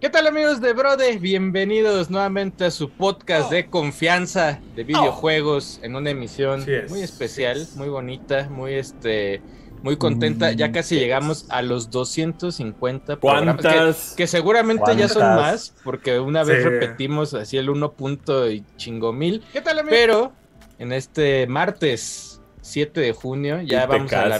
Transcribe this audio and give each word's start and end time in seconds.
¿Qué 0.00 0.08
tal 0.10 0.26
amigos 0.28 0.60
de 0.60 0.72
Brode? 0.74 1.18
Bienvenidos 1.18 2.08
nuevamente 2.08 2.66
a 2.66 2.70
su 2.70 2.88
podcast 2.90 3.50
de 3.50 3.66
confianza 3.68 4.60
de 4.76 4.84
videojuegos 4.84 5.80
en 5.82 5.96
una 5.96 6.10
emisión 6.10 6.64
Sí 6.64 6.72
es, 6.72 6.88
muy 6.90 6.98
sí 7.00 7.04
especial, 7.04 7.56
es. 7.62 7.74
muy 7.76 7.88
bonita, 7.88 8.48
muy 8.48 8.74
este 8.74 9.42
muy 9.82 9.96
contenta. 9.96 10.52
Ya 10.52 10.70
casi 10.72 10.96
llegamos 10.96 11.46
a 11.50 11.62
los 11.62 11.90
250 11.90 13.16
programas, 13.20 13.56
¿Cuántas? 13.60 14.10
que, 14.10 14.22
que 14.22 14.26
seguramente 14.28 14.96
ya 14.96 15.08
son 15.08 15.22
más 15.36 15.74
porque 15.84 16.18
una 16.20 16.44
vez 16.44 16.62
Sí. 16.62 16.68
repetimos 16.68 17.34
así 17.34 17.56
el 17.56 17.68
1 17.70 17.92
punto 17.92 18.48
y 18.50 18.64
chingo 18.76 19.12
mil. 19.12 19.42
¿Qué 19.52 19.60
tal 19.60 19.80
amigos? 19.80 19.98
Pero 19.98 20.32
en 20.78 20.92
este 20.92 21.46
martes 21.48 22.40
7 22.60 23.00
de 23.00 23.12
junio 23.12 23.60
ya 23.62 23.86
vamos 23.86 24.12
a 24.12 24.26
la. 24.28 24.38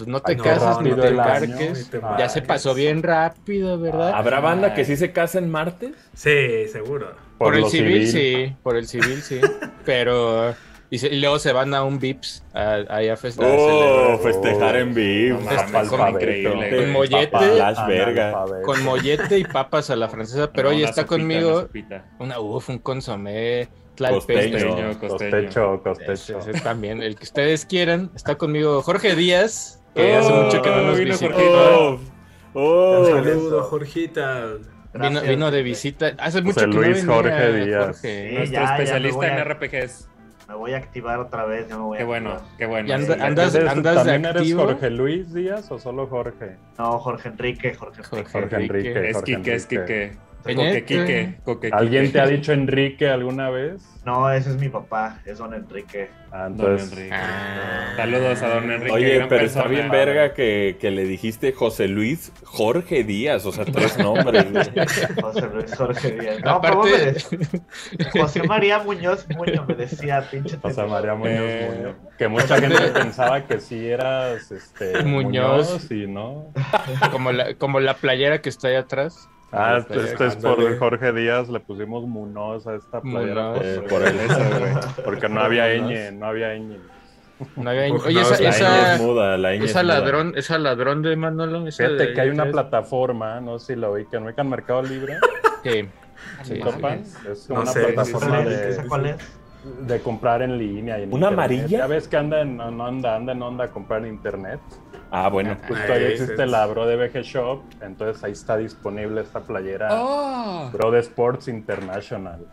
Pues 0.00 0.08
no 0.08 0.20
te 0.20 0.32
Ay, 0.32 0.36
no, 0.38 0.44
cases 0.44 0.80
ni 0.82 0.92
te 0.92 1.08
embarques. 1.08 1.90
te 1.90 2.00
Ya 2.18 2.28
se 2.28 2.42
pasó 2.42 2.74
bien 2.74 3.02
rápido, 3.02 3.78
¿verdad? 3.78 4.12
¿Habrá 4.14 4.40
banda 4.40 4.74
que 4.74 4.84
sí 4.84 4.96
se 4.96 5.12
casa 5.12 5.38
en 5.38 5.50
martes? 5.50 5.92
Sí, 6.14 6.66
seguro. 6.72 7.12
Por, 7.38 7.54
el 7.56 7.66
civil, 7.66 8.06
sí, 8.08 8.54
por 8.62 8.76
el 8.76 8.86
civil 8.86 9.22
sí, 9.22 9.40
pero 9.84 10.54
y, 10.90 10.98
se- 10.98 11.08
y 11.08 11.20
luego 11.20 11.38
se 11.38 11.52
van 11.52 11.72
a 11.72 11.84
un 11.84 11.98
Vips 11.98 12.42
ahí 12.52 13.08
a 13.08 13.16
festejar. 13.16 13.56
Oh, 13.58 14.18
festejar 14.18 14.76
en. 14.76 14.88
No 15.30 15.40
mames, 15.40 15.72
mames, 15.72 15.88
como 15.88 16.08
increíble, 16.08 16.76
Con 16.76 16.90
mollete. 16.92 17.36
Verga. 17.88 18.44
con 18.64 18.82
mollete 18.84 19.38
y 19.38 19.44
papas 19.44 19.88
a 19.90 19.96
la 19.96 20.08
francesa, 20.08 20.50
pero 20.52 20.70
No, 20.70 20.76
hoy 20.76 20.82
está 20.82 21.02
sopita, 21.02 21.06
conmigo 21.06 21.68
una 21.72 22.04
una 22.18 22.40
uf, 22.40 22.68
un 22.68 22.78
consomé 22.78 23.68
Costeño. 23.96 24.52
Costeño, 24.52 24.98
costeño. 24.98 24.98
Costecho, 24.98 25.74
Ese- 25.74 25.82
costecho. 25.82 26.38
ese 26.38 26.60
también, 26.60 27.02
el 27.02 27.16
que 27.16 27.24
ustedes 27.24 27.66
quieran. 27.66 28.10
Está 28.14 28.36
conmigo 28.36 28.80
Jorge 28.82 29.14
Díaz, 29.14 29.79
que 29.94 30.14
hace 30.16 30.32
Oh, 30.32 30.42
mucho 30.44 30.62
que 30.62 30.70
no 30.70 30.82
nos 30.82 30.98
vino 30.98 31.10
visitó. 31.10 31.32
Jorgito. 31.34 32.00
Oh, 32.54 33.00
oh. 33.00 33.06
Saludos, 33.06 33.66
Jorgita. 33.68 34.44
Vino, 34.92 35.50
de 35.52 35.62
visita. 35.62 36.12
Hace 36.18 36.42
mucho 36.42 36.54
José 36.54 36.66
que 36.70 36.74
no 36.76 36.82
Luis 36.82 36.96
venía, 37.06 37.14
Jorge 37.14 37.52
Díaz. 37.64 37.84
Jorge. 37.86 38.28
Sí. 38.28 38.34
Nuestro 38.34 38.52
ya, 38.60 38.66
ya 38.66 38.72
especialista 38.74 39.16
voy 39.16 39.26
a- 39.26 39.32
en 39.34 39.38
RPGs. 39.44 40.06
Me 40.48 40.54
voy 40.56 40.72
a 40.72 40.78
activar 40.78 41.20
otra 41.20 41.44
vez, 41.44 41.68
ya 41.68 41.76
me 41.76 41.82
voy 41.84 41.96
a 41.96 41.98
Qué 42.00 42.04
bueno, 42.04 42.30
activar. 42.32 42.56
qué 42.58 42.66
bueno. 42.66 42.88
Y 42.88 42.88
Sí, 42.88 42.94
andas- 43.12 43.54
¿Eres- 43.54 43.70
andas 43.70 43.94
de 43.94 44.10
¿También 44.10 44.24
eres 44.24 44.36
activo? 44.42 44.64
Jorge 44.64 44.90
Luis 44.90 45.32
Díaz 45.32 45.70
o 45.70 45.78
solo 45.78 46.08
Jorge? 46.08 46.56
No, 46.76 46.98
Jorge 46.98 47.28
Enrique, 47.28 47.74
Jorge 47.74 48.00
Enrique. 48.02 48.08
Jorge 48.10 48.32
Jorge 48.32 48.56
Enrique. 48.56 48.88
Enrique. 48.90 49.10
Es 49.10 49.16
Jorge 49.16 49.36
Quique, 49.36 49.54
es. 49.54 49.66
Quique. 49.66 50.12
Peñete. 50.42 50.80
Coque 50.82 50.84
Quique, 50.84 51.38
Coque 51.44 51.70
¿Alguien 51.72 52.10
te 52.12 52.20
ha 52.20 52.26
dicho 52.26 52.52
Enrique 52.52 53.08
alguna 53.08 53.50
vez? 53.50 53.82
No, 54.04 54.30
ese 54.30 54.50
es 54.50 54.56
mi 54.56 54.68
papá, 54.70 55.18
es 55.26 55.38
don 55.38 55.52
Enrique. 55.52 56.08
Ah, 56.32 56.44
Don 56.48 56.52
entonces, 56.72 56.92
Enrique. 56.92 57.14
Ah. 57.14 57.92
Saludos 57.96 58.42
a 58.42 58.48
Don 58.48 58.70
Enrique. 58.70 58.92
Oye, 58.92 59.26
pero 59.28 59.44
está 59.44 59.64
bien 59.66 59.90
verga 59.90 60.32
que, 60.32 60.78
que 60.80 60.90
le 60.90 61.04
dijiste 61.04 61.52
José 61.52 61.86
Luis 61.88 62.32
Jorge 62.44 63.04
Díaz, 63.04 63.44
o 63.44 63.52
sea, 63.52 63.64
tres 63.66 63.98
nombres. 63.98 64.46
güey. 64.50 64.86
José 65.20 65.48
Luis 65.52 65.76
Jorge 65.76 66.12
Díaz. 66.12 66.40
No, 66.42 66.50
Aparte- 66.52 66.76
¿cómo 67.28 67.42
me? 68.04 68.20
José 68.20 68.42
María 68.44 68.78
Muñoz 68.78 69.26
Muñoz 69.36 69.68
me 69.68 69.74
decía, 69.74 70.26
pinche. 70.30 70.56
José 70.56 70.84
María 70.84 71.14
Muñoz, 71.14 71.34
Eh, 71.38 71.72
Muñoz. 71.76 71.96
Que 72.16 72.28
mucha 72.28 72.58
gente 72.60 72.82
pensaba 72.94 73.44
que 73.46 73.60
sí 73.60 73.88
eras 73.88 74.50
este, 74.50 75.02
Muñoz. 75.02 75.68
Muñoz 75.68 75.90
y 75.90 76.06
no. 76.06 76.52
Como 77.10 77.32
la, 77.32 77.54
como 77.54 77.80
la 77.80 77.94
playera 77.94 78.40
que 78.40 78.48
está 78.48 78.68
ahí 78.68 78.76
atrás. 78.76 79.28
Ah, 79.52 79.78
esto 79.78 80.24
es 80.26 80.36
por. 80.36 80.78
Jorge 80.78 81.12
Díaz, 81.12 81.48
le 81.48 81.58
pusimos 81.60 82.04
Munoz 82.04 82.66
a 82.66 82.76
esta 82.76 83.00
playera. 83.00 83.54
Eh, 83.60 83.80
por- 83.80 83.88
por 83.88 84.02
el 84.08 84.14
güey. 84.16 84.72
Porque 85.04 85.28
no 85.28 85.40
había 85.40 85.66
ñ, 85.76 86.12
no 86.12 86.26
había 86.26 86.54
ñ. 86.56 86.76
No 87.56 87.70
había- 87.70 87.92
Uf, 87.92 88.06
Oye, 88.06 88.14
no, 88.14 88.20
esa, 88.20 88.42
la 88.42 88.48
esa, 88.50 88.68
ñ 88.68 88.94
es 88.94 89.00
muda, 89.00 89.36
la 89.38 89.52
ñ 89.54 89.64
es 89.64 89.70
esa 89.70 89.82
muda. 89.82 89.94
ladrón, 89.94 90.32
esa 90.36 90.58
ladrón 90.58 91.02
de 91.02 91.16
Manolo. 91.16 91.66
Esa 91.66 91.84
Fíjate 91.84 92.06
de- 92.06 92.12
que 92.14 92.20
hay 92.20 92.28
una 92.30 92.46
plataforma, 92.50 93.40
no 93.40 93.58
sé 93.58 93.74
si 93.74 93.80
la 93.80 93.90
ubican, 93.90 94.24
¿ubican 94.24 94.48
Mercado 94.48 94.82
Libre? 94.82 95.16
Sí. 95.64 95.88
Sí. 96.42 96.60
Es 97.30 97.48
No 97.48 97.62
una 97.62 97.72
sé, 97.72 97.80
plataforma 97.82 98.42
sí, 98.42 98.48
de, 98.50 98.70
¿Ese 98.70 98.86
cuál 98.86 99.06
es? 99.06 99.39
De 99.80 100.00
comprar 100.00 100.42
en 100.42 100.56
línea. 100.58 100.98
y 100.98 101.02
en 101.04 101.08
¿Una 101.12 101.28
internet. 101.30 101.32
amarilla? 101.32 101.78
Ya 101.78 101.86
ves 101.86 102.08
que 102.08 102.16
anda 102.16 102.40
en, 102.42 102.56
no 102.56 102.86
anda, 102.86 103.16
anda 103.16 103.32
en 103.32 103.42
onda 103.42 103.64
a 103.64 103.68
comprar 103.68 104.04
en 104.04 104.08
internet. 104.14 104.60
Ah, 105.10 105.28
bueno. 105.28 105.56
Justo 105.66 105.84
Ah, 105.88 105.92
ahí 105.94 106.04
existe 106.04 106.44
es. 106.44 106.50
la 106.50 106.66
Bro 106.66 106.86
de 106.86 106.96
BG 106.96 107.22
Shop, 107.22 107.62
entonces 107.80 108.22
ahí 108.22 108.32
está 108.32 108.56
disponible 108.56 109.20
esta 109.22 109.40
playera 109.40 109.88
Oh. 109.92 110.70
Bro 110.72 110.92
de 110.92 111.00
Sports 111.00 111.48
International. 111.48 112.46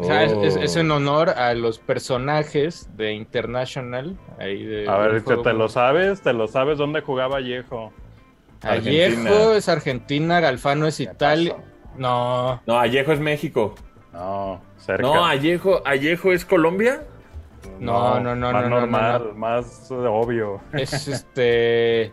O 0.00 0.04
sea, 0.04 0.24
es, 0.24 0.32
es- 0.32 0.56
Oh. 0.56 0.60
es 0.62 0.76
en 0.76 0.90
honor 0.90 1.30
a 1.30 1.54
los 1.54 1.78
personajes 1.78 2.88
de 2.96 3.12
International. 3.12 4.16
Ahí 4.38 4.64
de, 4.64 4.88
A 4.88 4.96
ver, 4.98 5.22
¿te, 5.22 5.36
te 5.36 5.52
lo 5.52 5.68
sabes? 5.68 6.20
¿Te 6.22 6.32
lo 6.32 6.48
sabes 6.48 6.78
dónde 6.78 7.02
jugaba? 7.02 7.34
Vallejo 7.36 7.92
Argentina. 8.62 9.54
es 9.56 9.68
Argentina, 9.68 10.40
Galfano 10.40 10.86
es 10.86 10.96
¿Qué 10.96 11.04
Italia. 11.04 11.56
No, 11.96 12.60
No, 12.66 12.74
Vallejo 12.74 13.12
es 13.12 13.20
México. 13.20 13.74
No, 14.12 14.60
cerca. 14.82 15.02
No, 15.02 15.20
Vallejo, 15.22 15.82
Vallejo 15.82 16.32
es 16.32 16.44
Colombia. 16.44 17.02
No, 17.78 18.20
no, 18.20 18.34
no, 18.34 18.52
Más 18.52 18.62
no, 18.64 18.68
no, 18.68 18.80
normal, 18.80 19.22
no, 19.28 19.34
más 19.34 19.90
eh, 19.90 19.94
obvio. 19.94 20.60
es 20.72 21.08
este. 21.08 22.12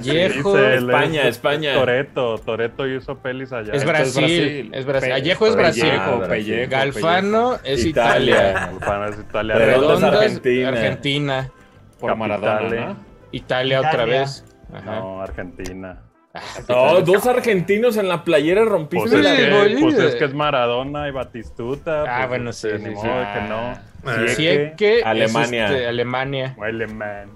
Dice 0.00 0.26
él, 0.26 0.88
España, 0.88 1.22
es- 1.22 1.28
España. 1.36 1.74
Toreto, 1.74 2.38
Toreto 2.38 2.86
hizo 2.86 3.18
pelis 3.18 3.52
allá. 3.52 3.72
Es 3.72 3.84
Brasil, 3.84 4.70
es 4.72 4.86
Brasil. 4.86 5.10
Vallejo 5.10 5.46
es 5.48 5.56
Brasil. 5.56 5.82
Pellejo, 5.90 6.20
Ah, 6.22 6.28
Pellejo, 6.28 6.70
Galfano 6.70 7.58
es 7.64 7.84
Italia. 7.84 8.34
Italia. 8.50 8.64
Alfano 8.66 9.04
es 9.06 9.18
Italia. 9.18 9.54
Redondo 9.56 9.94
es 9.96 10.02
Argentina. 10.04 10.68
Argentina. 10.68 11.50
Por 11.98 12.16
Maradona. 12.16 12.86
¿no? 12.86 12.96
Italia 13.32 13.78
otra 13.80 13.92
Italia. 13.94 14.20
vez. 14.20 14.44
Ajá. 14.72 15.00
No, 15.00 15.20
Argentina. 15.20 15.98
No, 16.68 17.00
dos 17.00 17.26
argentinos 17.26 17.96
en 17.96 18.08
la 18.08 18.24
playera 18.24 18.64
rompiste 18.64 19.10
Pues, 19.10 19.24
la 19.24 19.34
es 19.34 19.74
que, 19.74 19.80
pues 19.80 19.98
es 19.98 20.14
que 20.14 20.24
es 20.26 20.34
Maradona 20.34 21.08
y 21.08 21.10
Batistuta. 21.10 22.02
Ah, 22.02 22.16
pues, 22.18 22.28
bueno, 22.28 22.50
este, 22.50 22.78
sí, 22.78 22.84
ni 22.84 22.90
sí, 22.90 22.94
modo 22.94 23.02
sí. 23.24 23.28
que 23.34 23.48
no. 23.48 23.90
Ah. 24.02 24.24
Sieque 24.28 25.00
es, 25.00 25.04
Alemania. 25.04 25.66
este, 25.66 25.86
Alemania. 25.86 26.56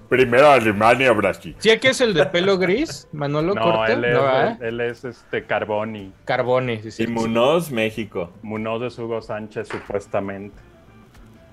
Primero 0.09 0.49
Alemania, 0.49 1.11
Brasil. 1.11 1.55
Sieque 1.59 1.89
es 1.89 2.01
el 2.01 2.13
de 2.13 2.25
pelo 2.25 2.57
gris, 2.57 3.07
Manolo 3.11 3.53
No, 3.53 3.61
Corta. 3.61 3.93
él 3.93 4.05
es, 4.05 4.13
No, 4.13 4.21
¿ah? 4.25 4.57
él 4.59 4.81
es 4.81 5.03
este 5.05 5.43
Carboni. 5.43 6.11
Carboni, 6.25 6.79
sí, 6.79 6.91
sí. 6.91 7.03
Y 7.03 7.07
Munoz, 7.07 7.69
México. 7.71 8.31
Munoz 8.41 8.95
de 8.97 9.03
Hugo 9.03 9.21
Sánchez, 9.21 9.67
supuestamente. 9.67 10.55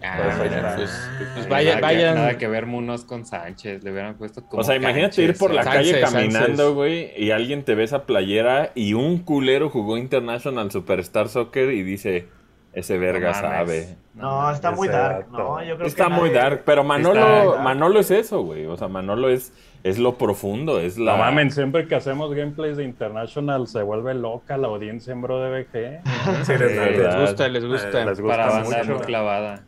Ah, 0.04 0.18
Pues, 0.36 0.50
pues, 0.76 0.90
pues 1.34 1.48
Nada 1.48 1.80
vayan, 1.80 2.14
que-. 2.14 2.20
Nada 2.20 2.38
que 2.38 2.48
ver 2.48 2.66
Munoz 2.66 3.04
con 3.04 3.24
Sánchez. 3.24 3.84
Le 3.84 3.92
hubieran 3.92 4.14
puesto 4.14 4.42
como. 4.44 4.60
O 4.60 4.64
sea, 4.64 4.74
imagínate 4.76 5.22
ir 5.22 5.36
por 5.36 5.52
la 5.52 5.62
Sánchez, 5.62 5.92
calle 5.92 6.00
caminando, 6.00 6.74
güey, 6.74 7.12
y 7.16 7.30
alguien 7.30 7.64
te 7.64 7.74
ve 7.74 7.84
esa 7.84 8.04
playera 8.04 8.72
y 8.74 8.94
un 8.94 9.18
culero 9.18 9.70
jugó 9.70 9.96
International 9.98 10.70
Superstar 10.70 11.28
Soccer 11.28 11.70
y 11.72 11.82
dice, 11.82 12.26
ese 12.72 12.98
verga 12.98 13.28
No 13.28 13.34
sabe. 13.34 13.96
No, 14.14 14.50
está 14.50 14.68
Ese 14.68 14.76
muy 14.76 14.88
dark. 14.88 15.26
No, 15.30 15.62
yo 15.64 15.76
creo 15.76 15.86
Está 15.86 16.04
que 16.04 16.10
muy 16.10 16.28
nadie- 16.30 16.38
dark, 16.42 16.62
pero 16.66 16.84
Manolo, 16.84 17.50
Está. 17.52 17.62
Manolo 17.62 18.00
es 18.00 18.10
eso, 18.10 18.42
güey. 18.42 18.66
O 18.66 18.76
sea, 18.76 18.88
Manolo 18.88 19.30
es, 19.30 19.52
es 19.84 19.98
lo 19.98 20.18
profundo, 20.18 20.80
es 20.80 20.98
la... 20.98 21.12
No 21.12 21.18
mamen, 21.18 21.50
siempre 21.50 21.86
que 21.88 21.94
hacemos 21.94 22.34
gameplays 22.34 22.76
de 22.76 22.84
International 22.84 23.66
se 23.68 23.82
vuelve 23.82 24.12
loca 24.14 24.56
la 24.58 24.68
audiencia 24.68 25.12
en 25.12 25.22
Bro 25.22 25.40
de 25.42 25.62
BG. 25.62 26.00
Sí, 26.44 26.52
les 26.58 26.70
Sí, 26.72 26.76
late. 26.76 26.98
Les 26.98 27.16
gusta, 27.20 27.48
les 27.48 27.64
gusta. 27.64 28.04
Les 28.04 28.20
gusta 28.20 28.36
Para 28.36 28.64
mucho. 28.64 28.94
muy 28.96 29.00
clavada. 29.06 29.64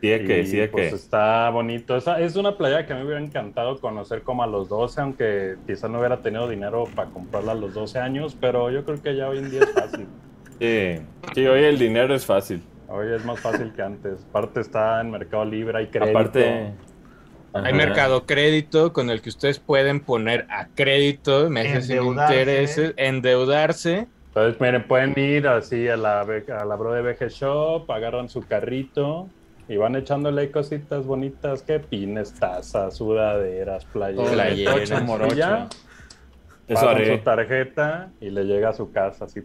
Sí, 0.00 0.10
es 0.12 0.26
que, 0.26 0.40
Y, 0.40 0.46
sí, 0.46 0.60
es 0.60 0.70
pues 0.70 0.90
que. 0.90 0.96
está 0.96 1.50
bonito. 1.50 1.96
Esa, 1.96 2.20
es 2.20 2.36
una 2.36 2.56
playa 2.56 2.86
que 2.86 2.92
a 2.92 2.96
mí 2.96 3.02
me 3.02 3.06
hubiera 3.08 3.24
encantado 3.24 3.80
conocer 3.80 4.22
como 4.22 4.42
a 4.42 4.46
los 4.46 4.68
12, 4.68 5.00
aunque 5.00 5.56
quizá 5.66 5.88
no 5.88 5.98
hubiera 5.98 6.22
tenido 6.22 6.48
dinero 6.48 6.84
para 6.94 7.10
comprarla 7.10 7.52
a 7.52 7.54
los 7.56 7.74
12 7.74 7.98
años, 7.98 8.36
pero 8.40 8.70
yo 8.70 8.84
creo 8.84 9.02
que 9.02 9.16
ya 9.16 9.28
hoy 9.28 9.38
en 9.38 9.50
día 9.50 9.60
es 9.62 9.72
fácil. 9.72 10.06
Sí, 10.60 10.96
sí, 11.36 11.46
hoy 11.46 11.62
el 11.62 11.78
dinero 11.78 12.16
es 12.16 12.26
fácil. 12.26 12.60
Hoy 12.88 13.14
es 13.14 13.24
más 13.24 13.38
fácil 13.38 13.72
que 13.74 13.80
antes. 13.80 14.26
Aparte 14.28 14.60
está 14.60 15.00
en 15.00 15.12
Mercado 15.12 15.44
Libre, 15.44 15.78
hay 15.78 15.86
crédito. 15.86 16.18
Aparte... 16.18 16.72
Hay 17.52 17.72
mercado 17.72 18.26
crédito 18.26 18.92
con 18.92 19.08
el 19.08 19.22
que 19.22 19.28
ustedes 19.28 19.60
pueden 19.60 20.00
poner 20.00 20.46
a 20.50 20.66
crédito 20.74 21.48
meses 21.48 21.86
sin 21.86 21.98
Endeudarse. 21.98 22.34
intereses, 22.40 22.94
endeudarse. 22.96 24.08
Entonces, 24.28 24.60
miren, 24.60 24.86
pueden 24.86 25.14
ir 25.16 25.46
así 25.46 25.88
a 25.88 25.96
la, 25.96 26.20
a 26.22 26.64
la 26.64 26.76
Bro 26.76 26.92
de 26.92 27.02
BG 27.02 27.28
Shop, 27.28 27.90
agarran 27.90 28.28
su 28.28 28.42
carrito 28.42 29.28
y 29.68 29.76
van 29.76 29.96
echándole 29.96 30.42
ahí 30.42 30.48
cositas 30.48 31.04
bonitas, 31.06 31.62
que 31.62 31.78
pines, 31.80 32.32
tazas, 32.34 32.96
sudaderas, 32.96 33.84
playeras. 33.86 34.30
Playeras. 34.32 35.02
Morocho. 35.04 35.34
Ya, 35.36 35.68
Eso 36.66 36.88
haré. 36.88 37.16
su 37.18 37.22
tarjeta 37.24 38.10
y 38.20 38.30
le 38.30 38.44
llega 38.44 38.70
a 38.70 38.72
su 38.72 38.90
casa 38.92 39.26
así. 39.26 39.40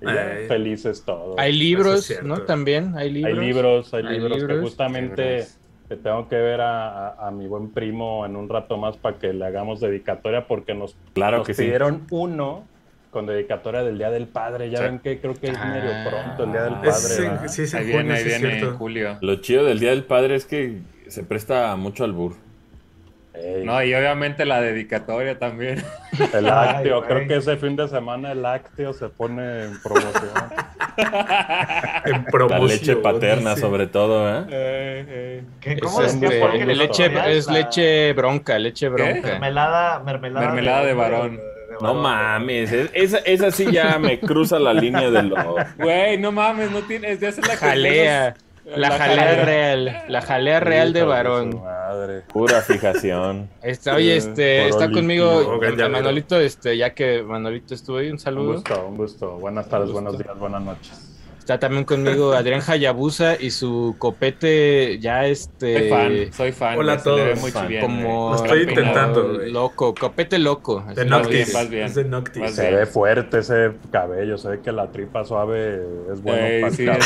Y 0.00 0.04
ya, 0.04 0.32
Ay. 0.38 0.46
felices 0.48 1.04
todos. 1.04 1.38
Hay 1.38 1.52
libros, 1.52 2.10
es. 2.10 2.22
¿no? 2.22 2.42
También 2.42 2.96
hay 2.96 3.10
libros. 3.10 3.32
Hay 3.38 3.46
libros, 3.46 3.94
hay 3.94 4.06
Hay 4.06 4.18
libros 4.18 4.44
que 4.44 4.58
justamente 4.58 5.30
Libros. 5.36 5.58
que 5.88 5.96
tengo 5.96 6.28
que 6.28 6.36
ver 6.36 6.60
a, 6.60 7.08
a- 7.08 7.28
a 7.28 7.30
mi 7.30 7.46
buen 7.46 7.70
primo 7.70 8.26
en 8.26 8.34
un 8.36 8.48
rato 8.48 8.76
más 8.76 8.96
para 8.96 9.18
que 9.18 9.32
le 9.32 9.44
hagamos 9.44 9.78
dedicatoria 9.80 10.46
porque 10.46 10.74
nos, 10.74 10.96
Claro 11.14 11.38
nos 11.38 11.46
que 11.46 11.54
sí. 11.54 11.62
pidieron 11.62 12.06
uno 12.10 12.64
con 13.12 13.26
dedicatoria 13.26 13.84
del 13.84 13.98
Día 13.98 14.10
del 14.10 14.26
Padre. 14.26 14.70
Ya 14.70 14.78
Sí. 14.78 14.84
ven 14.84 14.98
que 14.98 15.20
creo 15.20 15.34
que 15.34 15.48
es 15.50 15.56
Ah. 15.56 15.64
medio 15.66 15.90
pronto 16.10 16.44
el 16.44 16.52
Día 16.52 16.62
del 16.64 16.74
Padre. 16.74 16.90
Es, 17.44 17.52
sí, 17.54 17.62
es 17.62 17.74
en 17.74 17.78
Ahí 17.80 17.84
junio, 17.92 17.98
viene, 17.98 18.14
ahí 18.14 18.22
sí 18.24 18.28
es 18.30 18.40
viene 18.40 18.54
en 18.54 18.60
cierto. 18.60 18.78
julio. 18.78 19.18
Lo 19.20 19.36
chido 19.36 19.64
del 19.64 19.78
Día 19.78 19.90
del 19.90 20.04
Padre 20.04 20.34
es 20.34 20.46
que 20.46 20.78
se 21.08 21.22
presta 21.22 21.76
mucho 21.76 22.02
al 22.04 22.12
bur. 22.12 22.34
Ey, 23.34 23.64
No, 23.64 23.82
y 23.82 23.94
obviamente 23.94 24.44
la 24.44 24.60
dedicatoria 24.60 25.38
también. 25.38 25.82
el 26.34 26.44
lácteo, 26.44 26.96
Ay, 27.02 27.08
creo 27.08 27.28
que 27.28 27.36
ese 27.36 27.56
fin 27.56 27.76
de 27.76 27.88
semana 27.88 28.32
el 28.32 28.42
lácteo 28.42 28.92
se 28.92 29.08
pone 29.08 29.64
en 29.64 29.80
promoción. 29.82 30.30
En 32.04 32.12
La 32.12 32.24
promoción. 32.30 32.66
leche 32.68 32.96
paterna, 32.96 33.54
sí. 33.54 33.60
sobre 33.62 33.86
todo, 33.86 34.28
¿eh? 34.28 34.44
Eh, 34.50 35.04
eh. 35.08 35.42
¿Qué, 35.60 35.72
Es, 35.72 35.80
¿Cómo 35.80 36.02
este, 36.02 36.40
Jorge? 36.40 36.66
leche, 36.74 37.10
es 37.36 37.46
la 37.46 37.52
leche 37.54 38.12
bronca, 38.12 38.58
leche 38.58 38.88
bronca. 38.90 39.20
Mermelada, 39.28 40.00
mermelada, 40.00 40.46
Mermelada 40.46 40.84
de 40.84 40.92
varón. 40.94 41.36
de 41.36 41.42
No 41.80 41.94
mames, 41.94 42.72
es- 42.72 42.90
esa, 42.94 43.18
esa 43.18 43.50
sí 43.50 43.66
ya 43.72 43.98
me 43.98 44.18
cruza 44.20 44.58
la 44.58 44.74
línea 44.74 45.10
de 45.10 45.22
lo... 45.22 45.56
Güey, 45.78 46.18
no 46.18 46.32
mames, 46.32 46.70
no 46.70 46.80
tienes. 46.80 47.20
De 47.20 47.28
hacer 47.28 47.46
la 47.46 47.56
Jalea. 47.56 48.34
La, 48.64 48.90
jalea 48.92 49.44
real. 49.44 50.02
La 50.08 50.22
jalea 50.22 50.60
real 50.60 50.92
de 50.92 51.02
varón. 51.02 51.60
madre. 51.62 52.20
Pura 52.32 52.60
fijación. 52.62 53.48
Está, 53.60 53.96
oye, 53.96 54.16
este, 54.16 54.68
Por 54.70 54.82
está 54.82 54.92
conmigo 54.92 55.60
ya 55.76 55.88
Manolito, 55.88 56.38
este, 56.38 56.76
ya 56.76 56.90
que 56.94 57.22
Manolito 57.24 57.74
estuvo 57.74 57.96
ahí, 57.96 58.06
un 58.06 58.12
Un 58.12 58.18
saludo. 58.20 58.52
gusto, 58.54 58.86
un 58.88 58.96
gusto. 58.96 59.30
Buenas 59.38 59.68
tardes, 59.68 59.90
buenos 59.90 60.16
días, 60.16 60.38
buenas 60.38 60.62
noches. 60.62 61.11
Está 61.42 61.58
también 61.58 61.82
conmigo 61.84 62.32
Adrián 62.34 62.60
Hayabusa 62.64 63.34
y 63.38 63.50
su 63.50 63.96
copete 63.98 65.00
ya 65.00 65.26
este 65.26 65.76
Soy 65.80 65.88
fan, 65.90 66.32
soy 66.32 66.52
fan. 66.52 66.78
Hola 66.78 66.92
a 66.92 67.02
todos. 67.02 67.40
muy 67.40 67.50
Fan. 67.50 67.66
bien, 67.66 67.80
como 67.80 68.30
Lo 68.30 68.36
estoy 68.36 68.60
Está 68.60 68.74
peinado. 68.74 69.08
intentando, 69.08 69.34
güey. 69.38 69.50
loco, 69.50 69.92
copete 69.98 70.38
loco. 70.38 70.84
De 70.86 70.94
bien, 70.94 71.08
Noctis. 71.08 71.52
vas 71.52 71.68
bien. 71.68 71.84
Es 71.86 71.94
de 71.96 72.04
Noctis. 72.04 72.52
Se 72.54 72.62
bien. 72.62 72.76
ve 72.76 72.86
fuerte 72.86 73.40
ese 73.40 73.72
cabello, 73.90 74.38
se 74.38 74.50
ve 74.50 74.60
que 74.60 74.70
la 74.70 74.92
tripa 74.92 75.24
suave 75.24 75.82
es 76.12 76.22
bueno 76.22 76.44
Ey, 76.46 76.60
para 76.62 76.72
sí, 76.74 76.82
el 76.84 76.98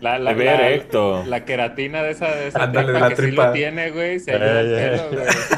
la, 0.00 0.18
la, 0.20 0.32
ve 0.34 0.44
la- 0.44 0.54
erecto. 0.68 1.24
la 1.26 1.44
queratina 1.44 2.02
de 2.04 2.10
esa, 2.12 2.28
de 2.34 2.46
esa 2.48 2.62
Ándale, 2.62 2.86
tripa 2.92 3.00
la 3.00 3.08
que 3.10 3.16
sí 3.16 3.22
tripa. 3.22 3.46
lo 3.48 3.52
tiene, 3.52 3.90
güey, 3.90 4.20
se 4.20 4.32
ayuda 4.32 4.60
al 4.60 4.66
Ey, 4.66 4.74
ey. 4.84 4.90
pelo, 4.90 5.08
güey. 5.10 5.32
Sí, 5.32 5.54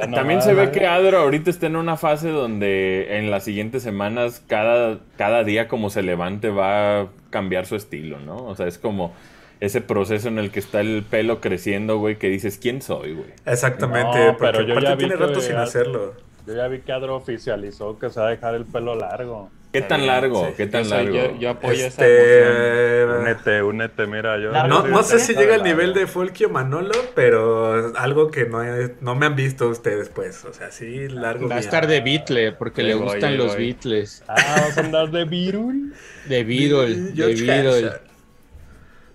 güey. 0.00 0.10
También 0.14 0.42
se 0.42 0.54
ve 0.54 0.70
que 0.72 0.86
Adro 0.86 1.18
ahorita 1.18 1.50
está 1.50 1.66
en 1.66 1.76
una 1.76 1.96
fase 1.96 2.30
donde 2.30 3.16
en 3.18 3.30
las 3.30 3.44
siguientes 3.44 3.82
semanas 3.84 4.42
cada, 4.48 4.98
cada 5.16 5.44
día 5.44 5.68
como 5.68 5.88
se 5.90 6.02
levante 6.02 6.48
va 6.50 6.79
a 6.80 7.06
cambiar 7.30 7.66
su 7.66 7.76
estilo, 7.76 8.18
¿no? 8.20 8.36
O 8.46 8.54
sea, 8.56 8.66
es 8.66 8.78
como 8.78 9.12
ese 9.60 9.80
proceso 9.80 10.28
en 10.28 10.38
el 10.38 10.50
que 10.50 10.58
está 10.60 10.80
el 10.80 11.02
pelo 11.08 11.40
creciendo, 11.40 11.98
güey, 11.98 12.16
que 12.16 12.28
dices, 12.28 12.58
¿quién 12.58 12.80
soy, 12.80 13.12
güey? 13.14 13.30
Exactamente, 13.46 14.26
No, 14.26 14.36
porque 14.38 14.52
pero 14.58 14.62
yo 14.66 14.80
ya 14.80 14.92
vi 14.94 14.98
tiene 14.98 15.14
que- 15.16 15.26
rato 15.26 15.40
sin 15.40 15.56
hacerlo. 15.56 16.14
Yo 16.46 16.54
ya 16.54 16.66
vi 16.68 16.80
que 16.80 16.92
Adro 16.92 17.16
oficializó 17.16 17.98
que 17.98 18.08
se 18.10 18.18
va 18.20 18.28
a 18.28 18.30
dejar 18.30 18.54
el 18.54 18.64
pelo 18.64 18.94
largo. 18.94 19.50
¿Qué 19.72 19.82
tan 19.82 20.06
largo? 20.06 20.46
sí. 20.48 20.54
¿Qué 20.56 20.66
tan 20.66 20.82
Yo, 20.82 20.88
soy- 20.88 20.98
largo? 21.04 21.14
yo, 21.34 21.38
yo 21.38 21.50
apoyo 21.50 21.86
esa. 21.86 22.06
Este... 22.06 23.04
Únete, 23.20 23.62
únete, 23.62 24.06
mira, 24.06 24.38
yo. 24.40 24.50
No, 24.66 25.02
sé 25.02 25.18
si 25.20 25.34
llega 25.34 25.54
al 25.54 25.62
nivel 25.62 25.94
de 25.94 26.06
Folkio 26.06 26.48
Manolo, 26.50 26.92
pero 27.14 27.92
algo 27.96 28.30
que 28.30 28.46
no, 28.46 28.62
he- 28.64 28.94
no 29.00 29.14
me 29.14 29.26
han 29.26 29.36
visto 29.36 29.68
ustedes, 29.68 30.08
pues. 30.08 30.44
O 30.44 30.52
sea, 30.52 30.70
sí, 30.72 31.08
largo. 31.08 31.48
Va 31.48 31.56
a 31.56 31.60
estar 31.60 31.86
de 31.86 32.00
Beatle, 32.00 32.52
porque 32.52 32.82
le 32.82 32.94
voy, 32.94 33.04
gustan 33.12 33.36
los. 33.36 33.56
Beatles. 33.56 34.24
Ah, 34.26 34.34
vas 34.66 34.76
a 34.76 34.80
andar 34.80 35.10
de 35.10 35.24
virul. 35.24 35.94
De 36.26 36.42
Beatle, 36.44 36.94
de 37.12 37.34
Beatle. 37.34 38.09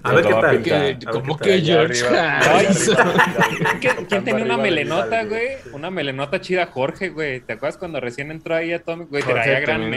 A 0.06 0.14
ver 0.14 0.26
qué 0.26 0.34
tal. 0.34 0.62
Que- 0.64 0.98
¿Cómo 1.12 1.38
tal. 1.38 1.48
que 1.48 1.62
George 1.62 2.06
arriba, 2.06 2.38
allá 2.40 2.56
Harrison? 2.60 2.98
arriba, 2.98 3.24
allá 3.26 3.46
arriba, 3.46 4.06
¿Quién, 4.10 4.24
tenía 4.24 4.46
una 4.46 4.58
melenota, 4.58 5.24
güey? 5.26 5.48
Una 5.74 5.90
melenota 5.92 6.40
chida, 6.42 6.68
Jorge, 6.68 7.10
güey. 7.10 7.40
¿Te 7.42 7.54
acuerdas 7.54 7.78
cuando 7.78 8.00
recién 8.00 8.32
entró 8.32 8.56
ahí 8.56 8.72
a 8.74 8.84
Tommy? 8.84 9.06
Güey, 9.06 9.24
traía 9.24 9.60
gran, 9.60 9.90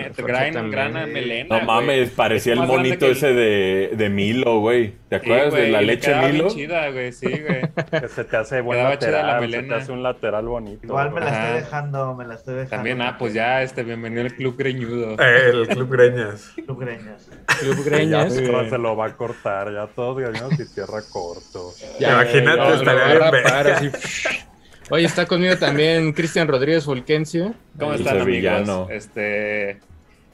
gran, 0.71 1.13
melena. 1.13 1.59
No 1.61 1.65
mames, 1.67 2.11
parecía 2.11 2.55
el 2.55 2.61
monito 2.61 3.07
ese 3.07 3.33
de, 3.33 3.91
de 3.97 4.09
Milo, 4.09 4.61
güey. 4.61 4.95
¿Te 5.09 5.21
Sí, 5.21 5.25
acuerdas 5.25 5.55
de 5.55 5.69
la 5.69 5.81
leche 5.81 6.15
Milo? 6.15 6.49
chida, 6.49 6.91
güey, 6.91 7.13
sí, 7.13 7.27
güey. 7.27 7.63
Que 8.01 8.09
se 8.09 8.25
te 8.25 8.37
hace 8.37 8.61
buen 8.61 8.79
Quedaba 8.79 8.99
chida 8.99 9.11
la 9.11 9.17
lateral, 9.19 9.41
se 9.41 9.47
melena. 9.57 9.75
te 9.77 9.83
hace 9.83 9.93
un 9.93 10.03
lateral 10.03 10.47
bonito. 10.47 10.87
Igual 10.87 11.13
me 11.13 11.21
la 11.21 11.31
estoy 11.45 11.61
dejando, 11.63 12.15
me 12.15 12.27
la 12.27 12.35
estoy 12.35 12.55
dejando. 12.55 12.77
También, 12.77 13.03
ah, 13.03 13.17
pues 13.19 13.33
ya, 13.35 13.63
este, 13.63 13.83
bienvenido 13.85 14.23
al 14.23 14.35
club 14.35 14.57
greñudo. 14.59 15.13
Eh, 15.19 15.51
El 15.53 15.69
Club 15.69 15.91
Greñas. 15.91 16.53
Club 16.65 16.79
Greñas. 16.81 17.29
Club 17.61 17.77
Ya 17.77 17.85
Greñas. 17.91 18.37
Tierra 18.37 18.69
se 18.69 18.79
lo 18.79 18.97
va 18.97 19.07
a 19.07 19.17
cortar, 19.17 19.73
ya 19.73 19.87
todos 19.99 20.17
gaños 20.21 20.53
y 20.61 20.65
tierra 20.73 21.03
corto. 21.11 21.75
Imagínate, 21.99 22.57
lo 22.57 22.75
estaría 22.77 23.31
bien 23.33 23.47
así. 23.75 23.91
Oye, 24.91 25.05
está 25.05 25.27
conmigo 25.27 25.57
también 25.57 26.13
Cristian 26.13 26.47
Rodríguez 26.47 26.87
Volquencio. 26.87 27.53
¿Cómo 27.77 27.95
El 27.95 28.01
están, 28.03 28.21
amigos? 28.21 28.89
Este... 28.91 29.81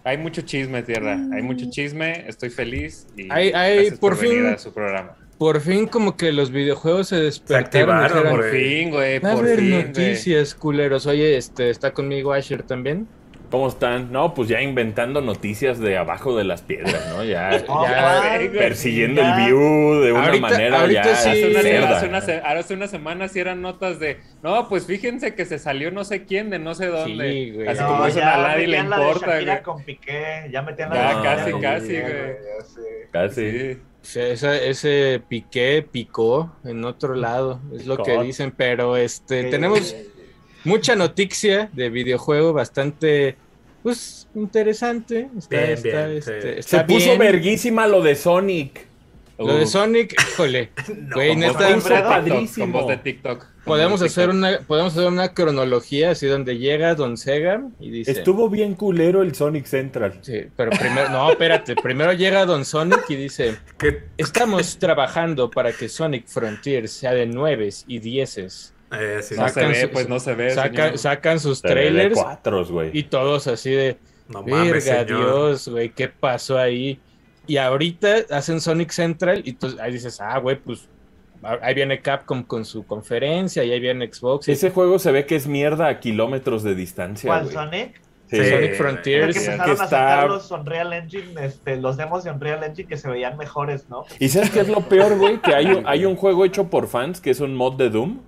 Hay 0.04 0.18
mucho 0.18 0.42
chisme, 0.42 0.82
tierra. 0.82 1.18
Hay 1.32 1.40
mucho 1.40 1.64
chisme. 1.70 2.28
Estoy 2.28 2.50
feliz. 2.50 3.06
Y 3.16 3.32
Hay- 3.32 3.52
hay, 3.54 3.90
por 3.92 4.20
venir 4.20 4.42
fin- 4.42 4.46
a 4.52 4.58
su 4.58 4.70
programa. 4.70 5.16
Por 5.38 5.62
fin 5.62 5.86
como 5.86 6.14
que 6.18 6.30
los 6.30 6.50
videojuegos 6.50 7.08
se 7.08 7.16
despertaron. 7.16 7.64
activaron, 7.96 8.04
dijeron, 8.04 8.30
Por 8.32 8.50
güey. 8.50 8.62
fin, 8.80 8.90
güey. 8.90 9.20
Por 9.20 9.48
fin, 9.56 9.70
noticias, 9.70 10.54
culeros. 10.54 11.06
Oye, 11.06 11.38
este, 11.38 11.70
está 11.70 11.92
conmigo 11.94 12.34
Asher 12.34 12.62
también. 12.64 13.08
¿Cómo 13.54 13.68
están? 13.68 14.10
No, 14.10 14.34
pues 14.34 14.48
ya 14.48 14.60
inventando 14.60 15.20
noticias 15.20 15.78
de 15.78 15.96
abajo 15.96 16.36
de 16.36 16.42
las 16.42 16.62
piedras, 16.62 17.06
¿no? 17.14 17.22
Ya 17.22 17.62
Oh, 17.68 17.86
Ya, 17.86 18.40
persiguiendo 18.52 19.22
ya. 19.22 19.36
el 19.38 19.46
view 19.46 20.00
de 20.02 20.12
una 20.12 20.24
Ahorita- 20.26 20.40
manera 20.48 20.80
ahorita 20.80 21.02
ya 21.04 21.14
sí. 21.14 21.28
Hace 21.30 21.46
una, 21.50 21.60
cerda. 21.62 21.96
hace, 21.96 22.08
una, 22.08 22.18
hace 22.58 22.74
una 22.74 22.86
semana 22.88 23.28
sí 23.28 23.38
eran 23.38 23.62
notas 23.62 24.00
de, 24.00 24.18
no, 24.42 24.68
pues 24.68 24.86
fíjense 24.86 25.36
que 25.36 25.44
se 25.44 25.60
salió 25.60 25.92
no 25.92 26.02
sé 26.02 26.24
quién 26.24 26.50
de 26.50 26.58
no 26.58 26.74
sé 26.74 26.86
dónde. 26.86 27.30
Sí, 27.32 27.50
güey. 27.52 27.68
Así 27.68 27.80
No, 27.80 27.86
como 27.90 28.06
eso 28.06 28.20
a 28.22 28.24
nadie 28.38 28.66
le 28.66 28.82
la 28.82 28.96
de 28.98 29.02
importa, 29.04 29.26
Shakira 29.34 29.52
güey. 29.52 29.62
con 29.62 29.84
Piqué, 29.84 30.48
ya 30.50 30.62
metían 30.62 30.90
la 30.90 30.94
Ya, 30.96 31.02
de 31.02 31.14
Shakira 31.14 31.36
casi, 31.36 31.50
con 31.52 31.60
casi, 31.62 31.86
Piqué, 31.86 32.00
güey. 32.02 32.36
ya. 32.42 33.10
Casi. 33.12 33.50
Sí. 33.50 33.78
O 34.02 34.04
sea, 34.06 34.26
esa- 34.26 34.56
ese 34.56 35.22
piqué 35.28 35.86
picó 35.90 36.52
en 36.64 36.84
otro 36.84 37.14
lado, 37.14 37.60
es 37.72 37.86
lo 37.86 37.98
que 37.98 38.20
dicen, 38.20 38.52
pero 38.54 38.96
este 38.96 39.44
Sí. 39.44 39.50
tenemos 39.50 39.94
mucha 40.64 40.96
noticia 40.96 41.70
de 41.72 41.88
videojuego 41.90 42.52
bastante 42.52 43.36
pues 43.84 44.26
interesante. 44.34 45.28
Está, 45.36 45.56
Bien, 45.58 45.70
está, 45.72 46.06
bien, 46.06 46.18
este, 46.18 46.40
sí. 46.40 46.48
está 46.58 46.78
Se 46.78 46.84
puso 46.84 47.18
verguísima 47.18 47.86
lo 47.86 48.00
de 48.02 48.14
Sonic. 48.16 48.86
Lo 49.36 49.56
de 49.56 49.66
Sonic, 49.66 50.14
híjole, 50.30 50.70
güey, 51.14 51.30
con 51.30 51.40
voz 51.40 51.52
neta, 51.52 51.68
de 51.68 51.74
puso 51.74 51.88
TikTok, 51.88 52.08
padrísimo. 52.08 52.64
Con 52.64 52.72
voz 52.72 52.88
de 52.88 52.96
TikTok. 52.96 53.46
Podemos 53.64 54.02
hacer 54.02 54.30
una 54.30 54.60
podemos 54.60 54.92
hacer 54.96 55.06
una 55.06 55.34
cronología 55.34 56.12
así 56.12 56.26
donde 56.26 56.56
llega 56.56 56.94
Don 56.94 57.16
Sega 57.16 57.62
y 57.80 57.90
dice 57.90 58.12
Estuvo 58.12 58.48
bien 58.48 58.74
culero 58.74 59.22
el 59.22 59.34
Sonic 59.34 59.66
Central. 59.66 60.18
Sí, 60.22 60.46
pero 60.56 60.70
primero, 60.70 61.10
no, 61.10 61.30
espérate, 61.30 61.74
primero 61.76 62.12
llega 62.12 62.46
Don 62.46 62.64
Sonic 62.64 63.04
y 63.08 63.16
dice, 63.16 63.56
¿Qué? 63.78 64.04
estamos 64.16 64.78
trabajando 64.78 65.50
para 65.50 65.72
que 65.72 65.88
Sonic 65.88 66.26
Frontier 66.26 66.88
sea 66.88 67.12
de 67.12 67.26
nueves 67.26 67.84
y 67.86 67.98
dieces. 67.98 68.73
Eh, 69.00 69.22
sí, 69.22 69.34
No 69.36 69.46
se 69.48 69.54
sacan 69.54 69.70
ve, 69.72 69.80
su- 69.82 69.90
pues 69.90 70.08
no 70.08 70.20
se 70.20 70.34
ve. 70.34 70.50
Saca- 70.54 70.96
sacan 70.96 71.40
sus 71.40 71.58
Se 71.58 71.68
ve 71.68 71.74
trailers 71.74 72.18
y 72.92 73.02
todos 73.04 73.46
así 73.46 73.70
de, 73.70 73.96
No 74.28 74.42
mames, 74.42 74.72
verga, 74.72 75.04
señor. 75.04 75.06
Dios, 75.06 75.68
güey, 75.68 75.90
¿qué 75.90 76.08
pasó 76.08 76.58
ahí? 76.58 76.98
Y 77.46 77.58
ahorita 77.58 78.16
hacen 78.30 78.60
Sonic 78.60 78.90
Central 78.90 79.42
y 79.44 79.52
tú 79.52 79.76
ahí 79.80 79.92
dices, 79.92 80.20
ah, 80.20 80.38
güey, 80.38 80.56
pues 80.56 80.88
ahí 81.60 81.74
viene 81.74 82.00
Capcom 82.00 82.42
con 82.42 82.64
su 82.64 82.86
conferencia 82.86 83.62
y 83.64 83.70
ahí 83.70 83.80
viene 83.80 84.10
Xbox. 84.10 84.48
y 84.48 84.52
Ese 84.52 84.70
juego 84.70 84.98
se 84.98 85.12
ve 85.12 85.26
que 85.26 85.36
es 85.36 85.46
mierda 85.46 85.88
a 85.88 86.00
kilómetros 86.00 86.62
de 86.62 86.74
distancia, 86.74 87.28
¿Cuál 87.28 87.42
güey. 87.44 87.54
Sonic? 87.54 88.00
Sí. 88.30 88.42
Sonic 88.42 88.74
Frontiers. 88.76 89.34
que 89.36 89.44
empezaron 89.44 89.64
que 89.66 89.70
a 89.70 89.74
está- 89.84 89.86
sacar 89.88 90.28
los 90.28 90.50
Unreal 90.50 90.92
Engine, 90.94 91.44
este, 91.44 91.76
los 91.76 91.98
demos 91.98 92.24
de 92.24 92.30
Unreal 92.30 92.64
Engine 92.64 92.88
que 92.88 92.96
se 92.96 93.08
veían 93.10 93.36
mejores, 93.36 93.90
¿no? 93.90 94.06
¿Y 94.18 94.30
sabes 94.30 94.48
qué 94.50 94.60
es 94.60 94.68
lo 94.68 94.80
peor, 94.88 95.18
güey? 95.18 95.36
Que 95.42 95.54
hay 95.54 95.66
un, 95.66 95.86
hay 95.86 96.06
un 96.06 96.16
juego 96.16 96.46
hecho 96.46 96.70
por 96.70 96.88
fans 96.88 97.20
que 97.20 97.28
es 97.30 97.40
un 97.40 97.54
mod 97.54 97.74
de 97.76 97.90
Doom, 97.90 98.20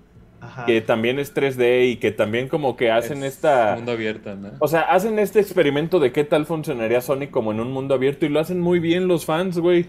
Ajá. 0.46 0.64
que 0.66 0.80
también 0.80 1.18
es 1.18 1.34
3D 1.34 1.90
y 1.90 1.96
que 1.96 2.10
también 2.12 2.48
como 2.48 2.76
que 2.76 2.90
hacen 2.90 3.22
Es 3.24 3.34
esta... 3.34 3.74
Mundo 3.76 3.92
abierto, 3.92 4.34
¿no? 4.34 4.50
O 4.60 4.68
sea, 4.68 4.80
hacen 4.82 5.18
este 5.18 5.40
experimento 5.40 5.98
de 6.00 6.12
qué 6.12 6.24
tal 6.24 6.46
funcionaría 6.46 7.00
Sonic 7.00 7.30
como 7.30 7.52
en 7.52 7.60
un 7.60 7.72
mundo 7.72 7.94
abierto 7.94 8.26
y 8.26 8.28
lo 8.28 8.40
hacen 8.40 8.60
muy 8.60 8.78
bien 8.80 9.08
los 9.08 9.24
fans, 9.24 9.58
güey. 9.58 9.86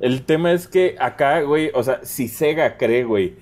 El 0.00 0.22
tema 0.22 0.52
es 0.52 0.68
que 0.68 0.94
acá, 0.98 1.40
güey, 1.40 1.70
o 1.74 1.82
sea, 1.82 2.00
si 2.04 2.28
Sega 2.28 2.76
cree, 2.76 3.04
güey, 3.04 3.34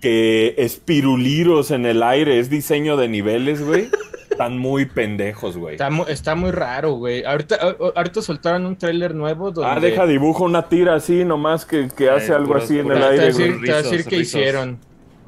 que 0.00 0.54
espiruliros 0.58 1.70
en 1.70 1.86
el 1.86 2.02
aire 2.02 2.38
es 2.38 2.50
diseño 2.50 2.96
de 2.96 3.08
niveles, 3.08 3.64
güey, 3.64 3.88
están 4.30 4.58
muy 4.58 4.84
pendejos, 4.86 5.56
güey. 5.56 5.74
Está, 5.74 5.90
mu- 5.90 6.04
está 6.06 6.34
muy 6.34 6.50
raro, 6.50 6.92
güey. 6.92 7.24
Ahorita, 7.24 7.56
ahorita 7.96 8.20
soltaron 8.22 8.66
un 8.66 8.76
tráiler 8.76 9.14
nuevo 9.14 9.50
donde... 9.50 9.70
Ah, 9.70 9.80
deja 9.80 10.06
dibujo 10.06 10.44
una 10.44 10.68
tira 10.68 10.94
así 10.94 11.24
nomás 11.24 11.64
que, 11.64 11.88
que 11.96 12.10
hace 12.10 12.32
algo 12.32 12.52
puros- 12.54 12.64
así 12.64 12.78
en 12.78 12.86
Te 12.88 12.92
el 12.92 12.98
voy 12.98 13.06
a 13.08 13.10
aire, 13.10 13.24
decir, 13.26 13.46
güey. 13.56 13.60
te 13.64 13.70
voy 13.72 13.72
a 13.72 13.82
decir 13.82 14.04
qué 14.04 14.16
rizos. 14.18 14.34
hicieron. 14.40 14.78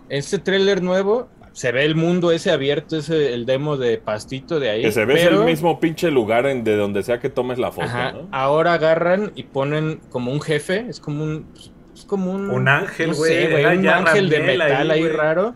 Este 0.08 0.38
tráiler 0.38 0.82
nuevo 0.82 1.28
se 1.56 1.72
ve 1.72 1.86
el 1.86 1.94
mundo 1.94 2.32
ese 2.32 2.50
abierto, 2.50 2.98
ese 2.98 3.32
el 3.32 3.46
demo 3.46 3.78
de 3.78 3.96
pastito 3.96 4.60
de 4.60 4.68
ahí. 4.68 4.82
Que 4.82 4.92
se 4.92 5.06
ve 5.06 5.14
pero, 5.14 5.40
el 5.40 5.46
mismo 5.46 5.80
pinche 5.80 6.10
lugar 6.10 6.44
en, 6.46 6.64
de 6.64 6.76
donde 6.76 7.02
sea 7.02 7.18
que 7.18 7.30
tomes 7.30 7.58
la 7.58 7.72
foto, 7.72 7.86
ajá, 7.86 8.12
¿no? 8.12 8.28
ahora 8.30 8.74
agarran 8.74 9.32
y 9.34 9.44
ponen 9.44 10.00
como 10.10 10.32
un 10.32 10.42
jefe, 10.42 10.84
es 10.86 11.00
como 11.00 11.24
un 11.24 11.46
es 11.94 12.04
como 12.04 12.30
un 12.30 12.50
Un 12.50 12.68
ángel, 12.68 13.14
güey, 13.14 13.54
un 13.78 13.88
ángel 13.88 14.28
de 14.28 14.36
ahí, 14.36 14.58
metal 14.58 14.90
ahí, 14.90 15.08
raro 15.08 15.54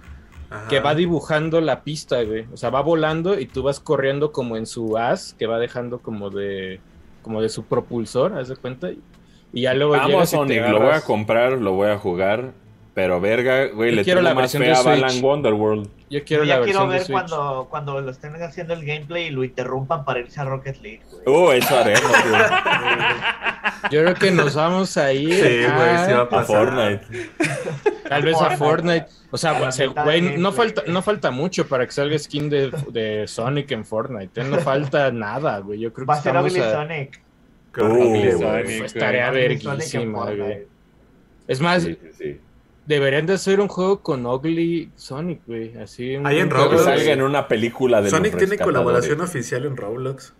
Ajá. 0.48 0.68
que 0.68 0.80
va 0.80 0.94
dibujando 0.94 1.60
la 1.60 1.84
pista, 1.84 2.22
güey. 2.22 2.46
O 2.50 2.56
sea, 2.56 2.70
va 2.70 2.80
volando 2.80 3.38
y 3.38 3.44
tú 3.44 3.62
vas 3.62 3.78
corriendo 3.78 4.32
como 4.32 4.56
en 4.56 4.64
su 4.64 4.96
as, 4.96 5.34
que 5.38 5.46
va 5.46 5.58
dejando 5.58 5.98
como 5.98 6.30
de 6.30 6.80
como 7.20 7.42
de 7.42 7.50
su 7.50 7.64
propulsor, 7.66 8.38
haz 8.38 8.48
de 8.48 8.56
cuenta. 8.56 8.88
Y 9.52 9.62
ya 9.62 9.74
luego 9.74 9.96
Amo 9.96 10.04
a 10.04 10.24
llegas 10.24 10.32
y 10.32 10.46
te 10.46 10.60
lo 10.60 10.80
voy 10.80 10.94
a 10.94 11.02
comprar, 11.02 11.52
lo 11.52 11.74
voy 11.74 11.90
a 11.90 11.98
jugar. 11.98 12.54
Pero 12.92 13.20
verga, 13.20 13.66
güey, 13.68 13.90
Yo 13.90 13.96
le 13.96 14.04
quiero 14.04 14.18
tengo 14.18 14.28
la 14.30 14.34
más 14.34 14.42
versión 14.52 14.62
fe 14.64 14.68
de 14.70 14.74
a. 14.76 14.82
Balan 14.82 15.22
Wonderworld. 15.24 15.88
Yo 16.10 16.24
quiero 16.24 16.42
Yo 16.44 16.48
la 16.50 16.56
ya 16.58 16.64
quiero 16.64 16.88
versión 16.88 16.88
de 16.88 16.94
ver 16.96 17.04
Switch. 17.04 17.12
cuando, 17.12 17.66
cuando 17.70 18.00
lo 18.00 18.10
estén 18.10 18.34
haciendo 18.42 18.74
el 18.74 18.84
gameplay 18.84 19.26
y 19.26 19.30
lo 19.30 19.44
interrumpan 19.44 20.04
para 20.04 20.18
irse 20.20 20.40
a 20.40 20.44
Rocket 20.44 20.76
League, 20.82 21.00
güey. 21.24 21.36
Uh, 21.36 21.52
eso 21.52 21.78
haremos, 21.78 22.02
güey. 22.10 22.42
Yo 23.92 24.02
creo 24.02 24.14
que 24.14 24.30
nos 24.32 24.54
vamos 24.56 24.96
a 24.96 25.12
ir 25.12 25.32
Sí, 25.32 25.40
güey, 25.40 25.62
a, 25.90 26.06
sí 26.06 26.12
va 26.12 26.22
a. 26.40 26.44
Fortnite. 26.44 27.30
tal 28.08 28.22
vez 28.22 28.36
a 28.40 28.50
Fortnite. 28.56 29.06
O 29.30 29.38
sea, 29.38 29.70
se- 29.70 29.86
güey, 29.86 30.36
no 30.36 30.50
falta, 30.52 30.82
no 30.88 31.00
falta 31.02 31.30
mucho 31.30 31.68
para 31.68 31.86
que 31.86 31.92
salga 31.92 32.18
skin 32.18 32.50
de, 32.50 32.72
de 32.90 33.28
Sonic 33.28 33.70
en 33.70 33.84
Fortnite. 33.84 34.40
¿eh? 34.40 34.44
No 34.44 34.58
falta 34.58 35.12
nada, 35.12 35.58
güey. 35.60 35.78
Yo 35.78 35.92
creo 35.92 36.06
que 36.06 36.10
Va 36.10 36.18
a 36.18 36.20
ser 36.22 36.36
a... 36.36 36.42
Sonic. 36.48 37.20
Uh, 37.78 37.82
güey. 37.84 38.32
güey. 38.32 38.32
Sonic, 38.32 38.84
estaría 38.84 39.30
verguísima, 39.30 40.24
güey. 40.32 40.66
Es 41.46 41.60
más, 41.60 41.84
Sí, 41.84 41.96
sí, 42.02 42.08
sí. 42.18 42.40
Deberían 42.90 43.24
de 43.24 43.32
hacer 43.34 43.60
un 43.60 43.68
juego 43.68 44.02
con 44.02 44.26
Ugly 44.26 44.90
Sonic, 44.96 45.40
güey. 45.46 45.76
Así 45.78 46.16
un, 46.16 46.26
en 46.26 46.48
Que 46.50 46.54
Roblox. 46.54 46.76
de- 46.78 46.84
salga 46.84 47.12
en 47.12 47.22
una 47.22 47.48
película 47.48 48.02
de 48.02 48.10
Sonic 48.10 48.34
los 48.34 48.38
tiene 48.42 48.58
colaboración 48.62 49.20
oficial 49.22 49.64
en 49.64 49.76
Roblox. 49.78 50.34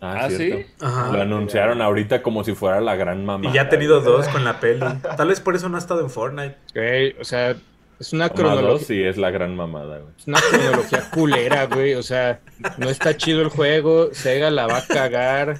Ah, 0.00 0.24
Ah. 0.26 0.30
¿sí? 0.30 0.66
Ajá. 0.80 1.12
Lo 1.12 1.22
anunciaron 1.22 1.80
ahorita 1.80 2.22
como 2.22 2.44
si 2.44 2.54
fuera 2.54 2.80
la 2.80 2.94
gran 2.94 3.24
mamá. 3.24 3.48
Y 3.50 3.54
ya 3.54 3.62
ha 3.62 3.68
tenido 3.68 4.00
dos 4.00 4.28
con 4.28 4.44
la 4.44 4.60
peli. 4.60 4.80
Tal 5.16 5.28
vez 5.28 5.40
por 5.40 5.56
eso 5.56 5.68
no 5.68 5.76
ha 5.76 5.80
estado 5.80 6.00
en 6.02 6.10
Fortnite. 6.10 6.56
Güey, 6.74 7.16
o 7.18 7.24
sea, 7.24 7.56
es 7.98 8.12
una 8.12 8.28
cronología. 8.28 8.86
sí, 8.86 9.02
es 9.02 9.16
la 9.16 9.30
gran 9.30 9.56
mamada, 9.56 9.98
güey. 10.00 10.12
Es 10.18 10.26
una 10.28 10.40
cronología 10.40 11.10
culera, 11.10 11.64
güey. 11.66 11.94
O 11.94 12.02
sea, 12.02 12.40
no 12.76 12.90
está 12.90 13.16
chido 13.16 13.40
el 13.40 13.48
juego. 13.48 14.10
Sega 14.12 14.50
la 14.50 14.66
va 14.66 14.78
a 14.78 14.86
cagar. 14.86 15.56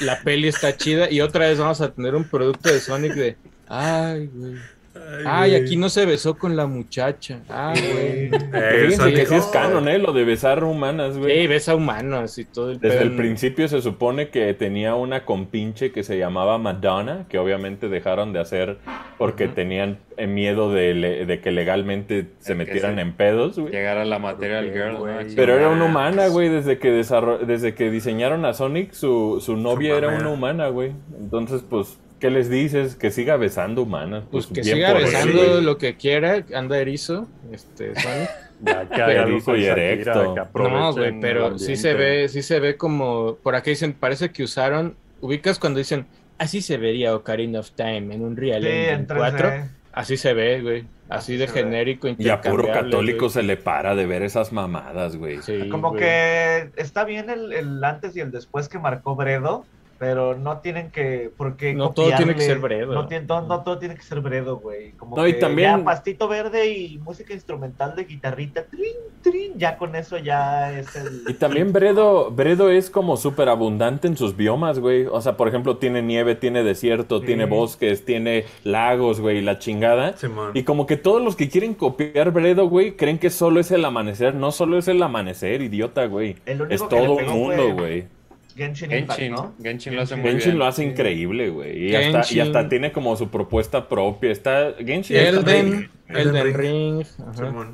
La 0.00 0.20
peli 0.22 0.46
está 0.46 0.76
chida. 0.76 1.10
Y 1.10 1.20
otra 1.20 1.48
vez 1.48 1.58
vamos 1.58 1.80
a 1.80 1.92
tener 1.92 2.14
un 2.14 2.24
producto 2.24 2.68
de 2.68 2.78
Sonic 2.78 3.14
de. 3.14 3.36
Ay, 3.68 4.30
güey. 4.32 4.54
Ay, 5.26 5.54
aquí 5.54 5.76
no 5.76 5.88
se 5.88 6.06
besó 6.06 6.36
con 6.36 6.56
la 6.56 6.66
muchacha. 6.66 7.40
Ay, 7.48 7.80
güey. 7.92 8.42
Eh, 8.54 8.86
Fíjense 8.88 9.12
que 9.14 9.26
sí 9.26 9.34
es 9.34 9.44
canon, 9.46 9.88
¿eh? 9.88 9.98
Lo 9.98 10.12
de 10.12 10.24
besar 10.24 10.62
humanas, 10.64 11.16
güey. 11.18 11.40
Sí, 11.42 11.46
besa 11.46 11.74
humanos 11.74 12.38
y 12.38 12.44
todo 12.44 12.70
el 12.72 12.80
Desde 12.80 12.98
pedo. 12.98 13.10
el 13.10 13.16
principio 13.16 13.68
se 13.68 13.82
supone 13.82 14.28
que 14.28 14.52
tenía 14.54 14.94
una 14.94 15.24
compinche 15.24 15.92
que 15.92 16.02
se 16.02 16.18
llamaba 16.18 16.58
Madonna, 16.58 17.26
que 17.28 17.38
obviamente 17.38 17.88
dejaron 17.88 18.32
de 18.32 18.40
hacer 18.40 18.78
porque 19.18 19.48
tenían 19.48 19.98
eh, 20.16 20.26
miedo 20.26 20.72
de, 20.72 20.94
le- 20.94 21.26
de 21.26 21.40
que 21.40 21.50
legalmente 21.52 22.26
se 22.38 22.54
metieran 22.54 22.98
en 22.98 23.12
pedos, 23.12 23.58
güey. 23.58 23.72
Llegar 23.72 23.98
a 23.98 24.04
la 24.04 24.18
Material 24.18 24.70
Girl, 24.72 24.92
¿no? 24.94 24.98
güey. 25.00 25.34
Pero 25.34 25.54
era 25.56 25.68
una 25.68 25.84
humana, 25.84 26.28
güey, 26.28 26.48
desde 26.48 26.78
que 26.78 26.90
desde 26.90 27.74
que 27.74 27.90
diseñaron 27.90 28.44
a 28.44 28.52
Sonic, 28.54 28.92
su, 28.92 29.40
su 29.40 29.56
novia 29.56 29.96
era 29.96 30.08
una 30.08 30.30
humana, 30.30 30.68
güey. 30.68 30.92
Entonces, 31.18 31.62
pues, 31.68 31.98
¿qué 32.22 32.30
les 32.30 32.48
dices? 32.48 32.94
Que 32.94 33.10
siga 33.10 33.36
besando 33.36 33.82
humanas. 33.82 34.22
Pues 34.30 34.46
que 34.46 34.62
bien 34.62 34.76
siga 34.76 34.92
él, 34.92 35.04
besando 35.04 35.60
lo 35.60 35.76
que 35.76 35.96
quiera. 35.96 36.44
Anda 36.54 36.78
erizo. 36.78 37.28
Este, 37.52 37.94
Sonic. 38.00 38.30
Ya 38.64 38.88
que 38.88 39.02
algo 39.02 39.28
Erizo 39.32 39.56
y 39.56 39.64
erecto. 39.64 40.36
que 40.36 40.58
No, 40.62 40.92
güey, 40.92 41.18
pero 41.20 41.58
sí 41.58 41.74
se 41.74 41.94
ve, 41.94 42.28
sí 42.28 42.42
se 42.42 42.60
ve 42.60 42.76
como, 42.76 43.34
por 43.42 43.56
aquí 43.56 43.70
dicen, 43.70 43.92
parece 43.92 44.30
que 44.30 44.44
usaron, 44.44 44.94
ubicas 45.20 45.58
cuando 45.58 45.78
dicen, 45.78 46.06
así 46.38 46.62
se 46.62 46.76
vería 46.76 47.16
Ocarina 47.16 47.58
of 47.58 47.72
Time 47.72 48.14
en 48.14 48.22
un 48.22 48.36
Real 48.36 48.62
Sí, 48.62 48.68
Engine 48.68 48.92
en 48.92 49.06
3D. 49.08 49.16
4, 49.16 49.52
así 49.94 50.16
se 50.16 50.32
ve, 50.32 50.60
güey, 50.62 50.84
así, 51.08 51.36
de 51.36 51.48
genérico, 51.48 52.06
Y 52.16 52.28
a 52.28 52.40
puro 52.40 52.70
católico 52.72 53.18
güey. 53.22 53.30
se 53.30 53.42
le 53.42 53.56
para 53.56 53.96
de 53.96 54.06
ver 54.06 54.22
esas 54.22 54.52
mamadas, 54.52 55.16
güey. 55.16 55.42
Sí, 55.42 55.68
Como 55.68 55.88
güey. 55.90 56.00
que 56.02 56.70
está 56.76 57.02
bien 57.04 57.30
el, 57.30 57.52
el 57.52 57.82
antes 57.82 58.14
y 58.16 58.20
el 58.20 58.30
después 58.30 58.68
que 58.68 58.78
marcó 58.78 59.16
Bredo, 59.16 59.64
pero 60.02 60.36
no 60.36 60.58
tienen 60.58 60.90
que, 60.90 61.30
por 61.36 61.56
qué 61.56 61.74
No 61.74 61.90
todo 61.92 62.06
tiene 62.06 62.34
que 62.34 62.40
copiarle. 62.40 62.44
ser 62.44 62.58
Bredo. 62.58 62.92
No, 62.92 63.06
tiene- 63.06 63.24
no- 63.24 63.42
no 63.42 63.62
todo 63.62 63.78
tiene 63.78 63.94
que 63.94 64.02
ser 64.02 64.18
Bredo, 64.20 64.56
güey. 64.56 64.90
Como 64.96 65.16
No, 65.16 65.28
y 65.28 65.34
que 65.34 65.38
también- 65.38 65.78
ya 65.78 65.84
pastito 65.84 66.26
verde 66.26 66.72
y 66.72 66.98
música 66.98 67.32
instrumental 67.32 67.94
de 67.94 68.02
guitarrita, 68.02 68.64
trin, 68.66 68.96
trin, 69.22 69.52
ya 69.56 69.78
con 69.78 69.94
eso 69.94 70.18
ya 70.18 70.76
es 70.76 70.96
el... 70.96 71.22
Y 71.28 71.34
también 71.34 71.72
Bredo, 71.72 72.32
Bredo 72.32 72.68
es 72.68 72.90
como 72.90 73.16
súper 73.16 73.48
abundante 73.48 74.08
en 74.08 74.16
sus 74.16 74.36
biomas, 74.36 74.80
güey. 74.80 75.06
O 75.06 75.20
sea, 75.20 75.36
por 75.36 75.46
ejemplo, 75.46 75.76
tiene 75.76 76.02
nieve, 76.02 76.34
tiene 76.34 76.64
desierto, 76.64 77.20
Sí. 77.20 77.26
tiene 77.26 77.44
bosques, 77.44 78.04
tiene 78.04 78.44
lagos, 78.64 79.20
güey, 79.20 79.40
la 79.40 79.60
chingada. 79.60 80.16
Simón. 80.16 80.50
Y 80.54 80.64
como 80.64 80.84
que 80.86 80.96
todos 80.96 81.22
los 81.22 81.36
que 81.36 81.48
quieren 81.48 81.74
copiar 81.74 82.32
Bredo, 82.32 82.68
güey, 82.68 82.96
creen 82.96 83.20
que 83.20 83.30
solo 83.30 83.60
es 83.60 83.70
el 83.70 83.84
amanecer. 83.84 84.34
No 84.34 84.50
solo 84.50 84.78
es 84.78 84.88
el 84.88 85.00
amanecer, 85.00 85.62
idiota, 85.62 86.06
güey. 86.06 86.34
El 86.44 86.62
único 86.62 86.74
Es 86.74 86.82
que 86.82 86.88
todo 86.88 87.12
un 87.14 87.24
mundo, 87.28 87.72
güey. 87.74 88.06
Genshin 88.56 88.92
Impact, 88.92 89.18
Genshin, 89.18 89.32
¿no? 89.32 89.52
Genshin 89.62 89.96
lo 89.96 90.02
hace 90.02 90.16
muy 90.16 90.30
Genshin 90.30 90.50
bien. 90.50 90.58
lo 90.58 90.64
hace 90.66 90.84
increíble, 90.84 91.50
güey. 91.50 91.90
Y 91.90 91.94
hasta, 91.94 92.34
y 92.34 92.40
hasta 92.40 92.68
tiene 92.68 92.92
como 92.92 93.16
su 93.16 93.28
propuesta 93.28 93.88
propia. 93.88 94.30
Está 94.30 94.74
Genshin 94.78 95.16
Elden, 95.16 95.90
Elden 96.08 96.36
Elden 96.36 96.54
Ring, 96.54 97.06
ajá. 97.28 97.70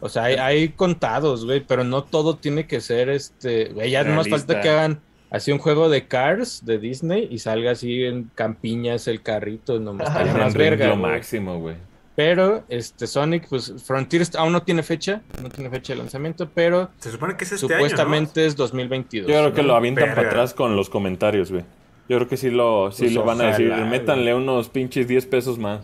O 0.00 0.08
sea, 0.08 0.24
hay, 0.24 0.34
hay 0.34 0.68
contados, 0.70 1.44
güey, 1.44 1.60
pero 1.60 1.84
no 1.84 2.02
todo 2.02 2.36
tiene 2.36 2.66
que 2.66 2.80
ser, 2.80 3.08
este, 3.08 3.66
güey, 3.66 3.90
ya 3.90 4.02
no 4.02 4.16
más 4.16 4.28
falta 4.28 4.60
que 4.60 4.68
hagan 4.68 5.00
así 5.30 5.52
un 5.52 5.58
juego 5.58 5.88
de 5.88 6.08
Cars 6.08 6.64
de 6.66 6.78
Disney 6.78 7.28
y 7.30 7.38
salga 7.38 7.70
así 7.70 8.04
en 8.04 8.28
campiñas 8.34 9.06
el 9.06 9.22
carrito, 9.22 9.78
Elden 9.78 9.94
más 9.94 10.54
verga, 10.54 10.88
lo 10.88 10.96
máximo, 10.96 11.60
güey. 11.60 11.76
Pero 12.14 12.62
este 12.68 13.06
Sonic, 13.06 13.48
pues 13.48 13.72
Frontiers 13.84 14.34
aún 14.36 14.52
no 14.52 14.62
tiene 14.62 14.82
fecha, 14.82 15.22
no 15.42 15.48
tiene 15.48 15.70
fecha 15.70 15.94
de 15.94 15.98
lanzamiento, 15.98 16.50
pero 16.54 16.90
Se 16.98 17.10
supone 17.10 17.36
que 17.36 17.44
es 17.44 17.52
este 17.52 17.66
supuestamente 17.66 18.44
es 18.44 18.54
2022. 18.56 19.28
Yo 19.28 19.34
creo 19.34 19.52
que 19.54 19.62
lo 19.62 19.74
avientan 19.74 20.14
para 20.14 20.28
atrás 20.28 20.52
con 20.52 20.76
los 20.76 20.90
comentarios, 20.90 21.50
güey. 21.50 21.64
Yo 22.08 22.18
creo 22.18 22.28
que 22.28 22.36
sí 22.36 22.50
lo 22.50 22.92
sí 22.92 23.04
Pues 23.04 23.14
le 23.14 23.20
van 23.20 23.40
a 23.40 23.44
decir, 23.46 23.72
métanle 23.74 24.34
unos 24.34 24.68
pinches 24.68 25.08
10 25.08 25.24
pesos 25.26 25.58
más. 25.58 25.80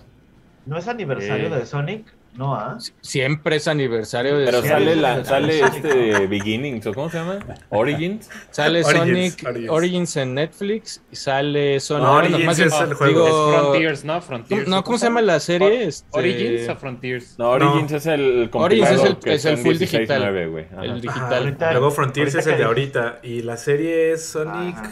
¿No 0.67 0.77
es 0.77 0.87
aniversario 0.87 1.49
Sí. 1.49 1.55
de 1.55 1.65
Sonic? 1.67 2.05
No, 2.39 2.55
¿ah? 2.55 2.79
Siempre 3.01 3.57
es 3.57 3.67
aniversario 3.67 4.39
de 4.39 4.45
Pero 4.45 4.63
sale 4.63 4.95
la 4.95 5.25
sale 5.25 5.59
este 5.61 6.27
Beginnings 6.29 6.87
o 6.87 6.95
cómo 6.95 7.11
se 7.11 7.19
llama? 7.19 7.41
Origins. 7.71 8.31
Sale 8.53 8.85
Origins, 8.85 9.33
Sonic 9.35 9.45
Origins. 9.49 9.71
Origins. 9.73 10.17
en 10.19 10.35
Netflix 10.35 11.03
y 11.11 11.17
sale 11.17 11.81
Sonic. 11.81 12.05
No, 12.07 12.13
Origins 12.15 12.45
más 12.47 12.57
bien, 12.57 12.69
es 12.69 12.81
el 12.81 12.95
juego. 12.95 13.25
digo, 13.25 13.27
Es 13.51 13.59
Frontiers, 13.61 14.05
¿no? 14.05 14.21
Frontiers. 14.23 14.69
no, 14.69 14.85
¿cómo 14.85 14.99
se 14.99 15.07
llama 15.07 15.21
la 15.23 15.41
serie? 15.41 15.85
Este, 15.85 16.07
Origins 16.17 16.69
o 16.69 16.77
Frontiers. 16.77 17.35
No, 17.41 17.51
Origins 17.51 17.91
es 17.91 18.07
el 18.07 18.49
Origins 18.53 18.91
es 18.93 19.03
el- 19.03 19.17
que 19.19 19.35
es 19.35 19.45
el 19.45 19.57
full 19.59 19.71
16, 19.77 19.91
digital. 20.03 20.21
9, 20.23 20.47
güey. 20.47 20.65
Ajá. 20.73 20.85
El 20.85 21.01
digital. 21.01 21.35
ahorita- 21.43 21.73
Luego 21.73 21.91
Frontiers 21.91 22.35
es 22.37 22.47
el 22.47 22.57
de 22.57 22.63
ahorita. 22.65 23.19
Y 23.25 23.43
la 23.43 23.57
serie 23.57 24.13
es 24.13 24.25
Sonic. 24.27 24.77
Ajá. 24.77 24.91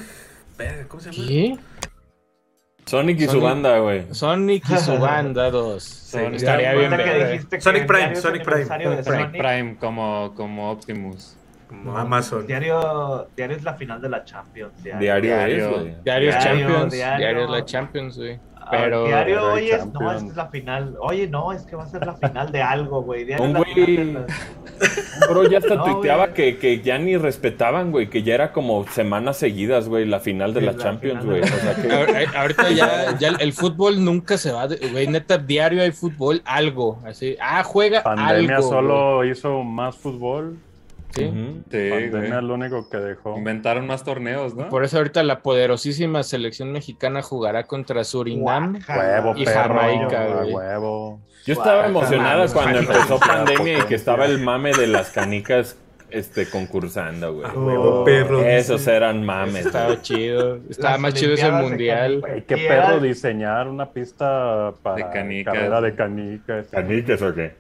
¿Cómo 0.89 1.01
se 1.01 1.13
llama? 1.13 1.29
¿Qué? 1.29 1.57
Sonic 2.87 3.21
y 3.21 3.27
su 3.27 3.41
banda, 3.41 3.79
güey. 3.81 4.07
Sonic 4.15 4.71
y 4.71 4.77
su 4.79 4.97
banda 4.99 5.51
2. 5.51 5.83
Sonic. 5.83 6.35
Estaría 6.35 6.73
bien 6.75 6.91
que 7.49 7.61
Sonic 7.61 7.87
Prime, 7.87 8.15
Sonic 8.17 8.45
Prime. 8.45 8.65
Sonic 8.65 9.03
Sonic, 9.03 9.31
Prime 9.33 9.77
como, 9.81 10.33
como 10.37 10.71
Optimus. 10.71 11.37
Como 11.69 11.99
Amazon. 11.99 12.47
Diario, 12.47 13.27
diario 13.37 13.57
es 13.57 13.65
la 13.65 13.75
final 13.75 14.01
de 14.01 14.09
la 14.09 14.25
Champions. 14.25 14.73
Diario, 14.85 15.01
Diario, 15.01 15.35
Diario. 15.37 15.57
es, 15.57 15.71
güey. 15.71 15.95
Diario 16.05 16.31
es 16.31 16.39
Diario, 16.39 16.61
Champions. 16.69 16.93
diario. 16.93 17.19
Diario 17.19 17.45
es 17.45 17.51
la 17.51 17.65
Champions, 17.65 18.17
güey. 18.19 18.39
Ah, 18.67 18.71
Pero. 18.73 19.05
diario 19.07 19.37
Pero 19.37 19.53
hoy 19.53 19.71
es, 19.71 19.87
no, 19.87 20.01
Champions. 20.01 20.31
es 20.31 20.37
la 20.37 20.47
final. 20.49 20.97
Oye, 21.01 21.29
no, 21.29 21.53
es 21.53 21.63
que 21.63 21.77
va 21.77 21.85
a 21.85 21.89
ser 21.89 22.05
la 22.05 22.15
final 22.15 22.51
de 22.51 22.63
algo, 22.63 23.01
güey. 23.03 23.25
Diario 23.25 23.45
Un 23.45 23.57
es 23.57 23.63
güey- 23.63 24.13
la- 24.15 24.27
Bro, 25.31 25.45
ya 25.49 25.59
hasta 25.59 25.75
No, 25.77 25.85
tuiteaba 25.85 26.27
güey. 26.27 26.35
que, 26.35 26.59
que 26.59 26.81
ya 26.83 26.99
ni 26.99 27.17
respetaban, 27.17 27.91
güey, 27.93 28.11
que 28.11 28.23
ya 28.23 28.35
era 28.35 28.53
como 28.53 28.87
semanas 28.89 29.37
seguidas, 29.39 29.89
güey, 29.89 30.05
la 30.05 30.21
final 30.21 30.53
de 30.53 30.61
Sí, 30.61 30.67
la, 30.67 30.73
la 30.73 30.79
Champions, 30.83 31.25
güey. 31.25 31.41
de 31.41 31.47
O 31.47 31.49
sea 31.49 31.75
que... 31.75 32.23
Eh, 32.23 32.27
Ahorita 32.37 32.71
ya, 32.71 33.17
ya 33.19 33.29
el 33.39 33.53
fútbol 33.53 34.05
nunca 34.05 34.37
se 34.37 34.53
va, 34.53 34.69
de- 34.69 34.77
güey, 34.91 35.07
neta, 35.07 35.39
diario 35.39 35.83
hay 35.83 35.93
fútbol, 35.93 36.43
algo, 36.45 36.99
así, 37.07 37.37
ah, 37.41 37.63
juega 37.63 38.03
Pandemia 38.03 38.57
algo, 38.57 38.69
solo 38.69 39.25
hizo 39.25 39.63
más 39.63 39.97
fútbol. 39.97 40.59
¿Sí? 41.17 41.25
Ujú. 41.25 41.63
Sí, 41.71 41.91
Pandemia 41.91 42.39
es 42.39 42.45
lo 42.45 42.55
único 42.55 42.89
que 42.89 42.97
dejó. 42.99 43.37
Inventaron 43.37 43.87
más 43.87 44.05
torneos, 44.05 44.55
¿no? 44.55 44.69
Por 44.69 44.85
eso 44.85 44.99
ahorita 44.99 45.23
la 45.23 45.41
poderosísima 45.41 46.23
selección 46.23 46.73
mexicana 46.73 47.23
jugará 47.23 47.65
contra 47.65 48.05
Surinam. 48.05 48.79
Huevo, 48.89 49.35
Y 49.37 49.45
perro. 49.45 49.75
Jamaica, 49.75 50.27
huevo. 50.53 51.21
Yo 51.45 51.53
estaba 51.53 51.87
emocionada 51.87 52.47
cuando 52.53 52.79
empezó 52.81 53.19
pandemia 53.19 53.79
y 53.79 53.83
que 53.83 53.95
estaba 53.95 54.25
el 54.27 54.39
mame 54.41 54.73
de 54.73 54.87
las 54.89 55.11
canicas 55.11 55.77
este, 56.11 56.49
concursando, 56.49 57.35
güey. 57.35 57.47
A 57.49 57.53
huevo, 57.53 58.01
Oh, 58.01 58.05
perro. 58.05 58.43
Esos 58.45 58.81
dice. 58.81 58.95
eran 58.95 59.25
mames. 59.25 59.67
Estaba 59.67 59.87
güey. 59.87 60.03
chido, 60.03 60.59
estaba 60.71 60.93
Las 60.93 61.01
más 61.01 61.15
chido 61.15 61.35
ese 61.35 61.51
mundial. 61.51 62.23
qué 62.47 62.57
perro 62.57 63.01
diseñar 63.01 63.67
una 63.69 63.91
pista 63.91 64.73
para 64.83 64.97
De 64.97 65.03
canicas. 65.13 65.55
carrera 65.55 65.81
de 65.81 65.95
canicas. 65.95 66.67
¿Canicas 66.69 67.23
o 67.23 67.35
qué? 67.35 67.55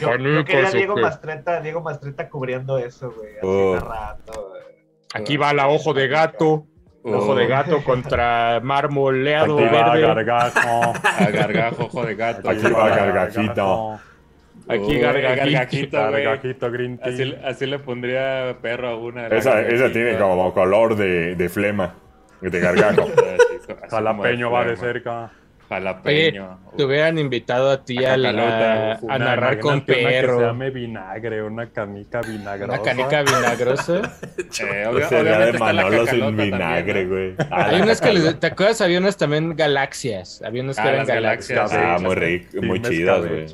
Yo, 0.00 0.16
yo 0.16 0.44
quería 0.44 0.66
a 0.66 0.68
¿o 0.68 0.72
Diego? 0.72 0.96
Mastreta, 0.96 1.60
Diego 1.60 1.80
Mastreta 1.80 2.28
cubriendo 2.28 2.78
eso, 2.78 3.10
güey. 3.12 3.30
Así 3.32 3.38
Oh. 3.42 3.78
güey. 3.80 4.62
Aquí 5.14 5.36
va 5.36 5.52
la 5.54 5.68
ojo 5.68 5.94
de 5.94 6.08
gato, 6.08 6.66
ojo 7.04 7.34
de 7.36 7.46
gato 7.46 7.82
contra 7.84 8.60
marmoleado 8.62 9.58
Aquí 9.58 9.74
va 9.74 9.90
verde. 9.94 10.06
gargajo. 10.06 10.92
A 11.04 11.30
gargajo, 11.30 11.84
ojo 11.84 12.04
de 12.04 12.14
gato. 12.16 12.50
Aquí 12.50 12.66
va 12.72 12.88
gargajito. 12.88 14.00
Aquí 14.68 14.98
gargajito. 14.98 15.96
gargajito, 15.98 16.70
green 16.70 16.98
tea. 16.98 17.12
Así, 17.12 17.36
así 17.44 17.66
le 17.66 17.78
pondría 17.78 18.56
perro 18.62 18.88
a 18.88 18.96
una. 18.96 19.26
Esa, 19.28 19.60
esa 19.60 19.92
tiene 19.92 20.16
como 20.18 20.52
color 20.54 20.96
de, 20.96 21.34
de 21.36 21.48
flema, 21.48 21.94
de 22.40 22.60
gargajo. 22.60 23.06
Jalapeño 23.90 24.50
va 24.50 24.64
de 24.64 24.76
cerca. 24.76 25.30
Jalapeño. 25.68 26.58
Te 26.76 26.84
hubieran 26.84 27.18
invitado 27.18 27.70
a 27.70 27.84
ti 27.84 28.04
A 28.04 28.14
a, 28.14 28.16
la- 28.16 28.92
a 29.08 29.18
narrar 29.18 29.58
con 29.60 29.74
imagínate 29.78 29.92
una 29.92 30.10
Que 30.10 30.14
se 30.16 30.20
perro. 30.22 30.40
llame 30.40 30.70
vinagre, 30.70 31.42
una 31.42 31.70
canica 31.70 32.20
vinagrosa. 32.20 32.72
Una 32.72 32.82
canica 32.82 33.22
vinagrosa. 33.22 34.02
Eh, 34.36 34.86
Pues 34.90 35.06
obviamente 35.12 35.52
de 35.52 35.58
Manolo 35.58 36.06
sin 36.06 36.36
vinagre, 36.36 37.06
güey. 37.06 37.34
Hay 37.50 37.80
unas 37.80 38.00
que 38.00 38.12
les- 38.12 38.38
¿Te 38.40 38.46
acuerdas? 38.48 38.80
Había 38.80 38.98
unas 38.98 39.16
también 39.16 39.56
galaxias. 39.56 40.42
Había 40.42 40.62
unas 40.62 40.76
que 40.76 40.82
Ah, 40.82 40.88
eran 40.88 40.98
las 40.98 41.08
galaxias. 41.08 41.56
galaxias, 41.72 41.82
Ah, 41.84 41.98
sí, 41.98 42.04
muy 42.04 42.14
rico, 42.14 42.62
muy 42.62 42.82
chidas, 42.82 43.26
güey. 43.26 43.46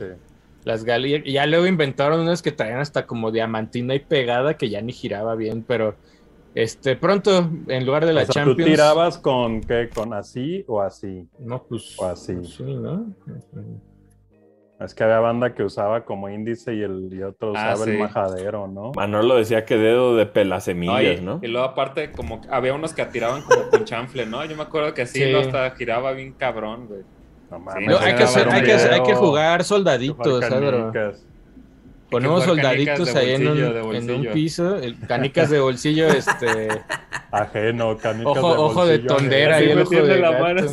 Las 0.64 0.84
gal- 0.84 1.06
y 1.06 1.32
ya 1.32 1.46
luego 1.46 1.66
inventaron 1.66 2.20
unas 2.20 2.42
que 2.42 2.52
traían 2.52 2.80
hasta 2.80 3.06
como 3.06 3.30
diamantina 3.30 3.94
y 3.94 4.00
pegada 4.00 4.54
que 4.58 4.68
ya 4.68 4.82
ni 4.82 4.92
giraba 4.92 5.34
bien, 5.34 5.62
pero 5.66 5.96
este 6.54 6.96
pronto 6.96 7.48
en 7.68 7.86
lugar 7.86 8.04
de 8.06 8.12
la 8.12 8.22
O 8.22 8.24
sea, 8.24 8.32
Champions. 8.34 8.58
¿Tú 8.58 8.64
tirabas 8.64 9.18
con 9.18 9.60
qué? 9.60 9.88
¿Con 9.94 10.12
así 10.14 10.64
o 10.66 10.80
así? 10.80 11.28
No, 11.38 11.62
pues. 11.64 11.96
O 11.98 12.06
así. 12.06 12.34
Sí, 12.44 12.64
¿no? 12.64 13.14
Es 14.80 14.94
que 14.94 15.04
había 15.04 15.20
banda 15.20 15.54
que 15.54 15.62
usaba 15.62 16.06
como 16.06 16.30
índice 16.30 16.74
y 16.74 16.80
el 16.82 17.10
y 17.12 17.22
otro 17.22 17.50
Ah, 17.54 17.72
usaba 17.74 17.84
sí. 17.84 17.90
el 17.90 17.98
majadero, 17.98 18.66
¿no? 18.66 18.92
Manolo 18.96 19.36
decía 19.36 19.66
que 19.66 19.76
dedo 19.76 20.16
de 20.16 20.24
No, 20.24 20.32
pelasemillas, 20.32 21.20
y, 21.20 21.22
¿no? 21.22 21.38
y 21.42 21.48
luego 21.48 21.66
aparte 21.66 22.10
como 22.12 22.40
que 22.40 22.48
había 22.50 22.72
unos 22.72 22.94
que 22.94 23.02
atiraban 23.02 23.42
como 23.42 23.68
con 23.68 23.84
chanfle, 23.84 24.24
¿no? 24.24 24.42
Yo 24.46 24.56
me 24.56 24.62
acuerdo 24.62 24.94
que 24.94 25.02
así 25.02 25.18
Sí. 25.22 25.30
lo 25.32 25.40
hasta 25.40 25.70
giraba 25.72 26.12
bien 26.12 26.32
cabrón, 26.32 26.86
güey. 26.88 27.02
No 27.50 27.58
Sí, 27.58 27.62
mames. 27.64 27.88
No, 27.90 27.98
hay, 27.98 28.14
que 28.14 28.22
hacer- 28.22 28.48
hay, 28.48 28.62
que, 28.62 28.72
hacer- 28.72 28.92
hay 28.94 29.00
que 29.02 29.06
Video, 29.08 29.18
jugar 29.18 29.64
soldaditos, 29.64 30.40
canicas. 30.40 31.26
Ponemos 32.10 32.44
soldaditos 32.44 33.14
ahí 33.14 33.30
en 33.34 33.42
un, 33.48 33.54
bolsillo, 33.54 33.68
en 33.94 34.02
un 34.02 34.06
bolsillo. 34.06 34.32
piso, 34.32 34.76
el- 34.76 34.98
canicas 35.06 35.50
de 35.50 35.60
bolsillo, 35.60 36.08
este, 36.08 36.68
Ajeno, 37.30 37.96
canicas 37.96 38.36
Ojo- 38.38 38.52
de 38.52 38.58
ojo 38.58 38.86
de 38.86 38.98
bolsillo 38.98 39.14
tondera 39.16 39.56
ahí, 39.56 39.70
el 39.70 39.80
ojo 39.82 39.90
de 39.94 40.16
la 40.18 40.30
gato. 40.32 40.42
mano. 40.44 40.62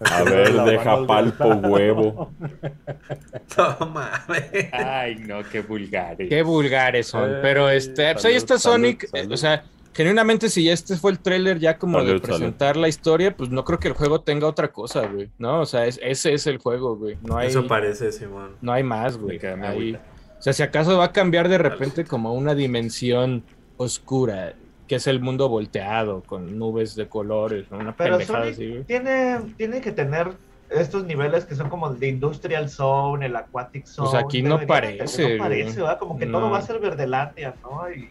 A 0.00 0.22
ver, 0.24 0.52
La 0.52 0.64
deja 0.66 1.06
palpo 1.06 1.48
huevo. 1.54 2.30
Mames. 3.94 4.68
Ay, 4.72 5.14
no, 5.16 5.42
qué 5.50 5.60
vulgares. 5.62 6.28
qué 6.28 6.42
vulgares 6.42 7.06
son. 7.06 7.36
Pero 7.40 7.70
este, 7.70 8.12
pues 8.12 8.24
ahí 8.26 8.32
salud, 8.32 8.36
está 8.36 8.58
salud, 8.58 8.74
Sonic, 8.74 9.04
eh, 9.04 9.08
salud. 9.12 9.32
o 9.32 9.36
sea, 9.38 9.64
genuinamente 9.94 10.50
si 10.50 10.68
este 10.68 10.96
fue 10.96 11.12
el 11.12 11.18
tráiler 11.18 11.58
ya 11.58 11.78
como 11.78 11.98
de 12.02 12.08
Salud, 12.08 12.20
presentar 12.22 12.76
la 12.76 12.88
historia, 12.88 13.34
pues 13.34 13.48
no 13.50 13.64
creo 13.64 13.78
que 13.78 13.88
el 13.88 13.94
juego 13.94 14.20
tenga 14.20 14.46
otra 14.46 14.68
cosa, 14.68 15.06
güey, 15.06 15.30
¿no? 15.38 15.60
O 15.62 15.66
sea, 15.66 15.86
es- 15.86 15.98
ese 16.02 16.34
es 16.34 16.46
el 16.46 16.58
juego, 16.58 16.96
güey, 16.96 17.16
no 17.22 17.38
hay, 17.38 17.48
Eso 17.48 17.66
parece, 17.66 18.12
Simón. 18.12 18.50
no 18.60 18.72
hay 18.72 18.82
más, 18.82 19.16
güey. 19.16 19.38
Ahí- 19.46 19.62
agüita. 19.64 20.00
O 20.38 20.42
sea, 20.42 20.52
si 20.52 20.62
acaso 20.62 20.98
va 20.98 21.06
a 21.06 21.12
cambiar 21.12 21.48
de 21.48 21.58
repente 21.58 22.04
como 22.04 22.34
una 22.34 22.54
dimensión 22.54 23.42
oscura, 23.76 24.54
que 24.86 24.96
es 24.96 25.06
el 25.06 25.20
mundo 25.20 25.48
volteado, 25.48 26.22
con 26.22 26.58
nubes 26.58 26.94
de 26.94 27.08
colores, 27.08 27.70
¿no? 27.70 27.78
una 27.78 27.96
Pero 27.96 28.18
pendejada 28.18 28.44
Sonic 28.44 28.54
así, 28.54 28.84
tiene, 28.86 29.38
tiene 29.56 29.80
que 29.80 29.92
tener 29.92 30.28
estos 30.70 31.04
niveles 31.04 31.44
que 31.44 31.54
son 31.54 31.68
como 31.68 31.88
el 31.90 31.98
de 31.98 32.08
Industrial 32.08 32.68
Zone, 32.68 33.26
el 33.26 33.36
Aquatic 33.36 33.86
Zone. 33.86 34.10
Pues 34.10 34.22
aquí 34.22 34.42
no 34.42 34.60
parece, 34.66 35.36
No 35.36 35.44
parece. 35.44 35.80
¿verdad? 35.80 35.98
Como 35.98 36.18
que 36.18 36.26
No. 36.26 36.38
todo 36.38 36.50
va 36.50 36.58
a 36.58 36.62
ser 36.62 36.78
Verdelandia, 36.80 37.54
¿no? 37.62 37.90
Y, 37.90 38.08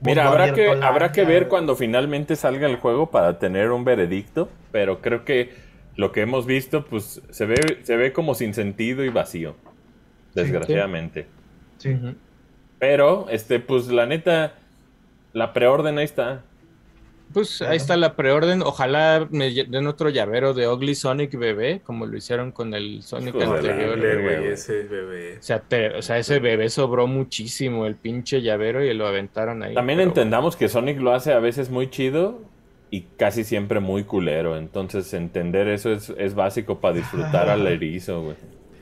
Mira, 0.00 0.28
habrá 0.28 0.52
que, 0.52 0.68
habrá 0.68 1.12
que 1.12 1.24
ver 1.24 1.48
cuando 1.48 1.76
finalmente 1.76 2.36
salga 2.36 2.66
el 2.68 2.76
juego 2.76 3.10
para 3.10 3.38
tener 3.38 3.70
un 3.70 3.84
veredicto, 3.84 4.50
pero 4.70 5.00
creo 5.00 5.24
que 5.24 5.54
lo 5.96 6.12
que 6.12 6.20
hemos 6.20 6.44
visto, 6.44 6.84
pues 6.84 7.22
se 7.30 7.46
ve, 7.46 7.80
se 7.84 7.96
ve 7.96 8.12
como 8.12 8.34
sin 8.34 8.52
sentido 8.52 9.04
y 9.04 9.08
vacío, 9.08 9.54
desgraciadamente. 10.34 11.26
Sí. 11.78 11.96
Pero, 12.78 13.26
este, 13.30 13.60
pues 13.60 13.88
la 13.88 14.06
neta, 14.06 14.54
la 15.32 15.52
preorden 15.52 15.98
ahí 15.98 16.04
está. 16.04 16.42
Pues 17.32 17.62
ahí 17.62 17.76
está 17.76 17.96
la 17.96 18.14
preorden. 18.14 18.62
Ojalá 18.62 19.26
me 19.30 19.50
den 19.50 19.86
otro 19.86 20.08
llavero 20.10 20.54
de 20.54 20.68
Ugly 20.68 20.94
Sonic 20.94 21.36
bebé, 21.36 21.80
como 21.82 22.06
lo 22.06 22.16
hicieron 22.16 22.52
con 22.52 22.74
el 22.74 23.02
Sonic 23.02 23.34
Hijo 23.34 23.38
de 23.38 23.46
la 23.62 23.72
anterior. 23.72 23.98
Güey, 24.22 24.52
ese 24.52 24.84
bebé. 24.84 25.38
O 25.38 25.42
sea, 25.42 25.58
te- 25.60 25.94
o 25.96 26.02
sea, 26.02 26.18
ese 26.18 26.38
bebé 26.38 26.68
sobró 26.68 27.06
muchísimo 27.06 27.86
el 27.86 27.96
pinche 27.96 28.40
llavero 28.42 28.84
y 28.84 28.92
lo 28.94 29.06
aventaron 29.06 29.62
ahí. 29.62 29.74
También 29.74 30.00
entendamos 30.00 30.54
que 30.54 30.68
Sonic 30.68 31.00
lo 31.00 31.12
hace 31.12 31.32
a 31.32 31.38
veces 31.40 31.70
muy 31.70 31.90
chido 31.90 32.42
y 32.90 33.00
casi 33.16 33.42
siempre 33.42 33.80
muy 33.80 34.04
culero. 34.04 34.56
Entonces, 34.56 35.12
entender 35.14 35.66
eso 35.68 35.90
es, 35.92 36.12
es 36.16 36.34
básico 36.36 36.78
para 36.78 36.94
disfrutar 36.94 37.48
al 37.48 37.66
erizo, 37.66 38.22
güey. 38.22 38.36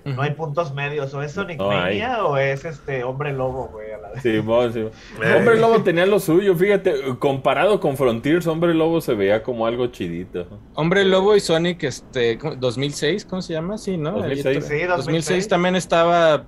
No 0.05 0.23
hay 0.23 0.33
puntos 0.33 0.75
medios, 0.75 1.15
o 1.15 1.23
es 1.23 1.33
Sonic 1.33 1.59
No. 1.59 1.69
Mania 1.69 2.25
o 2.25 2.37
es 2.37 2.65
este 2.65 3.05
hombre 3.05 3.33
lobo, 3.33 3.69
güey, 3.73 3.93
a 3.93 3.99
la 3.99 4.11
vez. 4.11 4.23
Sí, 4.23 4.39
vos, 4.41 4.73
sí. 4.73 4.81
Eh. 4.81 5.35
Hombre 5.39 5.59
Lobo 5.59 5.83
tenía 5.83 6.07
lo 6.07 6.19
suyo, 6.19 6.55
fíjate, 6.57 6.95
comparado 7.19 7.79
con 7.81 7.97
Frontiers, 7.97 8.47
Hombre 8.47 8.75
Lobo 8.75 9.01
se 9.01 9.15
veía 9.15 9.43
como 9.43 9.67
algo 9.67 9.87
chidito. 9.89 10.47
Hombre 10.75 11.05
Lobo 11.05 11.37
y 11.37 11.41
Sonic, 11.41 11.85
este, 11.85 12.37
¿cómo? 12.39 12.57
2006, 12.57 13.25
¿cómo 13.25 13.43
se 13.43 13.53
llama? 13.53 13.79
Sí, 13.79 13.97
¿no? 13.97 14.13
2006. 14.13 14.47
Ahí 14.47 14.57
otra- 14.57 14.69
Sí, 14.69 14.75
2006 14.85 14.89
2006 15.07 15.49
también 15.49 15.77
estaba. 15.77 16.45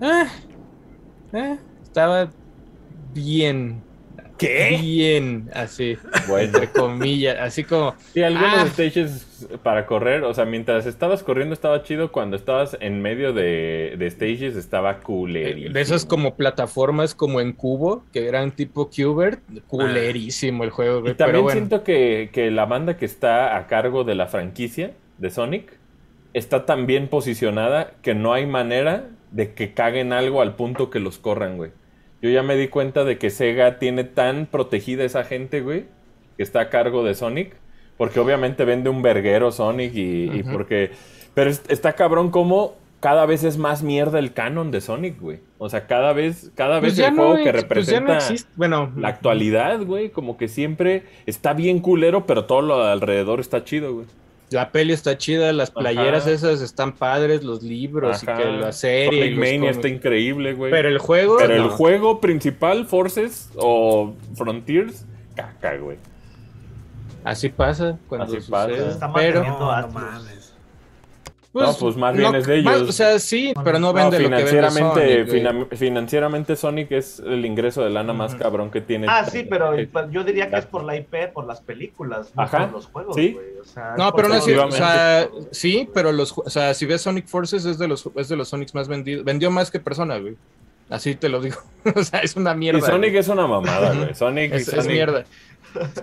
ah, 0.00 0.26
eh, 1.32 1.56
estaba 1.82 2.28
bien. 3.14 3.82
¿Qué? 4.38 4.78
Bien, 4.80 5.50
así, 5.52 5.96
Bueno, 6.28 6.44
entre 6.58 6.68
comillas, 6.70 7.36
así 7.40 7.64
como. 7.64 7.94
sí, 8.14 8.22
algunos 8.22 8.52
Ah. 8.54 8.66
stages 8.72 9.26
para 9.62 9.86
correr, 9.86 10.24
o 10.24 10.32
sea, 10.34 10.44
mientras 10.44 10.86
estabas 10.86 11.22
corriendo 11.22 11.54
estaba 11.54 11.82
chido, 11.82 12.10
cuando 12.12 12.36
estabas 12.36 12.76
en 12.80 13.02
medio 13.02 13.32
de, 13.32 13.94
de 13.98 14.10
stages 14.10 14.56
estaba 14.56 14.98
culerísimo. 15.00 15.74
De 15.74 15.80
esas 15.80 16.04
como 16.04 16.34
plataformas 16.36 17.14
como 17.14 17.40
en 17.40 17.52
cubo, 17.52 18.04
que 18.12 18.26
eran 18.28 18.52
tipo 18.52 18.90
Qbert, 18.90 19.40
culerísimo 19.66 20.64
el 20.64 20.70
juego, 20.70 20.98
Y 21.00 21.14
también 21.14 21.16
Pero 21.18 21.42
bueno, 21.42 21.58
siento 21.60 21.84
que, 21.84 22.30
que 22.32 22.50
la 22.50 22.66
banda 22.66 22.96
que 22.96 23.04
está 23.04 23.56
a 23.56 23.66
cargo 23.66 24.04
de 24.04 24.14
la 24.14 24.26
franquicia 24.26 24.92
de 25.18 25.30
Sonic 25.30 25.72
está 26.34 26.66
tan 26.66 26.86
bien 26.86 27.08
posicionada 27.08 27.92
que 28.02 28.14
no 28.14 28.32
hay 28.32 28.46
manera 28.46 29.08
de 29.30 29.52
que 29.54 29.74
caguen 29.74 30.12
algo 30.12 30.40
al 30.42 30.54
punto 30.56 30.90
que 30.90 31.00
los 31.00 31.18
corran, 31.18 31.56
güey. 31.56 31.70
Yo 32.20 32.30
ya 32.30 32.42
me 32.42 32.56
di 32.56 32.68
cuenta 32.68 33.04
de 33.04 33.18
que 33.18 33.30
Sega 33.30 33.78
tiene 33.78 34.04
tan 34.04 34.46
protegida 34.46 35.04
esa 35.04 35.24
gente, 35.24 35.60
güey, 35.60 35.86
que 36.36 36.42
está 36.42 36.60
a 36.62 36.70
cargo 36.70 37.04
de 37.04 37.14
Sonic, 37.14 37.54
porque 37.96 38.20
obviamente 38.20 38.64
vende 38.64 38.90
un 38.90 39.02
verguero 39.02 39.52
Sonic 39.52 39.92
y, 39.94 40.42
porque... 40.52 40.90
Pero 41.34 41.50
es- 41.50 41.62
está 41.68 41.92
cabrón 41.94 42.30
como 42.30 42.74
cada 43.00 43.26
vez 43.26 43.44
es 43.44 43.58
más 43.58 43.84
mierda 43.84 44.18
el 44.18 44.32
canon 44.32 44.72
de 44.72 44.80
Sonic, 44.80 45.20
güey. 45.20 45.38
O 45.58 45.68
sea, 45.68 45.86
cada 45.86 46.12
vez, 46.12 46.50
cada 46.56 46.80
pues 46.80 46.96
vez 46.96 47.06
el 47.06 47.14
no, 47.14 47.22
juego 47.28 47.36
que 47.44 47.50
pues 47.52 47.62
representa 47.62 48.14
no. 48.18 48.20
Bueno, 48.56 48.92
la 48.96 49.08
actualidad, 49.08 49.80
güey, 49.84 50.10
como 50.10 50.36
que 50.36 50.48
siempre 50.48 51.04
está 51.26 51.52
bien 51.52 51.78
culero, 51.78 52.26
pero 52.26 52.46
todo 52.46 52.62
lo 52.62 52.84
de 52.84 52.90
alrededor 52.90 53.38
está 53.38 53.62
chido, 53.64 53.94
güey. 53.94 54.06
La 54.50 54.70
peli 54.72 54.92
está 54.92 55.18
chida, 55.18 55.52
las 55.52 55.70
playeras 55.70 56.22
Ajá. 56.22 56.30
esas 56.32 56.60
están 56.60 56.92
padres, 56.94 57.42
los 57.44 57.62
libros 57.62 58.22
Ajá. 58.22 58.34
y 58.34 58.36
que 58.44 58.50
la 58.52 58.72
serie. 58.72 59.22
Sonic 59.24 59.38
Mania 59.38 59.70
está 59.70 59.88
increíble, 59.88 60.54
güey. 60.54 60.70
Pero 60.70 60.82
Pero, 60.84 60.88
el 60.88 60.98
juego. 60.98 61.40
el 61.40 61.56
no. 61.58 61.68
juego 61.70 62.20
principal, 62.20 62.86
Forces 62.86 63.50
o 63.56 64.14
Frontiers, 64.34 65.04
caca, 65.34 65.76
güey. 65.76 65.98
Así 67.24 67.48
pasa 67.50 67.98
cuando 68.08 68.26
Así 68.26 68.36
sucede. 68.36 68.50
pasa. 68.52 68.74
Se 68.76 68.88
está 68.90 69.12
Pero, 69.12 69.42
manteniendo 69.42 69.66
No. 69.66 69.72
Mames. 71.52 71.68
No, 71.70 71.78
pues 71.78 71.96
más 71.96 72.16
bien 72.16 72.34
es 72.34 72.46
de 72.46 72.58
ellos. 72.58 72.82
o 72.82 72.92
sea, 72.92 73.18
sí, 73.18 73.52
pero 73.64 73.78
no 73.78 73.88
No, 73.88 73.92
vende 73.94 74.18
lo 74.20 74.28
que 74.28 74.34
vende 74.34 74.50
financieramente, 74.50 75.26
Sonic, 75.26 75.76
financieramente 75.76 76.56
Sonic 76.56 76.92
es 76.92 77.20
el 77.20 77.44
ingreso 77.44 77.82
de 77.82 77.90
lana 77.90 78.12
más 78.12 78.34
cabrón 78.34 78.70
que 78.70 78.80
tiene. 78.80 79.06
Ah, 79.08 79.24
sí, 79.24 79.46
pero 79.48 79.72
pues, 79.90 80.06
yo 80.10 80.24
diría 80.24 80.50
que 80.50 80.56
es 80.56 80.66
por 80.66 80.84
la 80.84 80.96
IP, 80.96 81.32
por 81.32 81.46
las 81.46 81.60
películas, 81.60 82.32
no 82.34 82.42
Ajá, 82.42 82.66
por 82.66 82.72
los 82.72 82.86
juegos, 82.86 83.16
sí. 83.16 83.32
güey. 83.32 83.58
O 83.60 83.64
sea, 83.64 83.94
No, 83.96 84.12
pero 84.12 84.28
no 84.28 84.34
es 84.34 84.46
O 84.46 84.70
sea, 84.70 85.28
sí, 85.50 85.88
pero 85.92 86.12
los, 86.12 86.36
o 86.36 86.50
sea, 86.50 86.74
si 86.74 86.86
ves 86.86 87.02
Sonic 87.02 87.26
Forces 87.26 87.64
es 87.64 87.78
de 87.78 87.88
los 87.88 88.08
es 88.14 88.28
de 88.28 88.36
los 88.36 88.48
Sonics 88.48 88.74
más 88.74 88.88
vendidos. 88.88 89.24
Vendió 89.24 89.50
más 89.50 89.70
que 89.70 89.80
persona, 89.80 90.18
güey. 90.18 90.36
Así 90.90 91.14
te 91.14 91.28
lo 91.28 91.40
digo. 91.40 91.56
o 91.94 92.02
sea, 92.02 92.20
es 92.20 92.36
una 92.36 92.54
mierda. 92.54 92.78
Y 92.78 92.82
Sonic 92.82 93.10
güey. 93.10 93.20
es 93.20 93.28
una 93.28 93.46
mamada, 93.46 93.94
güey. 93.94 94.14
Sonic, 94.14 94.52
es, 94.52 94.68
es 94.68 94.74
Sonic 94.74 94.90
mierda. 94.90 95.24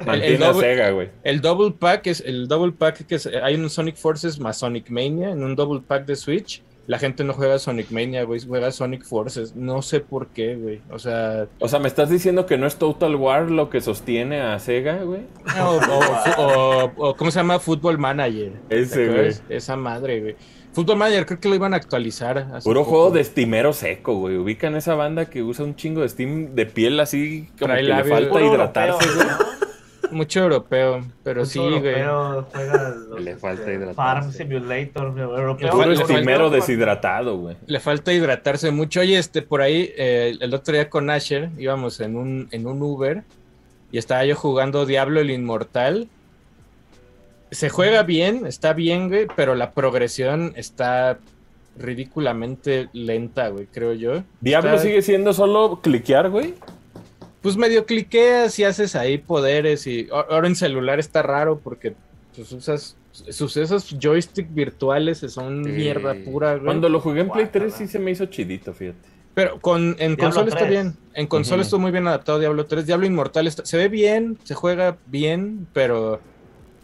Mantiene 0.05 0.27
El- 0.27 0.33
el 0.33 0.39
doble- 0.39 0.59
Sega, 0.61 0.89
güey. 0.91 1.09
El 1.23 1.41
double 1.41 1.71
pack 1.77 2.07
es 2.07 2.21
el 2.21 2.47
double 2.47 2.71
pack 2.73 3.05
que 3.05 3.15
es, 3.15 3.25
hay 3.27 3.55
un 3.55 3.69
Sonic 3.69 3.95
Forces 3.95 4.39
más 4.39 4.57
Sonic 4.57 4.89
Mania 4.89 5.29
en 5.31 5.43
un 5.43 5.55
double 5.55 5.81
pack 5.85 6.05
de 6.05 6.15
Switch. 6.15 6.61
La 6.87 6.99
gente 6.99 7.23
no 7.23 7.33
juega 7.33 7.57
Sonic 7.57 7.89
Mania, 7.89 8.25
güey, 8.25 8.39
juega 8.45 8.69
Sonic 8.71 9.03
Forces. 9.03 9.55
No 9.55 9.81
sé 9.81 10.01
por 10.01 10.27
qué, 10.27 10.55
güey. 10.55 10.81
O 10.91 10.99
sea, 10.99 11.47
O 11.59 11.67
sea, 11.67 11.79
¿me 11.79 11.87
estás 11.87 12.11
diciendo 12.11 12.45
que 12.45 12.59
no 12.59 12.67
es 12.67 12.75
Total 12.75 13.15
War 13.15 13.49
lo 13.49 13.71
que 13.71 13.81
sostiene 13.81 14.39
a 14.41 14.59
Sega, 14.59 14.97
güey? 15.03 15.21
o, 15.59 15.79
o- 16.37 16.43
o- 16.43 16.91
o- 17.09 17.15
¿cómo 17.15 17.31
se 17.31 17.39
llama? 17.39 17.57
Football 17.57 17.97
Manager. 17.97 18.51
Esa 19.49 19.75
madre, 19.75 20.21
güey. 20.21 20.35
Football 20.75 20.97
Manager 20.97 21.25
creo 21.25 21.39
que 21.39 21.49
lo 21.49 21.55
iban 21.55 21.73
a 21.73 21.77
actualizar. 21.77 22.37
hace 22.37 22.63
Puro 22.67 22.81
poco. 22.81 22.91
juego 22.91 23.11
de 23.11 23.21
estimero 23.21 23.73
seco, 23.73 24.15
güey. 24.15 24.37
Ubican 24.37 24.75
esa 24.75 24.93
banda 24.95 25.25
que 25.29 25.41
usa 25.41 25.63
un 25.65 25.75
chingo 25.75 26.01
de 26.01 26.09
steam 26.09 26.53
de 26.53 26.65
piel 26.65 26.99
así 26.99 27.49
como 27.57 27.73
Trae 27.73 27.81
que 27.85 27.93
le 27.93 28.03
falta 28.03 28.29
Puro 28.29 28.45
hidratarse, 28.53 29.05
europeo, 29.07 29.15
güey. 29.15 29.27
¿no? 29.39 29.55
Mucho 30.11 30.39
europeo, 30.41 31.03
pero 31.23 31.41
Mucho 31.41 31.51
sí, 31.51 31.59
güey. 31.59 31.73
europeo, 31.99 32.47
juega 32.53 32.89
los, 33.09 33.21
Le 33.21 33.35
falta 33.37 33.61
este, 33.61 33.73
hidratarse. 33.73 33.95
Farm 33.95 34.31
Simulator, 34.31 35.19
europeo. 35.19 35.71
Puro 35.71 35.85
le 35.89 35.95
estimero 35.95 36.49
deshidratado, 36.51 37.37
güey. 37.37 37.55
Le 37.65 37.79
falta 37.79 38.13
hidratarse 38.13 38.69
mucho. 38.71 38.99
Oye, 38.99 39.17
este, 39.17 39.41
por 39.41 39.61
ahí, 39.61 39.91
eh, 39.97 40.35
el 40.39 40.53
otro 40.53 40.73
día 40.73 40.89
con 40.89 41.09
Asher 41.09 41.49
íbamos 41.57 41.99
en 42.01 42.15
un, 42.17 42.47
en 42.51 42.67
un 42.67 42.81
Uber 42.83 43.23
y 43.91 43.97
estaba 43.97 44.25
yo 44.25 44.35
jugando 44.35 44.85
Diablo 44.85 45.21
el 45.21 45.31
Inmortal. 45.31 46.07
Se 47.51 47.69
juega 47.69 48.03
bien, 48.03 48.45
está 48.45 48.73
bien, 48.73 49.07
güey, 49.09 49.27
pero 49.35 49.55
la 49.55 49.71
progresión 49.71 50.53
está 50.55 51.19
ridículamente 51.77 52.89
lenta, 52.93 53.49
güey, 53.49 53.67
creo 53.67 53.93
yo. 53.93 54.23
Diablo 54.41 54.71
Está- 54.71 54.83
sigue 54.83 55.01
siendo 55.01 55.33
solo 55.33 55.79
cliquear, 55.81 56.29
güey. 56.29 56.53
Pues 57.41 57.57
medio 57.57 57.85
cliqueas 57.85 58.57
y 58.57 58.63
haces 58.63 58.95
ahí 58.95 59.17
poderes 59.19 59.85
y 59.85 60.07
ahora 60.11 60.47
en 60.47 60.55
celular 60.55 60.99
está 60.99 61.21
raro 61.21 61.59
porque 61.63 61.93
pues, 62.35 62.51
usas 62.51 62.97
sus 63.11 63.55
esos 63.55 63.95
joystick 64.01 64.53
virtuales 64.53 65.19
son 65.19 65.63
Sí. 65.63 65.71
mierda 65.71 66.15
pura, 66.25 66.53
güey. 66.53 66.65
Cuando 66.65 66.89
lo 66.89 66.99
jugué 66.99 67.21
en 67.21 67.29
Play 67.29 67.45
Guácala. 67.45 67.65
3 67.67 67.73
sí 67.75 67.87
se 67.87 67.99
me 67.99 68.11
hizo 68.11 68.25
chidito, 68.25 68.73
fíjate. 68.73 68.97
Pero 69.35 69.59
con, 69.61 69.89
en 69.99 70.15
Diablo 70.15 70.17
consola 70.23 70.47
está 70.47 70.59
3. 70.59 70.69
bien. 70.69 70.95
En 71.13 71.27
consola 71.27 71.57
Ujú. 71.57 71.63
estuvo 71.63 71.79
muy 71.81 71.91
bien 71.91 72.07
adaptado 72.07 72.39
Diablo 72.39 72.65
3. 72.65 72.85
Diablo 72.87 73.05
Inmortal 73.05 73.47
está- 73.47 73.65
se 73.65 73.77
ve 73.77 73.89
bien, 73.89 74.37
se 74.43 74.53
juega 74.55 74.97
bien, 75.05 75.67
pero, 75.71 76.19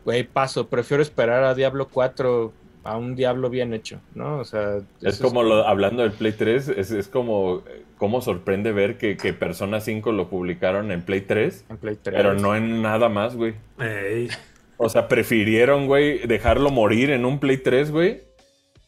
güey, 0.06 0.24
paso. 0.24 0.68
Prefiero 0.68 1.04
esperar 1.04 1.44
a 1.44 1.54
Diablo 1.56 1.88
4 1.92 2.54
a 2.84 2.98
un 2.98 3.16
Diablo 3.16 3.50
bien 3.50 3.74
hecho, 3.74 4.00
¿no? 4.16 4.40
O 4.40 4.44
sea, 4.44 4.80
Es 5.02 5.20
como 5.20 5.44
lo, 5.44 5.68
hablando 5.68 6.02
del 6.02 6.12
Play 6.14 6.32
3, 6.32 6.70
es, 6.70 6.92
es 6.92 7.08
como 7.08 7.62
cómo 7.98 8.22
sorprende 8.22 8.72
ver 8.72 8.98
que, 8.98 9.16
que 9.18 9.34
Persona 9.34 9.80
5 9.80 10.12
lo 10.12 10.28
publicaron 10.30 10.92
en 10.92 11.04
Play 11.04 11.22
3, 11.22 11.66
en 11.70 11.78
Play 11.78 11.98
3. 12.02 12.16
pero 12.16 12.34
no 12.34 12.56
en 12.56 12.82
nada 12.82 13.10
más, 13.10 13.36
güey. 13.36 13.54
Ey, 13.80 14.30
O 14.78 14.90
sea, 14.90 15.08
prefirieron, 15.08 15.86
güey, 15.86 16.26
dejarlo 16.26 16.72
morir 16.72 17.12
en 17.12 17.26
un 17.26 17.40
Play 17.40 17.58
3, 17.58 17.92
güey, 17.92 18.24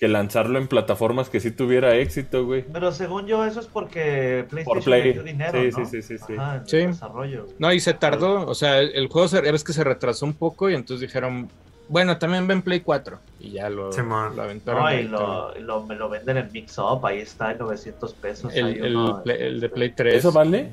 que 0.03 0.09
lanzarlo 0.09 0.59
en 0.59 0.67
plataformas 0.67 1.29
que 1.29 1.39
sí 1.39 1.51
tuviera 1.51 1.95
éxito, 1.95 2.45
güey. 2.45 2.65
Pero 2.73 2.91
según 2.91 3.25
yo, 3.25 3.45
eso 3.45 3.61
es 3.61 3.67
porque 3.67 4.45
PlayStation 4.49 4.65
Por 4.65 4.83
Play. 4.83 5.13
dio 5.13 5.23
dinero, 5.23 5.61
Sí, 5.61 5.69
¿no? 5.71 5.85
sí, 5.85 6.01
sí, 6.01 6.17
sí, 6.17 6.23
sí. 6.27 6.33
Ajá, 6.37 6.55
en 6.57 6.67
Sí. 6.67 6.77
el 6.77 6.87
desarrollo. 6.87 7.45
No, 7.57 7.71
y 7.71 7.79
se 7.79 7.93
tardó. 7.93 8.45
O 8.45 8.53
sea, 8.53 8.79
el, 8.79 9.07
juego 9.07 9.29
se, 9.29 9.41
ya 9.41 9.51
ves 9.53 9.63
que 9.63 9.71
se 9.71 9.83
retrasó 9.85 10.25
un 10.25 10.33
poco 10.33 10.69
y 10.69 10.73
entonces 10.75 10.99
dijeron, 11.07 11.49
bueno, 11.87 12.17
también 12.17 12.45
ven 12.47 12.61
Play 12.61 12.81
4. 12.81 13.17
Y 13.39 13.51
ya 13.51 13.69
lo, 13.69 13.93
Simón. 13.93 14.35
lo 14.35 14.41
aventaron. 14.43 14.83
No, 14.83 14.93
y 14.93 15.03
lo, 15.03 15.55
lo- 15.59 15.83
me 15.85 15.95
lo 15.95 16.09
venden 16.09 16.35
en 16.35 16.51
Mix 16.51 16.77
Up, 16.79 17.05
ahí 17.05 17.19
está 17.19 17.51
en 17.53 17.59
900 17.59 18.13
pesos. 18.15 18.53
El, 18.53 18.83
el 18.83 18.95
uno, 18.97 19.23
el 19.25 19.61
de 19.61 19.69
Play 19.69 19.91
3. 19.95 20.15
¿Eso 20.15 20.33
vale? 20.33 20.69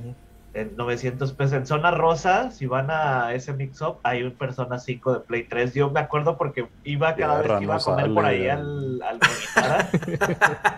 En 0.53 0.75
900 0.77 1.33
pesos. 1.35 1.53
En 1.53 1.65
zona 1.67 1.93
rosa, 1.93 2.51
si 2.51 2.67
van 2.67 2.91
a 2.91 3.33
ese 3.35 3.53
Mix 3.53 3.81
Up, 3.83 3.99
hay 4.03 4.25
un 4.25 4.33
Persona 4.33 4.79
5 4.79 5.13
de 5.15 5.21
Play 5.21 5.45
3. 5.45 5.75
Yo 5.75 5.91
me 5.91 6.01
acuerdo 6.01 6.37
porque 6.37 6.67
iba 6.83 7.15
cada 7.15 7.41
vez 7.41 7.53
que 7.59 7.63
iba 7.65 7.77
a 7.77 7.79
comer 7.79 8.01
sale, 8.03 8.15
por 8.15 8.25
ahí 8.25 8.49
al, 8.49 9.01
al 9.03 9.19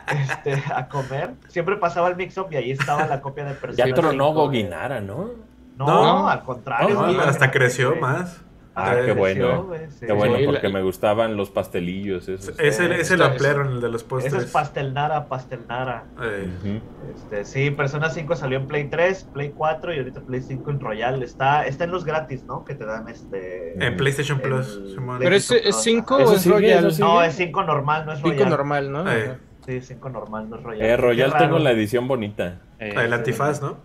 este, 0.08 0.62
a 0.74 0.88
comer. 0.88 1.34
Siempre 1.48 1.76
pasaba 1.76 2.08
el 2.08 2.16
Mix 2.16 2.36
Up 2.38 2.48
y 2.50 2.56
ahí 2.56 2.70
estaba 2.70 3.06
la 3.06 3.20
copia 3.20 3.44
de 3.44 3.54
Persona 3.54 3.86
Ya 3.88 3.94
tronó 3.94 4.10
5 4.10 4.26
de- 4.28 4.34
Goguinara, 4.34 5.00
¿no? 5.00 5.30
No, 5.78 5.86
No. 5.86 6.28
al 6.28 6.42
contrario. 6.42 6.94
No, 6.94 7.20
hasta 7.22 7.50
creció 7.50 7.96
más. 7.96 8.42
Ah, 8.74 8.94
Eh, 8.96 9.02
qué 9.06 9.12
bueno. 9.12 9.68
sí. 9.90 10.06
Qué 10.06 10.12
bueno, 10.12 10.36
Sí, 10.38 10.44
porque 10.46 10.68
la- 10.68 10.72
me 10.72 10.82
gustaban 10.82 11.36
los 11.36 11.50
pastelillos 11.50 12.26
esos. 12.28 12.58
Eh, 12.58 12.72
lo 12.88 12.94
está- 12.96 13.26
ampliaron, 13.26 13.68
el 13.74 13.80
de 13.82 13.88
los 13.90 14.00
Eso 14.02 14.08
postres. 14.08 14.34
es 14.44 14.50
pastelnara, 14.50 15.28
pastelnara. 15.28 16.04
Ujú. 16.16 16.80
Este, 17.14 17.44
sí, 17.44 17.70
Persona 17.70 18.08
5 18.08 18.34
salió 18.34 18.58
en 18.58 18.66
Play 18.66 18.84
3, 18.88 19.24
Play 19.32 19.50
4 19.54 19.94
y 19.94 19.98
ahorita 19.98 20.20
Play 20.22 20.40
5 20.40 20.70
en 20.70 20.80
Royal. 20.80 21.22
Está, 21.22 21.66
está 21.66 21.84
en 21.84 21.90
los 21.90 22.04
gratis, 22.06 22.44
¿no? 22.44 22.64
Que 22.64 22.74
te 22.74 22.86
dan 22.86 23.08
este. 23.08 23.74
En 23.84 23.96
PlayStation 23.96 24.38
el 24.42 24.48
Plus. 24.48 24.80
Pero 25.18 25.36
es, 25.36 25.50
es 25.50 25.76
5 25.82 26.18
Eso 26.20 26.32
o 26.32 26.36
es 26.36 26.46
Royal. 26.46 26.86
eso. 26.86 27.04
No, 27.04 27.22
es 27.22 27.34
5 27.34 27.62
normal, 27.64 28.06
no 28.06 28.12
es 28.12 28.18
5 28.20 28.30
Royal. 28.30 28.48
normal, 28.48 28.90
¿no? 28.92 29.12
Eh. 29.12 29.36
Sí, 29.66 29.80
5 29.82 30.08
normal, 30.08 30.48
no 30.48 30.56
es 30.56 30.62
Royal. 30.62 30.82
Eh, 30.88 30.96
Royal 30.96 31.36
tengo 31.36 31.58
la 31.58 31.70
edición 31.72 32.08
bonita. 32.08 32.60
Eh, 32.78 32.94
El 32.96 33.12
antifaz, 33.12 33.60
¿no? 33.62 33.76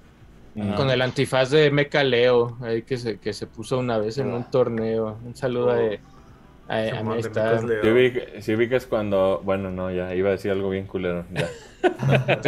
Con 0.75 0.89
el 0.89 1.01
antifaz 1.01 1.51
de 1.51 1.69
Mecha 1.71 2.03
Leo, 2.03 2.57
ahí 2.61 2.81
que 2.81 2.97
se, 2.97 3.19
que 3.19 3.31
se 3.33 3.45
puso 3.47 3.77
una 3.77 3.97
vez 3.99 4.17
en 4.17 4.31
un 4.33 4.49
torneo. 4.49 5.17
Un 5.23 5.35
saludo 5.35 5.69
a, 5.71 5.75
a, 5.75 6.77
a 6.79 6.81
mi 6.81 6.87
Simón, 6.89 7.05
de 7.07 7.11
amistad. 7.13 7.61
Mecas 7.61 7.63
Leo. 7.65 7.81
Si 7.83 7.89
ubic- 7.89 8.41
si 8.41 8.55
ubicas 8.55 8.85
cuando. 8.87 9.41
Bueno, 9.43 9.69
no, 9.69 9.91
ya 9.91 10.15
iba 10.15 10.29
a 10.29 10.31
decir 10.31 10.49
algo 10.51 10.69
bien 10.71 10.87
culero. 10.87 11.25
Ya. 11.31 11.47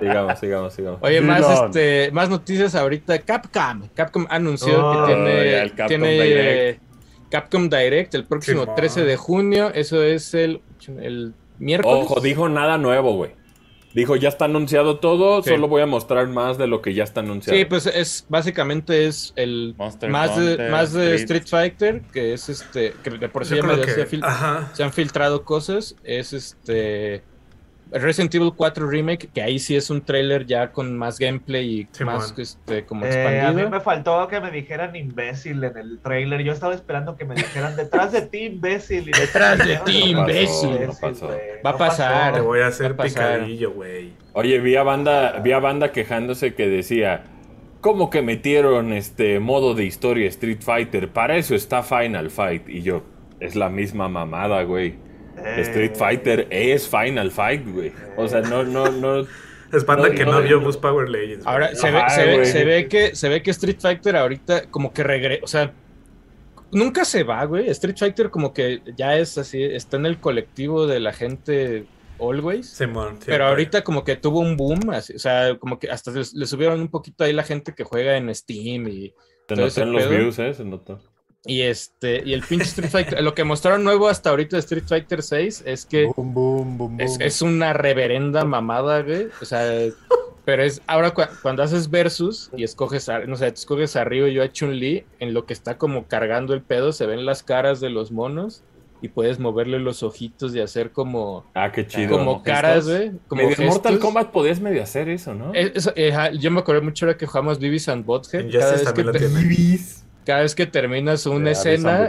Sigamos, 0.00 0.38
sigamos, 0.38 0.72
sigamos. 0.74 1.00
Oye, 1.02 1.20
más, 1.20 1.42
este, 1.66 2.10
más 2.12 2.28
noticias 2.30 2.74
ahorita. 2.74 3.18
Capcom. 3.20 3.88
Capcom 3.94 4.26
anunció 4.30 4.74
Oh, 4.84 5.06
que 5.06 5.12
tiene, 5.14 5.50
ya, 5.50 5.62
el 5.62 5.70
Capcom 5.70 5.86
tiene 5.88 6.10
Direct. 6.22 6.82
Capcom 7.30 7.68
Direct 7.68 8.14
el 8.14 8.24
próximo 8.24 8.62
Simón. 8.62 8.76
13 8.76 9.04
de 9.04 9.16
junio. 9.16 9.70
Eso 9.74 10.02
es 10.02 10.34
el, 10.34 10.62
el 11.00 11.34
miércoles. 11.58 12.04
Ojo, 12.04 12.20
dijo 12.20 12.48
nada 12.48 12.78
nuevo, 12.78 13.14
güey. 13.14 13.32
Dijo, 13.92 14.14
ya 14.14 14.28
está 14.28 14.44
anunciado 14.44 14.98
todo, 15.00 15.42
Sí. 15.42 15.50
solo 15.50 15.66
voy 15.66 15.82
a 15.82 15.86
mostrar 15.86 16.28
más 16.28 16.58
de 16.58 16.68
lo 16.68 16.80
que 16.80 16.94
ya 16.94 17.02
está 17.02 17.20
anunciado. 17.20 17.58
Sí, 17.58 17.64
pues 17.64 17.86
es 17.86 18.24
básicamente 18.28 19.06
es 19.06 19.32
el 19.34 19.74
Monster 19.76 20.10
más 20.10 20.36
de, 20.36 20.68
más 20.70 20.92
de 20.92 21.16
Street. 21.16 21.42
Street 21.42 21.46
Fighter, 21.48 22.02
que 22.12 22.32
es 22.32 22.48
este, 22.48 22.94
que 23.02 23.10
de 23.10 23.28
por 23.28 23.44
sí 23.44 23.56
ya 23.56 23.62
medio 23.64 23.82
que- 23.84 23.90
se 24.74 24.82
han 24.84 24.92
filtrado 24.92 25.44
cosas, 25.44 25.96
es 26.04 26.32
este 26.32 27.22
Resident 27.92 28.34
Evil 28.34 28.52
4 28.56 28.88
Remake, 28.88 29.28
que 29.32 29.42
ahí 29.42 29.58
sí 29.58 29.74
es 29.76 29.90
un 29.90 30.00
trailer 30.02 30.46
ya 30.46 30.70
con 30.72 30.96
más 30.96 31.18
gameplay 31.18 31.88
y 31.98 32.04
más 32.04 32.32
este 32.38 32.84
como 32.86 33.04
Eh, 33.04 33.08
a 33.08 33.30
mí 33.30 33.36
expandido. 33.36 33.70
me 33.70 33.80
faltó 33.80 34.28
que 34.28 34.40
me 34.40 34.50
dijeran 34.50 34.94
imbécil 34.94 35.62
en 35.64 35.76
el 35.76 35.98
trailer. 36.00 36.42
Yo 36.42 36.52
estaba 36.52 36.74
esperando 36.74 37.16
que 37.16 37.24
me 37.24 37.34
dijeran 37.34 37.74
detrás 37.76 38.12
de 38.12 38.22
ti, 38.22 38.44
imbécil. 38.46 39.08
Y 39.08 39.12
Detrás 39.12 39.58
de 39.58 39.76
ti, 39.84 40.12
No 40.12 40.20
pasó, 40.20 40.30
imbécil. 40.30 40.86
no 40.86 40.92
pasó. 41.00 41.26
güey. 41.26 41.38
Va 41.66 41.70
a 41.70 41.76
pasar. 41.76 42.34
Te 42.34 42.40
voy 42.40 42.60
a 42.60 42.68
hacer 42.68 42.92
a 42.92 43.02
picadillo, 43.02 43.72
güey. 43.72 44.12
Oye, 44.34 44.58
vi 44.60 44.76
a 44.76 44.82
banda, 44.82 45.40
vi 45.42 45.52
a 45.52 45.58
banda 45.58 45.90
quejándose 45.90 46.54
que 46.54 46.68
decía, 46.68 47.24
¿cómo 47.80 48.10
que 48.10 48.22
metieron 48.22 48.92
este 48.92 49.40
modo 49.40 49.74
de 49.74 49.84
historia 49.84 50.28
Street 50.28 50.60
Fighter? 50.60 51.08
Para 51.08 51.36
eso 51.36 51.54
está 51.56 51.82
Final 51.82 52.30
Fight. 52.30 52.68
Y 52.68 52.82
yo, 52.82 53.02
es 53.40 53.56
la 53.56 53.68
misma 53.68 54.08
mamada, 54.08 54.62
güey. 54.62 54.94
Eh, 55.44 55.60
Street 55.62 55.94
Fighter 55.94 56.46
es 56.50 56.88
Final 56.88 57.30
Fight, 57.30 57.66
güey. 57.66 57.92
O 58.16 58.28
sea, 58.28 58.40
no, 58.40 58.62
no, 58.64 58.90
no. 58.90 59.26
Es 59.72 59.86
banda 59.86 60.08
No, 60.08 60.14
que 60.16 60.24
no, 60.24 60.32
no, 60.32 60.42
vio 60.42 60.60
Boost 60.60 60.80
Power 60.80 61.08
Legends. 61.08 61.44
güey. 61.44 61.54
Ahora 61.54 61.74
se 61.76 61.92
ve, 61.92 62.02
se, 62.10 62.26
ve, 62.26 62.44
se 62.44 62.64
ve 62.64 62.88
que 62.88 63.14
se 63.14 63.28
ve 63.28 63.40
que 63.40 63.52
Street 63.52 63.76
Fighter 63.80 64.16
ahorita 64.16 64.68
como 64.68 64.92
que 64.92 65.04
regresa, 65.04 65.44
o 65.44 65.46
sea, 65.46 65.72
nunca 66.72 67.04
se 67.04 67.22
va, 67.22 67.44
güey. 67.44 67.68
Street 67.70 67.96
Fighter 67.96 68.30
como 68.30 68.52
que 68.52 68.80
ya 68.96 69.16
es 69.16 69.38
así, 69.38 69.62
está 69.62 69.96
en 69.96 70.06
el 70.06 70.18
colectivo 70.18 70.88
de 70.88 70.98
la 70.98 71.12
gente 71.12 71.84
always. 72.18 72.68
Simón, 72.68 73.18
Pero 73.24 73.46
ahorita 73.46 73.82
como 73.84 74.02
que 74.02 74.16
tuvo 74.16 74.40
un 74.40 74.56
boom, 74.56 74.90
así, 74.90 75.14
o 75.14 75.18
sea, 75.20 75.56
como 75.56 75.78
que 75.78 75.88
hasta 75.88 76.10
le, 76.10 76.24
subieron 76.24 76.80
un 76.80 76.88
poquito 76.88 77.22
ahí 77.22 77.32
la 77.32 77.44
gente 77.44 77.72
que 77.72 77.84
juega 77.84 78.16
en 78.16 78.34
Steam 78.34 78.88
y, 78.88 79.14
Se 79.48 79.82
en 79.82 79.92
los 79.92 80.02
pedo. 80.02 80.10
views, 80.10 80.38
¿eh? 80.40 80.52
Se 80.52 80.64
notó. 80.64 81.00
Y 81.46 81.62
este, 81.62 82.22
y 82.24 82.34
el 82.34 82.42
pinche 82.42 82.66
Street 82.66 82.90
Fighter, 82.90 83.22
lo 83.22 83.34
que 83.34 83.44
mostraron 83.44 83.82
nuevo 83.84 84.08
hasta 84.08 84.30
ahorita 84.30 84.56
de 84.56 84.60
Street 84.60 84.84
Fighter 84.86 85.22
6 85.22 85.62
es 85.66 85.86
que 85.86 86.06
Boom, 86.16 86.34
boom, 86.34 86.78
boom, 86.78 87.00
es, 87.00 87.12
boom. 87.12 87.22
es 87.22 87.42
una 87.42 87.72
reverenda 87.72 88.44
mamada, 88.44 89.02
güey. 89.02 89.28
O 89.40 89.44
sea, 89.44 89.64
pero 90.44 90.62
es 90.62 90.82
ahora 90.86 91.14
cua- 91.14 91.30
cuando 91.42 91.62
haces 91.62 91.88
versus 91.90 92.50
y 92.56 92.64
escoges, 92.64 93.08
a, 93.08 93.20
no 93.20 93.36
sé, 93.36 93.46
te 93.52 93.58
escoges 93.58 93.96
a 93.96 94.04
Ryu 94.04 94.26
y 94.26 94.34
yo 94.34 94.42
a 94.42 94.48
Chun-Li, 94.52 95.04
en 95.18 95.32
lo 95.34 95.46
que 95.46 95.52
está 95.52 95.78
como 95.78 96.06
cargando 96.08 96.52
el 96.54 96.60
pedo, 96.62 96.92
se 96.92 97.06
ven 97.06 97.24
las 97.24 97.42
caras 97.42 97.80
de 97.80 97.88
los 97.90 98.10
monos 98.12 98.62
y 99.02 99.08
puedes 99.08 99.38
moverle 99.38 99.78
los 99.78 100.02
ojitos 100.02 100.54
y 100.54 100.60
hacer 100.60 100.90
como, 100.92 101.46
Ah, 101.54 101.72
qué 101.72 101.86
chido. 101.86 102.18
como 102.18 102.42
caras, 102.42 102.86
güey. 102.86 103.12
Como 103.28 103.42
Medio 103.48 103.66
Mortal. 103.66 103.98
Kombat 103.98 104.30
podías 104.30 104.60
medio 104.60 104.82
hacer 104.82 105.08
eso, 105.08 105.32
¿no? 105.34 105.54
Eh, 105.54 105.72
eh, 105.96 106.12
yo 106.38 106.50
me 106.50 106.60
acuerdo 106.60 106.82
mucho 106.82 107.06
ahora 107.06 107.16
que 107.16 107.24
jugamos 107.26 107.58
Beavis 107.58 107.88
and 107.88 108.04
Butthead. 108.04 108.42
En 108.44 108.50
Cada 108.50 108.72
vez, 108.72 108.92
que 108.92 109.04
lo. 109.04 109.12
cada 110.24 110.42
vez 110.42 110.54
que 110.54 110.66
terminas 110.66 111.26
una 111.26 111.50
escena, 111.52 112.08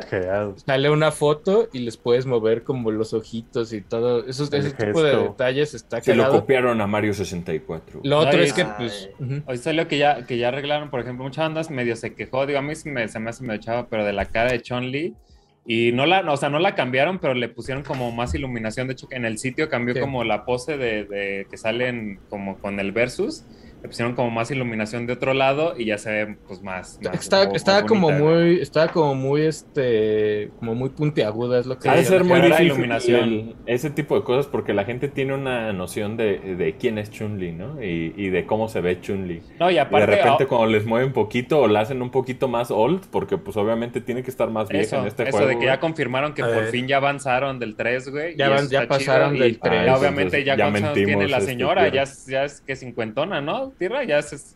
sale 0.66 0.90
una 0.90 1.12
foto 1.12 1.70
y 1.74 1.80
les 1.80 1.98
puedes 1.98 2.26
mover 2.26 2.64
como 2.64 2.92
los 2.92 3.14
ojitos 3.14 3.74
y 3.74 3.82
todo. 3.82 4.26
Esos, 4.28 4.52
ese 4.54 4.72
tipo 4.72 5.02
de 5.02 5.12
gesto. 5.12 5.24
detalles 5.30 5.74
está 5.74 6.02
Se 6.02 6.14
lo 6.16 6.24
cagado. 6.24 6.42
copiaron 6.42 6.82
a 6.82 6.88
Mario 6.88 7.14
64. 7.14 8.02
Lo 8.04 8.18
otro 8.20 8.40
es 8.42 8.54
que, 8.54 8.66
pues. 8.66 9.10
Hoy 9.46 9.58
salió 9.58 9.88
que 9.88 9.98
ya, 9.98 10.26
que 10.26 10.38
ya 10.38 10.50
arreglaron, 10.50 10.90
por 10.90 11.00
ejemplo, 11.00 11.24
muchas 11.24 11.46
bandas 11.46 11.70
medio 11.70 11.96
se 11.96 12.14
quejó, 12.14 12.46
digo, 12.46 12.60
a 12.60 12.62
mí 12.62 12.76
sí 12.76 12.90
me, 12.90 13.08
se 13.08 13.20
me 13.20 13.30
hace 13.30 13.44
medio 13.44 13.60
chava, 13.62 13.88
pero 13.88 14.06
de 14.06 14.14
la 14.14 14.26
cara 14.26 14.52
de 14.52 14.62
Chun-Li. 14.62 15.16
Y 15.64 15.92
no 15.92 16.08
la, 16.08 16.22
o 16.32 16.38
sea, 16.38 16.50
no 16.50 16.58
la 16.58 16.74
cambiaron, 16.74 17.20
pero 17.20 17.36
le 17.36 17.48
pusieron 17.48 17.84
como 17.84 18.12
más 18.12 18.34
iluminación. 18.34 18.88
De 18.88 18.94
hecho, 18.94 19.08
en 19.12 19.26
el 19.26 19.38
sitio 19.38 19.70
cambió 19.70 19.94
Sí. 19.94 20.00
como 20.00 20.24
la 20.24 20.44
pose 20.44 20.76
de, 20.78 21.06
de 21.06 21.48
que 21.50 21.56
salen 21.58 22.20
como 22.30 22.58
con 22.58 22.80
el 22.80 22.92
versus. 22.92 23.44
Le 23.82 23.88
pusieron 23.88 24.14
como 24.14 24.30
más 24.30 24.52
iluminación 24.52 25.08
de 25.08 25.14
otro 25.14 25.34
lado 25.34 25.74
y 25.76 25.86
ya 25.86 25.98
se 25.98 26.12
ve 26.12 26.38
pues 26.48 26.62
más. 26.62 27.00
más 27.04 27.16
Está- 27.20 27.46
como- 27.46 27.56
estaba 27.56 27.82
más 27.82 27.90
como 27.90 28.08
bonita, 28.12 28.24
muy, 28.24 28.60
estaba 28.62 28.88
como 28.90 29.16
muy, 29.16 29.42
este, 29.86 30.52
como 30.60 30.76
muy 30.76 30.90
puntiaguda, 30.90 31.60
es 31.60 31.66
lo 31.66 31.80
que 31.80 31.90
Ha 31.90 31.96
de 31.96 32.04
ser 32.06 32.24
muy 32.24 32.40
difícil 32.42 32.66
iluminación. 32.68 33.24
el- 33.30 33.56
ese 33.66 33.90
tipo 33.90 34.16
de 34.16 34.24
cosas 34.24 34.46
porque 34.46 34.74
la 34.76 34.84
gente 34.86 35.08
tiene 35.08 35.34
una 35.34 35.74
noción 35.74 36.16
de, 36.16 36.38
de 36.56 36.76
quién 36.78 37.00
es 37.00 37.10
Chun-Li, 37.10 37.54
¿no? 37.54 37.82
Y, 37.84 38.14
y 38.16 38.30
de 38.30 38.46
cómo 38.46 38.68
se 38.68 38.82
ve 38.82 39.00
Chun-Li. 39.02 39.42
No, 39.60 39.70
y 39.70 39.74
Y 39.74 39.76
de 39.76 39.80
aparte. 39.82 40.06
repente 40.06 40.44
ah, 40.44 40.48
cuando 40.48 40.68
les 40.68 40.86
mueven 40.86 41.12
poquito 41.12 41.62
o 41.62 41.68
la 41.68 41.80
hacen 41.80 42.04
un 42.04 42.12
poquito 42.12 42.48
más 42.48 42.70
old, 42.70 43.06
porque 43.12 43.40
pues 43.40 43.58
obviamente 43.58 44.00
tiene 44.00 44.22
que 44.22 44.30
estar 44.30 44.52
más 44.52 44.70
vieja 44.70 44.84
Eso, 44.84 45.00
en 45.00 45.08
este 45.08 45.24
eso 45.24 45.32
juego. 45.32 45.48
de 45.48 45.58
que 45.58 45.66
ya 45.66 45.80
confirmaron 45.80 46.34
que 46.36 46.44
por 46.44 46.66
fin 46.68 46.88
ya 46.88 46.98
avanzaron 46.98 47.58
del 47.58 47.76
3, 47.76 48.10
güey. 48.10 48.36
Ya 48.38 48.50
van- 48.50 48.60
eso 48.60 48.70
ya 48.70 48.88
pasaron 48.88 49.34
chido, 49.34 49.44
del 49.44 49.54
y- 49.54 49.58
3. 49.58 49.86
ya 49.88 49.98
obviamente 49.98 50.44
ya, 50.44 50.56
Ya 50.56 50.66
cuántos 50.66 50.82
años 50.84 50.94
tiene 50.94 51.08
mentimos, 51.14 51.32
la 51.32 51.38
este, 51.38 51.50
señora, 51.52 51.82
Tierra. 51.82 51.96
ya 51.96 52.04
es, 52.04 52.26
ya 52.28 52.44
es 52.44 52.62
que 52.62 52.76
cincuentona, 52.76 53.42
¿no? 53.42 53.71
Tierra, 53.72 54.04
ya 54.04 54.20
es... 54.20 54.56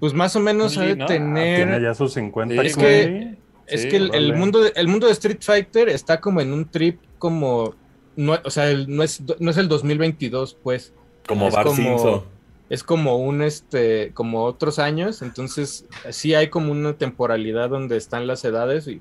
Pues 0.00 0.12
más 0.12 0.34
o 0.36 0.40
menos 0.40 0.76
ha 0.76 0.82
Sí, 0.82 0.88
de 0.88 0.96
¿no? 0.96 1.04
Ah, 1.04 1.08
tener. 1.08 1.56
Tiene 1.68 1.80
ya 1.82 1.94
sus 1.94 2.12
50 2.14 2.54
Sí, 2.54 2.66
es 2.66 2.76
que- 2.76 3.36
Es 3.66 3.82
Sí, 3.82 3.88
que 3.88 3.96
el, 3.96 4.34
mundo 4.34 4.60
de, 4.60 4.72
el 4.76 4.88
mundo 4.88 5.06
de 5.06 5.12
Street 5.14 5.38
Fighter 5.40 5.88
está 5.88 6.20
como 6.20 6.40
en 6.42 6.52
un 6.52 6.66
trip 6.70 7.00
como... 7.18 7.74
No, 8.16 8.36
o 8.44 8.50
sea, 8.50 8.68
el- 8.70 8.94
no, 8.94 9.02
es, 9.02 9.22
no 9.40 9.50
es 9.50 9.56
el 9.56 9.68
2022, 9.68 10.58
pues. 10.62 10.92
Como 11.26 11.48
Es 11.48 11.54
Bar 11.54 11.64
como-. 11.66 12.24
Es 12.70 12.82
como 12.82 13.16
un, 13.18 13.40
este, 13.42 14.10
como 14.14 14.44
otros 14.44 14.78
años. 14.78 15.22
Entonces, 15.22 15.86
sí 16.10 16.34
hay 16.34 16.48
como 16.48 16.72
una 16.72 16.92
temporalidad 16.94 17.70
donde 17.70 17.96
están 17.96 18.26
las 18.26 18.44
edades 18.44 18.86
y 18.88 19.00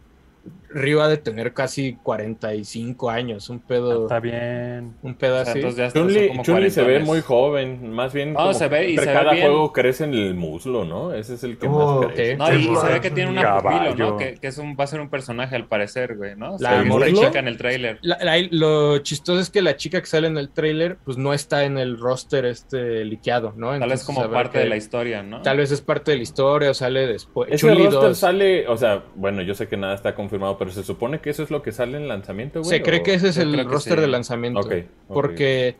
Ryu 0.75 0.99
ha 1.01 1.07
de 1.07 1.17
tener 1.17 1.53
casi 1.53 1.93
45 2.03 3.09
años, 3.09 3.49
un 3.49 3.59
pedo, 3.59 4.03
Está 4.03 4.19
bien. 4.19 4.93
un 5.03 5.13
pedo 5.15 5.39
O 5.39 5.43
sea, 5.43 5.51
así. 5.51 5.59
entonces 5.59 5.77
ya 5.77 5.89
son 5.91 6.07
Chun-Li 6.09 6.27
como 6.29 6.43
Chun-Li 6.43 6.69
se 6.71 6.83
ve 6.83 6.99
muy 6.99 7.21
joven, 7.21 7.91
más 7.91 8.11
bien 8.11 8.33
No, 8.33 8.39
como 8.39 8.53
se 8.53 8.67
ve 8.67 8.89
y 8.89 8.97
se 8.97 9.05
ve 9.05 9.13
cada 9.13 9.33
bien. 9.33 9.45
juego 9.45 9.71
crece 9.71 10.03
en 10.05 10.13
el 10.15 10.33
muslo, 10.33 10.83
¿no? 10.83 11.13
Ese 11.13 11.35
es 11.35 11.43
el 11.43 11.57
que 11.59 11.67
Oh, 11.67 12.01
más 12.01 12.11
crece. 12.13 12.35
No, 12.37 12.53
y 12.53 12.75
se 12.75 12.87
ve 12.87 13.01
que 13.01 13.11
tiene 13.11 13.29
un 13.29 13.37
una 13.37 13.57
pupilo. 13.59 13.95
¿no? 13.95 14.17
Que, 14.17 14.33
que 14.33 14.47
es 14.47 14.57
un, 14.57 14.75
va 14.77 14.83
a 14.83 14.87
ser 14.87 14.99
un 14.99 15.09
personaje 15.09 15.55
al 15.55 15.67
parecer, 15.67 16.17
güey, 16.17 16.35
¿no? 16.35 16.57
La 16.59 16.79
ve 16.81 16.85
morra- 16.85 17.07
chica 17.13 17.39
en 17.39 17.47
el 17.47 17.57
tráiler. 17.57 17.99
La- 18.01 18.17
la- 18.21 18.37
lo 18.49 18.97
chistoso 18.99 19.39
es 19.39 19.49
que 19.51 19.61
la 19.61 19.75
chica 19.77 19.99
que 20.01 20.07
sale 20.07 20.27
en 20.27 20.37
el 20.37 20.49
trailer, 20.49 20.97
pues 21.05 21.17
no 21.17 21.33
está 21.33 21.65
en 21.65 21.77
el 21.77 21.99
roster 21.99 22.45
este 22.45 23.05
liqueado, 23.05 23.53
¿no? 23.55 23.77
Tal 23.79 23.89
vez 23.89 24.03
como 24.03 24.29
parte 24.29 24.57
de 24.59 24.65
la 24.65 24.75
historia, 24.75 25.21
¿no? 25.23 25.41
Tal 25.43 25.57
vez 25.57 25.71
es 25.71 25.81
parte 25.81 26.11
de 26.11 26.17
la 26.17 26.23
historia 26.23 26.71
o 26.71 26.73
sale 26.73 27.05
después. 27.07 27.49
Ese 27.51 27.67
Chun-Li 27.67 27.83
roster 27.85 28.01
2. 28.09 28.17
sale, 28.17 28.67
o 28.67 28.75
sea, 28.75 29.03
bueno, 29.15 29.41
yo 29.43 29.53
sé 29.53 29.67
que 29.67 29.77
nada 29.77 29.93
está 29.93 30.13
confirmado, 30.15 30.32
pero 30.57 30.71
se 30.71 30.83
supone 30.83 31.19
que 31.19 31.29
eso 31.29 31.43
es 31.43 31.51
lo 31.51 31.61
que 31.61 31.71
sale 31.71 31.97
en 31.97 32.07
lanzamiento, 32.07 32.59
güey. 32.61 32.69
Se 32.69 32.81
cree 32.81 32.99
o- 32.99 33.03
que 33.03 33.13
ese 33.15 33.29
es 33.29 33.35
Yo 33.35 33.41
el 33.43 33.65
roster 33.65 33.95
sí. 33.95 34.01
de 34.01 34.07
lanzamiento. 34.07 34.61
Porque 35.07 35.75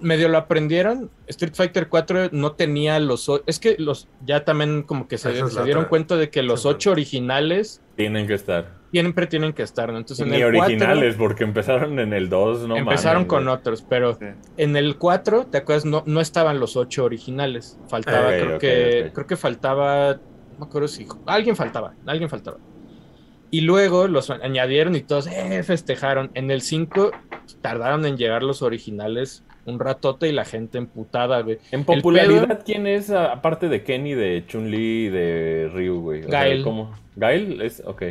medio 0.00 0.28
lo 0.28 0.38
aprendieron. 0.38 1.10
Street 1.26 1.54
Fighter 1.54 1.88
4 1.88 2.28
no 2.32 2.52
tenía 2.52 2.98
los. 3.00 3.28
o- 3.28 3.42
Es 3.46 3.58
que 3.58 3.76
los 3.78 4.08
ya 4.24 4.44
también 4.44 4.82
como 4.82 5.08
que 5.08 5.18
se, 5.18 5.32
dieron 5.64 5.86
cuenta 5.86 6.16
de 6.16 6.30
que 6.30 6.42
los 6.42 6.66
ocho 6.66 6.92
originales 6.92 7.80
Tienen 7.96 8.26
que 8.28 8.34
estar. 8.34 8.80
siempre 8.92 9.26
tienen 9.26 9.52
que 9.52 9.62
estar, 9.62 9.90
¿no? 9.90 9.98
Entonces 9.98 10.24
en 10.24 10.30
Ni 10.32 10.36
el 10.40 10.52
4 10.52 10.60
originales, 10.66 11.16
porque 11.16 11.42
empezaron 11.44 11.98
en 11.98 12.12
el 12.12 12.28
2, 12.28 12.68
no 12.68 12.76
empezaron 12.76 13.22
mames, 13.22 13.28
con 13.28 13.44
güey. 13.44 13.54
otros, 13.56 13.82
pero 13.88 14.14
Sí. 14.14 14.26
en 14.56 14.76
el 14.76 14.96
4, 14.98 15.46
¿te 15.46 15.58
acuerdas? 15.58 15.84
No, 15.84 16.04
no 16.06 16.20
estaban 16.20 16.60
los 16.60 16.76
ocho 16.76 17.04
originales. 17.04 17.78
Faltaba, 17.88 18.28
creo 18.28 18.58
que, 18.58 19.10
creo 19.12 19.26
que 19.26 19.36
faltaba, 19.36 20.14
no 20.52 20.58
me 20.60 20.66
acuerdo 20.66 20.86
si 20.86 21.06
alguien 21.26 21.56
faltaba, 21.56 21.94
alguien 22.06 22.28
faltaba. 22.30 22.58
Y 23.52 23.60
luego 23.60 24.08
los 24.08 24.30
añadieron 24.30 24.96
y 24.96 25.02
todos 25.02 25.28
eh, 25.28 25.62
festejaron. 25.62 26.30
En 26.34 26.50
el 26.50 26.62
5 26.62 27.12
tardaron 27.60 28.04
en 28.06 28.16
llegar 28.16 28.42
los 28.42 28.62
originales 28.62 29.44
un 29.64 29.78
ratote 29.78 30.28
y 30.28 30.32
la 30.32 30.44
gente 30.44 30.78
emputada, 30.78 31.40
güey. 31.42 31.58
En 31.70 31.84
popularidad, 31.84 32.48
pedo- 32.48 32.62
¿quién 32.64 32.88
es 32.88 33.10
aparte 33.10 33.68
de 33.68 33.84
Kenny, 33.84 34.14
de 34.14 34.42
Chun-Li 34.48 35.04
y 35.04 35.08
de 35.08 35.70
Ryu, 35.72 36.00
güey? 36.00 36.20
O 36.24 36.28
sea, 36.28 36.40
Gael. 36.40 36.64
¿cómo? 36.64 36.92
¿Gael? 37.14 37.60
Es, 37.62 37.80
ok. 37.86 38.02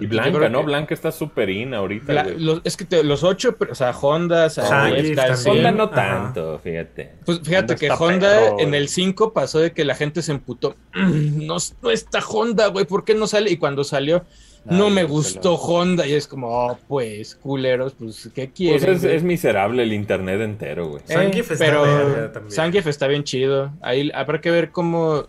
Y 0.00 0.06
Blanca, 0.06 0.48
¿no? 0.48 0.60
que- 0.60 0.64
Blanca 0.66 0.94
está 0.94 1.12
súper 1.12 1.50
in 1.50 1.72
ahorita, 1.74 2.12
la- 2.14 2.22
güey. 2.24 2.40
los- 2.40 2.62
es 2.64 2.76
que 2.76 2.84
te- 2.84 3.04
los 3.04 3.22
ocho, 3.22 3.56
pero, 3.56 3.72
o 3.72 3.74
sea, 3.76 3.90
Honda, 3.92 4.50
Zangief 4.50 5.14
también. 5.14 5.48
Honda 5.56 5.70
no 5.70 5.84
Ajá. 5.84 5.94
tanto, 5.94 6.58
fíjate. 6.64 7.12
Pues 7.24 7.40
fíjate 7.44 7.74
Honda 7.74 7.76
que 7.76 7.90
Honda 7.92 8.28
perro, 8.40 8.56
en 8.60 8.74
el 8.74 8.88
5 8.88 9.32
pasó 9.32 9.60
de 9.60 9.70
que 9.72 9.84
la 9.84 9.94
gente 9.94 10.22
se 10.22 10.32
emputó. 10.32 10.74
No, 10.94 11.58
no 11.82 11.90
está 11.92 12.18
Honda, 12.26 12.68
güey, 12.68 12.86
¿por 12.86 13.04
qué 13.04 13.14
no 13.14 13.26
sale? 13.28 13.52
Y 13.52 13.56
cuando 13.58 13.84
salió, 13.84 14.24
no 14.64 14.86
Ay, 14.86 14.92
me 14.92 15.04
gustó 15.04 15.54
Honda. 15.54 16.06
Y 16.06 16.12
es 16.14 16.26
como, 16.26 16.48
oh, 16.48 16.78
pues, 16.88 17.34
culeros, 17.36 17.94
pues, 17.98 18.30
¿qué 18.34 18.50
quieren? 18.50 18.84
Pues 18.84 19.04
es, 19.04 19.04
es 19.04 19.22
miserable 19.22 19.82
el 19.82 19.92
internet 19.92 20.40
entero, 20.40 20.88
güey. 20.88 21.02
Eh, 21.08 21.42
pero. 21.58 22.30
Zangief 22.50 22.86
está 22.86 23.06
bien 23.06 23.24
chido. 23.24 23.72
Ahí 23.80 24.10
habrá 24.14 24.40
que 24.40 24.50
ver 24.50 24.70
cómo. 24.70 25.24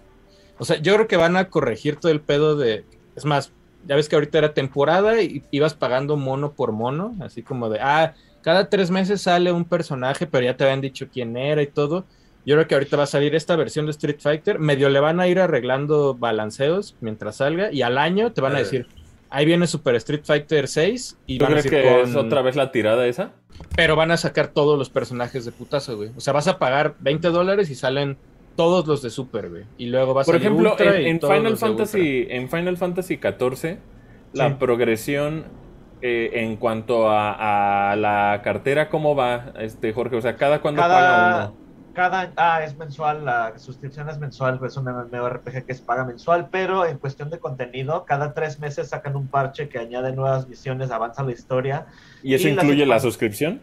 O 0.57 0.65
sea, 0.65 0.77
yo 0.81 0.93
creo 0.95 1.07
que 1.07 1.17
van 1.17 1.37
a 1.37 1.49
corregir 1.49 1.95
todo 1.95 2.11
el 2.11 2.19
pedo 2.21 2.55
de. 2.57 2.83
Es 3.15 3.25
más, 3.25 3.51
ya 3.87 3.95
ves 3.95 4.09
que 4.09 4.15
ahorita 4.15 4.37
era 4.37 4.53
temporada 4.53 5.21
y 5.21 5.43
ibas 5.51 5.73
pagando 5.73 6.17
mono 6.17 6.51
por 6.53 6.71
mono, 6.73 7.15
así 7.21 7.41
como 7.43 7.69
de, 7.69 7.79
ah, 7.81 8.13
cada 8.41 8.69
tres 8.69 8.91
meses 8.91 9.21
sale 9.21 9.51
un 9.51 9.65
personaje, 9.65 10.27
pero 10.27 10.43
ya 10.45 10.55
te 10.57 10.63
habían 10.65 10.81
dicho 10.81 11.07
quién 11.11 11.35
era 11.37 11.61
y 11.61 11.67
todo. 11.67 12.05
Yo 12.45 12.55
creo 12.55 12.67
que 12.67 12.75
ahorita 12.75 12.97
va 12.97 13.03
a 13.03 13.07
salir 13.07 13.35
esta 13.35 13.55
versión 13.57 13.85
de 13.85 13.91
Street 13.91 14.17
Fighter. 14.19 14.59
Medio 14.59 14.89
le 14.89 14.99
van 14.99 15.19
a 15.19 15.27
ir 15.27 15.39
arreglando 15.39 16.15
balanceos 16.15 16.95
mientras 17.01 17.37
salga 17.37 17.71
y 17.71 17.81
al 17.81 17.97
año 17.97 18.31
te 18.31 18.41
van 18.41 18.55
a 18.55 18.59
Eh. 18.59 18.63
decir, 18.63 18.87
ahí 19.29 19.45
viene 19.45 19.67
Super 19.67 19.95
Street 19.95 20.21
Fighter 20.23 20.67
6 20.67 21.17
y 21.27 21.37
¿Tú 21.37 21.45
van 21.45 21.51
a 21.53 21.55
crees 21.61 21.63
decir 21.65 21.81
que 21.81 21.89
con- 22.01 22.09
es 22.09 22.15
otra 22.15 22.41
vez 22.41 22.55
la 22.55 22.71
tirada 22.71 23.05
esa? 23.07 23.31
pero 23.75 23.95
van 23.97 24.11
a 24.11 24.17
sacar 24.17 24.47
todos 24.47 24.77
los 24.79 24.89
personajes 24.89 25.43
de 25.45 25.51
putazo, 25.51 25.97
güey. 25.97 26.11
O 26.15 26.21
sea, 26.21 26.31
vas 26.33 26.47
a 26.47 26.59
pagar 26.59 26.95
20 26.99 27.27
dólares 27.29 27.69
y 27.69 27.75
salen 27.75 28.17
todos 28.55 28.87
los 28.87 29.01
de 29.01 29.09
Super, 29.09 29.49
güey. 29.49 29.63
Y 29.77 29.87
luego 29.87 30.13
vas 30.13 30.27
a 30.27 30.31
Por 30.31 30.39
ejemplo, 30.39 30.71
Ultra 30.71 30.97
en, 30.97 31.19
Final. 31.19 31.57
Fantasy, 31.57 32.27
en 32.29 32.49
Final 32.49 32.77
Fantasy 32.77 33.17
XIV, 33.17 33.77
la 34.33 34.49
Sí. 34.49 34.55
progresión 34.59 35.45
eh, 36.01 36.29
en 36.43 36.55
cuanto 36.55 37.09
a, 37.09 37.91
a 37.91 37.95
la 37.97 38.39
cartera, 38.43 38.87
¿cómo 38.89 39.15
va, 39.15 39.51
este 39.59 39.91
Jorge? 39.91 40.15
O 40.15 40.21
sea, 40.21 40.37
¿cada 40.37 40.61
cuándo 40.61 40.81
paga 40.81 40.95
Cada, 40.99 41.47
uno? 41.49 41.57
Cada, 41.99 42.31
ah, 42.37 42.63
es 42.63 42.77
mensual, 42.77 43.25
la 43.25 43.59
suscripción 43.59 44.09
es 44.09 44.17
mensual, 44.17 44.57
es 44.65 44.77
un 44.77 44.85
MMORPG 44.85 45.65
que 45.65 45.73
es 45.73 45.81
paga 45.81 46.05
mensual, 46.05 46.47
pero 46.49 46.85
en 46.85 46.97
cuestión 46.97 47.29
de 47.29 47.39
contenido, 47.39 48.05
cada 48.05 48.33
tres 48.33 48.57
meses 48.57 48.87
sacan 48.87 49.17
un 49.17 49.27
parche 49.27 49.67
que 49.67 49.79
añade 49.79 50.13
nuevas 50.13 50.47
misiones, 50.47 50.91
avanza 50.91 51.23
la 51.23 51.33
historia. 51.33 51.87
¿Y 52.23 52.35
eso 52.35 52.47
y 52.47 52.51
incluye 52.51 52.85
la 52.85 53.01
suscripción? 53.01 53.59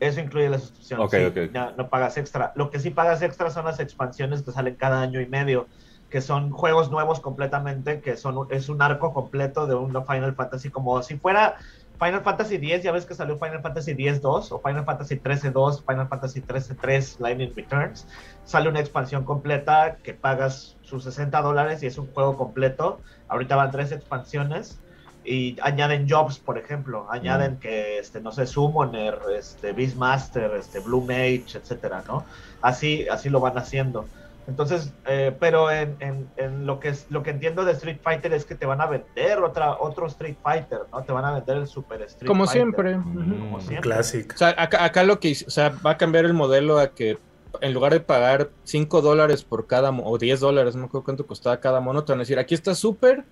Eso 0.00 0.18
incluye 0.18 0.48
la 0.48 0.58
suscripción. 0.58 0.98
Ok, 0.98 1.14
sí, 1.14 1.24
ok. 1.26 1.52
ya 1.54 1.74
no 1.78 1.88
pagas 1.88 2.16
extra. 2.16 2.52
Lo 2.56 2.70
que 2.70 2.80
sí 2.80 2.90
pagas 2.90 3.22
extra 3.22 3.50
son 3.50 3.66
las 3.66 3.78
expansiones 3.78 4.42
que 4.42 4.50
salen 4.50 4.74
cada 4.74 5.00
año 5.00 5.20
y 5.20 5.26
medio, 5.26 5.68
que 6.10 6.20
son 6.20 6.50
juegos 6.50 6.90
nuevos 6.90 7.20
completamente, 7.20 8.00
que 8.00 8.16
son 8.16 8.48
es 8.50 8.68
un 8.68 8.82
arco 8.82 9.14
completo 9.14 9.68
de 9.68 9.76
un 9.76 9.92
Final 10.04 10.34
Fantasy, 10.34 10.70
como 10.70 11.00
si 11.04 11.18
fuera 11.18 11.54
Final 11.98 12.22
Fantasy 12.22 12.56
X, 12.56 12.82
ya 12.82 12.92
ves 12.92 13.06
que 13.06 13.14
salió 13.14 13.38
Final 13.38 13.62
Fantasy 13.62 13.92
X-2 13.92 14.52
o 14.52 14.60
Final 14.60 14.84
Fantasy 14.84 15.16
13-2, 15.16 15.84
Final 15.84 16.08
Fantasy 16.08 16.40
13-3, 16.42 17.20
Lightning 17.20 17.52
Returns. 17.54 18.06
Sale 18.44 18.68
una 18.68 18.80
expansión 18.80 19.24
completa 19.24 19.96
que 20.02 20.14
pagas 20.14 20.76
sus 20.82 21.04
60 21.04 21.40
dólares 21.40 21.82
y 21.82 21.86
es 21.86 21.98
un 21.98 22.06
juego 22.12 22.36
completo. 22.36 23.00
Ahorita 23.28 23.56
van 23.56 23.70
tres 23.70 23.92
expansiones 23.92 24.78
y 25.24 25.56
añaden 25.60 26.08
jobs, 26.08 26.38
por 26.38 26.56
ejemplo, 26.56 27.06
añaden 27.10 27.56
que, 27.58 27.98
este, 27.98 28.20
no 28.20 28.30
sé, 28.30 28.46
Summoner, 28.46 29.18
este, 29.36 29.72
Beastmaster, 29.72 30.52
este, 30.54 30.78
Blue 30.78 31.00
Mage, 31.00 31.46
etcétera, 31.54 32.04
¿no? 32.06 32.24
Así, 32.62 33.08
así 33.08 33.28
lo 33.28 33.40
van 33.40 33.58
haciendo. 33.58 34.06
Entonces, 34.48 34.92
eh, 35.06 35.34
pero 35.40 35.70
en, 35.70 35.96
en, 36.00 36.28
en 36.36 36.66
lo 36.66 36.78
que 36.78 36.88
es, 36.90 37.06
lo 37.10 37.22
que 37.22 37.30
entiendo 37.30 37.64
de 37.64 37.72
Street 37.72 37.98
Fighter 38.02 38.32
es 38.32 38.44
que 38.44 38.54
te 38.54 38.64
van 38.66 38.80
a 38.80 38.86
vender 38.86 39.38
otra, 39.40 39.76
otro 39.80 40.06
Street 40.06 40.36
Fighter, 40.42 40.80
¿no? 40.92 41.02
Te 41.02 41.12
van 41.12 41.24
a 41.24 41.32
vender 41.34 41.56
el 41.56 41.66
Super 41.66 42.02
Street 42.02 42.28
Como 42.28 42.44
Fighter. 42.46 42.62
siempre. 42.62 42.96
Mm. 42.96 43.38
Como 43.40 43.54
Un 43.56 43.60
siempre. 43.60 43.80
clásico. 43.90 44.34
O 44.34 44.38
sea, 44.38 44.54
acá, 44.56 44.84
acá 44.84 45.02
lo 45.02 45.18
que 45.18 45.28
hice- 45.30 45.46
o 45.46 45.50
sea, 45.50 45.70
va 45.84 45.92
a 45.92 45.96
cambiar 45.96 46.24
el 46.26 46.34
modelo 46.34 46.78
a 46.78 46.92
que 46.94 47.18
en 47.60 47.72
lugar 47.74 47.92
de 47.92 48.00
pagar 48.00 48.50
5 48.64 49.00
dólares 49.00 49.42
por 49.42 49.66
cada 49.66 49.90
o 49.90 50.18
10 50.18 50.40
dólares, 50.40 50.74
no 50.76 50.82
me 50.82 50.86
acuerdo 50.88 51.04
cuánto 51.06 51.26
costaba 51.26 51.58
cada 51.58 51.80
mono, 51.80 52.04
te 52.04 52.12
van 52.12 52.20
a 52.20 52.22
decir, 52.22 52.38
aquí 52.38 52.54
está 52.54 52.74
Super, 52.74 53.24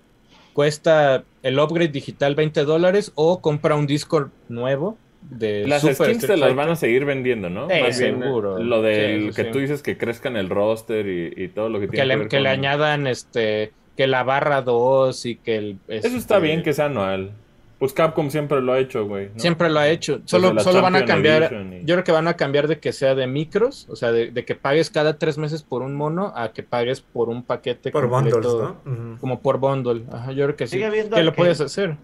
cuesta 0.53 1.23
el 1.43 1.59
upgrade 1.59 1.89
digital 1.91 2.35
20 2.35 2.63
dólares 2.65 3.11
o 3.15 3.41
compra 3.41 3.75
un 3.75 3.87
disco 3.87 4.29
nuevo 4.49 4.97
de 5.29 5.67
Las 5.67 5.81
Super 5.81 5.95
skins 5.95 6.09
Street 6.17 6.27
te 6.27 6.37
las 6.37 6.49
Fighter. 6.49 6.55
van 6.55 6.69
a 6.69 6.75
seguir 6.75 7.05
vendiendo, 7.05 7.49
¿no? 7.49 7.69
Eh, 7.69 7.81
Más 7.81 7.99
bien, 7.99 8.19
seguro. 8.21 8.59
Lo 8.59 8.81
del 8.81 9.21
Sí, 9.21 9.29
sí, 9.31 9.35
que 9.35 9.43
sí. 9.45 9.51
tú 9.51 9.59
dices 9.59 9.81
que 9.83 9.97
crezcan 9.97 10.35
el 10.37 10.49
roster 10.49 11.07
y, 11.07 11.33
y 11.43 11.47
todo 11.49 11.69
lo 11.69 11.79
que 11.79 11.87
tiene 11.87 11.97
que 11.97 12.01
que, 12.01 12.05
le, 12.07 12.15
ver 12.17 12.27
que 12.27 12.39
le 12.39 12.49
añadan 12.49 13.07
este 13.07 13.71
que 13.97 14.07
la 14.07 14.23
barra 14.23 14.61
2 14.61 15.25
y 15.25 15.35
que 15.37 15.55
el 15.57 15.77
Eso 15.87 16.07
está 16.17 16.35
este, 16.35 16.39
bien 16.47 16.63
que 16.63 16.73
sea 16.73 16.85
anual. 16.85 17.31
Pues 17.79 17.91
Capcom 17.91 18.29
siempre 18.29 18.61
lo 18.61 18.71
ha 18.71 18.79
hecho, 18.79 19.05
güey. 19.05 19.27
¿no? 19.33 19.39
siempre 19.39 19.69
lo 19.69 19.79
ha 19.79 19.89
hecho 19.89 20.21
solo, 20.23 20.57
solo 20.61 20.81
van 20.81 20.95
a 20.95 21.03
cambiar 21.05 21.51
y- 21.73 21.85
yo 21.85 21.95
creo 21.95 22.03
que 22.05 22.11
van 22.13 22.27
a 22.29 22.35
cambiar 22.35 22.69
de 22.69 22.79
que 22.79 22.93
sea 22.93 23.15
de 23.15 23.27
micros 23.27 23.85
o 23.89 23.97
sea 23.97 24.13
de, 24.13 24.31
de 24.31 24.45
que 24.45 24.55
pagues 24.55 24.89
cada 24.89 25.17
tres 25.19 25.37
meses 25.37 25.61
por 25.61 25.81
un 25.81 25.93
mono 25.93 26.31
a 26.37 26.53
que 26.53 26.63
pagues 26.63 27.01
por 27.01 27.27
un 27.27 27.43
paquete 27.43 27.91
Por 27.91 28.09
completo, 28.09 28.39
bundles, 28.39 29.09
¿no? 29.11 29.17
Como 29.19 29.41
por 29.41 29.57
bundle 29.59 30.03
Ajá, 30.09 30.31
yo 30.31 30.45
creo 30.45 30.55
que 30.55 30.67
sí 30.67 30.79
que 30.79 31.23
lo 31.23 31.33
puedes 31.33 31.59
hacer 31.59 31.97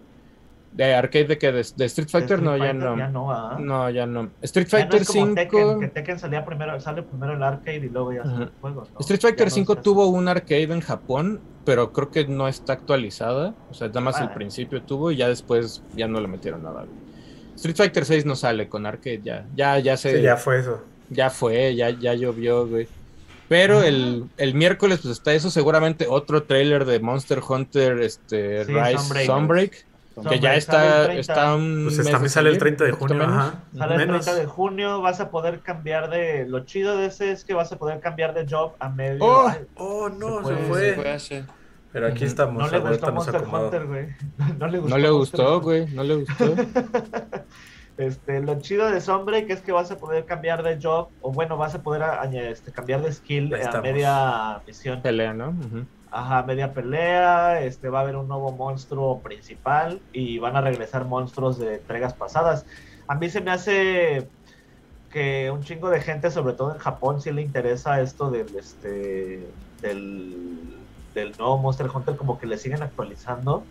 de 0.72 0.94
arcade 0.94 1.24
de 1.26 1.38
que 1.38 1.52
de, 1.52 1.66
de 1.76 1.84
Street 1.84 2.08
Fighter 2.08 2.38
De 2.40 2.44
no 2.44 2.54
Street 2.54 2.72
ya 2.72 2.72
Fighter 2.72 2.90
no 2.90 2.96
Ya 2.98 3.08
no, 3.08 3.30
¿ah? 3.32 3.56
no 3.60 3.90
ya 3.90 4.06
no 4.06 4.30
Street 4.42 4.66
Ya 4.68 4.78
no 4.78 4.90
Fighter 4.90 5.06
como 5.06 5.26
5 5.26 5.34
Tekken, 5.34 5.80
que 5.80 5.88
Tekken 5.88 6.18
salía 6.18 6.44
primero, 6.44 6.80
sale 6.80 7.02
primero 7.02 7.34
el 7.34 7.42
arcade 7.42 7.76
y 7.86 7.88
luego 7.90 8.12
ya 8.12 8.22
sale 8.22 8.34
Ajá. 8.34 8.42
el 8.44 8.50
juego. 8.60 8.88
¿no? 8.92 9.00
Street 9.00 9.20
Fighter 9.20 9.38
Ya 9.48 9.50
no 9.50 9.54
5 9.54 9.72
es 9.72 9.78
así. 9.78 9.84
tuvo 9.84 10.06
un 10.08 10.28
arcade 10.28 10.62
en 10.72 10.80
Japón, 10.80 11.40
pero 11.64 11.92
creo 11.92 12.10
que 12.10 12.26
no 12.26 12.48
está 12.48 12.72
actualizada. 12.72 13.54
O 13.70 13.74
sea, 13.74 13.88
nada 13.88 14.00
más 14.00 14.18
el 14.20 14.28
Ah. 14.28 14.34
principio 14.34 14.82
tuvo 14.82 15.10
y 15.12 15.16
ya 15.16 15.28
después 15.28 15.82
ya 15.94 16.08
no 16.08 16.20
le 16.20 16.28
metieron 16.28 16.62
nada. 16.62 16.86
Street 17.56 17.76
Fighter 17.76 18.04
6 18.06 18.24
no 18.24 18.34
sale 18.34 18.68
con 18.68 18.86
arcade 18.86 19.20
ya. 19.22 19.46
Ya, 19.54 19.78
ya 19.78 19.96
se. 19.96 20.16
Sí, 20.16 20.22
ya. 20.22 20.30
ya 20.32 20.36
fue 20.38 20.58
eso. 20.60 20.80
fue, 21.30 21.74
ya, 21.76 21.90
ya 21.90 22.14
llovió, 22.14 22.66
güey. 22.66 22.88
Pero 23.48 23.82
el, 23.82 24.24
el 24.38 24.54
miércoles, 24.54 25.00
pues 25.02 25.12
está 25.12 25.34
eso, 25.34 25.50
seguramente 25.50 26.06
otro 26.08 26.44
trailer 26.44 26.86
de 26.86 27.00
Monster 27.00 27.40
Hunter, 27.46 28.00
este, 28.00 28.64
Sí, 28.64 28.72
Rise 28.72 28.96
Sunbreak. 28.98 29.26
Sunbreak, 29.26 29.86
que 30.28 30.40
ya 30.40 30.52
el 30.52 30.58
está, 30.58 31.04
30. 31.04 31.20
está 31.20 31.54
un 31.54 31.84
Pues 31.84 31.96
mes 31.98 32.06
también 32.06 32.22
de 32.24 32.28
sale 32.28 32.48
el 32.50 32.54
salir, 32.56 32.58
30 32.76 32.84
de 32.84 32.90
junio, 32.92 33.16
menos. 33.16 33.36
ajá. 33.36 33.54
Sale 33.76 33.92
el 33.94 33.98
Menos. 34.00 34.24
30 34.24 34.40
de 34.40 34.46
junio, 34.46 35.00
vas 35.00 35.20
a 35.20 35.30
poder 35.30 35.60
cambiar 35.60 36.10
de... 36.10 36.46
Lo 36.46 36.60
chido 36.64 36.96
de 36.96 37.06
ese 37.06 37.32
es 37.32 37.44
que 37.44 37.54
vas 37.54 37.72
a 37.72 37.76
poder 37.78 38.00
cambiar 38.00 38.34
de 38.34 38.46
job 38.48 38.72
a 38.78 38.88
medio... 38.88 39.24
Oh. 39.24 39.48
Ay, 39.48 39.58
Oh, 39.76 40.08
no, 40.08 40.46
Se 40.46 40.54
se 40.56 40.62
fue, 40.64 40.92
fue. 40.94 41.10
H. 41.12 41.44
Pero 41.92 42.06
aquí 42.06 42.24
estamos. 42.24 42.62
No 42.62 42.70
le 42.70 42.78
gustó 42.88 43.12
Monster. 43.12 43.42
Hunter, 43.52 43.86
güey. 43.86 44.06
No 44.58 44.66
le 44.66 44.78
gustó. 44.78 44.96
No 44.96 45.02
le 45.02 45.10
gustó, 45.10 45.60
güey, 45.60 45.86
no 45.94 46.02
le 46.02 46.14
gustó. 46.16 46.54
Este, 47.98 48.40
lo 48.40 48.58
chido 48.60 48.90
de 48.90 49.00
Sombre 49.02 49.46
que 49.46 49.52
es 49.52 49.60
que 49.60 49.70
vas 49.72 49.90
a 49.90 49.98
poder 49.98 50.24
cambiar 50.24 50.62
de 50.62 50.78
job, 50.82 51.08
o 51.20 51.30
bueno, 51.30 51.58
vas 51.58 51.74
a 51.74 51.82
poder 51.82 52.02
a- 52.02 52.24
este, 52.24 52.72
cambiar 52.72 53.02
de 53.02 53.12
skill 53.12 53.54
a 53.54 53.80
media 53.82 54.60
misión. 54.66 55.02
Pelea, 55.02 55.34
¿no? 55.34 55.50
Ujú. 55.50 55.84
Ajá, 56.14 56.42
media 56.42 56.74
pelea, 56.74 57.62
este, 57.62 57.88
va 57.88 58.00
a 58.00 58.02
haber 58.02 58.16
un 58.16 58.28
nuevo 58.28 58.54
monstruo 58.54 59.22
principal 59.22 60.04
y 60.12 60.38
van 60.38 60.56
a 60.56 60.60
regresar 60.60 61.06
monstruos 61.06 61.58
de 61.58 61.76
entregas 61.76 62.14
pasadas. 62.14 62.66
A 63.08 63.14
mí 63.14 63.30
se 63.30 63.40
me 63.40 63.50
hace 63.50 64.30
que 65.08 65.50
un 65.50 65.62
chingo 65.62 65.88
de 65.90 66.02
gente, 66.02 66.30
sobre 66.30 66.54
todo 66.54 66.72
en 66.74 66.78
Japón, 66.78 67.20
sí 67.22 67.32
le 67.32 67.40
interesa 67.42 68.02
esto 68.02 68.30
del, 68.30 68.54
este, 68.56 69.56
del, 69.80 70.86
del 71.14 71.36
nuevo 71.38 71.58
Monster 71.58 71.88
Hunter, 71.88 72.16
como 72.16 72.38
que 72.38 72.46
le 72.46 72.58
siguen 72.58 72.82
actualizando 72.82 73.70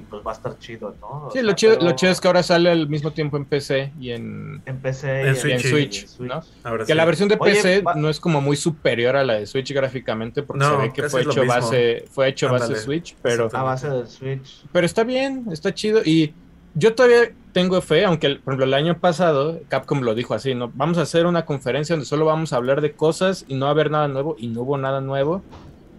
y 0.00 0.02
pues 0.02 0.22
va 0.26 0.32
a 0.32 0.34
estar 0.34 0.58
chido, 0.58 0.94
¿no? 1.00 1.26
O 1.26 1.30
Sí, 1.30 1.38
sea, 1.38 1.42
lo 1.44 1.52
chido, 1.52 1.74
pero 1.78 1.84
lo 1.90 1.96
chido 1.96 2.12
es 2.12 2.20
que 2.20 2.26
ahora 2.28 2.42
sale 2.42 2.70
al 2.70 2.88
mismo 2.88 3.12
tiempo 3.12 3.36
en 3.36 3.44
PC 3.44 3.92
y 4.00 4.10
en, 4.10 4.62
en 4.66 4.78
PC 4.80 5.28
En 5.28 5.34
y 5.34 5.36
Switch, 5.36 5.50
y 5.50 5.52
en 5.52 5.60
sí. 5.60 5.68
Switch, 5.68 6.18
¿no? 6.20 6.40
Ahora 6.64 6.84
Que 6.84 6.92
sí. 6.92 6.96
la 6.96 7.04
versión 7.04 7.28
de 7.28 7.36
Oye, 7.38 7.52
PC 7.54 7.80
va- 7.82 7.94
no 7.94 8.08
es 8.10 8.18
como 8.20 8.40
muy 8.40 8.56
superior 8.56 9.16
a 9.16 9.24
la 9.24 9.34
de 9.34 9.46
Switch 9.46 9.72
gráficamente 9.72 10.42
porque 10.42 10.64
No, 10.64 10.70
se 10.80 10.86
ve 10.88 10.92
que 10.92 11.08
fue 11.08 11.22
hecho 11.22 11.46
base, 11.46 12.04
fue 12.10 12.28
hecho 12.28 12.50
base. 12.50 12.76
Switch, 12.76 13.16
pero, 13.22 13.48
a 13.52 13.62
base 13.62 13.88
del 13.88 14.06
Switch. 14.08 14.64
pero 14.72 14.86
está 14.86 15.04
bien, 15.04 15.44
está 15.52 15.72
chido 15.74 16.00
y 16.04 16.34
yo 16.74 16.94
todavía 16.94 17.32
tengo 17.52 17.80
fe, 17.80 18.04
aunque 18.04 18.28
por 18.36 18.52
ejemplo 18.54 18.64
el 18.66 18.74
año 18.74 18.96
pasado 19.00 19.58
Capcom 19.68 20.02
lo 20.02 20.14
dijo 20.14 20.34
así, 20.34 20.54
no, 20.54 20.70
vamos 20.74 20.98
a 20.98 21.02
hacer 21.02 21.26
una 21.26 21.44
conferencia 21.44 21.94
donde 21.96 22.06
solo 22.06 22.24
vamos 22.24 22.52
a 22.52 22.56
hablar 22.56 22.80
de 22.80 22.92
cosas 22.92 23.44
y 23.48 23.54
no 23.56 23.64
va 23.66 23.70
a 23.70 23.72
haber 23.72 23.90
nada 23.90 24.06
nuevo 24.06 24.36
y 24.38 24.46
no 24.46 24.62
hubo 24.62 24.78
nada 24.78 25.00
nuevo. 25.00 25.42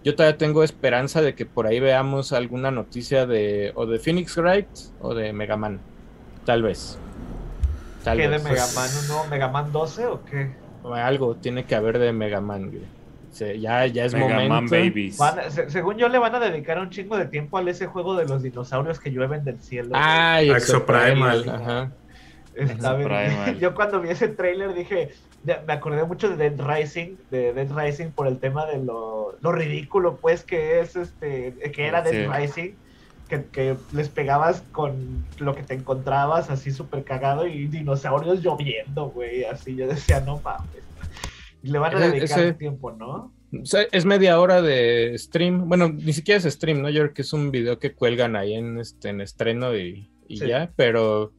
Yo 0.04 0.14
todavía 0.16 0.36
tengo 0.38 0.64
esperanza 0.64 1.22
de 1.22 1.34
que 1.34 1.46
por 1.46 1.66
ahí 1.66 1.78
veamos 1.80 2.32
alguna 2.32 2.70
noticia 2.70 3.26
de 3.26 3.72
o 3.74 3.86
de 3.86 3.98
Phoenix 3.98 4.36
Wright 4.36 4.66
o 5.00 5.14
de 5.14 5.32
Mega 5.32 5.56
Man. 5.56 5.80
Tal 6.44 6.62
vez. 6.62 6.98
Tal 8.02 8.16
¿Qué 8.16 8.24
de 8.24 8.28
vez. 8.30 8.42
Mega 8.44 8.64
Man? 8.74 8.88
¿Un 9.00 9.08
nuevo 9.08 9.24
Mega 9.28 9.48
Man 9.48 9.70
12 9.72 10.06
o 10.06 10.24
qué? 10.24 10.50
Algo 10.92 11.36
tiene 11.36 11.64
que 11.64 11.76
haber 11.76 11.98
de 12.00 12.12
Mega 12.12 12.40
Man, 12.40 12.70
güey. 12.70 12.82
Se- 13.30 13.58
ya, 13.60 13.86
ya 13.86 14.04
es 14.04 14.12
Mega 14.12 14.26
momento. 14.28 14.54
Man 14.54 14.66
Babies. 14.66 15.16
Van- 15.18 15.50
se- 15.50 15.70
según 15.70 15.96
yo 15.96 16.08
le 16.08 16.18
van 16.18 16.34
a 16.34 16.40
dedicar 16.40 16.78
un 16.80 16.90
chingo 16.90 17.16
de 17.16 17.26
tiempo 17.26 17.56
al 17.58 17.68
ese 17.68 17.86
juego 17.86 18.16
de 18.16 18.26
los 18.26 18.42
dinosaurios 18.42 18.98
que 18.98 19.10
llueven 19.10 19.44
del 19.44 19.60
cielo. 19.60 19.90
Ay, 19.94 20.50
Exoprimal. 20.50 21.38
Exoprimal. 21.38 21.60
Ajá. 21.62 21.92
Primal. 22.54 23.58
Yo 23.60 23.74
cuando 23.74 24.00
vi 24.00 24.10
ese 24.10 24.28
tráiler 24.28 24.74
dije, 24.74 25.10
me 25.44 25.72
acordé 25.72 26.04
mucho 26.04 26.28
de 26.34 26.50
Dead 26.50 26.60
Rising, 26.64 27.16
de 27.30 27.52
Dead 27.52 27.68
Rising 27.74 28.10
por 28.10 28.26
el 28.26 28.38
tema 28.38 28.66
de 28.66 28.78
lo, 28.82 29.36
lo 29.40 29.52
ridículo 29.52 30.16
pues 30.16 30.44
que 30.44 30.80
es 30.80 30.94
este, 30.96 31.54
que 31.74 31.86
era 31.86 32.02
Dead 32.02 32.12
Sí. 32.12 32.26
Rising, 32.40 32.70
que, 33.28 33.44
que 33.50 33.76
les 33.92 34.08
pegabas 34.08 34.62
con 34.72 35.24
lo 35.38 35.54
que 35.54 35.62
te 35.62 35.74
encontrabas 35.74 36.50
así 36.50 36.70
súper 36.70 37.02
cagado 37.04 37.46
y 37.46 37.66
dinosaurios 37.66 38.42
lloviendo, 38.42 39.08
güey, 39.10 39.44
así 39.44 39.74
yo 39.74 39.86
decía, 39.88 40.20
no 40.20 40.40
mames. 40.44 40.68
Y 41.62 41.68
le 41.70 41.78
van 41.78 41.94
a 41.96 41.98
Ese- 42.06 42.10
dedicar 42.16 42.38
ese- 42.40 42.52
tiempo, 42.54 42.92
¿no? 42.92 43.32
Es 43.92 44.04
media 44.06 44.40
hora 44.40 44.62
de 44.62 45.14
stream. 45.18 45.68
Bueno, 45.68 45.90
ni 45.90 46.12
siquiera 46.14 46.38
es 46.38 46.44
stream, 46.54 46.80
¿no? 46.82 46.88
Yo 46.88 47.02
creo 47.02 47.14
que 47.14 47.20
es 47.22 47.32
un 47.34 47.50
video 47.50 47.78
que 47.78 47.92
cuelgan 47.94 48.34
ahí 48.34 48.54
en 48.54 48.78
este 48.78 49.10
en 49.10 49.20
estreno 49.20 49.76
y, 49.76 50.10
y 50.26 50.38
Sí. 50.38 50.46
ya, 50.48 50.70
pero 50.74 51.32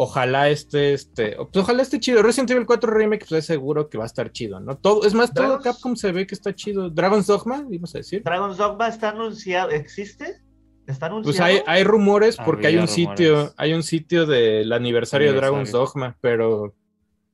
ojalá 0.00 0.48
esté 0.48 0.92
este, 0.94 1.34
pues 1.36 1.56
ojalá 1.56 1.82
esté 1.82 1.98
chido. 1.98 2.22
Resident 2.22 2.50
Evil 2.52 2.66
4 2.66 2.88
Remake, 2.92 3.26
pues 3.28 3.32
es 3.40 3.46
seguro 3.46 3.88
que 3.88 3.98
va 3.98 4.04
a 4.04 4.06
estar 4.06 4.30
chido, 4.30 4.60
¿no? 4.60 4.76
Todo, 4.78 5.04
es 5.04 5.12
más, 5.12 5.34
todo 5.34 5.58
Capcom 5.60 5.96
se 5.96 6.12
ve 6.12 6.24
que 6.24 6.36
está 6.36 6.54
chido. 6.54 6.88
Dragon's 6.88 7.26
Dogma, 7.26 7.64
ibas 7.70 7.94
a 7.96 7.98
decir. 7.98 8.22
Dragon's 8.22 8.56
Dogma 8.58 8.86
está 8.88 9.08
anunciado, 9.10 9.70
¿existe? 9.70 10.40
¿Está 10.86 11.06
anunciado? 11.06 11.24
Pues 11.36 11.40
hay, 11.40 11.62
hay 11.66 11.82
rumores 11.84 12.36
porque 12.36 12.68
hay 12.68 12.76
un 12.76 12.86
sitio, 12.86 13.52
hay 13.56 13.74
un 13.74 13.82
sitio 13.82 14.24
del 14.24 14.72
aniversario, 14.72 15.32
de 15.32 15.36
Dragon's. 15.38 15.72
Dogma, 15.72 16.16
pero 16.20 16.74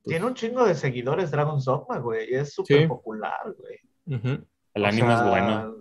Tiene 0.05 0.25
un 0.25 0.35
chingo 0.35 0.65
de 0.65 0.75
seguidores 0.75 1.31
Dragon's 1.31 1.67
Dogma, 1.67 1.99
güey, 1.99 2.33
es 2.35 2.55
súper 2.55 2.81
Sí. 2.83 2.87
popular, 2.87 3.41
güey. 3.59 3.79
El 4.75 4.83
O 4.83 4.87
anime 4.87 5.07
sea, 5.07 5.17
es 5.23 5.29
bueno. 5.29 5.75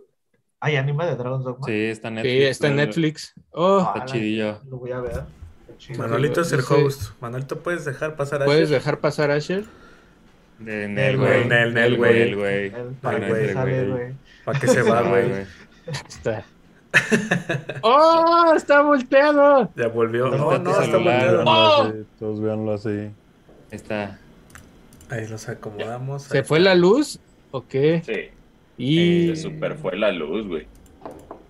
¿Hay 0.59 0.75
anime 0.75 1.05
de 1.05 1.15
Dragon's 1.15 1.45
Dogma? 1.45 1.65
Sí, 1.65 1.73
está 1.85 2.09
en 2.09 2.15
sí, 2.17 2.21
Netflix. 2.23 2.49
está 2.51 2.67
en. 2.67 2.75
Netflix. 2.75 3.33
Oh, 3.51 3.79
Ah, 3.79 3.93
Está 3.95 4.05
chidillo. 4.13 4.59
Lo 4.69 4.77
voy 4.77 4.91
a 4.91 4.99
ver. 4.99 5.23
Manolito 5.97 6.41
es 6.41 6.51
el 6.51 6.61
host. 6.61 7.11
Manolito, 7.19 7.59
¿puedes 7.59 7.85
dejar 7.85 8.15
pasar 8.15 8.41
a 8.41 8.45
¿puedes 8.45 8.63
Asher? 8.65 8.75
dejar 8.77 8.99
pasar 8.99 9.31
a 9.31 9.35
Asher? 9.35 9.65
De 10.59 10.87
Nel, 10.87 11.17
güey. 11.17 11.45
Nel, 11.47 11.73
Nel, 11.73 11.97
güey. 11.97 12.71
Para 13.01 13.19
que 13.19 13.53
sale, 13.53 13.89
güey. 13.89 14.13
¿Para 14.45 14.59
qué 14.59 14.67
se 14.67 14.81
va, 14.81 15.01
güey? 15.01 15.45
Está. 16.07 16.45
¡Oh! 17.81 18.53
¡Está 18.55 18.81
volteado! 18.81 19.71
Ya 19.75 19.87
volvió. 19.87 20.27
No 20.29 20.37
No, 20.37 20.51
está 20.51 20.63
no, 20.63 20.81
está 20.81 20.97
volteado. 20.97 21.43
¡Oh! 21.45 21.91
Todos 22.19 22.41
véanlo 22.41 22.73
así. 22.73 23.09
Está. 23.71 24.19
Ahí 25.09 25.27
los 25.27 25.49
acomodamos. 25.49 26.23
¿Se 26.23 26.43
fue 26.43 26.59
la 26.59 26.75
luz? 26.75 27.19
¿O 27.51 27.65
qué? 27.67 28.01
Sí, 28.05 28.29
Y... 28.77 29.35
se 29.35 29.43
super 29.43 29.75
fue 29.75 29.97
la 29.97 30.11
luz, 30.11 30.47
güey. 30.47 30.67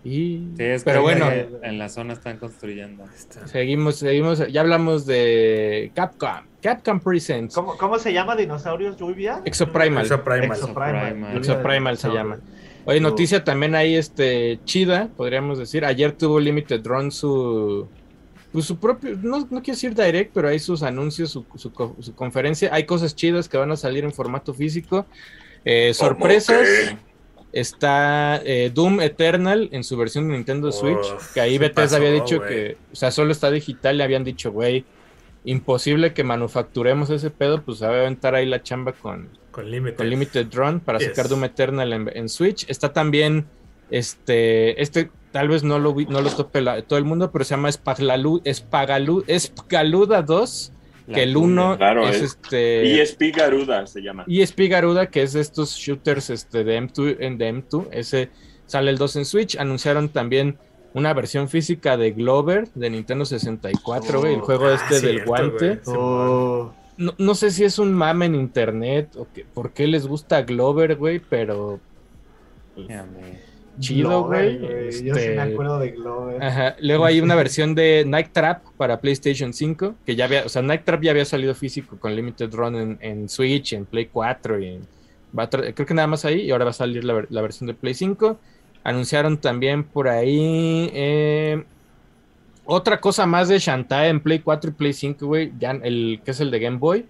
Y- 0.04 0.50
Sí, 0.58 0.64
es 0.64 0.84
Pero 0.84 1.00
que 1.00 1.02
bueno, 1.02 1.32
en- 1.62 1.78
la 1.80 1.90
zona 1.90 2.14
están 2.14 2.38
construyendo. 2.38 3.04
Seguimos, 3.46 3.96
seguimos. 3.98 4.46
Ya 4.52 4.62
hablamos 4.62 5.06
de 5.06 5.92
Capcom. 5.96 6.30
Capcom 6.62 7.00
Presents. 7.00 7.54
¿Cómo, 7.56 7.78
¿Cómo 7.78 8.00
se 8.00 8.14
llama 8.14 8.36
Dinosaurios 8.36 8.98
Lluvia? 8.98 9.42
Exoprimal. 9.46 10.04
Exoprimal. 10.04 10.52
Exoprimal. 10.58 11.38
Exoprimal. 11.38 11.98
Se 11.98 12.10
llama. 12.10 12.40
Oye, 12.86 13.00
noticia 13.00 13.44
también 13.46 13.76
ahí, 13.76 13.96
este, 13.96 14.60
chida, 14.66 15.10
podríamos 15.16 15.58
decir. 15.58 15.86
Ayer 15.86 16.12
tuvo 16.12 16.40
Limited 16.40 16.86
Run 16.86 17.12
su, 17.12 17.88
pues 18.52 18.66
su 18.66 18.78
propio, 18.78 19.18
no, 19.22 19.40
no 19.40 19.62
quiero 19.62 19.76
decir 19.76 19.96
direct, 19.96 20.32
pero 20.34 20.50
hay 20.50 20.60
sus 20.60 20.84
anuncios, 20.84 21.30
su, 21.32 21.46
su 21.56 21.72
co- 21.72 21.96
su 22.02 22.14
conferencia. 22.14 22.70
Hay 22.74 22.86
cosas 22.86 23.16
chidas 23.16 23.48
que 23.48 23.56
van 23.58 23.72
a 23.72 23.78
salir 23.78 24.04
en 24.04 24.12
formato 24.12 24.54
físico. 24.54 25.06
Eh, 25.64 25.94
sorpresas. 25.94 26.60
Está 27.54 28.42
eh, 28.44 28.72
Doom 28.74 29.00
Eternal 29.00 29.70
en 29.72 29.84
su 29.84 29.96
versión 29.96 30.28
de 30.28 30.34
Nintendo 30.34 30.70
Uf, 30.70 30.76
Switch, 30.76 31.06
que 31.34 31.40
ahí 31.40 31.58
Bethesda 31.58 31.84
pasó, 31.84 31.96
había 31.98 32.12
dicho 32.12 32.42
que, 32.42 32.78
o 32.92 32.96
sea, 32.96 33.12
solo 33.12 33.32
está 33.32 33.50
digital, 33.52 33.98
le 33.98 34.04
habían 34.04 34.24
dicho, 34.24 34.52
güey, 34.52 34.84
imposible 35.46 36.14
que 36.14 36.24
manufacturemos 36.24 37.10
ese 37.12 37.30
pedo, 37.30 37.62
pues 37.62 37.78
se 37.80 37.86
va 37.88 37.94
a 37.94 38.00
aventar 38.00 38.34
ahí 38.36 38.46
la 38.48 38.64
chamba 38.64 38.92
con, 38.94 39.30
Con 39.52 39.70
límites. 39.70 39.98
con 39.98 40.10
Limited 40.10 40.48
Run 40.54 40.80
para 40.80 41.00
Yes. 41.00 41.10
sacar 41.10 41.30
Doom 41.30 41.44
Eternal 41.46 41.94
en, 41.94 42.12
en 42.14 42.28
Switch. 42.30 42.66
Está 42.70 42.92
también, 42.92 43.46
este, 43.92 44.82
este 44.82 45.12
tal 45.32 45.48
vez 45.50 45.64
no 45.64 45.80
lo, 45.80 45.94
vi- 45.94 46.06
no 46.08 46.22
lo 46.22 46.30
tope 46.32 46.62
la- 46.62 46.82
todo 46.82 46.98
el 47.00 47.06
mundo, 47.06 47.32
pero 47.32 47.44
se 47.46 47.52
llama 47.56 47.70
Espagalu, 47.70 48.42
Espagalu, 48.46 49.24
Espagaluda 49.28 50.22
2, 50.22 50.72
La 51.08 51.16
que 51.16 51.24
el 51.24 51.34
cumbia. 51.34 51.64
1 51.66 51.78
Claro, 51.78 52.08
es 52.08 52.16
es- 52.18 52.22
este... 52.24 53.02
ESP 53.02 53.22
Garuda 53.36 53.86
se 53.88 54.02
llama. 54.02 54.26
ESP 54.28 54.60
Garuda, 54.70 55.08
que 55.08 55.22
es 55.24 55.34
de 55.34 55.42
estos 55.42 55.76
shooters 55.76 56.30
este, 56.30 56.64
de 56.64 56.82
M2, 56.82 57.18
en 57.20 57.38
de 57.38 57.54
M2, 57.54 57.88
ese 57.92 58.30
sale 58.66 58.90
el 58.92 58.98
2 58.98 59.16
en 59.18 59.26
Switch. 59.26 59.58
Anunciaron 59.58 60.10
también 60.10 60.58
una 60.94 61.14
versión 61.14 61.50
física 61.50 61.98
de 61.98 62.12
Glover 62.12 62.70
de 62.76 62.90
Nintendo 62.90 63.26
64, 63.26 64.20
güey, 64.22 64.36
el 64.36 64.42
juego 64.42 64.68
Ah, 64.68 64.76
este 64.76 65.06
del 65.06 65.26
guante. 65.26 65.80
Oh, 65.88 66.72
No, 66.98 67.16
no 67.18 67.34
sé 67.36 67.50
si 67.52 67.64
es 67.64 67.80
un 67.80 67.92
mame 67.94 68.28
en 68.28 68.36
internet 68.36 69.10
o 69.18 69.28
que, 69.34 69.44
por 69.44 69.72
qué 69.74 69.88
les 69.88 70.06
gusta 70.08 70.44
Glover, 70.44 70.96
güey, 70.96 71.20
pero 71.20 71.80
me- 72.78 73.53
chido, 73.80 74.24
güey. 74.26 74.60
Yo 74.60 74.92
sí 74.92 75.10
Este, 75.10 75.36
me 75.36 75.42
acuerdo 75.42 75.80
de 75.80 75.92
Glover. 75.92 76.44
Ajá. 76.44 76.76
Luego 76.80 77.06
hay 77.06 77.22
una 77.22 77.36
versión 77.36 77.76
de 77.76 78.04
Night 78.06 78.30
Trap 78.32 78.64
para 78.78 79.00
PlayStation 79.02 79.54
5, 79.54 79.96
que 80.06 80.16
ya 80.16 80.26
había, 80.26 80.46
o 80.46 80.50
sea, 80.50 80.62
Night 80.62 80.84
Trap 80.84 81.02
ya 81.02 81.12
había 81.12 81.26
salido 81.26 81.54
físico 81.56 81.98
con 82.00 82.16
Limited 82.16 82.54
Run 82.54 82.76
en, 82.76 82.98
en 83.02 83.30
Switch, 83.30 83.74
en 83.74 83.86
Play 83.86 84.08
4 84.12 84.60
y 84.60 84.68
en- 84.68 84.88
va 85.38 85.44
a 85.44 85.50
tra- 85.50 85.74
creo 85.74 85.86
que 85.88 85.94
nada 85.94 86.08
más 86.08 86.26
ahí 86.26 86.42
y 86.42 86.52
ahora 86.52 86.66
va 86.66 86.72
a 86.72 86.74
salir 86.74 87.04
la, 87.04 87.14
ver- 87.14 87.28
la 87.30 87.42
versión 87.42 87.68
de 87.68 87.74
Play 87.74 87.94
5. 87.94 88.40
Anunciaron 88.84 89.38
también 89.38 89.84
por 89.84 90.08
ahí 90.08 90.90
eh, 90.94 91.64
otra 92.66 93.00
cosa 93.02 93.26
más 93.26 93.50
de 93.50 93.60
Shantae 93.60 94.10
en 94.10 94.20
Play 94.20 94.40
4 94.40 94.70
y 94.70 94.74
Play 94.74 94.94
5, 94.94 95.26
güey, 95.26 95.52
que 95.58 96.22
es 96.32 96.40
el 96.40 96.52
de 96.52 96.60
Game 96.60 96.78
Boy. 96.78 97.06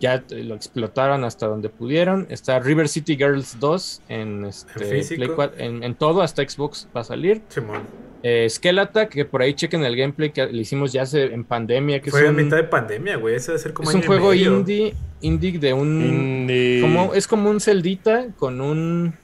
Ya 0.00 0.24
lo 0.30 0.54
explotaron 0.54 1.24
hasta 1.24 1.46
donde 1.46 1.68
pudieron. 1.68 2.26
Está 2.30 2.58
River 2.58 2.88
City 2.88 3.16
Girls 3.16 3.60
2 3.60 4.02
en, 4.08 4.46
este, 4.46 4.82
¿En 4.84 4.90
físico? 4.90 5.16
Play 5.18 5.30
4 5.36 5.56
en- 5.58 5.84
en 5.84 5.94
todo, 5.94 6.22
hasta 6.22 6.42
Xbox 6.42 6.88
va 6.96 7.02
a 7.02 7.04
salir. 7.04 7.42
Simón. 7.48 7.82
Eh, 8.22 8.46
Skeletak, 8.50 9.10
que 9.10 9.24
por 9.24 9.40
ahí 9.42 9.54
chequen 9.54 9.82
el 9.84 9.96
gameplay 9.96 10.30
que 10.30 10.46
le 10.46 10.60
hicimos 10.62 10.92
ya 10.92 11.02
hace, 11.02 11.24
en 11.32 11.44
pandemia, 11.44 12.00
que 12.00 12.10
Fue 12.10 12.26
en 12.26 12.36
mitad 12.36 12.56
de 12.56 12.64
pandemia, 12.64 13.16
güey. 13.16 13.34
Ese 13.36 13.52
debe 13.52 13.62
ser 13.62 13.72
como 13.72 13.88
es 13.90 13.94
un 13.94 14.02
juego 14.02 14.30
medio. 14.30 14.56
indie, 14.58 14.94
indie 15.22 15.58
de 15.58 15.72
un... 15.72 16.02
Indie. 16.02 16.80
Como, 16.82 17.14
es 17.14 17.26
como 17.26 17.48
un 17.50 17.60
celdita 17.60 18.26
con 18.38 18.60
un... 18.60 19.14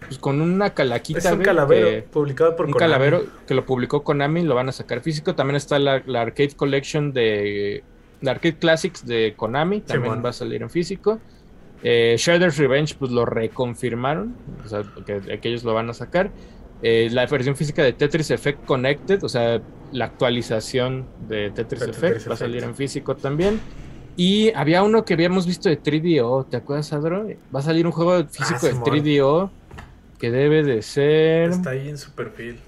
Pues 0.00 0.18
con 0.18 0.40
una 0.40 0.74
calaquita. 0.74 1.20
Es 1.20 1.26
un 1.26 1.34
güey, 1.36 1.44
calavero 1.44 1.88
que- 1.88 2.02
publicado 2.02 2.56
por 2.56 2.66
un 2.66 2.72
Konami. 2.72 2.90
calavero 2.92 3.24
que 3.46 3.54
lo 3.54 3.64
publicó 3.64 4.02
Konami, 4.02 4.42
lo 4.42 4.54
van 4.56 4.68
a 4.68 4.72
sacar 4.72 5.00
físico. 5.00 5.34
También 5.36 5.56
está 5.56 5.78
la, 5.78 6.02
la 6.06 6.22
Arcade 6.22 6.54
Collection 6.56 7.12
de... 7.12 7.82
La 8.22 8.32
Arcade 8.32 8.56
Classics 8.56 9.04
de 9.06 9.34
Konami, 9.36 9.80
también 9.82 10.24
va 10.24 10.30
a 10.30 10.32
salir 10.32 10.62
en 10.62 10.70
físico. 10.70 11.18
Eh, 11.82 12.14
Shredder's 12.16 12.56
Revenge, 12.58 12.94
pues 12.98 13.10
lo 13.10 13.24
reconfirmaron, 13.24 14.34
o 14.64 14.68
sea, 14.68 14.82
que, 15.04 15.38
que 15.40 15.48
ellos 15.48 15.64
lo 15.64 15.74
van 15.74 15.90
a 15.90 15.94
sacar. 15.94 16.30
eh, 16.84 17.08
la 17.12 17.26
versión 17.26 17.54
física 17.56 17.82
de 17.84 17.92
Tetris 17.92 18.30
Effect 18.32 18.64
Connected, 18.64 19.22
o 19.22 19.28
sea, 19.28 19.60
la 19.92 20.06
actualización 20.06 21.06
de 21.28 21.50
Tetris 21.50 21.80
De 21.82 21.90
Effect 21.90 22.28
va 22.28 22.34
a 22.34 22.36
salir 22.36 22.64
en 22.64 22.74
físico 22.74 23.14
también. 23.14 23.60
Y 24.16 24.50
había 24.54 24.82
uno 24.82 25.04
que 25.04 25.14
habíamos 25.14 25.46
visto 25.46 25.68
de 25.68 25.80
3DO, 25.80 26.48
¿te 26.48 26.56
acuerdas, 26.56 26.92
Adro? 26.92 27.26
Va 27.54 27.60
a 27.60 27.62
salir 27.62 27.86
un 27.86 27.92
juego 27.92 28.24
físico 28.28 28.66
de 28.66 28.72
Ah, 28.72 28.72
Simón. 28.72 28.84
3DO 28.84 29.50
que 30.18 30.30
debe 30.30 30.62
de 30.64 30.82
ser... 30.82 31.50
Está 31.50 31.70
ahí 31.70 31.88
en 31.88 31.98
su 31.98 32.10
perfil. 32.12 32.58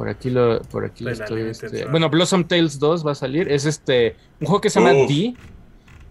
Por 0.00 0.08
aquí 0.08 0.30
lo, 0.30 0.62
por 0.62 0.86
aquí 0.86 1.04
lo 1.04 1.10
estoy. 1.10 1.42
Este. 1.42 1.84
Bueno, 1.84 2.08
Blossom 2.08 2.44
Tales 2.44 2.78
2 2.78 3.06
va 3.06 3.12
a 3.12 3.14
salir. 3.14 3.52
Es 3.52 3.66
este. 3.66 4.16
Un 4.40 4.46
juego 4.46 4.62
que 4.62 4.70
se 4.70 4.80
llama 4.80 4.94
Uf. 4.94 5.10
D. 5.10 5.34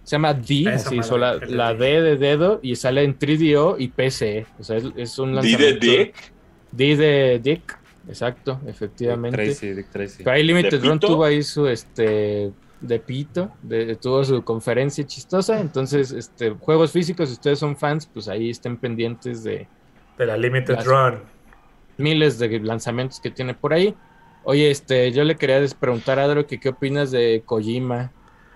Se 0.04 0.12
llama 0.16 0.32
D, 0.36 0.70
así, 0.72 0.96
madre, 0.98 1.10
so 1.10 1.18
la, 1.18 1.74
D. 1.74 2.02
De 2.04 2.16
dedo 2.18 2.60
y 2.62 2.76
sale 2.76 3.04
en 3.04 3.18
3DO 3.18 3.78
y 3.80 3.88
PC. 3.88 4.46
O 4.60 4.64
sea, 4.64 4.78
es, 4.78 4.84
es 4.96 5.18
un 5.18 5.34
¿D 5.34 5.42
de 5.42 5.48
lanzamiento. 5.58 5.88
Dick? 5.88 6.16
D 6.72 6.96
de 6.98 7.40
Dick, 7.44 7.80
exacto, 8.08 8.60
Dick 8.62 8.70
efectivamente. 8.76 9.44
Tracy, 9.44 9.74
Dick 9.74 9.90
Tracy. 9.90 10.24
Pero 10.24 10.36
ahí 10.36 10.44
Limited 10.44 10.82
¿De 10.82 10.88
Run 10.88 11.00
tuvo 11.00 11.24
ahí 11.24 11.42
su 11.42 11.66
este 11.66 12.52
de 12.82 13.00
pito, 13.00 13.50
de- 13.64 13.96
tuvo 13.96 14.24
su 14.24 14.44
conferencia 14.44 15.04
chistosa. 15.04 15.60
Entonces, 15.60 16.12
este 16.12 16.52
juegos 16.52 16.92
físicos, 16.92 17.30
si 17.30 17.34
ustedes 17.34 17.58
son 17.58 17.76
fans, 17.76 18.06
pues 18.06 18.28
ahí 18.28 18.52
estén 18.52 18.78
pendientes 18.78 19.44
de 19.44 19.66
De 20.16 20.26
la 20.28 20.38
Limited 20.38 20.76
Las- 20.76 20.86
Run. 20.86 21.39
Miles 22.00 22.40
de 22.40 22.60
lanzamientos 22.60 23.20
que 23.20 23.30
tiene 23.32 23.54
por 23.54 23.74
ahí. 23.74 23.96
Oye, 24.44 24.72
este, 24.72 25.12
yo 25.12 25.24
le 25.24 25.36
quería 25.36 25.60
preguntar 25.80 26.20
a 26.20 26.24
Adro 26.24 26.48
que 26.48 26.60
qué 26.60 26.70
opinas 26.70 27.12
de 27.12 27.44
Kojima. 27.46 28.12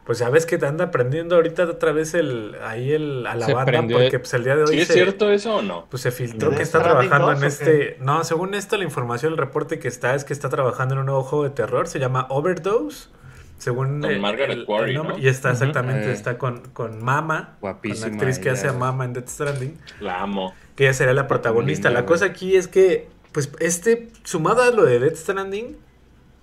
Pues 0.06 0.20
ya 0.20 0.30
ves 0.30 0.46
que 0.46 0.58
te 0.58 0.66
anda 0.66 0.86
aprendiendo 0.86 1.36
ahorita 1.36 1.64
otra 1.64 1.94
vez 1.94 2.14
el, 2.14 2.56
ahí 2.62 2.92
el, 2.92 3.26
a 3.26 3.36
la 3.36 3.46
Se 3.46 3.54
banda, 3.54 3.72
prendió. 3.72 3.98
porque 3.98 4.20
pues 4.20 4.34
el 4.34 4.44
día 4.44 4.56
de 4.58 4.64
hoy 4.64 4.76
¿Sí 4.76 4.82
es 4.82 4.88
se, 4.88 4.94
cierto 4.96 5.32
eso 5.32 5.56
o 5.58 5.62
no? 5.62 5.86
pues 5.90 6.04
se 6.04 6.12
filtró 6.12 6.50
¿De 6.50 6.58
que 6.58 6.64
está 6.64 6.84
trabajando 6.84 7.28
2 7.28 7.38
en 7.38 7.44
este... 7.48 7.98
No, 8.02 8.24
según 8.26 8.54
esto, 8.54 8.76
la 8.78 8.84
información, 8.84 9.32
el 9.32 9.38
reporte 9.38 9.80
que 9.80 9.88
está 9.88 10.14
es 10.16 10.26
que 10.26 10.34
está 10.34 10.50
trabajando 10.50 10.96
en 10.96 11.00
un 11.00 11.06
nuevo 11.06 11.24
juego 11.24 11.46
de 11.46 11.52
terror, 11.52 11.88
se 11.88 12.00
llama 12.00 12.28
Overdose. 12.30 13.08
Según 13.60 14.02
Con 14.02 14.12
eh, 14.12 14.20
Margaret 14.20 14.68
¿no? 14.68 15.18
Y 15.18 15.30
está 15.30 15.52
exactamente, 15.52 16.10
Eh. 16.10 16.12
está 16.12 16.38
con, 16.38 16.60
con 16.74 17.02
Mama, 17.02 17.52
con 17.62 17.72
Guapísima. 17.72 18.08
la 18.10 18.14
actriz 18.16 18.40
que 18.40 18.50
hace 18.50 18.68
a. 18.68 18.74
Mama 18.74 19.06
en 19.06 19.14
Death 19.14 19.30
Stranding. 19.30 19.80
La 20.02 20.22
amo. 20.22 20.54
que 20.76 20.84
ella 20.84 20.94
sería 20.94 21.14
la 21.14 21.28
protagonista. 21.28 21.90
la 21.90 22.06
cosa 22.06 22.26
aquí 22.26 22.58
es 22.58 22.68
que, 22.68 23.08
pues, 23.34 23.52
este, 23.60 24.10
sumado 24.24 24.62
a 24.64 24.72
lo 24.72 24.86
de 24.86 25.00
Death 25.00 25.16
Stranding, 25.16 25.78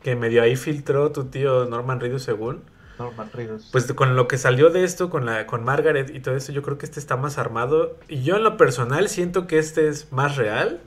que 0.03 0.17
medio 0.17 0.43
ahí 0.43 0.57
filtró 0.57 1.13
tu 1.13 1.25
tío 1.27 1.65
Norman 1.67 2.01
Reedus 2.01 2.23
según, 2.25 2.63
Norman 2.99 3.31
Reedus. 3.33 3.69
pues 3.73 3.91
con 3.93 4.17
lo 4.17 4.29
que 4.29 4.37
salió 4.39 4.71
de 4.71 4.85
esto, 4.85 5.09
con 5.09 5.25
la 5.25 5.47
con 5.47 5.65
Margaret 5.65 6.11
y 6.15 6.21
todo 6.21 6.37
eso, 6.37 6.53
yo 6.53 6.63
creo 6.63 6.79
que 6.79 6.87
este 6.87 7.01
está 7.01 7.17
más 7.17 7.39
armado. 7.39 7.97
Y 8.09 8.23
yo 8.23 8.37
en 8.37 8.45
lo 8.45 8.57
personal 8.57 9.09
siento 9.09 9.47
que 9.47 9.59
este 9.59 9.89
es 9.89 10.13
más 10.13 10.37
real 10.37 10.81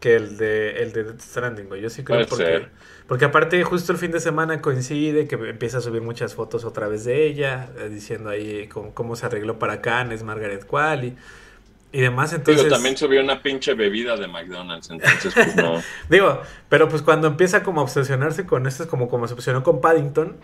que 0.00 0.16
el 0.16 0.36
de, 0.38 0.82
el 0.82 0.92
de 0.92 1.04
Death 1.04 1.20
Stranding, 1.20 1.68
güey. 1.68 1.80
Yo 1.82 1.90
sí 1.90 2.02
creo 2.02 2.18
Puede 2.18 2.28
porque, 2.28 2.44
ser. 2.44 2.70
porque 3.06 3.24
aparte 3.26 3.62
justo 3.64 3.92
el 3.92 3.98
fin 3.98 4.10
de 4.10 4.20
semana 4.20 4.60
coincide 4.62 5.28
que 5.28 5.36
empieza 5.36 5.78
a 5.78 5.80
subir 5.80 6.02
muchas 6.02 6.34
fotos 6.34 6.64
otra 6.64 6.88
vez 6.88 7.04
de 7.04 7.26
ella, 7.26 7.70
eh, 7.78 7.88
diciendo 7.88 8.30
ahí 8.30 8.66
cómo, 8.68 8.94
cómo 8.94 9.16
se 9.16 9.26
arregló 9.26 9.58
para 9.58 9.80
Cannes, 9.82 10.22
Margaret 10.22 10.66
Qualley 10.66 11.16
y 11.92 12.00
demás. 12.00 12.32
Entonces, 12.32 12.64
Digo, 12.64 12.74
también 12.74 12.96
subió 12.96 13.20
una 13.20 13.42
pinche 13.42 13.74
bebida 13.74 14.16
de 14.16 14.28
McDonald's, 14.28 14.90
entonces 14.90 15.32
pues 15.34 15.56
no. 15.56 15.82
Digo, 16.08 16.40
pero 16.68 16.88
pues 16.88 17.02
cuando 17.02 17.26
empieza 17.26 17.62
como 17.62 17.80
a 17.80 17.84
obsesionarse 17.84 18.46
con 18.46 18.66
esto, 18.66 18.84
es 18.84 18.88
como, 18.88 19.08
como 19.08 19.26
se 19.26 19.34
obsesionó 19.34 19.62
con 19.62 19.80
Paddington, 19.80 20.36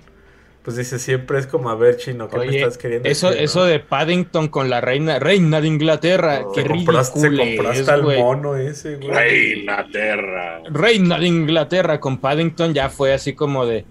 pues 0.62 0.76
dice 0.76 0.98
siempre 0.98 1.38
es 1.38 1.46
como, 1.46 1.70
a 1.70 1.76
ver, 1.76 1.96
chino, 1.96 2.28
¿qué 2.28 2.38
me 2.38 2.56
estás 2.56 2.76
queriendo 2.76 3.08
eso, 3.08 3.28
decir, 3.28 3.44
eso 3.44 3.60
no? 3.60 3.66
de 3.66 3.78
Paddington 3.78 4.48
con 4.48 4.68
la 4.68 4.80
reina, 4.80 5.20
reina 5.20 5.60
de 5.60 5.68
Inglaterra, 5.68 6.40
Oh, 6.44 6.52
qué 6.52 6.62
Se 6.62 6.68
compraste, 6.68 7.20
se 7.20 7.28
ridículo 7.28 7.70
al 7.70 8.02
güey. 8.02 8.18
mono 8.18 8.56
ese, 8.56 8.96
güey. 8.96 9.08
Rey 9.08 9.52
Inglaterra. 9.60 10.62
Reina 10.68 11.18
de 11.20 11.26
Inglaterra 11.28 12.00
con 12.00 12.18
Paddington 12.18 12.74
ya 12.74 12.90
fue 12.90 13.12
así 13.14 13.34
como 13.34 13.64
de, 13.64 13.84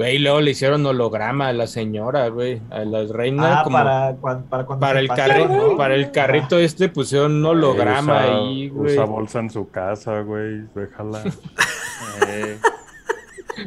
güey, 0.00 0.18
luego 0.18 0.40
le 0.40 0.52
hicieron 0.52 0.86
holograma 0.86 1.48
a 1.48 1.52
la 1.52 1.66
señora, 1.66 2.28
güey, 2.28 2.62
a 2.70 2.86
la 2.86 3.04
reina 3.04 3.60
ah, 3.60 3.64
como 3.64 3.76
para, 3.76 4.16
para 4.48 4.64
cuando 4.64 4.80
para 4.80 4.98
el 4.98 5.08
carrito, 5.08 5.48
¿no? 5.48 5.76
para 5.76 5.94
el 5.94 6.10
carrito 6.10 6.58
este 6.58 6.88
pusieron 6.88 7.32
un 7.32 7.44
holograma 7.44 8.14
usa, 8.14 8.22
ahí, 8.22 8.68
güey. 8.70 8.94
Usa 8.94 9.04
bolsa 9.04 9.40
en 9.40 9.50
su 9.50 9.68
casa, 9.68 10.22
güey. 10.22 10.62
Déjala. 10.74 11.22
Eh, 12.26 12.56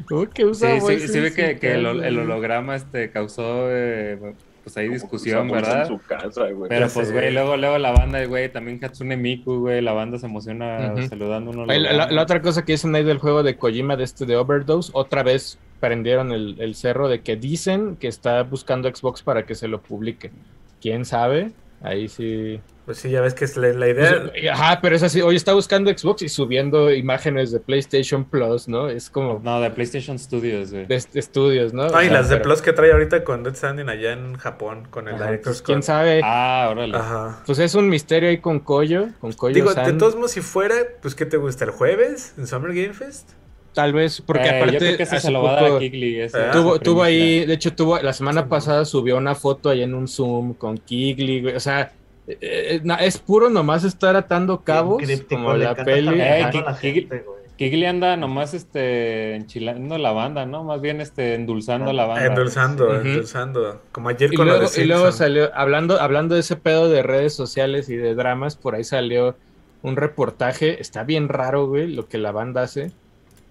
¿Cómo 0.09 0.27
que 0.27 0.45
usa 0.45 0.71
sí, 0.71 0.75
sí, 0.77 0.81
bolsa 0.81 1.07
sí 1.07 1.17
en 1.17 1.23
ve 1.23 1.29
su 1.29 1.35
que, 1.35 1.59
que 1.59 1.73
el, 1.73 1.85
el 1.85 2.19
holograma 2.19 2.75
este 2.75 3.11
causó 3.11 3.69
eh, 3.69 4.33
pues 4.63 4.77
ahí 4.77 4.87
discusión, 4.87 5.49
¿verdad? 5.49 5.81
En 5.81 5.87
su 5.87 5.99
casa, 5.99 6.49
güey. 6.51 6.69
Pero 6.69 6.87
pues, 6.93 7.11
güey, 7.11 7.31
luego, 7.33 7.57
luego 7.57 7.77
la 7.77 7.91
banda, 7.91 8.23
güey, 8.25 8.49
también 8.51 8.83
Hatsune 8.83 9.17
Miku, 9.17 9.59
güey, 9.59 9.81
la 9.81 9.91
banda 9.93 10.17
se 10.17 10.25
emociona 10.25 10.93
Ujú. 10.95 11.07
saludando 11.07 11.51
un 11.51 11.69
Ay, 11.69 11.79
La, 11.81 11.93
la- 11.93 12.11
la 12.11 12.21
otra 12.23 12.41
cosa 12.41 12.63
que 12.65 12.71
dicen 12.73 12.95
ahí 12.95 13.03
del 13.03 13.17
juego 13.17 13.43
de 13.43 13.55
Kojima 13.57 13.95
de 13.95 14.05
este 14.05 14.25
de 14.25 14.35
Overdose, 14.37 14.91
otra 14.93 15.21
vez 15.23 15.59
prendieron 15.79 16.31
el, 16.31 16.55
el 16.59 16.75
cerro 16.75 17.09
de 17.09 17.21
que 17.21 17.35
dicen 17.35 17.97
que 17.97 18.07
está 18.07 18.41
buscando 18.43 18.89
Xbox 18.93 19.21
para 19.21 19.45
que 19.45 19.53
se 19.55 19.67
lo 19.67 19.81
publique. 19.81 20.31
¿Quién 20.81 21.03
sabe? 21.05 21.51
Ahí 21.81 22.07
sí. 22.07 22.59
Pues 22.85 22.97
sí, 22.97 23.09
ya 23.09 23.21
ves 23.21 23.33
que 23.33 23.45
es 23.45 23.55
la, 23.55 23.69
la 23.69 23.87
idea. 23.87 24.29
Pues, 24.29 24.49
ajá, 24.51 24.79
pero 24.81 24.93
es 24.95 25.03
así. 25.03 25.21
Hoy 25.21 25.37
está 25.37 25.53
buscando 25.53 25.89
Xbox 25.89 26.21
y 26.21 26.27
subiendo 26.27 26.91
imágenes 26.93 27.51
de 27.53 27.61
PlayStation 27.61 28.25
Plus, 28.25 28.67
¿no? 28.67 28.89
Es 28.89 29.09
como 29.09 29.39
No, 29.41 29.61
de 29.61 29.69
PlayStation 29.71 30.19
Studios, 30.19 30.71
güey. 30.71 30.85
de 30.85 30.95
est- 30.95 31.15
estudios, 31.15 31.73
¿no? 31.73 31.83
Ay, 31.93 32.07
sea, 32.07 32.13
las 32.17 32.27
de 32.29 32.35
pero- 32.35 32.43
Plus 32.49 32.61
que 32.61 32.73
trae 32.73 32.91
ahorita 32.91 33.23
con 33.23 33.41
Death 33.43 33.55
Stranding 33.55 33.87
allá 33.87 34.11
en 34.11 34.35
Japón, 34.35 34.85
con 34.89 35.07
el 35.07 35.15
ajá, 35.15 35.25
Director's 35.27 35.59
pues, 35.59 35.61
¿Quién 35.61 35.81
sabe? 35.81 36.19
Ah, 36.25 36.67
órale. 36.71 36.97
Ajá. 36.97 37.41
Pues 37.45 37.59
es 37.59 37.73
un 37.73 37.87
misterio 37.87 38.27
ahí 38.27 38.39
con 38.39 38.59
Koyo, 38.59 39.07
con 39.21 39.31
Koyo 39.31 39.53
Digo, 39.55 39.69
de 39.73 39.75
San. 39.75 39.97
todos 39.97 40.15
modos, 40.17 40.31
si 40.31 40.41
fuera, 40.41 40.75
pues, 41.01 41.15
¿qué 41.15 41.25
te 41.25 41.37
gusta? 41.37 41.63
¿El 41.63 41.71
jueves 41.71 42.33
en 42.37 42.47
Summer 42.47 42.73
Game 42.73 42.93
Fest? 42.93 43.29
Tal 43.73 43.93
vez, 43.93 44.21
porque 44.21 44.43
Eh, 44.49 44.57
aparte 44.57 44.73
yo 44.73 44.79
creo 44.79 44.97
que 44.97 45.03
hace 45.03 45.19
se 45.21 45.31
lo 45.31 45.41
va 45.41 45.51
a 45.51 45.55
dar 45.55 45.63
poco- 45.63 45.75
a 45.77 45.79
Kigli. 45.79 46.19
ese- 46.19 46.37
Ah, 46.37 46.51
Tuvo, 46.51 46.79
tuvo 46.79 47.01
ahí, 47.01 47.45
de 47.45 47.53
hecho, 47.53 47.73
tuvo 47.73 47.97
la 47.99 48.11
semana 48.11 48.49
pasada 48.49 48.83
subió 48.83 49.15
una 49.17 49.35
foto 49.35 49.69
ahí 49.69 49.81
en 49.83 49.93
un 49.95 50.09
Zoom 50.09 50.53
con 50.53 50.77
Kigli, 50.77 51.41
güey. 51.41 51.55
O 51.55 51.59
sea, 51.61 51.91
eh, 52.27 52.81
eh, 52.83 52.97
es 53.01 53.17
puro 53.17 53.49
nomás 53.49 53.83
estar 53.83 54.15
atando 54.15 54.61
cabos, 54.61 55.03
como 55.29 55.53
la 55.53 55.75
peli. 55.75 56.19
Eh. 56.19 57.23
Kigli 57.57 57.85
anda 57.85 58.17
nomás 58.17 58.53
este 58.55 59.35
enchilando 59.35 59.97
la 59.99 60.11
banda, 60.11 60.45
¿no? 60.45 60.63
Más 60.63 60.81
bien 60.81 61.01
este 61.01 61.35
endulzando 61.35 61.91
Ah, 61.91 61.93
la 61.93 62.05
banda. 62.05 62.25
endulzando, 62.25 62.99
endulzando. 62.99 63.81
Como 63.91 64.09
ayer 64.09 64.33
Y 64.33 64.37
con 64.37 64.47
luego, 64.47 64.67
de 64.67 64.81
y 64.81 64.85
luego 64.85 65.11
salió, 65.11 65.51
hablando, 65.53 66.01
hablando 66.01 66.33
de 66.33 66.41
ese 66.41 66.55
pedo 66.55 66.89
de 66.89 67.03
redes 67.03 67.35
sociales 67.35 67.89
y 67.89 67.95
de 67.95 68.15
dramas, 68.15 68.55
por 68.55 68.73
ahí 68.73 68.83
salió 68.83 69.35
un 69.83 69.97
reportaje, 69.97 70.81
está 70.81 71.03
bien 71.03 71.29
raro, 71.29 71.67
güey, 71.67 71.93
lo 71.93 72.07
que 72.07 72.17
la 72.17 72.31
banda 72.31 72.63
hace, 72.63 72.91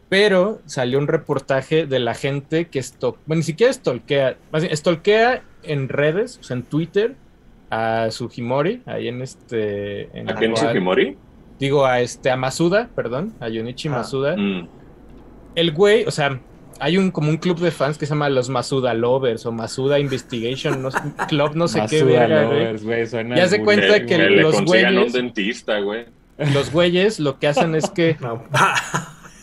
pero 0.09 0.61
salió 0.67 0.99
un 0.99 1.07
reportaje 1.07 1.87
de 1.87 1.99
la 2.01 2.15
gente 2.15 2.67
que 2.69 2.81
esto, 2.81 3.17
bueno, 3.27 3.39
ni 3.41 3.45
siquiera 3.45 3.73
stalkea, 3.73 4.37
más 4.51 4.63
bien, 4.63 4.75
en 5.63 5.89
redes, 5.89 6.39
o 6.39 6.43
sea, 6.43 6.57
en 6.57 6.65
Twitter, 6.65 7.15
a 7.75 8.11
Sugimori, 8.11 8.83
ahí 8.85 9.09
en 9.09 9.23
este... 9.23 10.03
En 10.19 10.31
¿A 10.31 10.35
quién 10.35 10.53
Guad- 10.53 10.69
Sugimori? 10.69 11.17
Digo, 11.59 11.87
a 11.87 12.01
este, 12.01 12.31
a 12.31 12.37
Masuda, 12.37 12.91
perdón, 12.95 13.33
a 13.41 13.49
Yonichi 13.49 13.89
Ah. 13.89 13.93
Masuda. 13.93 14.37
Mm. 14.37 14.69
El 15.55 15.73
güey, 15.73 16.05
o 16.05 16.11
sea, 16.11 16.39
hay 16.81 16.99
un 16.99 17.11
como 17.11 17.31
un 17.31 17.37
club 17.39 17.59
de 17.61 17.71
fans 17.71 17.97
que 17.97 18.05
se 18.05 18.11
llama 18.11 18.29
los 18.29 18.49
Masuda 18.51 18.93
Lovers 18.95 19.47
o 19.47 19.53
Masuda 19.53 19.99
Investigation, 19.99 20.83
no 20.83 20.91
club 21.29 21.55
no 21.55 21.67
sé 21.69 21.83
qué 21.89 22.03
verga, 22.05 22.45
güey. 22.45 22.59
lovers, 22.59 22.85
güey, 22.85 23.07
suena 23.07 23.37
Ya 23.37 23.49
se 23.49 23.63
cuenta 23.63 23.95
Que, 23.95 24.01
que 24.01 24.07
que 24.07 24.19
le 24.19 24.43
los 24.43 24.61
güeyes- 24.63 25.07
un 25.07 25.13
dentista, 25.13 25.79
güey. 25.81 26.05
Los 26.53 26.73
güeyes 26.73 27.21
lo 27.21 27.39
que 27.39 27.47
hacen 27.47 27.75
es 27.75 27.89
que 27.91 28.17
No. 28.21 28.43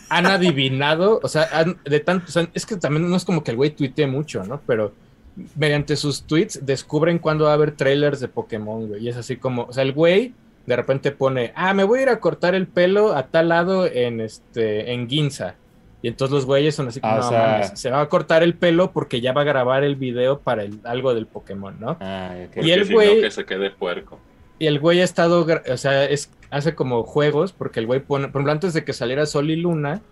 han 0.08 0.26
adivinado, 0.26 1.20
o 1.22 1.28
sea, 1.28 1.48
han- 1.52 1.78
de 1.84 2.00
tanto, 2.00 2.26
o 2.28 2.30
sea, 2.32 2.48
es 2.54 2.66
que 2.66 2.76
también 2.76 3.08
no 3.08 3.16
es 3.16 3.24
como 3.24 3.42
que 3.42 3.50
el 3.52 3.56
güey 3.56 3.70
tuitee 3.70 4.06
mucho, 4.06 4.44
¿no? 4.44 4.60
Pero 4.66 4.92
mediante 5.56 5.96
sus 5.96 6.24
tweets 6.24 6.64
descubren 6.66 7.18
cuándo 7.18 7.44
va 7.44 7.52
a 7.52 7.54
haber 7.54 7.72
trailers 7.72 8.20
de 8.20 8.28
Pokémon, 8.28 8.88
güey. 8.88 9.04
Y 9.04 9.08
es 9.08 9.16
así 9.16 9.36
como, 9.36 9.62
o 9.64 9.72
sea, 9.72 9.82
el 9.82 9.92
güey 9.92 10.34
de 10.66 10.76
repente 10.76 11.10
pone, 11.12 11.52
ah, 11.56 11.72
me 11.74 11.84
voy 11.84 12.00
a 12.00 12.02
ir 12.02 12.08
a 12.10 12.20
cortar 12.20 12.54
el 12.54 12.66
pelo 12.66 13.16
a 13.16 13.26
tal 13.28 13.48
lado 13.48 13.86
en 13.86 14.20
este, 14.20 14.92
en 14.92 15.08
Ginza. 15.08 15.54
Y 16.02 16.08
entonces 16.08 16.32
los 16.34 16.46
güeyes 16.46 16.74
son 16.74 16.88
así 16.88 17.00
como, 17.00 17.12
Ah, 17.14 17.16
o 17.18 17.22
no, 17.22 17.28
sea- 17.28 17.48
mames, 17.52 17.72
se 17.74 17.90
va 17.90 18.00
a 18.00 18.08
cortar 18.08 18.42
el 18.42 18.54
pelo 18.54 18.92
porque 18.92 19.20
ya 19.20 19.32
va 19.32 19.42
a 19.42 19.44
grabar 19.44 19.84
el 19.84 19.96
video 19.96 20.38
para 20.40 20.62
el- 20.64 20.80
algo 20.84 21.14
del 21.14 21.26
Pokémon, 21.26 21.76
¿no? 21.78 21.96
Ah, 22.00 22.34
ok. 22.46 22.50
Porque 22.54 22.72
el 22.74 22.86
si 22.86 22.92
güey- 22.94 23.16
no, 23.16 23.22
que 23.22 23.30
se 23.30 23.44
quede 23.44 23.70
puerco. 23.70 24.18
Y 24.58 24.66
el 24.66 24.78
güey 24.78 25.00
ha 25.00 25.04
estado, 25.04 25.46
o 25.70 25.76
sea, 25.76 26.04
es, 26.04 26.30
hace 26.50 26.74
como 26.74 27.02
juegos, 27.02 27.52
porque 27.52 27.80
el 27.80 27.86
güey 27.86 28.00
pone, 28.00 28.28
por 28.28 28.40
ejemplo, 28.40 28.52
antes 28.52 28.74
de 28.74 28.84
que 28.84 28.92
saliera 28.92 29.24
Sol 29.26 29.50
y 29.50 29.56
Luna, 29.56 30.02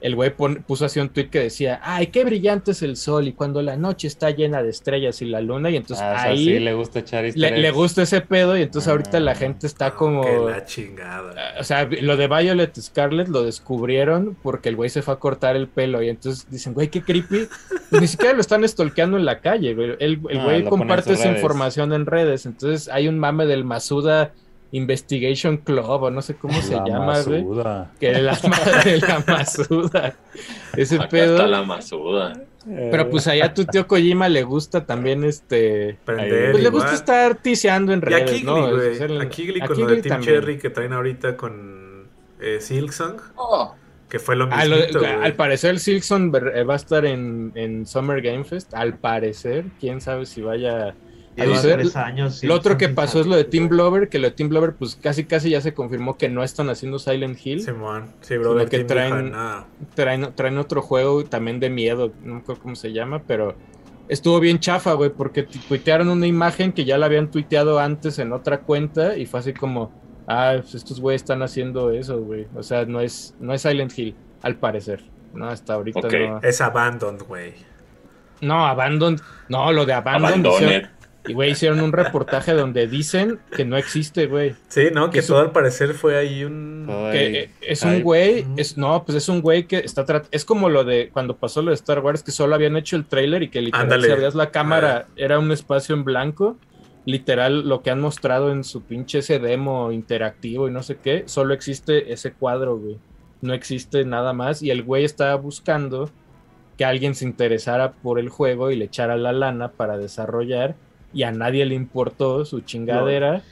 el 0.00 0.14
güey 0.16 0.30
puso 0.30 0.84
así 0.86 0.98
un 1.00 1.08
tweet 1.10 1.28
que 1.28 1.40
decía, 1.40 1.80
ay, 1.82 2.06
qué 2.08 2.24
brillante 2.24 2.70
es 2.70 2.82
el 2.82 2.96
sol 2.96 3.28
y 3.28 3.32
cuando 3.32 3.60
la 3.62 3.76
noche 3.76 4.08
está 4.08 4.30
llena 4.30 4.62
de 4.62 4.70
estrellas 4.70 5.20
y 5.22 5.26
la 5.26 5.40
luna, 5.40 5.70
y 5.70 5.76
entonces 5.76 6.02
Ah, 6.04 6.12
o 6.12 6.20
sea, 6.20 6.30
ahí 6.30 6.38
sí 6.44 6.50
le, 6.54 6.60
le 6.60 6.74
gusta 6.74 6.98
echar 7.00 7.24
le 7.34 7.58
eggs. 7.68 7.72
gusta 7.74 8.02
ese 8.02 8.20
pedo 8.20 8.56
y 8.56 8.62
entonces 8.62 8.88
ahorita 8.88 9.18
Ah, 9.18 9.20
la 9.20 9.34
gente 9.34 9.66
está 9.66 9.90
como... 9.94 10.22
Que 10.22 10.38
la 10.38 10.64
chingada. 10.64 11.34
O 11.60 11.64
sea, 11.64 11.84
lo 12.00 12.16
de 12.16 12.28
Violet 12.28 12.74
Scarlet 12.80 13.28
lo 13.28 13.42
descubrieron 13.42 14.36
porque 14.42 14.68
el 14.70 14.76
güey 14.76 14.88
se 14.90 15.02
fue 15.02 15.14
a 15.14 15.18
cortar 15.18 15.56
el 15.56 15.68
pelo 15.68 16.02
y 16.02 16.08
entonces 16.08 16.46
dicen, 16.50 16.72
güey, 16.74 16.88
qué 16.88 17.02
creepy. 17.02 17.48
Pues 17.90 18.00
ni 18.02 18.08
siquiera 18.08 18.32
lo 18.34 18.40
están 18.40 18.66
stalkeando 18.66 19.16
en 19.16 19.24
la 19.24 19.40
calle, 19.40 19.74
güey. 19.74 19.96
El, 19.98 20.20
el 20.30 20.38
Ah, 20.40 20.44
güey 20.44 20.64
comparte 20.64 21.12
esa 21.12 21.24
redes. 21.24 21.36
información 21.36 21.92
en 21.92 22.06
redes. 22.06 22.46
Entonces 22.46 22.88
hay 22.88 23.08
un 23.08 23.18
mame 23.18 23.46
del 23.46 23.64
Masuda 23.64 24.32
Investigation 24.72 25.56
Club, 25.58 26.02
o 26.04 26.10
no 26.10 26.22
sé 26.22 26.34
cómo 26.36 26.60
se 26.62 26.76
La 26.76 26.84
llama, 26.84 27.20
güey. 27.22 27.44
Que 27.98 28.12
la 28.22 28.38
madre 28.48 28.92
de 28.92 28.98
la 28.98 29.24
masuda. 29.26 30.16
Ese 30.76 30.96
Acá 30.96 31.08
pedo. 31.08 31.36
está 31.36 31.46
la 31.46 31.62
masuda. 31.62 32.32
Pero 32.66 33.08
pues 33.08 33.26
allá 33.26 33.46
a 33.46 33.54
tu 33.54 33.64
tío 33.64 33.86
Kojima 33.86 34.28
le 34.28 34.42
gusta 34.42 34.84
también 34.84 35.24
este. 35.24 35.98
Prender 36.04 36.52
Pues 36.52 36.62
le 36.62 36.68
gusta 36.68 36.92
estar 36.94 37.34
tiseando 37.36 37.92
en 37.92 38.02
Y 38.08 38.12
a 38.14 38.24
Kigli, 38.24 38.42
¿no? 38.44 38.66
A 38.66 39.28
Kigli 39.28 39.60
a 39.60 39.66
con 39.66 39.80
lo 39.80 39.86
Kigli 39.86 39.96
de 39.96 40.02
Team 40.02 40.14
también. 40.16 40.34
Cherry 40.40 40.58
que 40.58 40.70
traen 40.70 40.92
ahorita 40.92 41.36
con 41.36 42.06
eh, 42.38 42.58
Silksong, 42.60 43.16
Oh, 43.36 43.74
que 44.08 44.18
fue 44.18 44.36
lo 44.36 44.48
Ah, 44.52 44.64
lo- 44.66 44.76
mismo. 44.76 45.00
al 45.22 45.32
parecer 45.34 45.78
Silkson 45.78 46.30
ver- 46.30 46.52
eh, 46.54 46.64
va 46.64 46.74
a 46.74 46.76
estar 46.76 47.06
en, 47.06 47.52
en 47.54 47.86
Summer 47.86 48.20
Game 48.20 48.44
Fest. 48.44 48.74
Al 48.74 48.98
parecer, 48.98 49.64
quién 49.80 50.00
sabe 50.00 50.26
si 50.26 50.42
vaya. 50.42 50.94
Lleva 51.36 51.60
tres 51.60 51.96
años. 51.96 52.42
lo 52.44 52.54
otro 52.54 52.76
que 52.76 52.88
pasó 52.88 53.20
es 53.20 53.26
lo 53.26 53.36
de 53.36 53.44
Team. 53.44 53.68
Blover, 53.68 54.08
que 54.08 54.18
lo 54.18 54.28
de 54.28 54.32
Team 54.32 54.48
Blover, 54.50 54.74
pues 54.74 54.96
casi 54.96 55.24
casi 55.24 55.50
ya 55.50 55.60
se 55.60 55.72
confirmó 55.72 56.18
que 56.18 56.28
no 56.28 56.42
están 56.42 56.68
haciendo 56.70 56.98
Silent 56.98 57.38
Hill. 57.44 57.62
Simón, 57.62 58.10
sí, 58.20 58.36
brother. 58.36 58.68
que 58.68 58.84
Team 58.84 58.88
traen-. 58.88 59.64
Traen, 59.94 60.32
traen 60.34 60.58
otro 60.58 60.82
juego 60.82 61.24
también 61.24 61.60
de 61.60 61.70
miedo, 61.70 62.12
no 62.22 62.34
me 62.34 62.40
acuerdo 62.40 62.62
cómo 62.62 62.74
se 62.74 62.92
llama, 62.92 63.22
pero 63.26 63.54
estuvo 64.08 64.40
bien 64.40 64.58
chafa, 64.58 64.92
güey, 64.94 65.10
porque 65.10 65.44
tu- 65.44 65.58
tuitearon 65.60 66.08
una 66.08 66.26
imagen 66.26 66.72
que 66.72 66.84
ya 66.84 66.98
la 66.98 67.06
habían 67.06 67.30
tuiteado 67.30 67.78
antes 67.78 68.18
en 68.18 68.32
otra 68.32 68.60
cuenta 68.62 69.16
y 69.16 69.24
fue 69.26 69.40
así 69.40 69.52
como, 69.54 69.92
ah, 70.26 70.56
pues 70.60 70.74
estos 70.74 71.00
güeyes 71.00 71.22
están 71.22 71.42
haciendo 71.42 71.90
eso, 71.92 72.18
güey. 72.20 72.48
O 72.56 72.62
sea, 72.62 72.84
no 72.86 73.00
es, 73.00 73.34
no 73.38 73.54
es 73.54 73.62
Silent 73.62 73.96
Hill, 73.96 74.14
al 74.42 74.56
parecer. 74.56 75.04
No, 75.32 75.46
hasta 75.48 75.74
ahorita 75.74 76.00
Ok. 76.00 76.12
no. 76.28 76.40
Es 76.42 76.60
Abandoned, 76.60 77.22
güey. 77.22 77.54
No, 78.40 78.66
Abandon, 78.66 79.16
no, 79.48 79.70
lo 79.70 79.86
de 79.86 79.92
Abandon. 79.92 80.24
Abandoned. 80.46 80.88
Y 81.28 81.34
güey, 81.34 81.50
hicieron 81.50 81.80
un 81.82 81.92
reportaje 81.92 82.52
donde 82.54 82.86
dicen 82.86 83.40
que 83.54 83.66
no 83.66 83.76
existe, 83.76 84.26
güey. 84.26 84.54
Sí, 84.68 84.88
¿no? 84.92 85.10
Que 85.10 85.20
todo 85.20 85.38
al 85.40 85.52
parecer 85.52 85.92
fue 85.92 86.16
ahí 86.16 86.44
un... 86.44 86.86
Que 87.12 87.42
eh, 87.42 87.50
es 87.60 87.84
Ay, 87.84 87.98
un 87.98 88.02
güey, 88.02 88.46
es, 88.56 88.78
no, 88.78 89.04
pues 89.04 89.16
es 89.18 89.28
un 89.28 89.42
güey 89.42 89.64
que 89.66 89.78
está 89.78 90.06
trat- 90.06 90.28
es 90.30 90.46
como 90.46 90.70
lo 90.70 90.82
de 90.82 91.10
cuando 91.12 91.36
pasó 91.36 91.60
lo 91.60 91.70
de 91.70 91.74
Star 91.74 91.98
Wars, 92.00 92.22
que 92.22 92.30
solo 92.32 92.54
habían 92.54 92.76
hecho 92.76 92.96
el 92.96 93.04
trailer 93.04 93.42
y 93.42 93.48
que 93.50 93.60
literal 93.60 93.82
Ándale. 93.84 94.06
si 94.06 94.12
abrías 94.12 94.34
la 94.34 94.50
cámara 94.50 95.08
era 95.16 95.38
un 95.38 95.52
espacio 95.52 95.94
en 95.94 96.04
blanco. 96.04 96.56
Literal, 97.06 97.66
lo 97.68 97.82
que 97.82 97.90
han 97.90 98.00
mostrado 98.00 98.50
en 98.52 98.62
su 98.64 98.82
pinche 98.82 99.18
ese 99.18 99.38
demo 99.38 99.90
interactivo 99.92 100.68
y 100.68 100.70
no 100.70 100.82
sé 100.82 100.96
qué, 101.02 101.24
solo 101.26 101.54
existe 101.54 102.12
ese 102.12 102.32
cuadro, 102.32 102.76
güey. 102.76 102.98
No 103.40 103.54
existe 103.54 104.04
nada 104.04 104.32
más. 104.32 104.62
Y 104.62 104.70
el 104.70 104.82
güey 104.82 105.04
estaba 105.04 105.34
buscando 105.36 106.10
que 106.76 106.84
alguien 106.84 107.14
se 107.14 107.24
interesara 107.24 107.92
por 107.92 108.18
el 108.18 108.28
juego 108.30 108.70
y 108.70 108.76
le 108.76 108.86
echara 108.86 109.16
la 109.16 109.32
lana 109.32 109.72
para 109.72 109.96
desarrollar. 109.98 110.76
Y 111.12 111.22
a 111.24 111.32
nadie 111.32 111.64
le 111.66 111.74
importó 111.74 112.44
su 112.44 112.60
chingadera. 112.60 113.42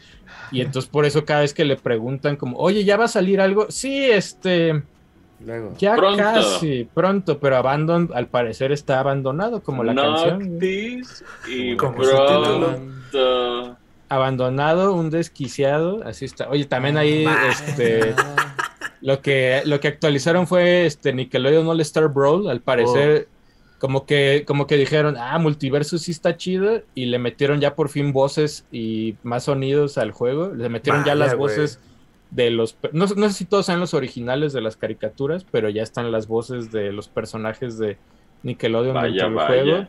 Y 0.50 0.60
entonces 0.60 0.90
por 0.90 1.04
eso 1.04 1.24
cada 1.24 1.40
vez 1.40 1.52
que 1.52 1.64
le 1.64 1.76
preguntan 1.76 2.36
como, 2.36 2.58
oye, 2.58 2.84
¿ya 2.84 2.96
va 2.96 3.04
a 3.04 3.08
salir 3.08 3.40
algo? 3.40 3.66
Sí, 3.70 4.04
este, 4.04 4.82
Luego. 5.44 5.74
ya 5.78 5.96
Pronto. 5.96 6.18
casi, 6.18 6.88
pronto, 6.92 7.38
pero 7.38 7.56
Abandon 7.56 8.10
al 8.14 8.28
parecer 8.28 8.72
está 8.72 9.00
abandonado 9.00 9.62
como 9.62 9.84
la 9.84 9.94
canción. 9.94 10.38
Noctis 10.38 11.24
y 11.48 11.76
Como 11.76 11.96
pronto. 11.96 13.76
Abandonado, 14.10 14.94
un 14.94 15.10
desquiciado, 15.10 16.02
así 16.04 16.24
está. 16.24 16.48
Oye, 16.48 16.64
también 16.64 16.96
ahí, 16.96 17.26
este, 17.50 18.14
lo 19.02 19.20
que, 19.20 19.60
lo 19.66 19.80
que 19.80 19.88
actualizaron 19.88 20.46
fue 20.46 20.86
este 20.86 21.12
Nickelodeon 21.12 21.66
All 21.68 21.80
Star 21.82 22.08
Brawl, 22.08 22.48
al 22.48 22.60
parecer, 22.60 23.28
como 23.78 24.06
que, 24.06 24.44
como 24.46 24.66
que 24.66 24.76
dijeron, 24.76 25.16
ah, 25.18 25.38
multiverso 25.38 25.98
sí 25.98 26.10
está 26.10 26.36
chido, 26.36 26.82
y 26.94 27.06
le 27.06 27.18
metieron 27.18 27.60
ya 27.60 27.74
por 27.74 27.88
fin 27.88 28.12
voces 28.12 28.64
y 28.72 29.14
más 29.22 29.44
sonidos 29.44 29.98
al 29.98 30.10
juego. 30.12 30.52
Le 30.54 30.68
metieron 30.68 31.04
ya 31.04 31.14
las 31.14 31.36
voces 31.36 31.80
de 32.30 32.50
los 32.50 32.76
no, 32.92 33.06
no 33.06 33.28
sé 33.28 33.32
si 33.32 33.44
todos 33.46 33.64
sean 33.66 33.80
los 33.80 33.94
originales 33.94 34.52
de 34.52 34.60
las 34.60 34.76
caricaturas, 34.76 35.46
pero 35.50 35.68
ya 35.70 35.82
están 35.82 36.12
las 36.12 36.26
voces 36.26 36.70
de 36.72 36.92
los 36.92 37.08
personajes 37.08 37.78
de 37.78 37.96
Nickelodeon 38.42 38.94
Vaya, 38.94 39.08
dentro 39.08 39.26
del 39.28 39.34
vaya. 39.36 39.48
juego. 39.48 39.88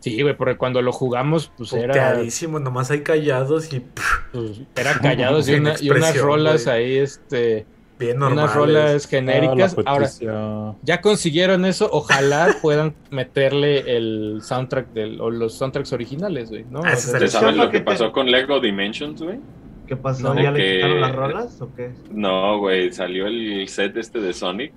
Sí, 0.00 0.20
güey, 0.22 0.36
porque 0.36 0.56
cuando 0.56 0.82
lo 0.82 0.92
jugamos, 0.92 1.50
pues 1.56 1.72
era, 1.72 1.86
Puteadísimo, 1.88 2.58
nomás 2.58 2.90
hay 2.90 3.02
callados 3.02 3.72
y 3.72 3.80
pues, 3.80 4.60
era 4.76 4.98
callados 4.98 5.48
y, 5.48 5.54
una- 5.54 5.74
y 5.80 5.90
unas 5.90 6.16
rolas 6.18 6.66
ahí, 6.66 6.96
este, 6.98 7.66
bien 7.98 8.18
normales. 8.18 8.44
unas 8.44 8.54
rolas 8.56 9.06
genéricas. 9.06 9.74
Ah, 9.78 9.82
la 9.82 9.90
Ahora, 9.90 10.76
ya 10.82 11.00
consiguieron 11.00 11.64
eso, 11.64 11.88
ojalá 11.92 12.54
puedan 12.62 12.94
meterle 13.10 13.96
el 13.96 14.40
soundtrack 14.42 14.88
del, 14.92 15.20
o 15.20 15.30
los 15.30 15.54
soundtracks 15.54 15.92
originales, 15.92 16.50
güey, 16.50 16.64
¿no? 16.70 16.80
Ah, 16.84 16.92
O 16.92 16.96
sea, 16.96 16.96
es 16.96 17.14
el 17.14 17.20
¿Te 17.20 17.28
sabes 17.28 17.56
lo 17.56 17.66
que 17.66 17.72
que 17.72 17.78
te- 17.78 17.84
pasó 17.84 18.12
con 18.12 18.30
Lego 18.30 18.60
Dimensions, 18.60 19.22
güey? 19.22 19.38
¿Qué 19.86 19.96
pasó? 19.96 20.34
No, 20.34 20.42
¿Ya 20.42 20.50
le 20.50 20.58
que- 20.58 20.74
quitaron 20.76 21.00
las 21.00 21.14
rolas 21.14 21.60
o 21.60 21.74
qué? 21.74 21.90
No, 22.10 22.58
güey, 22.58 22.92
salió 22.92 23.26
el 23.28 23.66
set 23.68 23.96
este 23.96 24.20
de 24.20 24.32
Sonic 24.32 24.72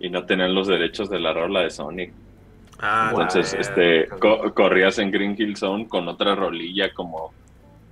y 0.00 0.08
no 0.10 0.24
tenían 0.24 0.54
los 0.54 0.66
derechos 0.68 1.10
de 1.10 1.18
la 1.20 1.32
rola 1.32 1.60
de 1.60 1.70
Sonic. 1.70 2.12
Ah, 2.80 3.08
Entonces, 3.10 3.54
este, 3.58 4.06
co- 4.20 4.54
corrías 4.54 4.98
en 5.00 5.10
Green 5.10 5.34
Hill 5.38 5.56
Zone 5.56 5.86
con 5.88 6.06
otra 6.08 6.34
rolilla 6.36 6.94
como, 6.94 7.32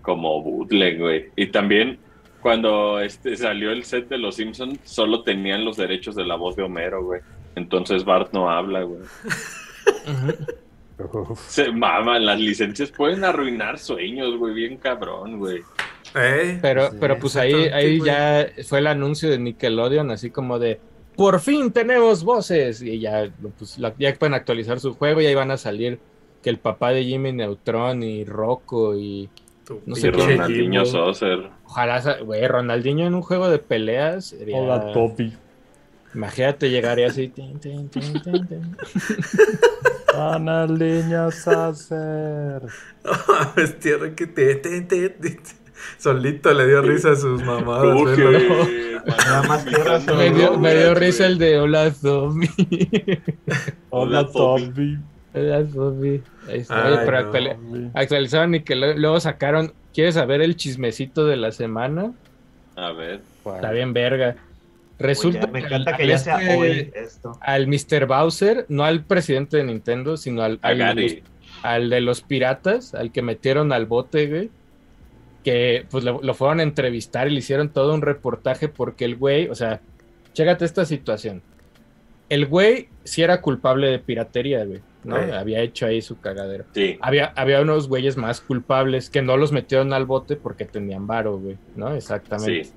como 0.00 0.40
bootleg, 0.42 0.98
güey. 1.00 1.26
Y 1.36 1.46
también 1.48 1.98
cuando 2.42 3.00
este 3.00 3.36
salió 3.36 3.70
el 3.70 3.84
set 3.84 4.08
de 4.08 4.18
Los 4.18 4.36
Simpsons, 4.36 4.78
solo 4.84 5.22
tenían 5.22 5.64
los 5.64 5.76
derechos 5.76 6.14
de 6.14 6.24
la 6.24 6.36
voz 6.36 6.56
de 6.56 6.62
Homero, 6.62 7.04
güey. 7.04 7.20
Entonces 7.54 8.04
Bart 8.04 8.32
no 8.32 8.50
habla, 8.50 8.82
güey. 8.82 9.00
Se 11.48 11.70
maman, 11.72 12.24
las 12.24 12.40
licencias 12.40 12.90
pueden 12.90 13.24
arruinar 13.24 13.78
sueños, 13.78 14.36
güey, 14.38 14.54
bien 14.54 14.76
cabrón, 14.78 15.38
güey. 15.38 15.60
¿Eh? 16.14 16.58
Pero, 16.62 16.90
Sí, 16.90 16.96
pero 17.00 17.18
pues 17.18 17.36
ahí, 17.36 17.52
ahí 17.52 18.00
ya 18.02 18.48
fue 18.66 18.78
el 18.78 18.86
anuncio 18.86 19.28
de 19.28 19.38
Nickelodeon, 19.38 20.10
así 20.10 20.30
como 20.30 20.58
de 20.58 20.80
por 21.14 21.40
fin 21.40 21.70
tenemos 21.72 22.24
voces. 22.24 22.80
Y 22.82 22.98
ya, 23.00 23.30
pues, 23.58 23.78
la- 23.78 23.94
ya 23.98 24.14
pueden 24.14 24.34
actualizar 24.34 24.80
su 24.80 24.94
juego 24.94 25.20
y 25.20 25.26
ahí 25.26 25.34
van 25.34 25.50
a 25.50 25.56
salir 25.58 25.98
que 26.42 26.48
el 26.50 26.58
papá 26.58 26.90
de 26.92 27.04
Jimmy 27.04 27.32
Neutron 27.32 28.02
y 28.02 28.24
Rocco 28.24 28.96
y 28.96 29.28
Tu 29.66 29.82
no 29.84 29.96
sé. 29.96 30.10
Ronaldinho. 30.12 30.86
Saucer. 30.86 31.50
ojalá, 31.64 32.18
güey, 32.22 32.46
Ronaldinho 32.46 33.06
en 33.06 33.14
un 33.14 33.22
juego 33.22 33.48
de 33.50 33.58
peleas. 33.58 34.26
sería- 34.26 34.56
Hola, 34.58 34.92
Toby. 34.92 35.32
Imagínate 36.14 36.70
llegar 36.70 36.98
y 36.98 37.02
así. 37.04 37.28
tin, 37.28 37.58
tin, 37.58 37.88
tin, 37.90 38.22
tin, 38.22 38.46
tin. 38.46 38.76
Ronaldinho 40.14 41.30
Sácer. 41.30 42.62
Es 43.56 43.78
tierra 43.78 44.14
que 44.14 44.26
te, 44.26 44.54
te, 44.56 44.80
te, 44.82 45.08
te- 45.10 45.40
Solito 45.98 46.52
le 46.54 46.66
dio 46.66 46.80
risa 46.80 47.10
a 47.12 47.16
sus 47.16 47.42
mamadas. 47.44 47.96
Nada 49.06 49.42
más 49.46 49.64
tierra 49.66 50.00
Me 50.16 50.30
dio, 50.30 50.58
me 50.58 50.74
dio 50.74 50.94
risa 50.94 51.26
el 51.26 51.36
de 51.38 51.58
Hola 51.60 51.90
Zombie. 51.92 52.48
Hola. 53.90 54.26
Toby. 54.26 54.98
Hola 55.34 55.66
Zombie. 55.70 56.22
Ay, 56.48 56.64
Oye, 56.68 56.98
pero 57.04 57.56
no. 57.60 57.90
actualizaron 57.94 58.54
y 58.54 58.60
que 58.62 58.74
luego 58.76 59.18
sacaron. 59.20 59.72
¿Quieres 59.94 60.14
saber 60.14 60.42
el 60.42 60.56
chismecito 60.56 61.26
de 61.26 61.36
la 61.36 61.52
semana? 61.52 62.12
A 62.76 62.92
ver. 62.92 63.20
Está 63.44 63.70
bien 63.72 63.92
verga. 63.92 64.36
Resulta 64.98 65.40
Oye, 65.44 65.52
me 65.52 65.58
encanta 65.60 65.90
al- 65.92 65.96
que 65.96 66.02
al 66.04 66.08
ya 66.08 66.18
sea 66.18 66.40
este- 66.40 66.56
hoy 66.56 66.90
esto. 66.94 67.38
Al 67.40 67.66
Mr. 67.66 68.06
Bowser, 68.06 68.66
no 68.68 68.84
al 68.84 69.04
presidente 69.04 69.56
de 69.58 69.64
Nintendo, 69.64 70.16
sino 70.16 70.42
al, 70.42 70.58
al 71.62 71.90
de 71.90 72.00
los 72.00 72.22
piratas, 72.22 72.94
al 72.94 73.12
que 73.12 73.22
metieron 73.22 73.72
al 73.72 73.86
bote, 73.86 74.26
güey. 74.26 74.50
Que 75.44 75.86
pues 75.90 76.02
lo, 76.02 76.20
lo 76.22 76.34
fueron 76.34 76.60
a 76.60 76.62
entrevistar 76.64 77.28
y 77.28 77.30
le 77.30 77.38
hicieron 77.38 77.68
todo 77.68 77.94
un 77.94 78.02
reportaje 78.02 78.68
porque 78.68 79.04
el 79.04 79.16
güey, 79.16 79.48
o 79.48 79.54
sea, 79.54 79.80
chécate 80.32 80.64
esta 80.64 80.84
situación. 80.84 81.40
El 82.28 82.46
güey 82.46 82.88
sí 83.04 83.22
era 83.22 83.40
culpable 83.40 83.88
de 83.88 83.98
piratería, 84.00 84.64
güey, 84.64 84.80
¿no? 85.06 85.16
Había 85.16 85.60
hecho 85.62 85.86
ahí 85.86 86.02
su 86.02 86.20
cagadero. 86.20 86.64
Sí. 86.74 86.98
Había, 87.00 87.32
había 87.36 87.60
unos 87.62 87.88
güeyes 87.88 88.16
más 88.16 88.40
culpables 88.40 89.08
que 89.08 89.22
no 89.22 89.36
los 89.36 89.52
metieron 89.52 89.92
al 89.92 90.04
bote 90.04 90.36
porque 90.36 90.64
tenían 90.64 91.06
varo, 91.06 91.38
güey, 91.38 91.56
¿no? 91.76 91.94
Exactamente. 91.94 92.64
Sí. 92.64 92.72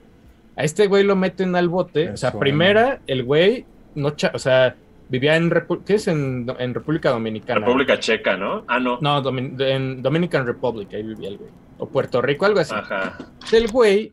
A 0.56 0.64
este 0.64 0.88
güey 0.88 1.04
lo 1.04 1.16
meten 1.16 1.56
al 1.56 1.70
bote. 1.70 2.10
O 2.12 2.18
sea, 2.18 2.32
primera, 2.34 3.02
el 3.08 3.24
güey, 3.24 3.66
no 3.96 4.12
cha- 4.12 4.32
o 4.34 4.40
sea, 4.40 4.76
vivía 5.08 5.36
en, 5.38 5.50
Repu- 5.50 5.84
¿qué 5.86 5.96
es? 5.96 6.08
En, 6.08 6.46
en 6.60 6.74
República 6.74 7.10
Dominicana. 7.12 7.62
República 7.66 7.98
Checa, 8.00 8.38
¿no? 8.38 8.64
Ah, 8.68 8.80
no. 8.80 9.00
No, 9.02 9.24
Domin- 9.24 9.60
en 9.62 10.02
Dominican 10.02 10.46
Republic, 10.46 10.94
ahí 10.94 11.04
vivía 11.04 11.30
el 11.30 11.38
güey. 11.38 11.50
O 11.78 11.88
Puerto 11.88 12.22
Rico, 12.22 12.46
algo 12.46 12.60
así. 12.60 12.74
Ajá. 12.76 13.18
El 13.54 13.72
güey, 13.72 14.12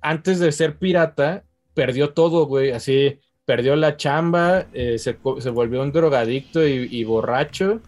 antes 0.00 0.38
de 0.38 0.52
ser 0.52 0.76
pirata, 0.76 1.42
perdió 1.74 2.10
todo, 2.10 2.46
güey. 2.46 2.70
Así, 2.70 3.18
perdió 3.48 3.76
la 3.76 3.96
chamba, 3.96 4.66
eh, 4.74 4.98
se, 4.98 5.16
se 5.38 5.48
volvió 5.48 5.80
un 5.80 5.90
drogadicto 5.90 6.66
y, 6.68 6.86
y 6.90 7.04
borracho. 7.04 7.80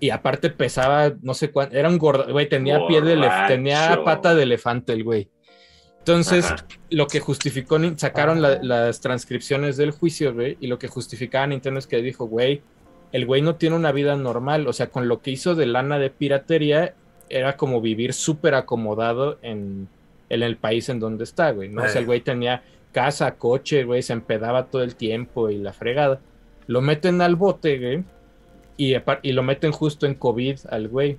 Y 0.00 0.08
aparte 0.08 0.48
pesaba, 0.48 1.12
no 1.20 1.34
sé 1.34 1.50
cuánto, 1.50 1.76
era 1.76 1.90
un 1.90 1.98
gordo, 1.98 2.32
güey, 2.32 2.48
tenía 2.48 2.86
pie 2.86 3.02
de 3.02 3.16
tenía 3.46 4.00
pata 4.02 4.34
de 4.34 4.44
elefante 4.44 4.94
el 4.94 5.04
güey. 5.04 5.28
Entonces, 5.98 6.46
Ajá. 6.46 6.66
lo 6.88 7.06
que 7.06 7.20
justificó, 7.20 7.78
sacaron 7.96 8.40
la- 8.40 8.62
las 8.62 9.00
transcripciones 9.02 9.76
del 9.76 9.90
juicio, 9.90 10.32
güey, 10.32 10.56
y 10.58 10.68
lo 10.68 10.78
que 10.78 10.88
justificaba 10.88 11.46
Nintendo 11.46 11.78
es 11.78 11.86
que 11.86 12.00
dijo, 12.00 12.24
güey, 12.24 12.62
el 13.12 13.26
güey 13.26 13.42
no 13.42 13.56
tiene 13.56 13.76
una 13.76 13.92
vida 13.92 14.16
normal, 14.16 14.66
o 14.66 14.72
sea, 14.72 14.86
con 14.88 15.06
lo 15.06 15.20
que 15.20 15.32
hizo 15.32 15.54
de 15.54 15.66
lana 15.66 15.98
de 15.98 16.08
piratería, 16.08 16.94
era 17.28 17.58
como 17.58 17.82
vivir 17.82 18.14
súper 18.14 18.54
acomodado 18.54 19.38
en, 19.42 19.86
en 20.30 20.42
el 20.42 20.56
país 20.56 20.88
en 20.88 20.98
donde 20.98 21.24
está, 21.24 21.50
güey, 21.50 21.68
¿no? 21.68 21.82
O 21.82 21.88
sea, 21.88 22.00
el 22.00 22.06
güey 22.06 22.20
tenía 22.22 22.62
casa, 22.94 23.34
coche, 23.34 23.84
güey, 23.84 24.02
se 24.02 24.14
empedaba 24.14 24.66
todo 24.66 24.82
el 24.82 24.94
tiempo 24.94 25.50
y 25.50 25.58
la 25.58 25.72
fregada. 25.74 26.20
Lo 26.66 26.80
meten 26.80 27.20
al 27.20 27.36
bote, 27.36 27.78
güey, 27.78 28.04
y, 28.76 28.94
y 29.22 29.32
lo 29.32 29.42
meten 29.42 29.72
justo 29.72 30.06
en 30.06 30.14
COVID 30.14 30.60
al 30.70 30.88
güey. 30.88 31.18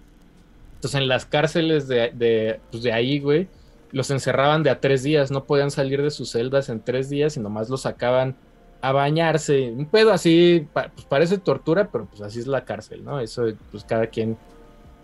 Entonces 0.76 1.01
en 1.01 1.07
las 1.07 1.26
cárceles 1.26 1.88
de, 1.88 2.11
de, 2.13 2.59
pues, 2.71 2.82
de 2.82 2.93
ahí, 2.93 3.19
güey, 3.19 3.47
los 3.91 4.09
encerraban 4.09 4.63
de 4.63 4.69
a 4.69 4.80
tres 4.80 5.03
días, 5.03 5.32
no 5.32 5.43
podían 5.43 5.69
salir 5.69 6.01
de 6.01 6.11
sus 6.11 6.32
celdas 6.32 6.69
en 6.69 6.82
tres 6.82 7.09
días 7.09 7.38
y 7.38 7.39
nomás 7.39 7.69
los 7.69 7.82
sacaban 7.82 8.36
a 8.82 8.91
bañarse. 8.91 9.71
Un 9.71 9.86
pedo 9.86 10.11
así, 10.11 10.67
pues 10.73 11.05
parece 11.07 11.38
tortura, 11.38 11.89
pero 11.91 12.05
pues 12.05 12.21
así 12.21 12.39
es 12.39 12.47
la 12.47 12.65
cárcel, 12.65 13.03
¿no? 13.03 13.19
Eso 13.19 13.45
pues 13.71 13.84
cada 13.84 14.07
quien 14.07 14.38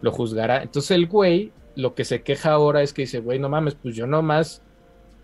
lo 0.02 0.12
juzgará. 0.12 0.62
Entonces 0.62 0.92
el 0.92 1.08
güey, 1.08 1.52
lo 1.76 1.96
que 1.96 2.06
se 2.06 2.22
queja 2.22 2.52
ahora 2.52 2.82
es 2.82 2.94
que 2.94 3.04
dice, 3.04 3.20
güey, 3.20 3.40
no 3.40 3.50
mames, 3.50 3.76
pues 3.76 3.96
yo 3.96 4.08
nomás 4.08 4.62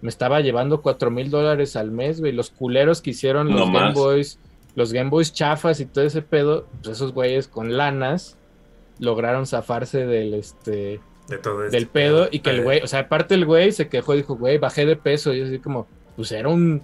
me 0.02 0.10
estaba 0.10 0.42
llevando 0.42 0.82
cuatro 0.82 1.10
mil 1.12 1.30
dólares 1.30 1.76
al 1.76 1.92
mes, 1.92 2.20
güey. 2.20 2.32
Los 2.32 2.50
culeros 2.52 3.02
que 3.02 3.12
hicieron 3.12 3.48
los 3.50 3.60
No 3.60 3.66
Game 3.74 3.80
más. 3.88 3.94
Boys, 3.96 4.40
los 4.76 4.94
Game 4.94 5.10
Boys 5.10 5.34
chafas 5.34 5.80
y 5.80 5.86
todo 5.86 6.06
ese 6.06 6.22
pedo, 6.22 6.68
pues 6.84 6.98
esos 6.98 7.14
güeyes 7.14 7.48
con 7.48 7.76
lanas 7.78 8.38
lograron 9.00 9.46
zafarse 9.46 10.06
del 10.06 10.34
este 10.34 11.00
De 11.28 11.38
todo 11.40 11.64
esto. 11.66 11.76
del 11.76 11.88
pedo 11.88 12.28
y 12.32 12.40
que 12.40 12.50
el 12.52 12.64
güey, 12.64 12.82
o 12.82 12.88
sea, 12.88 13.02
aparte 13.02 13.36
el 13.36 13.46
güey 13.46 13.72
se 13.72 13.90
quejó, 13.90 14.14
dijo, 14.14 14.36
güey, 14.36 14.58
bajé 14.58 14.86
de 14.86 14.96
peso 14.96 15.34
y 15.34 15.42
así 15.42 15.60
como, 15.60 15.88
pues 16.16 16.32
era 16.32 16.50
un 16.50 16.84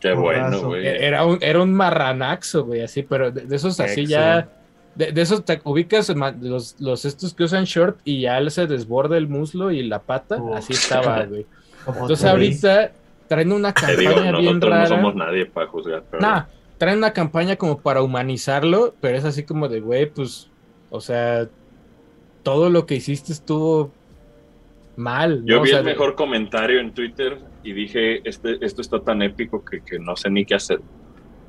Qué 0.00 0.12
bueno, 0.12 0.62
güey. 0.62 0.86
era 0.86 1.24
un 1.26 1.38
era 1.40 1.60
un 1.60 1.74
marranaxo, 1.74 2.64
güey, 2.64 2.82
así, 2.82 3.02
pero 3.02 3.30
de, 3.32 3.42
de 3.42 3.56
esos 3.56 3.80
así 3.80 4.06
ya 4.06 4.48
de, 4.94 5.12
de 5.12 5.20
esos 5.22 5.44
te 5.44 5.60
ubicas 5.64 6.12
los, 6.40 6.76
los 6.80 7.04
estos 7.04 7.34
que 7.34 7.44
usan 7.44 7.64
short 7.64 8.00
y 8.04 8.20
ya 8.22 8.50
se 8.50 8.66
desborda 8.66 9.16
el 9.16 9.28
muslo 9.28 9.70
y 9.72 9.82
la 9.84 10.00
pata, 10.00 10.36
Uf. 10.42 10.56
así 10.56 10.72
estaba, 10.72 11.24
güey. 11.24 11.46
Entonces 11.92 12.20
tú, 12.20 12.26
ahorita 12.28 12.92
traen 13.28 13.52
una 13.52 13.72
digo, 13.96 14.12
campaña 14.14 14.32
bien 14.38 14.44
nosotros 14.44 14.70
no 14.70 14.76
rara. 14.76 14.86
somos 14.88 15.14
nadie 15.14 15.46
para 15.46 15.66
juzgar. 15.66 16.02
Pero 16.10 16.20
Nah, 16.22 16.44
traen 16.78 16.98
una 16.98 17.12
campaña 17.12 17.56
como 17.56 17.78
para 17.78 18.02
humanizarlo, 18.02 18.94
pero 19.00 19.16
es 19.18 19.24
así 19.24 19.42
como 19.44 19.68
de, 19.68 19.80
güey, 19.80 20.06
pues, 20.10 20.50
o 20.90 21.00
sea, 21.00 21.48
todo 22.42 22.70
lo 22.70 22.86
que 22.86 22.94
hiciste 22.96 23.32
estuvo 23.32 23.90
mal. 24.96 25.42
Yo 25.44 25.56
¿no? 25.56 25.60
O 25.60 25.64
vi 25.64 25.70
sea, 25.70 25.78
el 25.80 25.84
de- 25.84 25.90
mejor 25.92 26.14
comentario 26.14 26.80
en 26.80 26.92
Twitter 26.92 27.38
y 27.62 27.72
dije, 27.72 28.26
este, 28.28 28.64
esto 28.64 28.80
está 28.80 29.00
tan 29.00 29.22
épico 29.22 29.64
que, 29.64 29.80
que 29.82 29.98
no 29.98 30.16
sé 30.16 30.30
ni 30.30 30.44
qué 30.44 30.54
hacer. 30.54 30.80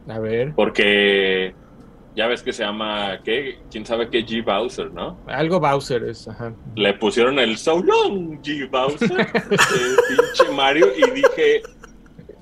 A 0.07 0.19
ver, 0.19 0.53
Porque 0.55 1.53
ya 2.15 2.27
ves 2.27 2.41
que 2.41 2.53
se 2.53 2.63
llama, 2.63 3.19
¿qué? 3.23 3.59
¿Quién 3.71 3.85
sabe 3.85 4.09
qué? 4.09 4.25
G. 4.25 4.43
Bowser, 4.43 4.91
¿no? 4.91 5.17
algo 5.27 5.59
Bowser 5.59 6.03
es, 6.03 6.27
ajá. 6.27 6.53
Le 6.75 6.93
pusieron 6.95 7.39
el 7.39 7.57
So 7.57 7.81
Long 7.81 8.41
G. 8.41 8.69
Bowser, 8.69 9.11
el 9.19 9.97
pinche 10.07 10.51
Mario, 10.53 10.87
y 10.95 11.11
dije, 11.11 11.61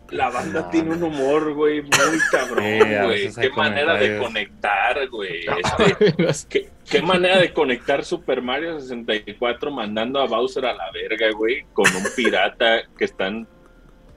la 0.09 0.29
banda 0.29 0.61
No, 0.61 0.69
tiene 0.69 0.91
un 0.91 1.03
humor, 1.03 1.53
güey, 1.53 1.81
muy 1.81 2.19
cabrón, 2.31 2.63
Sí, 2.63 2.93
a 2.93 3.05
güey. 3.05 3.33
Qué 3.33 3.49
manera 3.49 3.95
de 3.95 4.17
conectar, 4.19 5.07
güey. 5.09 5.45
Este, 6.17 6.47
¿Qué, 6.49 6.69
qué 6.89 7.01
manera 7.01 7.39
de 7.39 7.53
conectar 7.53 8.03
Super 8.03 8.41
Mario 8.41 8.79
64 8.79 9.71
mandando 9.71 10.19
a 10.19 10.25
Bowser 10.25 10.65
a 10.65 10.73
la 10.73 10.91
verga, 10.91 11.29
güey, 11.31 11.65
con 11.73 11.87
un 11.95 12.03
pirata 12.15 12.83
que 12.97 13.05
están 13.05 13.47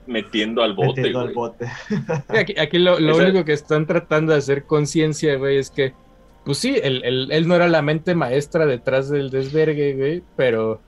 metiendo 0.07 0.63
al 0.63 0.73
bote, 0.73 1.01
metiendo 1.01 1.19
al 1.19 1.25
güey. 1.33 1.35
bote. 1.35 1.65
Aquí, 2.29 2.55
aquí 2.59 2.79
lo, 2.79 2.99
lo 2.99 3.13
Esa- 3.13 3.23
único 3.23 3.45
que 3.45 3.53
están 3.53 3.85
tratando 3.87 4.31
de 4.33 4.39
hacer 4.39 4.63
conciencia, 4.65 5.35
güey, 5.37 5.57
es 5.57 5.69
que, 5.69 5.93
pues 6.45 6.57
sí, 6.57 6.79
él, 6.81 7.01
él- 7.05 7.27
él 7.31 7.47
no 7.47 7.55
era 7.55 7.67
la 7.67 7.81
mente 7.81 8.15
maestra 8.15 8.65
detrás 8.65 9.09
del 9.09 9.29
desvergue, 9.29 9.93
güey, 9.95 10.23
pero 10.35 10.81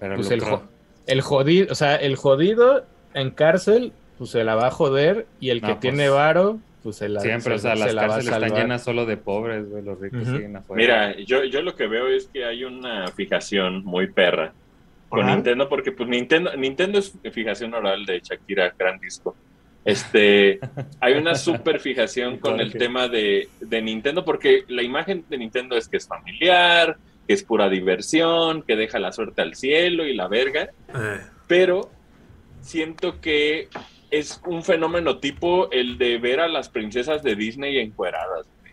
Pero 0.00 0.16
pues 0.16 0.30
el, 0.30 0.40
lucró. 0.40 0.58
jo- 0.58 0.64
el 1.06 1.20
jodido, 1.22 1.72
o 1.72 1.74
sea, 1.74 1.96
el 1.96 2.16
jodido 2.16 2.84
en 3.14 3.30
cárcel, 3.30 3.92
pues 4.18 4.30
se 4.30 4.44
la 4.44 4.54
va 4.54 4.66
a 4.66 4.70
joder, 4.70 5.26
y 5.40 5.50
el 5.50 5.60
No, 5.60 5.68
que 5.68 5.72
pues, 5.74 5.80
tiene 5.80 6.08
varo, 6.10 6.58
pues 6.82 6.96
se 6.96 7.08
la 7.08 7.20
Siempre, 7.20 7.54
o 7.54 7.58
se- 7.58 7.62
sea, 7.62 7.72
se 7.76 7.84
las 7.86 7.94
la 7.94 8.02
cárceles 8.08 8.32
están 8.34 8.54
llenas 8.54 8.84
solo 8.84 9.06
de 9.06 9.16
pobres, 9.16 9.68
güey. 9.68 9.82
Los 9.82 9.98
ricos 9.98 10.24
siguen 10.26 10.56
afuera. 10.56 10.76
Mira, 11.14 11.16
yo, 11.24 11.44
yo 11.44 11.62
lo 11.62 11.74
que 11.74 11.86
veo 11.86 12.06
es 12.08 12.26
que 12.28 12.44
hay 12.44 12.64
una 12.64 13.08
fijación 13.08 13.84
muy 13.84 14.08
perra 14.08 14.52
con 15.08 15.20
¿Oral? 15.20 15.36
Nintendo, 15.36 15.68
porque 15.68 15.92
pues 15.92 16.08
Nintendo, 16.08 16.54
Nintendo 16.56 16.98
es 16.98 17.12
fijación 17.32 17.74
oral 17.74 18.04
de 18.04 18.20
Shakira, 18.20 18.74
gran 18.78 18.98
disco. 18.98 19.34
Este, 19.84 20.60
hay 21.00 21.14
una 21.14 21.34
super 21.34 21.80
fijación 21.80 22.38
con 22.38 22.60
el 22.60 22.72
tema 22.72 23.08
de, 23.08 23.48
de 23.60 23.82
Nintendo, 23.82 24.24
porque 24.24 24.64
la 24.68 24.82
imagen 24.82 25.24
de 25.28 25.38
Nintendo 25.38 25.76
es 25.76 25.88
que 25.88 25.96
es 25.96 26.06
familiar, 26.06 26.98
que 27.26 27.34
es 27.34 27.42
pura 27.42 27.68
diversión, 27.68 28.62
que 28.62 28.76
deja 28.76 28.98
la 28.98 29.12
suerte 29.12 29.42
al 29.42 29.54
cielo 29.54 30.06
y 30.06 30.14
la 30.14 30.28
verga, 30.28 30.70
eh, 30.94 31.20
pero 31.46 31.90
siento 32.60 33.20
que 33.20 33.68
es 34.10 34.40
un 34.46 34.62
fenómeno 34.62 35.18
tipo 35.18 35.70
el 35.70 35.98
de 35.98 36.18
ver 36.18 36.40
a 36.40 36.48
las 36.48 36.70
princesas 36.70 37.22
de 37.22 37.36
Disney 37.36 37.78
encueradas. 37.78 38.46
güey. 38.60 38.72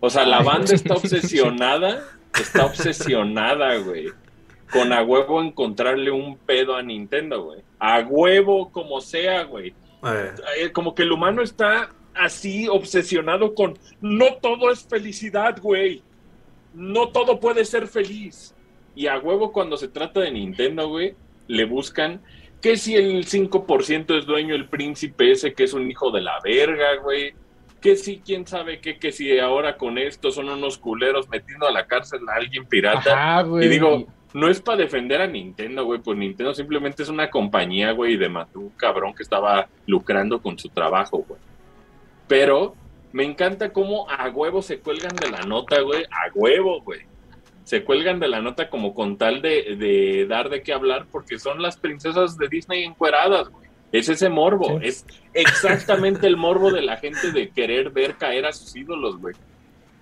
O 0.00 0.10
sea, 0.10 0.26
la 0.26 0.42
banda 0.42 0.74
está 0.74 0.94
obsesionada, 0.96 2.02
está 2.38 2.66
obsesionada, 2.66 3.76
güey, 3.76 4.08
con 4.72 4.92
a 4.92 5.02
huevo 5.02 5.40
encontrarle 5.42 6.10
un 6.10 6.36
pedo 6.38 6.74
a 6.76 6.82
Nintendo, 6.82 7.44
güey. 7.44 7.60
A 7.78 8.00
huevo 8.00 8.70
como 8.72 9.00
sea, 9.00 9.44
güey. 9.44 9.74
eh, 10.58 10.70
Como 10.72 10.94
que 10.94 11.02
el 11.02 11.12
humano 11.12 11.42
está 11.42 11.90
así 12.14 12.66
obsesionado 12.68 13.54
con 13.54 13.78
no 14.00 14.34
todo 14.40 14.70
es 14.70 14.86
felicidad, 14.86 15.58
güey. 15.60 16.02
No 16.74 17.08
todo 17.08 17.40
puede 17.40 17.64
ser 17.64 17.86
feliz. 17.86 18.54
Y 18.94 19.06
a 19.06 19.18
huevo 19.18 19.52
cuando 19.52 19.76
se 19.76 19.88
trata 19.88 20.20
de 20.20 20.30
Nintendo, 20.30 20.88
güey, 20.88 21.14
le 21.48 21.64
buscan 21.64 22.22
que 22.60 22.76
si 22.76 22.96
el 22.96 23.26
5% 23.26 24.18
es 24.18 24.26
dueño 24.26 24.54
el 24.54 24.68
príncipe 24.68 25.30
ese 25.32 25.52
que 25.54 25.64
es 25.64 25.74
un 25.74 25.90
hijo 25.90 26.10
de 26.10 26.22
la 26.22 26.40
verga, 26.42 26.96
güey. 27.02 27.34
Que 27.80 27.94
si 27.94 28.18
quién 28.18 28.46
sabe 28.46 28.80
qué, 28.80 28.98
que 28.98 29.12
si 29.12 29.38
ahora 29.38 29.76
con 29.76 29.98
esto 29.98 30.30
son 30.30 30.48
unos 30.48 30.78
culeros 30.78 31.28
metiendo 31.28 31.66
a 31.66 31.70
la 31.70 31.86
cárcel 31.86 32.20
a 32.28 32.36
alguien 32.36 32.64
pirata. 32.66 33.12
Ajá, 33.12 33.42
güey. 33.42 33.66
Y 33.66 33.68
digo, 33.68 34.06
no 34.36 34.50
es 34.50 34.60
para 34.60 34.76
defender 34.76 35.22
a 35.22 35.26
Nintendo, 35.26 35.86
güey, 35.86 35.98
pues 35.98 36.18
Nintendo 36.18 36.52
simplemente 36.52 37.02
es 37.02 37.08
una 37.08 37.30
compañía, 37.30 37.92
güey, 37.92 38.18
de 38.18 38.28
un 38.54 38.68
cabrón 38.76 39.14
que 39.14 39.22
estaba 39.22 39.66
lucrando 39.86 40.42
con 40.42 40.58
su 40.58 40.68
trabajo, 40.68 41.24
güey. 41.26 41.40
Pero 42.28 42.74
me 43.12 43.24
encanta 43.24 43.72
cómo 43.72 44.06
a 44.10 44.28
huevo 44.28 44.60
se 44.60 44.78
cuelgan 44.80 45.16
de 45.16 45.30
la 45.30 45.40
nota, 45.40 45.80
güey, 45.80 46.04
a 46.04 46.30
huevo, 46.34 46.82
güey. 46.82 47.00
Se 47.64 47.82
cuelgan 47.82 48.20
de 48.20 48.28
la 48.28 48.42
nota 48.42 48.68
como 48.68 48.92
con 48.92 49.16
tal 49.16 49.40
de, 49.40 49.74
de 49.76 50.26
dar 50.28 50.50
de 50.50 50.62
qué 50.62 50.74
hablar 50.74 51.06
porque 51.10 51.38
son 51.38 51.62
las 51.62 51.78
princesas 51.78 52.36
de 52.36 52.48
Disney 52.48 52.84
encueradas, 52.84 53.48
güey. 53.48 53.66
Es 53.90 54.10
ese 54.10 54.28
morbo, 54.28 54.78
Sí. 54.80 54.88
es 54.88 55.06
exactamente 55.32 56.26
el 56.26 56.36
morbo 56.36 56.70
de 56.70 56.82
la 56.82 56.98
gente 56.98 57.32
de 57.32 57.48
querer 57.48 57.88
ver 57.88 58.16
caer 58.16 58.44
a 58.44 58.52
sus 58.52 58.76
ídolos, 58.76 59.16
güey. 59.16 59.34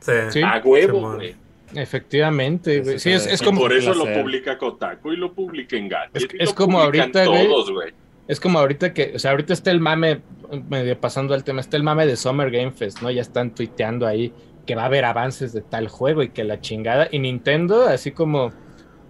sí. 0.00 0.42
A 0.42 0.60
huevo, 0.64 1.14
güey. 1.14 1.36
Efectivamente, 1.74 2.80
güey. 2.80 2.98
Sí, 2.98 3.10
es, 3.12 3.26
es 3.26 3.42
como, 3.42 3.60
por 3.60 3.72
eso 3.72 3.94
lo 3.94 4.04
publica 4.12 4.58
Kotaku 4.58 5.12
y 5.12 5.16
lo 5.16 5.32
publica 5.32 5.76
en 5.76 5.88
Gadget. 5.88 6.34
Es- 6.38 6.52
como 6.52 6.80
ahorita, 6.80 7.26
güey. 7.26 7.46
todos, 7.46 7.70
güey. 7.72 7.92
es 8.28 8.40
como 8.40 8.58
ahorita 8.58 8.92
que, 8.94 9.12
o 9.14 9.18
sea, 9.18 9.32
ahorita 9.32 9.52
está 9.52 9.70
el 9.70 9.80
mame, 9.80 10.20
medio 10.68 10.98
pasando 10.98 11.34
al 11.34 11.44
tema, 11.44 11.60
está 11.60 11.76
el 11.76 11.82
mame 11.82 12.06
de 12.06 12.16
Summer 12.16 12.50
Game 12.50 12.70
Fest, 12.72 13.02
¿no? 13.02 13.10
Ya 13.10 13.22
están 13.22 13.54
tuiteando 13.54 14.06
ahí 14.06 14.32
que 14.66 14.74
va 14.74 14.82
a 14.82 14.86
haber 14.86 15.04
avances 15.04 15.52
de 15.52 15.60
tal 15.60 15.88
juego 15.88 16.22
y 16.22 16.30
que 16.30 16.42
la 16.44 16.60
chingada. 16.60 17.08
Y 17.10 17.18
Nintendo, 17.18 17.86
así 17.86 18.12
como, 18.12 18.52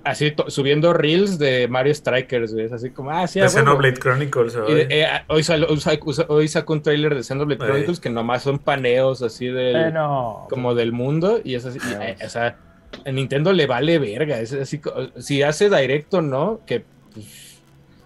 así 0.05 0.35
subiendo 0.49 0.93
reels 0.93 1.39
de 1.39 1.67
Mario 1.69 1.95
Strikers, 1.95 2.53
güey. 2.53 2.67
Es 2.67 2.73
así 2.73 2.91
como, 2.91 3.11
ah, 3.11 3.27
sí, 3.27 3.41
De. 3.41 3.49
Xenoblade 3.49 3.95
Chronicles. 3.99 4.55
Y, 4.55 4.59
hoy. 4.73 4.87
eh, 4.91 5.07
hoy, 5.29 5.43
sal- 5.43 5.67
hoy 5.69 5.79
sa- 5.81 6.27
hoy 6.29 6.49
sacó 6.49 6.73
un 6.75 6.83
trailer 6.83 7.15
de 7.15 7.23
Xenoblade 7.23 7.63
Ey. 7.65 7.67
Chronicles 7.71 8.01
que 8.01 8.11
nomás 8.11 8.43
son 8.43 8.59
paneos 8.59 9.23
así 9.23 9.47
del, 9.47 9.73
Bueno, 9.75 10.47
como 10.51 10.75
del 10.75 10.93
mundo 10.93 11.41
y 11.43 11.55
es 11.55 11.65
así, 11.65 11.79
y, 11.79 12.03
eh, 12.03 12.17
o 12.25 12.29
sea, 12.29 12.57
a 13.05 13.11
Nintendo 13.11 13.53
le 13.53 13.67
vale 13.67 13.99
verga, 13.99 14.39
es 14.41 14.53
así, 14.53 14.81
si 15.19 15.43
hace 15.43 15.69
directo, 15.69 16.23
¿no? 16.23 16.61
Que 16.67 16.85
pues, 17.13 17.27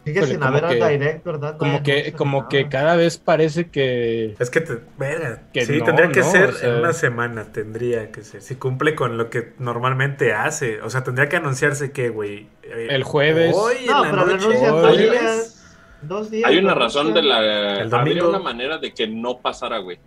Sigue 0.09 0.27
sin 0.27 0.37
como 0.41 0.49
haber 0.57 0.67
que- 0.79 0.89
direct, 0.89 1.25
¿verdad? 1.25 1.57
como 1.57 1.83
que, 1.83 2.13
como 2.13 2.39
nada. 2.39 2.49
que 2.49 2.69
cada 2.69 2.97
vez 2.97 3.19
parece 3.19 3.71
que 3.71 4.35
Es 4.39 4.51
que, 4.51 4.61
te, 4.61 4.79
verga, 4.99 5.43
Que 5.53 5.65
sí, 5.65 5.79
no, 5.79 5.85
tendría 5.85 6.09
que 6.11 6.21
no, 6.21 6.31
ser 6.31 6.49
o 6.51 6.53
sea- 6.53 6.69
en 6.69 6.75
una 6.77 6.93
semana, 6.93 7.53
tendría 7.53 8.11
que 8.13 8.23
ser. 8.23 8.43
Si 8.43 8.57
cumple 8.57 8.95
con 8.95 9.17
lo 9.17 9.31
que 9.31 9.53
normalmente 9.59 10.33
hace. 10.35 10.81
O 10.83 10.91
sea, 10.91 11.03
tendría 11.05 11.29
que 11.29 11.37
anunciarse 11.37 11.93
que, 11.93 12.09
güey. 12.09 12.49
eh, 12.63 12.89
El 12.91 13.05
jueves. 13.05 13.55
Hoy 13.57 13.77
en 13.83 13.87
la 13.89 14.03
pero 14.11 14.27
noche. 14.27 14.47
Hoy. 14.47 14.55
dos 14.67 14.87
Hay- 14.87 14.99
días. 15.11 15.55
Dos 16.03 16.31
días. 16.31 16.49
Hay 16.49 16.59
una 16.59 16.75
razón 16.75 17.13
de 17.13 17.23
la. 17.23 17.41
El 17.81 17.93
Habría 17.93 18.15
domingo. 18.23 18.29
una 18.29 18.39
manera 18.39 18.79
de 18.79 18.93
que 18.95 19.07
no 19.09 19.39
pasara, 19.39 19.79
güey. 19.79 19.99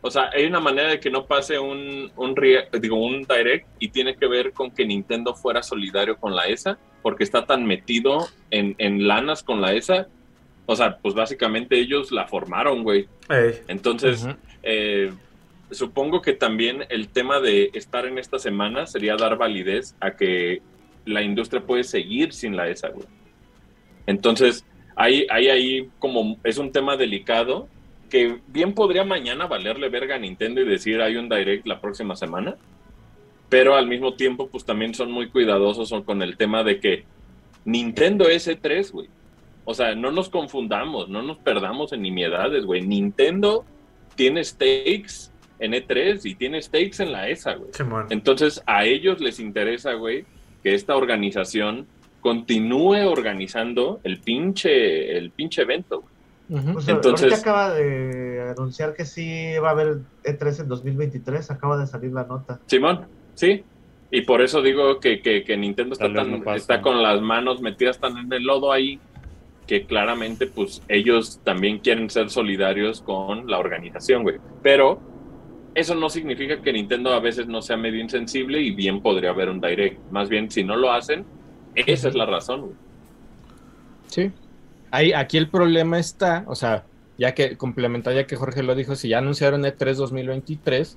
O 0.00 0.10
sea, 0.10 0.30
hay 0.32 0.46
una 0.46 0.60
manera 0.60 0.90
de 0.90 1.00
que 1.00 1.10
no 1.10 1.26
pase 1.26 1.58
un, 1.58 2.12
un, 2.16 2.34
digo, 2.80 2.96
un 2.96 3.22
direct 3.22 3.66
y 3.80 3.88
tiene 3.88 4.14
que 4.14 4.28
ver 4.28 4.52
con 4.52 4.70
que 4.70 4.86
Nintendo 4.86 5.34
fuera 5.34 5.62
solidario 5.62 6.16
con 6.16 6.36
la 6.36 6.46
ESA, 6.46 6.78
porque 7.02 7.24
está 7.24 7.46
tan 7.46 7.66
metido 7.66 8.28
en, 8.50 8.76
en 8.78 9.08
lanas 9.08 9.42
con 9.42 9.60
la 9.60 9.72
ESA. 9.74 10.06
O 10.66 10.76
sea, 10.76 10.98
pues 10.98 11.14
básicamente 11.14 11.78
ellos 11.78 12.12
la 12.12 12.26
formaron, 12.28 12.84
güey. 12.84 13.08
Ey, 13.28 13.60
Entonces, 13.66 14.26
eh, 14.62 15.12
supongo 15.70 16.22
que 16.22 16.32
también 16.32 16.84
el 16.90 17.08
tema 17.08 17.40
de 17.40 17.70
estar 17.74 18.06
en 18.06 18.18
esta 18.18 18.38
semana 18.38 18.86
sería 18.86 19.16
dar 19.16 19.36
validez 19.36 19.96
a 19.98 20.12
que 20.12 20.62
la 21.06 21.22
industria 21.22 21.62
puede 21.62 21.84
seguir 21.84 22.32
sin 22.32 22.56
la 22.56 22.68
ESA, 22.68 22.90
güey. 22.90 23.06
Entonces, 24.06 24.64
hay, 24.94 25.26
hay 25.30 25.48
ahí 25.48 25.90
como 25.98 26.38
es 26.44 26.58
un 26.58 26.70
tema 26.70 26.96
delicado 26.96 27.68
que 28.08 28.38
bien 28.46 28.74
podría 28.74 29.04
mañana 29.04 29.46
valerle 29.46 29.88
verga 29.88 30.16
a 30.16 30.18
Nintendo 30.18 30.60
y 30.60 30.68
decir 30.68 31.00
hay 31.00 31.16
un 31.16 31.28
direct 31.28 31.66
la 31.66 31.80
próxima 31.80 32.16
semana, 32.16 32.56
pero 33.48 33.76
al 33.76 33.86
mismo 33.86 34.14
tiempo 34.14 34.48
pues 34.48 34.64
también 34.64 34.94
son 34.94 35.10
muy 35.10 35.28
cuidadosos 35.28 35.92
con 36.04 36.22
el 36.22 36.36
tema 36.36 36.62
de 36.64 36.80
que 36.80 37.04
Nintendo 37.64 38.28
es 38.28 38.48
E3, 38.48 38.90
güey. 38.92 39.08
O 39.64 39.74
sea, 39.74 39.94
no 39.94 40.10
nos 40.10 40.30
confundamos, 40.30 41.08
no 41.08 41.22
nos 41.22 41.38
perdamos 41.38 41.92
en 41.92 42.02
nimiedades, 42.02 42.64
güey. 42.64 42.80
Nintendo 42.80 43.64
tiene 44.16 44.42
stakes 44.42 45.30
en 45.58 45.72
E3 45.72 46.24
y 46.24 46.34
tiene 46.34 46.62
stakes 46.62 47.02
en 47.02 47.12
la 47.12 47.28
ESA, 47.28 47.54
güey. 47.54 47.70
Entonces, 48.10 48.62
a 48.66 48.84
ellos 48.84 49.20
les 49.20 49.38
interesa, 49.38 49.92
güey, 49.92 50.24
que 50.62 50.74
esta 50.74 50.96
organización 50.96 51.86
continúe 52.20 53.06
organizando 53.06 54.00
el 54.04 54.20
pinche, 54.20 55.16
el 55.16 55.30
pinche 55.30 55.62
evento. 55.62 56.00
güey. 56.00 56.17
Ujú. 56.48 56.72
Pues 56.74 56.88
Entonces- 56.88 57.40
acaba 57.40 57.74
de 57.74 58.54
anunciar 58.56 58.94
que 58.94 59.04
sí 59.04 59.52
va 59.62 59.68
a 59.68 59.72
haber 59.72 59.98
E3 60.24 60.60
en 60.60 60.68
2023, 60.68 61.50
acaba 61.50 61.76
de 61.78 61.86
salir 61.86 62.12
la 62.12 62.24
nota. 62.24 62.58
Simón, 62.66 63.06
sí. 63.34 63.64
Y 64.10 64.22
por 64.22 64.40
eso 64.40 64.62
digo 64.62 64.98
que, 65.00 65.20
que- 65.20 65.44
que 65.44 65.56
Nintendo 65.56 65.92
está, 65.92 66.10
tan, 66.12 66.42
no 66.42 66.54
está 66.54 66.80
con 66.80 67.02
las 67.02 67.20
manos 67.20 67.60
metidas 67.60 67.98
tan 67.98 68.16
en 68.16 68.32
el 68.32 68.44
lodo 68.44 68.72
ahí 68.72 68.98
que 69.66 69.84
claramente 69.84 70.46
pues 70.46 70.82
ellos 70.88 71.40
también 71.44 71.80
quieren 71.80 72.08
ser 72.08 72.30
solidarios 72.30 73.02
con 73.02 73.46
la 73.50 73.58
organización, 73.58 74.22
güey. 74.22 74.36
Pero 74.62 74.98
eso 75.74 75.94
no 75.94 76.08
significa 76.08 76.62
que 76.62 76.72
Nintendo 76.72 77.12
a 77.12 77.20
veces 77.20 77.46
no 77.48 77.60
sea 77.60 77.76
medio 77.76 78.00
insensible 78.00 78.62
y 78.62 78.70
bien 78.70 79.02
podría 79.02 79.28
haber 79.28 79.50
un 79.50 79.60
direct. 79.60 80.00
Más 80.10 80.30
bien, 80.30 80.50
si 80.50 80.64
no 80.64 80.74
lo 80.76 80.90
hacen, 80.90 81.26
esa 81.74 82.08
es 82.08 82.14
la 82.14 82.24
razón, 82.24 82.60
güey. 82.62 82.72
Sí. 84.06 84.32
Ahí, 84.90 85.12
aquí 85.12 85.36
el 85.36 85.48
problema 85.48 85.98
está, 85.98 86.44
o 86.46 86.54
sea, 86.54 86.84
ya 87.18 87.34
que 87.34 87.56
complementa, 87.56 88.12
ya 88.12 88.26
que 88.26 88.36
Jorge 88.36 88.62
lo 88.62 88.74
dijo, 88.74 88.94
si 88.96 89.08
ya 89.08 89.18
anunciaron 89.18 89.64
E 89.64 89.76
E3 89.76 89.94
2023, 89.94 90.96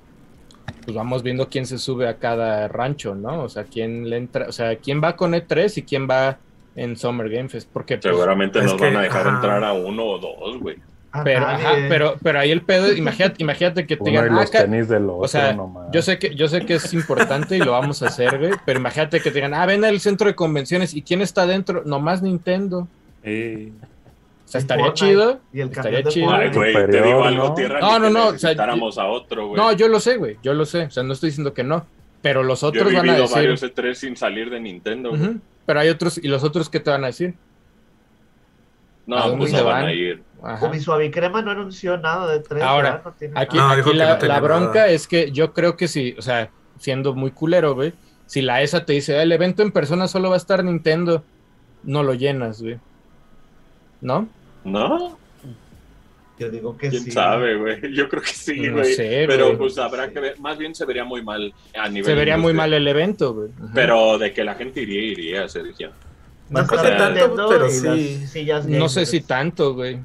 pues 0.84 0.96
vamos 0.96 1.22
viendo 1.22 1.48
quién 1.48 1.66
se 1.66 1.78
sube 1.78 2.08
a 2.08 2.16
cada 2.18 2.68
rancho, 2.68 3.14
¿no? 3.14 3.42
O 3.42 3.48
sea, 3.48 3.64
quién 3.64 4.08
le 4.08 4.16
entra, 4.16 4.46
o 4.48 4.52
sea, 4.52 4.76
quién 4.76 5.02
va 5.02 5.16
con 5.16 5.32
E3 5.32 5.78
y 5.78 5.82
quién 5.82 6.08
va 6.08 6.38
en 6.74 6.96
Summer 6.96 7.28
Game 7.28 7.48
Fest, 7.48 7.68
porque 7.72 7.98
pues, 7.98 8.14
Seguramente 8.14 8.62
nos 8.62 8.78
van 8.78 8.96
a 8.96 9.02
dejar 9.02 9.26
ajá. 9.26 9.36
entrar 9.36 9.64
a 9.64 9.72
uno 9.72 10.04
o 10.04 10.18
dos, 10.18 10.58
güey. 10.58 10.76
Pero, 11.24 11.46
ajá, 11.46 11.74
pero, 11.90 12.16
pero 12.22 12.38
ahí 12.38 12.50
el 12.50 12.62
pedo, 12.62 12.90
imagínate, 12.90 13.42
imagínate 13.42 13.86
que 13.86 13.98
te 13.98 14.08
digan, 14.08 14.30
ah, 14.32 14.40
los 14.40 14.50
ca- 14.50 14.60
tenis 14.62 14.88
del 14.88 15.04
otro 15.04 15.18
o 15.18 15.28
sea, 15.28 15.52
nomás. 15.52 15.88
yo 15.92 16.00
sé 16.00 16.18
que, 16.18 16.34
yo 16.34 16.48
sé 16.48 16.64
que 16.64 16.76
es 16.76 16.94
importante 16.94 17.54
y 17.54 17.58
lo 17.58 17.72
vamos 17.72 18.02
a 18.02 18.06
hacer, 18.06 18.38
güey, 18.38 18.52
pero 18.64 18.80
imagínate 18.80 19.20
que 19.20 19.30
te 19.30 19.34
digan, 19.34 19.52
ah, 19.52 19.66
ven 19.66 19.84
al 19.84 20.00
centro 20.00 20.26
de 20.26 20.34
convenciones 20.34 20.94
y 20.94 21.02
quién 21.02 21.20
está 21.20 21.42
adentro, 21.42 21.82
nomás 21.84 22.22
Nintendo. 22.22 22.88
Sí. 23.24 23.72
O 24.44 24.48
sea, 24.52 24.60
estaría 24.60 24.84
Fortnite 24.86 25.12
chido. 25.12 25.40
Y 25.52 25.60
el 25.60 25.68
estaría 25.70 26.02
chido. 26.04 26.30
Ay, 26.32 26.50
güey, 26.52 26.74
te 26.74 27.02
digo 27.02 27.24
algo, 27.24 27.48
¿no? 27.48 27.54
tierra. 27.54 27.80
No, 27.80 27.98
no, 27.98 28.06
que 28.06 28.12
no, 28.12 28.26
o 28.28 28.38
sea, 28.92 29.02
a 29.04 29.06
otro, 29.08 29.46
güey. 29.48 29.56
No, 29.60 29.72
yo 29.72 29.88
lo 29.88 29.98
sé, 30.00 30.16
güey, 30.16 30.36
yo 30.42 30.52
lo 30.54 30.66
sé, 30.66 30.84
o 30.84 30.90
sea, 30.90 31.02
no 31.02 31.12
estoy 31.14 31.30
diciendo 31.30 31.54
que 31.54 31.64
no, 31.64 31.86
pero 32.20 32.42
los 32.42 32.60
Yo 32.60 32.66
he 32.66 32.70
otros 32.70 32.86
van 32.92 32.96
a 32.96 33.02
vivido 33.02 33.22
decir, 33.22 33.36
varios 33.36 33.62
E3 33.62 33.94
sin 33.94 34.16
salir 34.16 34.50
de 34.50 34.60
Nintendo, 34.60 35.10
güey. 35.10 35.22
Ujú, 35.22 35.40
pero 35.64 35.80
hay 35.80 35.88
otros, 35.88 36.18
y 36.18 36.28
los 36.28 36.44
otros, 36.44 36.68
¿qué 36.68 36.80
te 36.80 36.90
van 36.90 37.04
a 37.04 37.06
decir? 37.06 37.30
¿A 37.30 37.34
No, 39.06 39.20
dónde 39.20 39.36
pues 39.38 39.52
no 39.52 39.64
van 39.64 39.74
van? 39.82 39.86
a 39.86 39.92
ir. 39.92 40.22
Ajá. 40.42 40.68
Mi 40.68 40.80
suavicrema 40.80 41.40
no 41.42 41.52
anunció 41.52 41.96
nada 41.98 42.30
de 42.32 42.40
3. 42.40 42.62
Ahora, 42.62 43.00
No 43.04 43.12
tiene 43.12 43.34
Aquí, 43.38 43.56
nada. 43.56 43.72
Aquí 43.74 43.92
la, 43.94 44.18
no 44.18 44.26
la 44.26 44.40
bronca 44.40 44.74
nada. 44.80 44.88
es 44.88 45.06
que 45.06 45.30
yo 45.30 45.52
creo 45.52 45.76
que 45.76 45.86
si, 45.88 46.14
o 46.18 46.22
sea, 46.22 46.50
siendo 46.78 47.14
muy 47.14 47.30
culero, 47.30 47.74
güey, 47.74 47.92
si 48.26 48.42
la 48.42 48.60
ESA 48.60 48.84
te 48.84 48.92
dice, 48.92 49.16
"Ah, 49.18 49.22
el 49.22 49.30
evento 49.32 49.62
en 49.62 49.70
persona 49.70 50.08
solo 50.08 50.28
va 50.30 50.34
a 50.34 50.38
estar 50.38 50.64
Nintendo, 50.64 51.22
no 51.84 52.02
lo 52.02 52.14
llenas, 52.14 52.60
güey. 52.60 52.78
¿No? 54.02 54.28
¿No? 54.64 55.18
Yo 56.38 56.50
digo 56.50 56.76
que 56.76 56.88
¿Quién 56.88 57.04
sí. 57.04 57.10
sabe, 57.12 57.56
güey? 57.56 57.78
Yo 57.94 58.08
creo 58.08 58.20
que 58.22 58.28
sí, 58.28 58.60
No 58.68 58.78
güey. 58.78 58.94
sé, 58.94 59.24
pero 59.28 59.46
güey. 59.46 59.58
pues 59.58 59.78
habrá 59.78 60.10
que 60.10 60.18
ver. 60.20 60.38
Más 60.40 60.58
bien 60.58 60.74
se 60.74 60.84
vería 60.84 61.04
muy 61.04 61.22
mal 61.22 61.54
a 61.74 61.88
nivel. 61.88 62.04
Se 62.04 62.14
vería 62.14 62.36
muy 62.36 62.52
mal 62.52 62.72
el 62.74 62.86
evento, 62.88 63.32
güey. 63.34 63.48
Pero 63.74 64.18
de 64.18 64.32
que 64.32 64.42
la 64.44 64.54
gente 64.54 64.82
iría, 64.82 65.02
iría, 65.02 65.48
Sergio. 65.48 65.90
No 66.50 66.60
estar 66.60 66.82
que 66.82 66.90
tanto, 66.98 67.46
pero 67.48 67.66
y 67.66 67.70
sí. 68.26 68.44
las 68.44 68.66
no 68.66 68.88
sé 68.88 69.06
si 69.06 69.20
tanto, 69.20 69.74
güey. 69.74 69.98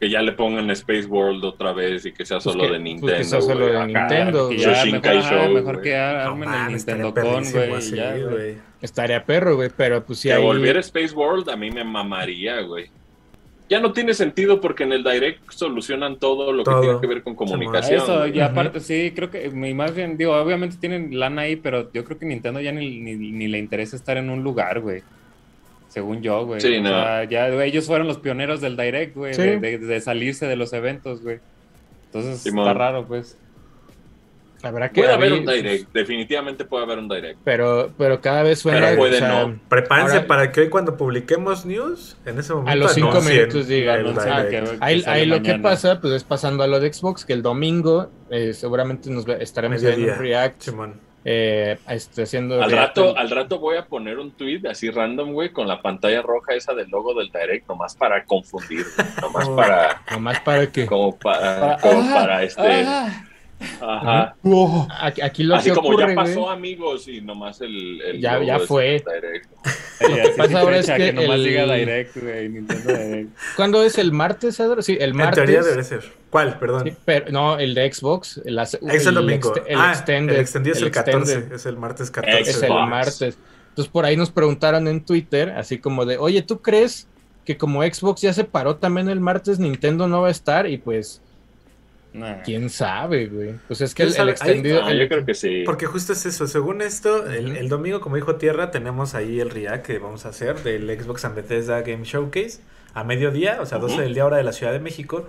Que 0.00 0.10
ya 0.10 0.20
le 0.20 0.32
pongan 0.32 0.68
Space 0.72 1.06
World 1.06 1.44
otra 1.44 1.72
vez 1.72 2.04
y 2.04 2.12
que 2.12 2.26
sea 2.26 2.38
Pues 2.38 2.44
solo 2.44 2.58
que- 2.64 2.64
de 2.64 2.70
pues 2.72 2.82
Nintendo. 2.82 3.16
que 3.16 3.24
sea 3.24 3.40
solo 3.40 3.60
güey, 3.60 3.70
de 3.72 3.78
acá. 3.78 3.86
Nintendo, 3.86 4.48
Que 4.48 4.54
güey. 4.56 4.66
ya, 4.66 4.84
mejor, 4.86 5.22
Show, 5.22 5.54
mejor 5.54 5.80
que 5.82 5.90
No 5.92 5.96
armen 6.02 6.52
el 6.52 6.72
Nintendo 6.74 7.14
Con, 7.14 7.44
güey. 7.52 8.56
Estaría 8.84 9.24
perro, 9.24 9.56
güey, 9.56 9.70
pero 9.74 10.04
pues 10.04 10.18
sí 10.18 10.28
Que 10.28 10.34
hay... 10.34 10.42
volviera 10.42 10.78
Space 10.80 11.14
World 11.14 11.48
a 11.48 11.56
mí 11.56 11.70
me 11.70 11.84
mamaría, 11.84 12.60
güey. 12.60 12.90
Ya 13.70 13.80
no 13.80 13.92
tiene 13.94 14.12
sentido 14.12 14.60
porque 14.60 14.82
en 14.82 14.92
el 14.92 15.02
Direct 15.02 15.50
solucionan 15.50 16.18
todo 16.18 16.52
lo 16.52 16.64
Todo. 16.64 16.80
que 16.82 16.86
tiene 16.86 17.00
que 17.00 17.06
ver 17.06 17.22
con 17.22 17.34
comunicación. 17.34 17.96
Eso, 18.02 18.26
y 18.26 18.38
aparte, 18.40 18.78
sí, 18.80 19.12
creo 19.16 19.30
que, 19.30 19.46
y 19.46 19.74
más 19.74 19.94
bien, 19.94 20.18
digo, 20.18 20.34
obviamente 20.36 20.76
tienen 20.78 21.18
lana 21.18 21.42
ahí, 21.42 21.56
pero 21.56 21.90
yo 21.92 22.04
creo 22.04 22.18
que 22.18 22.26
Nintendo 22.26 22.60
ya 22.60 22.72
ni, 22.72 23.00
ni, 23.00 23.14
ni 23.14 23.48
le 23.48 23.58
interesa 23.58 23.96
estar 23.96 24.18
en 24.18 24.28
un 24.28 24.42
lugar, 24.42 24.80
güey. 24.80 25.02
Según 25.88 26.20
yo, 26.22 26.44
güey. 26.44 26.60
Sí, 26.60 26.76
o 26.76 26.82
no. 26.82 26.88
sea, 26.90 27.24
ya, 27.24 27.48
güey, 27.50 27.70
ellos 27.70 27.86
fueron 27.86 28.06
los 28.06 28.18
pioneros 28.18 28.60
del 28.60 28.76
Direct, 28.76 29.16
güey, 29.16 29.32
Sí. 29.32 29.40
de, 29.42 29.58
de- 29.58 29.78
de 29.78 30.00
salirse 30.02 30.46
de 30.46 30.56
los 30.56 30.72
eventos, 30.74 31.22
güey. 31.22 31.38
Entonces, 32.06 32.40
Simón. 32.40 32.66
está 32.66 32.74
raro, 32.78 33.06
pues. 33.06 33.38
Que 34.64 35.00
Puede 35.02 35.12
haber 35.12 35.32
un 35.32 35.44
Direct, 35.46 35.92
definitivamente 35.92 36.64
puede 36.64 36.84
haber 36.84 36.98
un 36.98 37.08
Direct. 37.08 37.38
Pero, 37.44 37.90
pero 37.98 38.20
cada 38.20 38.42
vez 38.42 38.58
suena... 38.60 38.80
Pero 38.80 38.96
puede 38.96 39.16
o 39.16 39.18
sea, 39.18 39.28
no. 39.46 39.60
Prepárense 39.68 40.16
Ahora- 40.16 40.26
para 40.26 40.52
que 40.52 40.62
hoy 40.62 40.68
cuando 40.70 40.96
publiquemos 40.96 41.66
news, 41.66 42.16
en 42.26 42.38
ese 42.38 42.52
momento 42.54 42.70
A 42.72 42.74
los 42.76 42.92
cinco 42.92 43.20
minutos 43.20 43.68
digan, 43.68 44.00
anuncien 44.00 44.36
direct. 44.48 44.78
que- 44.80 44.84
Ahí, 45.10 45.26
lo 45.26 45.42
que 45.42 45.54
pasa, 45.58 46.00
pues 46.00 46.12
es 46.14 46.24
pasando 46.24 46.62
a 46.62 46.66
lo 46.66 46.80
de 46.80 46.92
Xbox, 46.92 47.24
que 47.24 47.32
el 47.32 47.42
domingo 47.42 48.10
eh, 48.30 48.52
seguramente 48.54 49.10
nos 49.10 49.28
estaremos 49.28 49.82
viendo 49.82 50.12
un 50.12 50.18
React 50.18 50.60
Simón. 50.62 51.00
eh, 51.26 51.78
este, 51.88 52.22
haciendo 52.24 52.62
Al 52.62 52.70
React 52.70 52.98
rato, 52.98 53.16
al 53.16 53.30
rato 53.30 53.58
voy 53.58 53.76
a 53.78 53.86
poner 53.86 54.18
un 54.18 54.32
tweet 54.32 54.62
así 54.68 54.90
random, 54.90 55.32
güey, 55.32 55.50
con 55.52 55.66
la 55.66 55.80
pantalla 55.80 56.20
roja 56.20 56.54
esa 56.54 56.74
del 56.74 56.88
logo 56.90 57.14
del 57.14 57.30
Direct, 57.30 57.66
nomás 57.68 57.94
para 57.96 58.24
confundir, 58.24 58.84
nomás 59.22 59.48
Oh. 59.48 59.56
para, 59.56 60.02
nomás 60.10 60.40
para 60.40 60.66
que 60.70 60.84
como 60.86 61.16
para, 61.18 61.60
Para- 61.60 61.76
como 61.78 62.00
ah, 62.02 62.14
para 62.14 62.42
este, 62.42 62.62
ajá. 63.80 64.36
aquí, 65.00 65.20
aquí 65.20 65.42
lo 65.44 65.54
Así 65.56 65.68
que 65.70 65.74
como 65.76 65.88
ocurre, 65.88 66.08
ya 66.08 66.14
pasó, 66.14 66.40
güey, 66.42 66.52
amigos, 66.52 67.08
y 67.08 67.20
nomás 67.20 67.60
el, 67.60 68.00
el 68.02 68.20
Ya- 68.20 68.42
ya 68.42 68.58
fue. 68.60 69.02
Lo 70.00 70.08
que 70.08 70.28
pasa 70.36 70.60
ahora 70.60 70.78
es 70.78 70.90
que 70.90 71.12
nomás 71.12 71.36
el- 71.36 71.44
diga 71.44 71.74
Direct, 71.74 72.16
güey, 72.16 72.48
Nintendo 72.48 72.92
Direct. 72.96 73.30
¿cuándo 73.56 73.82
es 73.84 73.98
el 73.98 74.12
martes, 74.12 74.60
Adro? 74.60 74.82
Sí, 74.82 74.96
el 75.00 75.10
En 75.10 75.16
martes. 75.16 75.34
teoría 75.36 75.62
debe 75.62 75.82
ser. 75.84 76.02
¿Cuál? 76.30 76.58
Perdón. 76.58 76.84
Sí, 76.84 76.96
pero 77.04 77.30
no, 77.30 77.58
el 77.58 77.74
de 77.74 77.92
Xbox, 77.92 78.40
el, 78.44 78.58
es 78.58 78.74
el 79.06 79.14
domingo. 79.14 79.54
ext- 79.54 79.62
el 79.66 79.78
ah, 79.80 79.90
extended, 79.92 80.34
el 80.34 80.40
extendido 80.40 80.74
es 80.76 80.82
el, 80.82 80.90
14. 80.90 81.18
extended 81.32 81.52
Es 81.56 81.66
el 81.66 81.76
martes 81.76 82.10
14. 82.10 82.40
es 82.40 82.48
el 82.62 82.68
Xbox. 82.68 82.88
martes. 82.90 83.38
Entonces 83.70 83.90
por 83.92 84.04
ahí 84.04 84.16
nos 84.16 84.30
preguntaron 84.30 84.86
en 84.88 85.04
Twitter, 85.04 85.50
así 85.50 85.78
como 85.78 86.04
de, 86.04 86.16
oye, 86.18 86.42
¿tú 86.42 86.60
crees 86.60 87.08
que 87.44 87.56
como 87.56 87.82
Xbox 87.82 88.20
ya 88.22 88.32
se 88.32 88.44
paró 88.44 88.76
también 88.76 89.08
el 89.08 89.20
martes, 89.20 89.58
Nintendo 89.58 90.06
no 90.08 90.22
va 90.22 90.28
a 90.28 90.30
estar? 90.30 90.68
Y 90.68 90.78
pues, 90.78 91.20
Nah. 92.14 92.42
quién 92.44 92.70
sabe, 92.70 93.26
güey. 93.26 93.54
Pues 93.66 93.80
es 93.80 93.92
que 93.94 94.04
¿Quién 94.04 94.06
el, 94.06 94.12
el 94.12 94.14
sabe? 94.14 94.30
Ahí- 94.30 94.32
extendido, 94.32 94.82
Ah, 94.84 94.92
yo 94.94 95.08
creo 95.08 95.26
que 95.26 95.34
sí. 95.34 95.64
Porque 95.66 95.86
justo 95.86 96.12
es 96.12 96.24
eso. 96.26 96.46
Según 96.46 96.80
esto, 96.80 97.26
el, 97.28 97.68
domingo, 97.68 98.00
como 98.00 98.14
dijo 98.16 98.36
Tierra, 98.36 98.70
tenemos 98.70 99.14
ahí 99.16 99.40
el 99.40 99.50
React 99.50 99.84
que 99.84 99.98
vamos 99.98 100.24
a 100.24 100.28
hacer 100.28 100.62
del 100.62 100.88
Xbox 100.98 101.24
and 101.24 101.34
Bethesda 101.34 101.80
Game 101.82 102.04
Showcase 102.04 102.60
a 102.94 103.02
mediodía, 103.02 103.58
o 103.60 103.66
sea, 103.66 103.78
12 103.78 103.94
Ujú. 103.94 104.02
del 104.04 104.14
día 104.14 104.24
hora 104.26 104.36
de 104.36 104.44
la 104.44 104.52
Ciudad 104.52 104.72
de 104.72 104.78
México. 104.78 105.28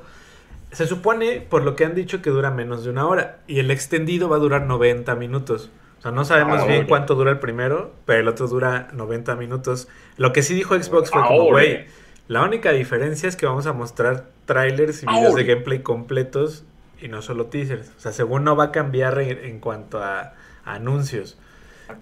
Se 0.72 0.86
supone, 0.86 1.42
por 1.42 1.64
lo 1.64 1.76
que 1.76 1.86
han 1.86 1.96
dicho, 1.96 2.22
que 2.22 2.30
dura 2.30 2.52
menos 2.52 2.84
de 2.84 2.92
una 2.92 3.08
hora. 3.08 3.40
Y 3.48 3.60
el 3.60 3.72
extendido 3.72 4.30
va 4.30 4.36
a 4.36 4.40
durar 4.40 4.62
90 4.68 5.16
minutos. 5.16 5.72
O 6.00 6.02
sea, 6.04 6.12
no 6.12 6.24
sabemos 6.24 6.62
Ah, 6.62 6.66
bien 6.68 6.86
cuánto 6.86 7.16
dura 7.16 7.32
el 7.32 7.40
primero, 7.40 7.94
pero 8.06 8.20
el 8.20 8.28
otro 8.28 8.48
dura 8.48 8.90
90 8.94 9.36
minutos. 9.36 9.88
Lo 10.18 10.34
que 10.34 10.44
sí 10.44 10.54
dijo 10.54 10.76
Xbox 10.80 11.10
fue 11.10 11.22
Ah, 11.24 11.28
como, 11.30 11.46
órale. 11.46 11.74
güey, 11.74 11.86
la 12.28 12.44
única 12.44 12.72
diferencia 12.74 13.28
es 13.28 13.36
que 13.36 13.48
vamos 13.48 13.66
a 13.66 13.74
mostrar 13.74 14.26
trailers 14.46 15.02
y 15.02 15.08
videos 15.08 15.34
de 15.36 15.44
gameplay 15.46 15.80
completos 15.80 16.64
y 17.02 17.08
no 17.08 17.22
solo 17.22 17.48
teasers. 17.48 17.92
O 17.98 18.00
sea, 18.00 18.12
según 18.12 18.44
no 18.44 18.56
va 18.56 18.66
a 18.66 18.72
cambiar 18.72 19.20
en, 19.20 19.38
en 19.46 19.60
cuanto 19.60 20.00
a, 20.04 20.34
a 20.66 20.74
anuncios. 20.76 21.38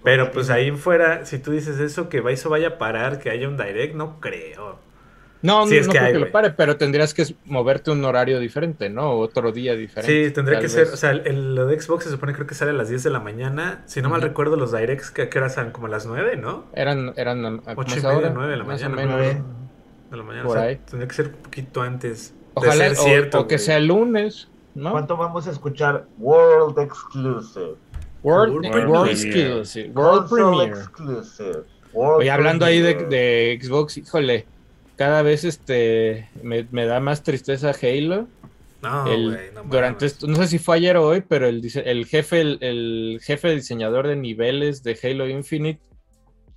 Pero 0.03 0.31
pues 0.31 0.49
ahí 0.49 0.71
fuera, 0.71 1.25
si 1.25 1.39
tú 1.39 1.51
dices 1.51 1.79
eso, 1.79 2.09
que 2.09 2.23
eso 2.29 2.49
vaya 2.49 2.67
a 2.69 2.77
parar, 2.77 3.19
que 3.19 3.29
haya 3.29 3.47
un 3.49 3.57
direct, 3.57 3.95
no 3.95 4.19
creo. 4.21 4.79
no, 5.41 5.67
Sí, 5.67 5.75
no, 5.75 5.81
es 5.81 5.87
no 5.87 5.93
que 5.93 5.97
creo 5.99 6.07
hay, 6.07 6.13
que 6.13 6.19
lo 6.19 6.31
pare, 6.31 6.51
pero 6.51 6.77
tendrías 6.77 7.13
que 7.13 7.25
moverte 7.45 7.91
un 7.91 8.03
horario 8.05 8.39
diferente, 8.39 8.89
¿no? 8.89 9.11
Otro 9.19 9.51
día 9.51 9.75
diferente. 9.75 10.27
Sí, 10.27 10.31
tendría 10.33 10.57
que 10.59 10.67
vez. 10.67 10.71
ser, 10.71 10.87
o 10.87 10.97
sea, 10.97 11.11
el, 11.11 11.27
el- 11.27 11.55
lo 11.55 11.65
de 11.65 11.79
Xbox 11.79 12.05
se 12.05 12.09
supone 12.11 12.33
creo 12.33 12.47
que 12.47 12.55
sale 12.55 12.71
a 12.71 12.73
las 12.73 12.87
10 12.89 13.03
de 13.03 13.09
la 13.09 13.19
mañana. 13.19 13.83
Si 13.85 14.01
no 14.01 14.09
mal 14.09 14.21
recuerdo, 14.21 14.55
los 14.55 14.71
directs 14.71 15.11
que, 15.11 15.27
que 15.29 15.37
eran 15.37 15.71
como 15.71 15.87
a 15.87 15.89
las 15.89 16.05
9, 16.05 16.37
¿no? 16.37 16.65
Eran, 16.73 17.13
eran, 17.17 17.59
¿cómo 17.75 17.75
Ocho 17.75 17.95
y 17.95 17.99
es 17.99 18.05
media, 18.05 18.15
ahora? 18.15 18.29
nueve 18.29 18.51
de 18.51 18.57
la 18.57 18.63
o 18.63 18.67
mañana, 18.67 18.95
menos. 18.95 19.43
De 20.09 20.17
la 20.17 20.23
mañana. 20.23 20.43
Por 20.43 20.57
o 20.57 20.61
sea, 20.61 20.69
ahí. 20.69 20.77
tendría 20.77 21.07
que 21.07 21.13
ser 21.15 21.27
un 21.27 21.33
poquito 21.41 21.81
antes. 21.81 22.33
de 22.33 22.41
Ojalá, 22.53 22.89
ser 22.89 22.97
o- 22.99 23.03
cierto, 23.03 23.39
o, 23.41 23.47
que 23.47 23.57
güey. 23.57 23.65
sea 23.65 23.77
el 23.77 23.87
lunes, 23.87 24.49
¿no? 24.75 24.91
¿Cuánto 24.91 25.17
vamos 25.17 25.47
a 25.47 25.51
escuchar 25.51 26.07
World 26.17 26.77
Exclusive? 26.79 27.75
World, 28.23 28.53
World. 28.87 29.09
Exclusive, 29.11 29.89
World 29.93 30.29
Console 30.29 30.51
Premiere. 30.51 30.79
Exclusive. 30.79 31.63
Oye, 31.93 32.31
hablando 32.31 32.65
ahí 32.65 32.79
de, 32.81 32.95
de 33.05 33.59
Xbox, 33.61 33.97
híjole, 33.97 34.45
cada 34.95 35.21
vez 35.21 35.43
este 35.43 36.29
me, 36.41 36.67
me 36.71 36.85
da 36.85 36.99
más 36.99 37.21
tristeza 37.23 37.71
Halo. 37.81 38.27
No, 38.81 39.07
El- 39.07 39.29
güey, 39.31 39.51
no 39.53 39.63
durante 39.63 40.05
esto, 40.05 40.27
no 40.27 40.35
sé 40.37 40.47
si 40.47 40.59
fue 40.59 40.75
ayer 40.77 40.97
o 40.97 41.05
hoy, 41.07 41.21
pero 41.27 41.47
el, 41.47 41.61
el 41.85 42.05
jefe, 42.05 42.41
el, 42.41 42.57
el 42.61 43.19
jefe 43.21 43.51
diseñador 43.55 44.07
de 44.07 44.15
niveles 44.15 44.83
de 44.83 44.97
Halo 45.01 45.27
Infinite, 45.29 45.79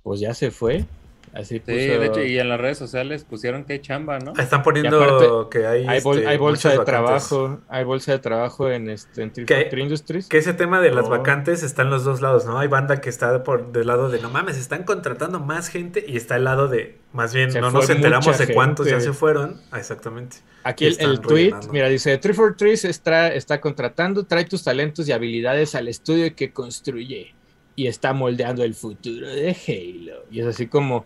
pues 0.03 0.19
ya 0.19 0.33
se 0.33 0.51
fue. 0.51 0.85
Así 1.33 1.55
Sí, 1.55 1.59
puso- 1.59 1.99
de 1.99 2.05
hecho, 2.07 2.23
y 2.23 2.39
en 2.39 2.49
las 2.49 2.59
redes 2.59 2.77
sociales 2.77 3.23
pusieron 3.23 3.63
que 3.65 3.73
hay 3.73 3.79
chamba, 3.79 4.17
¿no? 4.19 4.33
Están 4.37 4.63
poniendo 4.63 5.03
aparte, 5.03 5.27
que 5.59 5.67
hay, 5.67 5.85
hay, 5.87 6.01
bol- 6.01 6.17
este, 6.17 6.27
hay 6.29 6.37
bolsa 6.37 6.69
de 6.69 6.77
vacantes. 6.77 7.27
trabajo, 7.27 7.59
hay 7.67 7.83
bolsa 7.83 8.11
de 8.13 8.19
trabajo 8.19 8.71
en 8.71 8.89
este 8.89 9.21
en. 9.23 9.31
343 9.31 9.83
Industries. 9.83 10.27
Que 10.29 10.37
ese 10.37 10.53
tema 10.53 10.81
de 10.81 10.91
las 10.91 11.05
Oh. 11.05 11.09
vacantes 11.09 11.61
está 11.63 11.83
en 11.83 11.89
los 11.89 12.03
dos 12.03 12.21
lados, 12.21 12.45
¿no? 12.45 12.57
Hay 12.57 12.67
banda 12.67 13.01
que 13.01 13.09
está 13.09 13.43
por 13.43 13.71
del 13.71 13.87
lado 13.87 14.09
de 14.09 14.19
no 14.19 14.29
mames, 14.29 14.57
están 14.57 14.83
contratando 14.83 15.39
más 15.39 15.67
gente 15.69 16.03
y 16.07 16.17
está 16.17 16.37
el 16.37 16.45
lado 16.45 16.67
de 16.69 16.97
más 17.13 17.33
bien 17.33 17.51
Se 17.51 17.61
no 17.61 17.71
nos 17.71 17.89
enteramos 17.89 18.37
de 18.37 18.53
cuántos 18.53 18.87
ya 18.87 18.99
se 18.99 19.13
fueron. 19.13 19.61
Ah, 19.71 19.79
exactamente. 19.79 20.37
Aquí 20.63 20.85
el, 20.85 20.97
el 20.99 21.19
tweet, 21.21 21.53
mira, 21.71 21.87
dice, 21.87 22.17
343 22.17 22.85
está, 22.85 23.33
está 23.33 23.61
contratando, 23.61 24.25
trae 24.25 24.45
tus 24.45 24.63
talentos 24.63 25.07
y 25.07 25.11
habilidades 25.11 25.75
al 25.75 25.87
estudio 25.87 26.35
que 26.35 26.51
construye 26.51 27.33
y 27.75 27.87
está 27.87 28.11
moldeando 28.13 28.63
el 28.63 28.73
futuro 28.73 29.27
de 29.27 29.51
Halo. 29.67 30.25
Y 30.31 30.41
es 30.41 30.47
así 30.47 30.67
como, 30.67 31.05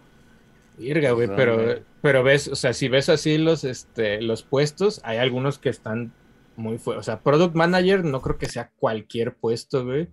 virga, 0.81 1.11
güey, 1.11 1.29
pero, 1.35 1.79
pero 2.01 2.23
ves, 2.23 2.47
o 2.47 2.55
sea, 2.55 2.73
si 2.73 2.87
ves 2.89 3.07
así 3.09 3.37
los, 3.37 3.63
este, 3.63 4.21
los 4.21 4.43
puestos, 4.43 4.99
hay 5.03 5.17
algunos 5.17 5.57
que 5.59 5.69
están 5.69 6.13
muy 6.55 6.77
fuertes. 6.77 7.01
O 7.01 7.03
sea, 7.03 7.21
Product 7.21 7.55
Manager 7.55 8.03
no 8.03 8.21
creo 8.21 8.37
que 8.37 8.47
sea 8.47 8.71
cualquier 8.77 9.33
puesto, 9.35 9.85
güey. 9.85 10.09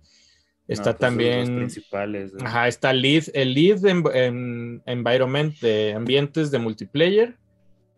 Está 0.67 0.91
No, 0.91 0.97
pues, 0.97 1.09
también... 1.09 1.39
Los 1.39 1.49
principales. 1.71 2.31
Ajá, 2.41 2.67
está 2.67 2.93
lead, 2.93 3.23
el 3.33 3.53
lead 3.55 3.79
de 3.79 3.93
env- 3.95 4.15
en 4.15 4.81
environment 4.85 5.59
de 5.59 5.93
ambientes 5.95 6.51
de 6.51 6.59
multiplayer. 6.59 7.35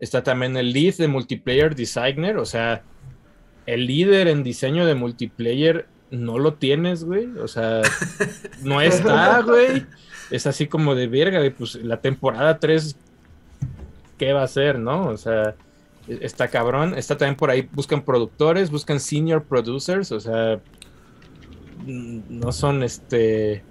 Está 0.00 0.22
también 0.22 0.56
el 0.56 0.72
lead 0.72 0.94
de 0.96 1.06
multiplayer 1.06 1.74
designer, 1.76 2.36
o 2.38 2.44
sea, 2.46 2.82
el 3.66 3.86
líder 3.86 4.26
en 4.26 4.42
diseño 4.42 4.84
de 4.86 4.94
multiplayer 4.96 5.86
no 6.10 6.38
lo 6.38 6.54
tienes, 6.54 7.04
güey. 7.04 7.26
O 7.38 7.46
sea, 7.46 7.82
no 8.62 8.80
está, 8.82 9.42
güey. 9.42 9.86
Es 10.30 10.46
así 10.46 10.66
como 10.66 10.94
de 10.94 11.06
verga, 11.08 11.38
güey. 11.38 11.50
Pues 11.50 11.74
la 11.76 12.00
temporada 12.00 12.58
3, 12.58 12.96
¿qué 14.18 14.32
va 14.32 14.42
a 14.42 14.48
ser, 14.48 14.78
no? 14.78 15.08
O 15.08 15.16
sea, 15.16 15.54
e- 16.08 16.18
está 16.22 16.48
cabrón. 16.48 16.94
Está 16.96 17.16
también 17.16 17.36
por 17.36 17.50
ahí, 17.50 17.68
buscan 17.72 18.02
productores, 18.02 18.70
buscan 18.70 19.00
senior 19.00 19.42
producers, 19.44 20.10
o 20.12 20.20
sea, 20.20 20.60
mm, 21.86 22.20
no 22.28 22.52
son 22.52 22.82
este. 22.82 23.62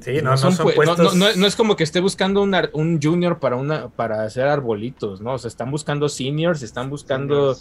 Sí, 0.00 0.16
no, 0.22 0.32
no, 0.32 0.36
son, 0.36 0.54
no- 0.58 0.64
puestos. 0.74 1.16
no- 1.16 1.28
no- 1.30 1.34
no 1.36 1.46
es 1.46 1.56
como 1.56 1.76
que 1.76 1.84
esté 1.84 1.98
buscando 2.00 2.42
un, 2.42 2.54
ar- 2.54 2.68
un 2.74 3.00
junior 3.02 3.38
para 3.38 3.56
una 3.56 3.88
para 3.88 4.24
hacer 4.24 4.46
arbolitos, 4.46 5.22
¿no? 5.22 5.32
O 5.34 5.38
sea, 5.38 5.48
están 5.48 5.70
buscando 5.70 6.10
seniors, 6.10 6.62
están 6.62 6.90
buscando 6.90 7.56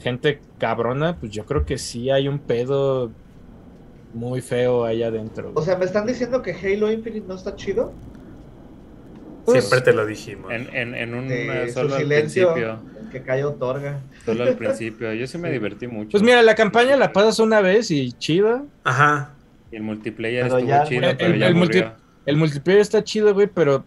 gente 0.00 0.40
cabrona, 0.58 1.16
pues 1.18 1.32
yo 1.32 1.44
creo 1.44 1.64
que 1.66 1.78
sí 1.78 2.08
hay 2.10 2.28
un 2.28 2.38
pedo 2.38 3.10
muy 4.14 4.40
feo 4.40 4.84
allá 4.84 5.08
adentro. 5.08 5.52
O 5.54 5.62
sea, 5.62 5.76
¿me 5.76 5.84
están 5.84 6.06
diciendo 6.06 6.42
que 6.42 6.52
Halo 6.52 6.90
Infinite 6.92 7.26
no 7.26 7.34
está 7.34 7.56
chido? 7.56 7.92
Pues, 9.44 9.64
Siempre 9.64 9.80
te 9.80 9.92
lo 9.96 10.06
dijimos. 10.06 10.52
En, 10.52 10.68
en, 10.74 10.94
en 10.94 11.14
un 11.14 11.26
Eh, 11.30 11.70
solo 11.72 11.94
al 11.94 12.02
silencio, 12.02 12.52
principio. 12.52 12.78
que 13.10 13.22
calla 13.22 13.48
otorga. 13.48 13.98
Solo 14.24 14.44
al 14.44 14.56
principio. 14.56 15.12
Yo 15.14 15.26
sí 15.26 15.36
me 15.38 15.50
divertí 15.50 15.86
mucho. 15.88 16.10
Pues 16.12 16.22
mira, 16.22 16.42
la 16.42 16.54
campaña 16.54 16.96
la 16.96 17.12
pasas 17.12 17.38
una 17.40 17.60
vez 17.60 17.90
y 17.90 18.12
chida. 18.12 18.62
Ajá. 18.84 19.30
Y 19.72 19.76
el 19.76 19.82
multiplayer 19.82 20.44
Pero 20.44 20.58
estuvo 20.58 20.68
ya- 20.70 20.84
chido, 20.84 21.08
el- 21.10 21.16
pero 21.16 21.34
el- 21.34 21.40
ya 21.40 21.46
el 21.48 21.54
multi-. 21.54 21.84
El 22.24 22.36
multiplayer 22.36 22.80
está 22.80 23.02
chido, 23.02 23.34
güey, 23.34 23.48
pero 23.48 23.84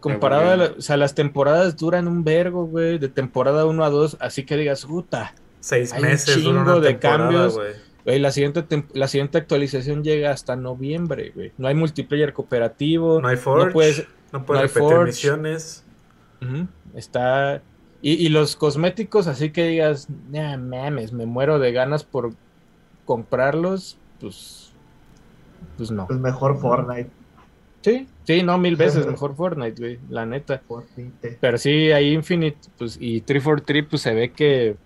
comparado 0.00 0.50
a 0.50 0.56
la- 0.56 0.72
o 0.76 0.80
sea, 0.82 0.96
las 0.98 1.14
temporadas 1.14 1.76
duran 1.76 2.06
un 2.08 2.22
vergo, 2.24 2.66
güey, 2.66 2.98
de 2.98 3.08
temporada 3.08 3.64
1 3.64 3.82
a 3.84 3.88
2, 3.90 4.18
así 4.20 4.44
que 4.44 4.56
digas, 4.56 4.84
puta, 4.84 5.34
Seis 5.62 5.92
Hay 5.92 6.02
un 6.02 6.08
meses 6.08 6.42
dura 6.42 6.58
chingo 6.58 6.72
una 6.76 6.80
de 6.80 6.98
cambios. 6.98 7.54
güey. 7.54 7.72
Güey, 8.04 8.18
la 8.18 8.30
siguiente 8.32 8.64
la 8.92 9.08
siguiente 9.08 9.38
actualización 9.38 10.02
llega 10.02 10.30
hasta 10.30 10.56
noviembre, 10.56 11.32
güey. 11.34 11.52
No 11.58 11.68
hay 11.68 11.74
multiplayer 11.74 12.32
cooperativo. 12.32 13.20
No 13.20 13.28
hay 13.28 13.36
Forge. 13.36 13.66
No 13.66 13.72
puedes, 13.72 14.06
no 14.32 14.44
puedes 14.44 14.48
no 14.48 14.54
hay 14.62 14.68
repetir 14.68 14.96
Forge. 14.96 15.06
misiones. 15.06 15.84
Está. 16.94 17.62
Y, 18.02 18.12
y 18.14 18.28
los 18.30 18.56
cosméticos, 18.56 19.26
así 19.26 19.50
que 19.50 19.64
digas, 19.64 20.08
nah, 20.30 20.56
mames, 20.56 21.12
me 21.12 21.26
muero 21.26 21.58
de 21.58 21.72
ganas 21.72 22.04
por 22.04 22.32
comprarlos, 23.04 23.98
pues. 24.20 24.72
Pues 25.76 25.90
no. 25.90 26.06
Pues 26.06 26.18
mejor 26.18 26.58
Fortnite. 26.58 27.10
Sí, 27.82 28.08
sí, 28.24 28.42
no, 28.42 28.58
mil 28.58 28.76
veces 28.76 29.06
mejor 29.10 29.34
Fortnite, 29.34 29.80
güey, 29.80 29.98
la 30.08 30.24
neta. 30.26 30.62
Fortnite. 30.66 31.38
Pero 31.40 31.58
sí, 31.58 31.92
hay 31.92 32.12
Infinite, 32.12 32.58
pues, 32.78 32.96
y 33.00 33.20
343, 33.20 33.86
pues 33.88 34.02
se 34.02 34.14
ve 34.14 34.32
que. 34.32 34.76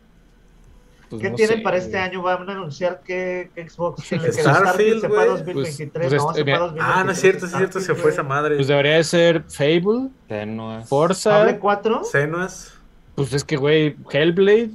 Pues, 1.14 1.22
¿Qué 1.22 1.30
no 1.30 1.36
tienen 1.36 1.56
sé, 1.58 1.62
para 1.62 1.76
este 1.76 1.90
güey. 1.90 2.02
año? 2.02 2.22
¿Van 2.22 2.48
a 2.48 2.52
anunciar 2.52 3.00
que 3.02 3.50
Xbox 3.56 4.08
que 4.08 4.32
Starfield, 4.32 5.00
se 5.00 5.08
fue. 5.08 5.26
2023? 5.26 6.08
Pues- 6.08 6.20
no, 6.22 6.26
pues, 6.26 6.36
se 6.36 6.44
fue 6.44 6.58
2023. 6.58 6.84
Ah, 6.96 7.04
no 7.04 7.10
es 7.12 7.20
cierto, 7.20 7.46
sí 7.46 7.52
es 7.52 7.58
cierto, 7.58 7.80
se 7.80 7.94
fue 7.94 8.10
esa 8.10 8.22
madre. 8.22 8.56
Pues 8.56 8.68
debería 8.68 8.96
de 8.96 9.04
ser 9.04 9.44
Fable, 9.48 10.08
Tenuas, 10.28 10.88
Forza. 10.88 11.40
¿Hable 11.42 11.58
4? 11.58 12.04
Senuas. 12.04 12.72
Pues 13.14 13.32
es 13.32 13.44
que, 13.44 13.56
güey, 13.56 13.96
Hellblade. 14.10 14.70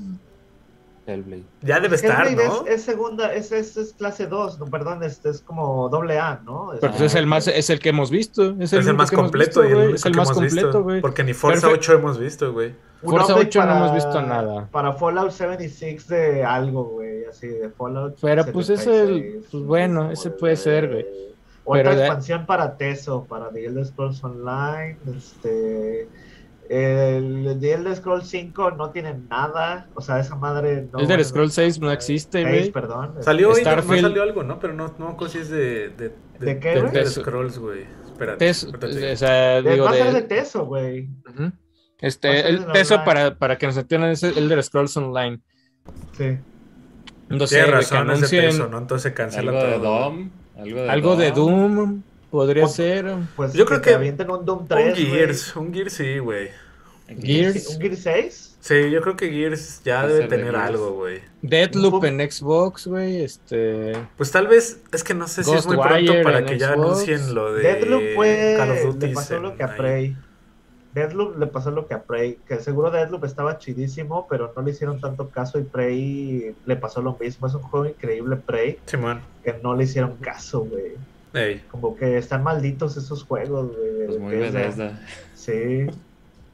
Hellblade. 1.10 1.44
Ya 1.62 1.80
debe 1.80 1.96
estar, 1.96 2.28
Hellblade 2.28 2.48
¿no? 2.48 2.66
es, 2.66 2.74
es 2.76 2.84
segunda, 2.84 3.34
es, 3.34 3.52
es, 3.52 3.76
es 3.78 3.94
clase 3.94 4.28
2, 4.28 4.60
no, 4.60 4.66
perdón, 4.68 5.04
este 5.04 5.30
es 5.30 5.42
como 5.42 5.90
doble 5.90 6.20
A, 6.20 6.40
¿no? 6.46 6.70
Pero 6.80 6.92
pues 6.94 7.02
es 7.04 7.16
el 7.16 7.26
más, 7.28 7.48
es 7.48 7.70
el 7.70 7.80
que 7.80 7.90
hemos 7.90 8.10
visto. 8.12 8.56
Es 8.60 8.74
el, 8.74 8.80
Es 8.88 8.94
más 8.94 9.12
completo 9.12 9.62
visto, 9.62 9.82
el 9.82 9.96
Es 9.96 10.06
el 10.06 10.12
que 10.12 10.18
más 10.18 10.28
hemos 10.30 10.38
completo, 10.38 10.68
visto. 10.68 10.84
güey. 10.84 11.02
Porque 11.02 11.24
ni 11.24 11.34
Forza 11.34 11.68
Perfect- 11.68 11.74
8 11.80 11.94
hemos 11.94 12.20
visto, 12.20 12.54
güey. 12.54 12.74
Forza 13.04 13.34
update 13.34 13.48
8 13.60 13.66
no 13.66 13.76
hemos 13.78 13.94
visto 13.94 14.22
nada. 14.22 14.68
Para 14.72 14.94
Fallout 14.94 15.32
76 15.32 16.08
de 16.08 16.44
algo, 16.44 16.84
güey, 16.86 17.26
así 17.26 17.48
de 17.48 17.70
Fallout. 17.70 18.18
Pero, 18.22 18.46
pues, 18.52 18.70
ese, 18.70 18.84
76, 18.84 19.46
pues, 19.52 19.64
bueno, 19.64 20.12
ese 20.12 20.30
de- 20.30 20.36
puede 20.36 20.56
ser, 20.56 20.88
güey. 20.90 21.06
Otra 21.64 21.84
Pero 21.84 21.96
de- 21.96 22.02
expansión 22.08 22.46
para 22.46 22.78
Teso, 22.78 23.26
para 23.30 23.50
The 23.52 23.66
Elder 23.68 23.86
Scrolls 23.86 24.24
Online, 24.24 24.98
este... 25.16 26.08
El 26.70 27.58
The 27.60 27.74
Elder 27.74 27.96
Scrolls 27.96 28.28
5 28.30 28.72
no 28.72 28.92
tiene 28.92 29.16
nada, 29.30 29.88
o 29.96 30.02
sea, 30.02 30.20
esa 30.20 30.36
madre 30.36 30.88
no... 30.94 31.00
Elder 31.00 31.26
Scrolls 31.26 31.54
6 31.56 31.80
no 31.80 31.92
existe, 31.92 32.44
Seis, 32.44 32.48
güey. 32.48 32.72
perdón. 32.72 33.16
Salió 33.22 33.50
hoy, 33.50 33.62
Starfield. 33.62 34.02
salió 34.04 34.22
algo, 34.22 34.44
¿no? 34.44 34.60
Pero 34.60 34.74
no, 34.74 34.94
no 35.00 35.18
si 35.28 35.40
es 35.40 35.50
de. 35.50 35.90
¿De, 35.90 36.14
¿De 36.40 36.60
qué, 36.60 36.70
de 36.70 36.76
güey? 36.82 36.90
Elder 36.92 37.04
Teso. 37.06 37.22
Scrolls, 37.22 37.58
güey. 37.58 37.86
Espérate. 38.06 38.46
Tes- 38.46 38.64
ahorita 38.66 38.88
te 38.88 38.96
digo. 39.00 39.14
o 39.14 39.16
sea, 39.16 39.62
De- 39.64 39.72
digo, 39.72 39.86
va 39.86 39.92
a 39.92 39.94
ser 39.96 40.06
de 40.14 40.14
de, 40.14 40.22
Teso, 40.28 40.66
güey. 40.68 41.08
Va 41.28 41.32
a 41.48 41.52
Este, 42.02 42.48
el, 42.50 42.66
de 42.68 42.80
eso 42.82 42.94
online. 42.96 43.06
para, 43.06 43.36
para 43.36 43.58
que 43.58 43.66
nos 43.66 43.76
entiendan 43.78 44.12
es 44.12 44.22
Elder 44.22 44.64
Scrolls 44.64 44.96
Online. 44.96 45.40
Sí. 46.18 46.38
No 47.30 47.48
sé, 47.48 47.58
de 47.58 47.66
que 47.66 47.72
razón, 47.72 48.12
es 48.12 48.30
de 48.30 48.42
peso, 48.42 48.68
¿no? 48.68 48.78
Entonces 48.78 49.04
se 49.12 49.14
cancela 49.16 49.52
Algo 49.52 49.64
de 49.64 49.74
todo. 49.80 49.84
Dom. 50.04 50.30
Algo 50.58 50.82
de 50.82 50.90
algo 50.90 51.16
de 51.16 51.32
Dom. 51.32 51.76
Doom 51.76 52.04
podría 52.30 52.64
Pues- 52.64 52.76
ser. 52.76 53.14
Pues 53.36 53.54
Yo 53.54 53.66
creo 53.66 53.82
que 53.82 53.94
avienten 53.94 54.30
un 54.30 54.46
Doom 54.46 54.60
Un 54.60 54.68
3, 54.68 54.94
güey. 54.94 55.06
Gears, 55.08 55.56
un 55.56 55.74
Gears 55.74 55.94
sí, 55.94 56.18
güey. 56.20 56.50
Gears. 57.08 57.68
¿Un 57.76 57.82
Gears 57.82 58.00
6? 58.00 58.46
Sí, 58.62 58.92
yo 58.92 59.02
creo 59.02 59.16
que 59.16 59.30
Gears 59.32 59.82
ya 59.84 60.06
debe 60.06 60.20
de 60.22 60.28
tener 60.28 60.56
algo, 60.56 60.92
güey. 60.92 61.22
Deadloop 61.42 61.96
Un- 62.04 62.06
en 62.22 62.32
Xbox, 62.32 62.88
güey. 62.88 63.24
Este. 63.24 63.94
Pues 64.18 64.32
tal 64.32 64.48
vez, 64.48 64.82
es 64.92 65.04
que 65.04 65.14
no 65.14 65.28
sé 65.28 65.44
si 65.44 65.52
es 65.54 65.66
muy 65.66 65.78
pronto 65.78 66.14
para 66.24 66.46
que 66.46 66.60
ya 66.60 66.74
anuncien 66.74 67.34
lo 67.34 67.54
de 67.54 67.64
Deadloop 67.64 68.04
fue... 68.16 68.56
Call 68.58 68.72
of 68.72 68.84
Duty. 68.84 69.08
Le 69.08 69.14
pasó 69.14 69.40
lo 69.40 69.56
que 69.56 69.64
a 69.64 69.76
Prey. 69.76 70.16
Deadloop 70.94 71.38
le 71.38 71.48
pasó 71.48 71.72
lo 71.72 71.88
que 71.88 71.94
a 71.94 72.04
Prey. 72.04 72.38
Que 72.48 72.58
seguro 72.60 72.92
Deadloop 72.92 73.24
estaba 73.24 73.58
chidísimo, 73.60 74.28
pero 74.30 74.52
no 74.56 74.62
le 74.62 74.72
hicieron 74.72 75.00
tanto 75.00 75.30
caso 75.30 75.58
y 75.60 75.64
Prey 75.64 76.56
le 76.66 76.76
pasó 76.76 77.02
lo 77.02 77.18
mismo. 77.20 77.48
Es 77.48 77.54
un 77.54 77.62
juego 77.62 77.86
increíble, 77.86 78.36
Prey, 78.36 78.78
Simón. 78.86 79.22
que 79.44 79.54
no 79.64 79.76
le 79.76 79.86
hicieron 79.86 80.18
caso, 80.18 80.62
güey. 80.62 80.94
Ey. 81.34 81.62
Como 81.70 81.96
que 81.96 82.18
están 82.18 82.44
malditos 82.44 82.98
esos 82.98 83.24
juegos, 83.24 83.76
güey. 83.76 83.94
de 83.94 84.06
Pues 84.06 84.20
muy 84.20 84.36
Bethesda. 84.36 84.60
Bethesda. 84.60 85.00
Sí. 85.36 85.88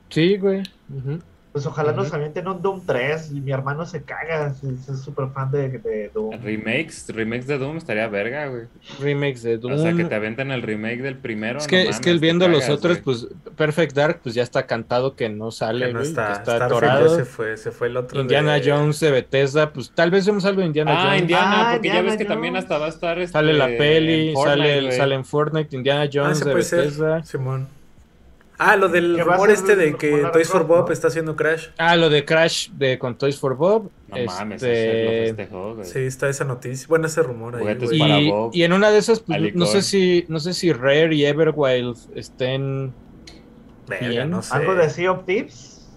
Sí, 0.09 0.37
güey. 0.37 0.63
Ujú. 0.89 1.19
Pues 1.55 1.65
ojalá 1.67 1.93
nos 1.93 2.07
Ujú. 2.07 2.17
avienten 2.17 2.49
un 2.49 2.61
Doom 2.61 2.81
3. 2.85 3.31
y 3.31 3.39
Mi 3.39 3.53
hermano 3.53 3.85
se 3.85 4.03
caga. 4.03 4.47
Es 4.89 4.99
súper 4.99 5.29
fan 5.29 5.49
de, 5.51 5.69
de 5.79 6.11
Doom. 6.13 6.41
Remakes, 6.43 7.05
remakes 7.15 7.47
de 7.47 7.57
Doom 7.57 7.77
estaría 7.77 8.09
verga, 8.09 8.47
güey. 8.47 8.63
Remakes 8.99 9.41
de 9.43 9.57
Doom. 9.57 9.71
O 9.71 9.77
sea, 9.77 9.93
que 9.93 10.03
te 10.03 10.13
aventen 10.15 10.51
el 10.51 10.61
remake 10.61 11.01
del 11.01 11.15
primero. 11.17 11.59
Es 11.59 11.67
que, 11.67 11.85
no 11.85 11.89
es 11.91 12.01
que 12.01 12.13
viendo 12.15 12.49
los 12.49 12.67
otros, 12.67 13.01
güey. 13.01 13.03
pues 13.05 13.27
Perfect 13.55 13.95
Dark, 13.95 14.19
pues 14.21 14.35
ya 14.35 14.43
está 14.43 14.65
cantado 14.65 15.15
que 15.15 15.29
no 15.29 15.49
sale, 15.51 15.85
Que 15.87 15.93
no 15.93 15.99
güey, 15.99 16.09
está. 16.09 16.27
que 16.27 16.33
está 16.33 16.65
atorado. 16.65 17.15
se 17.15 17.23
fue, 17.23 17.55
se 17.55 17.71
fue 17.71 17.87
el 17.87 17.95
otro. 17.95 18.19
Indiana 18.19 18.55
de- 18.55 18.69
Jones 18.69 18.99
de 18.99 19.11
Bethesda, 19.11 19.71
pues 19.71 19.91
tal 19.95 20.11
vez 20.11 20.25
vemos 20.25 20.43
algo 20.43 20.59
de 20.59 20.67
Indiana 20.67 20.91
Ah, 20.93 21.03
Jones. 21.05 21.21
Indiana, 21.21 21.45
Ah, 21.47 21.71
porque 21.71 21.87
ya 21.87 21.93
Indiana 21.93 22.09
ves 22.09 22.17
que 22.17 22.25
también 22.25 22.57
hasta 22.57 22.77
va 22.79 22.87
a 22.87 22.89
estar. 22.89 23.17
este, 23.19 23.31
Sale 23.31 23.53
la 23.53 23.67
peli, 23.67 24.27
en 24.27 24.33
Fortnite, 24.33 24.73
sale, 24.75 24.91
sale 24.91 25.15
en 25.15 25.23
Fortnite, 25.23 25.73
Indiana 25.73 26.01
Ah, 26.01 26.09
Jones 26.11 26.39
de 26.43 26.61
ser. 26.63 26.79
Bethesda. 26.81 27.23
Simón. 27.23 27.69
Ah, 28.57 28.75
lo 28.77 28.87
del 28.87 29.19
rumor 29.19 29.51
este 29.51 29.75
de 29.75 29.95
que 29.95 30.25
Toys 30.31 30.47
for 30.49 30.65
Bob 30.65 30.87
¿no? 30.87 30.93
está 30.93 31.07
haciendo 31.09 31.35
Crash. 31.35 31.67
Ah, 31.77 31.95
lo 31.97 32.09
de 32.09 32.23
Crash 32.23 32.69
de 32.71 32.97
con 32.97 33.17
Toys 33.17 33.37
for 33.37 33.55
Bob. 33.57 33.91
No 34.07 34.17
mames, 34.25 34.63
este, 34.63 35.25
festejó, 35.35 35.75
güey. 35.75 35.85
Sí, 35.87 35.99
está 35.99 36.29
esa 36.29 36.45
noticia. 36.45 36.85
Bueno, 36.87 37.07
ese 37.07 37.21
rumor 37.21 37.55
ahí, 37.55 37.61
Juguetes 37.61 37.89
güey. 37.89 37.99
para 37.99 38.19
y, 38.21 38.29
Bob. 38.31 38.51
y 38.53 38.63
en 38.63 38.71
una 38.73 38.91
de 38.91 38.97
esas, 38.99 39.19
pues, 39.19 39.55
no 39.55 39.65
sé 39.65 39.81
si, 39.81 40.25
no 40.29 40.39
sé 40.39 40.53
si 40.53 40.71
Rare 40.71 41.13
y 41.13 41.25
Everwild 41.25 41.97
estén. 42.15 42.93
Verga, 43.87 44.07
bien. 44.07 44.29
no 44.29 44.41
sé. 44.41 44.55
¿Algo 44.55 44.73
de 44.75 44.89
Sea 44.89 45.11
of 45.11 45.25
Thieves? 45.25 45.87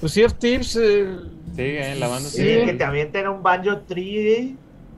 Pues 0.00 0.12
Sea 0.12 0.26
of 0.26 0.34
Tips, 0.34 0.76
eh, 0.76 1.08
Sigue 1.56 1.94
la 1.96 2.06
banda. 2.08 2.28
Sí, 2.28 2.38
Sí. 2.38 2.64
que 2.64 2.74
te 2.74 2.84
avienten 2.84 3.28
un 3.28 3.42
Banjo 3.42 3.78
Tree. 3.80 4.56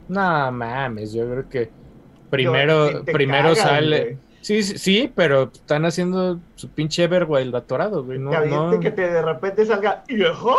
no 0.08 0.52
mames, 0.52 1.12
yo 1.12 1.28
creo 1.28 1.48
que 1.48 1.70
primero, 2.30 2.90
Yo- 2.92 3.04
primero 3.06 3.54
sale. 3.54 4.00
güey. 4.02 4.16
Sí, 4.42 4.62
sí, 4.62 4.76
sí, 4.76 5.12
pero 5.14 5.44
están 5.52 5.84
haciendo 5.86 6.38
su 6.56 6.68
pinche 6.68 7.04
Everwild 7.04 7.54
atorado, 7.54 8.04
güey. 8.04 8.18
No, 8.18 8.32
aviente 8.32 8.56
no. 8.76 8.80
que 8.80 8.90
te 8.90 9.02
de 9.10 9.22
repente 9.22 9.64
salga 9.64 10.02
¡Hijo! 10.08 10.56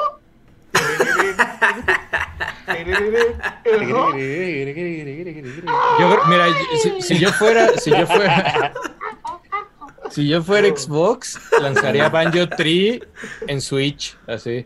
Yo 6.00 6.10
creo- 6.10 6.26
mira, 6.28 6.46
si, 6.82 7.02
si 7.02 7.20
yo 7.20 7.32
fuera, 7.32 7.68
si 7.78 7.92
yo 7.92 8.06
fuera, 8.08 8.74
si 10.10 10.28
yo 10.28 10.42
fuera 10.42 10.68
Xbox, 10.76 11.40
lanzaría 11.62 12.10
Banjo 12.10 12.48
Tree 12.50 13.02
en 13.48 13.62
Switch, 13.62 14.18
así. 14.28 14.66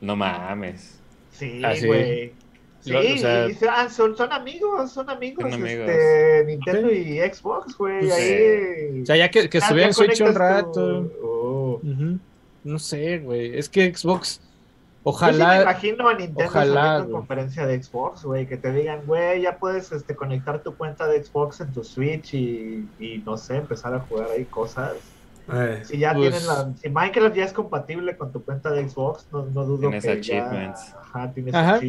No 0.00 0.16
mames. 0.16 0.98
Sí, 1.32 1.62
Así. 1.64 1.86
güey. 1.86 2.32
Sí, 2.80 2.90
Lo- 2.92 3.00
o 3.00 3.02
sea- 3.18 3.48
y- 3.48 3.56
ah, 3.68 3.88
son, 3.90 4.16
son 4.16 4.32
amigos, 4.32 4.90
son 4.92 5.10
amigos, 5.10 5.44
Son 5.44 5.52
amigos. 5.52 5.88
este, 5.88 6.44
Nintendo 6.46 6.90
y 6.90 7.18
Xbox, 7.18 7.76
güey. 7.76 8.00
Pues 8.00 8.12
ahí. 8.12 9.02
O 9.02 9.06
sea, 9.06 9.16
ya 9.16 9.30
que, 9.30 9.48
que 9.50 9.58
Ah, 9.58 9.70
en 9.76 9.92
Switch 9.94 10.20
un 10.22 10.34
rato. 10.34 10.72
tu- 11.02 11.12
Oh. 11.22 11.80
No 12.64 12.78
sé, 12.78 13.18
güey. 13.18 13.56
Es 13.58 13.68
que 13.68 13.94
Xbox, 13.94 14.38
Yo 14.40 14.44
sí 14.44 14.50
me 15.02 15.02
ojalá. 15.04 15.62
imagino 15.62 16.08
a 16.08 16.14
Nintendo 16.14 16.44
ojalá, 16.46 16.98
en 16.98 17.10
conferencia 17.10 17.66
de 17.66 17.82
Xbox, 17.82 18.22
güey, 18.24 18.46
que 18.46 18.56
te 18.58 18.72
digan, 18.72 19.00
güey, 19.06 19.42
ya 19.42 19.56
puedes 19.58 19.92
este, 19.92 20.14
conectar 20.14 20.62
tu 20.62 20.74
cuenta 20.74 21.06
de 21.06 21.22
Xbox 21.22 21.60
en 21.60 21.72
tu 21.72 21.84
Switch 21.84 22.34
y, 22.34 22.86
y 22.98 23.22
no 23.24 23.36
sé, 23.38 23.56
empezar 23.56 23.94
a 23.94 24.00
jugar 24.00 24.28
ahí 24.30 24.44
cosas. 24.44 24.92
Eh, 25.52 25.80
Si 25.84 25.98
ya 25.98 26.12
Pues- 26.14 26.30
tienen 26.30 26.46
la, 26.46 26.72
si 26.80 26.88
Minecraft 26.90 27.34
ya 27.34 27.44
es 27.44 27.52
compatible 27.52 28.16
con 28.16 28.30
tu 28.30 28.42
cuenta 28.42 28.70
de 28.70 28.88
Xbox, 28.88 29.26
no, 29.32 29.44
no 29.46 29.64
dudo 29.64 29.80
Tienes 29.80 30.04
que 30.04 30.08
ya, 30.08 30.18
achievements. 30.44 30.94
ajá, 31.00 31.32
tienes 31.32 31.54
Ajá. 31.54 31.80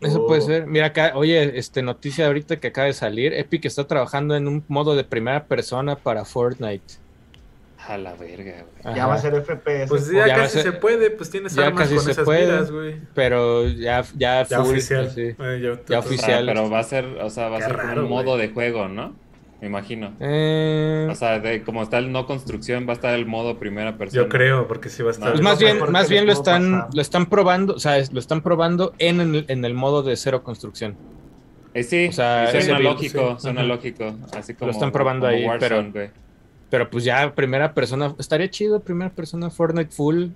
Eso 0.00 0.22
Oh. 0.22 0.26
puede 0.26 0.40
ser. 0.42 0.66
Mira 0.66 0.86
acá, 0.86 1.12
oye, 1.16 1.58
este 1.58 1.82
noticia 1.82 2.26
ahorita 2.26 2.56
que 2.60 2.68
acaba 2.68 2.86
de 2.86 2.92
salir. 2.92 3.32
Epic 3.34 3.64
está 3.64 3.86
trabajando 3.86 4.36
en 4.36 4.46
un 4.46 4.64
modo 4.68 4.94
de 4.94 5.04
primera 5.04 5.44
persona 5.46 5.96
para 5.96 6.24
Fortnite. 6.24 6.94
A 7.86 7.96
la 7.96 8.14
verga, 8.14 8.64
güey. 8.82 8.94
Ya 8.96 9.06
va 9.06 9.14
a 9.14 9.18
ser 9.18 9.34
FPS. 9.34 9.88
Pues 9.88 10.10
ya, 10.10 10.26
casi 10.28 10.54
ser- 10.60 10.62
se 10.62 10.72
puede, 10.72 11.10
pues 11.10 11.30
tienes 11.30 11.54
ya 11.54 11.68
armas 11.68 11.84
casi 11.84 11.94
con 11.94 12.04
se 12.04 12.10
esas 12.10 12.24
puede. 12.24 12.64
güey. 12.70 12.96
Pero 13.14 13.66
ya, 13.66 14.04
ya, 14.16 14.46
Ya 14.46 14.58
full, 14.62 14.72
oficial. 14.72 15.06
así. 15.06 15.22
Eh, 15.22 15.60
Ya 15.62 15.72
O 15.72 15.78
sea, 15.86 15.98
oficial. 16.00 16.44
pero 16.46 16.68
va 16.70 16.80
a 16.80 16.84
ser, 16.84 17.04
o 17.06 17.30
sea, 17.30 17.48
va 17.48 17.56
a 17.56 17.60
Qué 17.60 17.64
ser 17.66 17.76
como 17.76 17.88
raro, 17.88 18.02
un 18.02 18.08
modo 18.10 18.36
de 18.36 18.48
juego, 18.50 18.88
¿no? 18.88 19.14
Me 19.60 19.66
imagino. 19.66 20.12
Eh, 20.20 21.08
O 21.10 21.14
sea, 21.16 21.40
de, 21.40 21.62
como 21.62 21.82
está 21.82 21.98
el 21.98 22.12
no 22.12 22.26
construcción, 22.26 22.86
va 22.86 22.92
a 22.92 22.94
estar 22.94 23.14
el 23.14 23.26
modo 23.26 23.58
primera 23.58 23.96
persona. 23.98 24.22
Yo 24.22 24.28
creo, 24.28 24.68
porque 24.68 24.88
sí 24.88 25.02
va 25.02 25.08
a 25.08 25.12
estar. 25.12 25.30
pues 25.32 25.42
más 25.42 25.60
lo 25.60 25.66
bien, 25.66 25.92
más 25.92 26.08
bien 26.08 26.26
lo 26.26 26.32
están, 26.32 26.70
pasar. 26.72 26.94
lo 26.94 27.02
están 27.02 27.26
probando, 27.26 27.74
o 27.74 27.80
sea, 27.80 27.98
es- 27.98 28.12
lo 28.12 28.20
están 28.20 28.40
probando 28.42 28.94
en 28.98 29.20
el, 29.20 29.44
en 29.48 29.64
el 29.64 29.74
modo 29.74 30.02
de 30.04 30.16
cero 30.16 30.44
construcción. 30.44 30.96
Eh, 31.74 31.82
sí, 31.82 32.06
O 32.08 32.12
sea, 32.12 32.46
suena 32.50 32.58
ese 32.60 32.78
lógico, 32.82 33.34
sí. 33.36 33.42
suena 33.42 33.60
Ajá. 33.62 33.68
lógico. 33.68 34.14
Así 34.32 34.54
como, 34.54 34.70
están 34.70 34.92
probando 34.92 35.26
como 35.26 35.36
ahí, 35.36 35.44
Warzone, 35.44 35.90
güey. 35.90 36.10
Pero 36.70 36.88
pues 36.90 37.02
ya 37.04 37.34
primera 37.34 37.74
persona, 37.74 38.14
estaría 38.18 38.48
chido 38.50 38.80
primera 38.80 39.10
persona 39.10 39.50
Fortnite 39.50 39.90
full. 39.90 40.26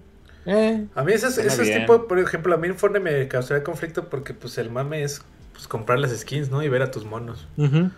Eh, 0.46 0.84
A 0.96 1.04
mí 1.04 1.12
esos, 1.12 1.34
Suena 1.36 1.52
esos 1.52 1.68
tipos, 1.70 2.00
por 2.08 2.18
ejemplo, 2.18 2.54
a 2.54 2.58
mí 2.58 2.66
en 2.66 2.74
Fortnite 2.76 3.04
me 3.04 3.28
causaría 3.28 3.62
conflicto 3.62 4.08
porque 4.08 4.34
pues 4.34 4.58
el 4.58 4.70
mame 4.70 5.04
es 5.04 5.22
pues, 5.52 5.68
comprar 5.68 5.98
las 6.00 6.10
skins, 6.18 6.50
¿no? 6.50 6.62
Y 6.62 6.68
ver 6.68 6.82
a 6.82 6.90
tus 6.90 7.04
monos. 7.04 7.46
ujú. 7.56 7.90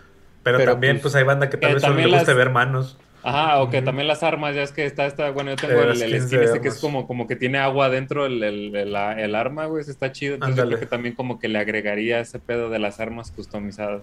Pero, 0.44 0.58
Pero, 0.58 0.72
también 0.72 0.94
pues, 0.96 1.02
pues, 1.02 1.14
hay 1.16 1.24
banda 1.24 1.50
que 1.50 1.56
tal 1.56 1.70
que 1.70 1.74
vez 1.74 1.82
solo 1.82 1.96
le 1.96 2.06
las- 2.08 2.26
ver 2.26 2.50
manos. 2.50 2.98
Ajá, 3.26 3.62
o 3.62 3.70
que 3.70 3.80
también 3.80 4.06
las 4.06 4.22
armas, 4.22 4.54
ya 4.54 4.62
es 4.62 4.70
que 4.72 4.84
está, 4.84 5.06
está 5.06 5.30
bueno, 5.30 5.48
yo 5.50 5.56
tengo 5.56 5.80
Eh, 5.80 5.92
el, 5.92 6.02
el 6.02 6.20
skin 6.22 6.40
este 6.42 6.60
que 6.60 6.68
es 6.68 6.78
como, 6.78 7.06
como 7.06 7.26
que 7.26 7.36
tiene 7.36 7.56
agua 7.58 7.88
dentro 7.88 8.26
el, 8.26 8.42
el, 8.42 8.76
el- 8.76 9.34
arma, 9.34 9.64
güey, 9.64 9.80
ese 9.80 9.90
está 9.92 10.12
chido. 10.12 10.34
Entonces 10.34 10.56
yo 10.58 10.66
creo 10.66 10.78
que 10.78 10.84
también 10.86 11.14
como 11.14 11.38
que 11.38 11.48
le 11.48 11.58
agregaría 11.58 12.20
ese 12.20 12.38
pedo 12.38 12.68
de 12.68 12.78
las 12.78 13.00
armas 13.00 13.30
customizadas. 13.30 14.02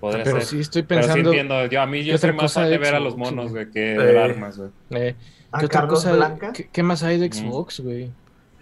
Podría 0.00 0.24
Pero 0.24 0.38
ser. 0.40 0.46
sí 0.46 0.60
estoy 0.60 0.82
Pero 0.82 1.02
sí 1.02 1.06
pensando. 1.08 1.30
entiendo, 1.30 1.66
yo 1.66 1.80
a 1.80 1.86
mí 1.86 2.00
¿qué 2.00 2.04
yo 2.06 2.18
soy 2.18 2.32
más 2.32 2.52
fan 2.52 2.64
de 2.64 2.70
de 2.70 2.78
ver 2.78 2.94
a 2.96 3.00
los 3.00 3.16
monos, 3.16 3.52
güey? 3.52 3.70
que 3.70 3.94
Eh. 3.94 3.98
ver 3.98 4.18
armas, 4.18 4.58
güey. 4.58 4.70
eh, 4.90 5.14
¿A 5.52 5.60
¿Qué 5.60 5.66
otra 5.66 5.80
Carlos 5.82 6.02
cosa? 6.02 6.12
Blanca? 6.16 6.52
¿Qué, 6.52 6.68
qué 6.72 6.82
más 6.82 7.02
hay 7.04 7.18
de. 7.18 7.32
Xbox, 7.32 7.78
güey? 7.78 8.10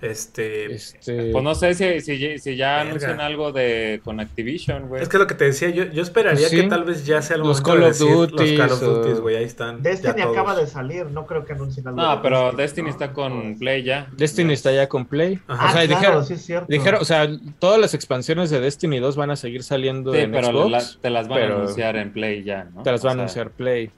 Este. 0.03 0.75
Este. 0.75 1.31
Pues 1.31 1.45
no 1.45 1.55
sé 1.55 1.75
si, 1.75 2.01
si, 2.01 2.39
si 2.39 2.57
ya 2.57 2.77
Verga. 2.77 2.81
anuncian 2.83 3.21
algo 3.21 3.53
de 3.53 4.01
con 4.05 4.19
Activision, 4.21 4.89
güey. 4.89 5.01
Es 5.03 5.09
que 5.09 5.17
lo 5.17 5.27
que 5.29 5.35
te 5.35 5.45
decía, 5.45 5.71
yo, 5.71 5.85
yo 5.85 6.03
esperaría 6.03 6.49
sí. 6.49 6.57
que 6.57 6.63
tal 6.65 6.83
vez 6.85 7.07
ya 7.07 7.23
sea 7.23 7.37
el 7.37 7.43
Los 7.43 7.61
Call 7.61 7.81
de 7.81 7.87
of 7.87 7.99
Duties 7.99 8.59
los 8.59 8.59
Call 8.59 8.73
of 8.73 8.81
Duties, 8.81 9.21
güey, 9.21 9.37
ahí 9.37 9.45
están. 9.45 9.81
Destiny 9.83 10.21
acaba 10.23 10.57
de 10.57 10.67
salir, 10.67 11.07
no 11.07 11.25
creo 11.27 11.45
que 11.45 11.53
anuncien 11.53 11.87
algo. 11.87 12.01
No, 12.03 12.17
de 12.17 12.23
pero 12.23 12.53
Destiny, 12.53 12.57
Destiny 12.63 12.85
¿no? 12.87 12.91
está 12.91 13.13
con 13.13 13.59
Play 13.59 13.83
ya. 13.85 14.09
Destiny 14.17 14.53
está 14.53 14.73
ya 14.73 14.89
con 14.89 15.07
Play. 15.07 15.39
Ajá. 15.47 15.67
Ah, 15.67 15.71
o 15.71 15.73
sea, 15.73 15.87
claro, 15.87 16.01
dijeron, 16.01 16.27
sí 16.27 16.35
es 16.35 16.43
cierto. 16.45 16.67
dijeron, 16.69 17.01
o 17.01 17.05
sea, 17.05 17.29
todas 17.61 17.79
las 17.81 17.95
expansiones 17.95 18.51
de 18.51 18.61
Destiny 18.61 18.99
2 18.99 19.15
van 19.17 19.31
a 19.31 19.37
seguir 19.37 19.63
saliendo 19.63 20.13
Sí, 20.13 20.19
en 20.19 20.33
pero 20.33 20.49
Xbox. 20.49 20.71
la- 20.73 21.01
te 21.01 21.11
las 21.11 21.29
van 21.29 21.39
pero- 21.39 21.55
a 21.55 21.57
anunciar 21.59 21.97
en 21.97 22.13
Play 22.13 22.43
ya, 22.43 22.65
¿no? 22.75 22.83
Te 22.83 22.91
las 22.91 23.03
O 23.03 23.07
va 23.07 23.11
a 23.11 23.15
sea, 23.15 23.23
anunciar 23.23 23.51
Play. 23.51 23.91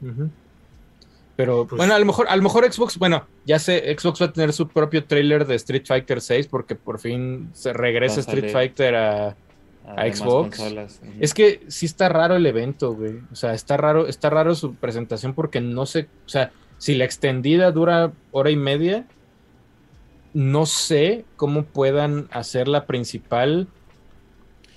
Pero 1.37 1.67
Pues- 1.67 1.77
bueno, 1.79 1.95
a 1.95 1.99
lo 1.99 2.05
mejor, 2.05 2.27
a 2.29 2.37
lo 2.37 2.43
mejor 2.43 2.71
Xbox, 2.73 2.97
bueno, 2.99 3.27
ya 3.45 3.59
sé, 3.59 3.95
Xbox 3.99 4.23
va 4.23 4.27
a 4.27 4.33
tener 4.33 4.53
su 4.53 4.69
propio 4.69 5.05
trailer 5.05 5.47
de 5.47 5.57
Street 5.57 5.85
Fighter 5.87 6.21
6 6.21 6.47
porque 6.47 6.77
por 6.77 7.01
fin 7.01 7.51
se 7.55 7.73
regresa 7.73 8.21
Street. 8.21 8.53
Fighter 8.53 8.95
a. 8.95 9.37
Xbox. 10.13 10.57
consolas. 10.59 11.01
Es 11.21 11.35
que 11.35 11.61
sí 11.69 11.85
está 11.85 12.09
raro 12.09 12.37
el 12.37 12.47
evento, 12.47 12.95
güey. 12.95 13.19
O 13.31 13.35
sea, 13.37 13.53
está 13.53 13.77
raro, 13.77 14.07
está 14.07 14.31
raro 14.31 14.55
su 14.55 14.75
presentación 14.77 15.35
porque 15.35 15.61
no 15.61 15.85
sé, 15.85 16.09
o 16.25 16.29
sea, 16.29 16.53
si 16.79 16.95
la 16.95 17.05
extendida 17.05 17.71
dura 17.71 18.13
hora 18.31 18.51
y 18.51 18.57
media, 18.57 19.05
no 20.33 20.65
sé 20.67 21.25
cómo 21.37 21.65
puedan 21.65 22.29
hacer 22.31 22.67
la 22.67 22.87
principal 22.87 23.69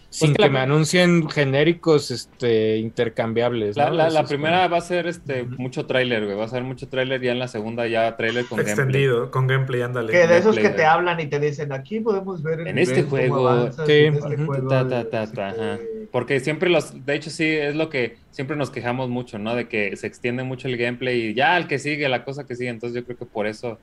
sin 0.09 0.31
que 0.31 0.37
que, 0.37 0.43
la- 0.43 0.49
me 0.49 0.59
anuncien 0.59 1.29
genéricos 1.29 2.11
este 2.11 2.77
intercambiables. 2.77 3.75
La, 3.75 3.89
¿no? 3.89 4.09
la- 4.09 4.23
primera 4.23 4.59
como- 4.63 4.71
va 4.71 4.77
a 4.77 4.81
ser 4.81 5.07
este 5.07 5.43
mucho 5.43 5.85
tráiler, 5.85 6.25
güey. 6.25 6.37
Va 6.37 6.45
a 6.45 6.49
ser 6.49 6.63
mucho 6.63 6.87
tráiler 6.87 7.21
ya 7.21 7.31
en 7.31 7.39
la 7.39 7.47
segunda 7.47 7.87
ya 7.87 8.15
tráiler 8.15 8.45
con 8.45 8.57
gameplay. 8.57 8.73
Extendido, 8.73 9.31
con 9.31 9.47
gameplay, 9.47 9.81
ándale. 9.81 10.11
Que 10.11 10.19
de 10.27 10.37
esos 10.37 10.55
gameplay, 10.55 10.63
que 10.63 10.69
te 10.77 10.85
hablan 10.85 11.19
y 11.19 11.27
te 11.27 11.39
dicen, 11.39 11.71
aquí 11.73 11.99
podemos 11.99 12.41
ver 12.41 12.61
el 12.61 12.67
En 12.67 12.77
este 12.77 13.03
juego, 13.03 13.47
avanzas, 13.47 13.85
sí, 13.85 13.93
en 13.93 14.13
este 14.15 14.37
juego, 14.37 14.67
ta, 14.69 14.87
ta, 14.87 15.09
ta, 15.09 15.31
ta, 15.31 15.49
ajá. 15.49 15.79
Porque 16.11 16.39
siempre 16.39 16.69
los, 16.69 17.05
de 17.05 17.15
hecho 17.15 17.29
sí, 17.29 17.45
es 17.45 17.75
lo 17.75 17.89
que 17.89 18.15
siempre 18.31 18.55
nos 18.55 18.69
quejamos 18.69 19.09
mucho, 19.09 19.39
¿no? 19.39 19.55
De 19.55 19.67
que 19.67 19.95
se 19.97 20.07
extiende 20.07 20.43
mucho 20.43 20.67
el 20.69 20.77
gameplay 20.77 21.27
y 21.27 21.33
ya 21.33 21.57
el 21.57 21.67
que 21.67 21.79
sigue, 21.79 22.07
la 22.07 22.23
cosa 22.23 22.45
que 22.45 22.55
sigue. 22.55 22.69
Entonces 22.69 22.95
yo 23.01 23.05
creo 23.05 23.17
que 23.17 23.25
por 23.25 23.45
eso 23.45 23.77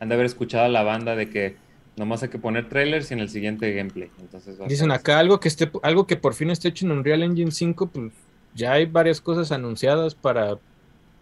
han 0.00 0.08
de 0.08 0.14
haber 0.14 0.26
escuchado 0.26 0.64
a 0.64 0.68
la 0.68 0.82
banda 0.82 1.16
de 1.16 1.28
que 1.28 1.56
nomás 1.96 2.22
hay 2.22 2.28
que 2.28 2.38
poner 2.38 2.68
trailers 2.68 3.10
y 3.10 3.14
en 3.14 3.20
el 3.20 3.28
siguiente 3.28 3.72
gameplay. 3.72 4.10
Entonces 4.20 4.60
va 4.60 4.66
Dicen 4.66 4.90
acá 4.90 5.18
algo 5.18 5.40
que 5.40 5.48
esté, 5.48 5.70
algo 5.82 6.06
que 6.06 6.16
por 6.16 6.34
fin 6.34 6.50
esté 6.50 6.68
hecho 6.68 6.84
en 6.86 6.92
Unreal 6.92 7.22
Engine 7.22 7.50
5, 7.50 7.86
pues 7.88 8.12
ya 8.54 8.72
hay 8.72 8.86
varias 8.86 9.20
cosas 9.20 9.50
anunciadas 9.52 10.14
para 10.14 10.58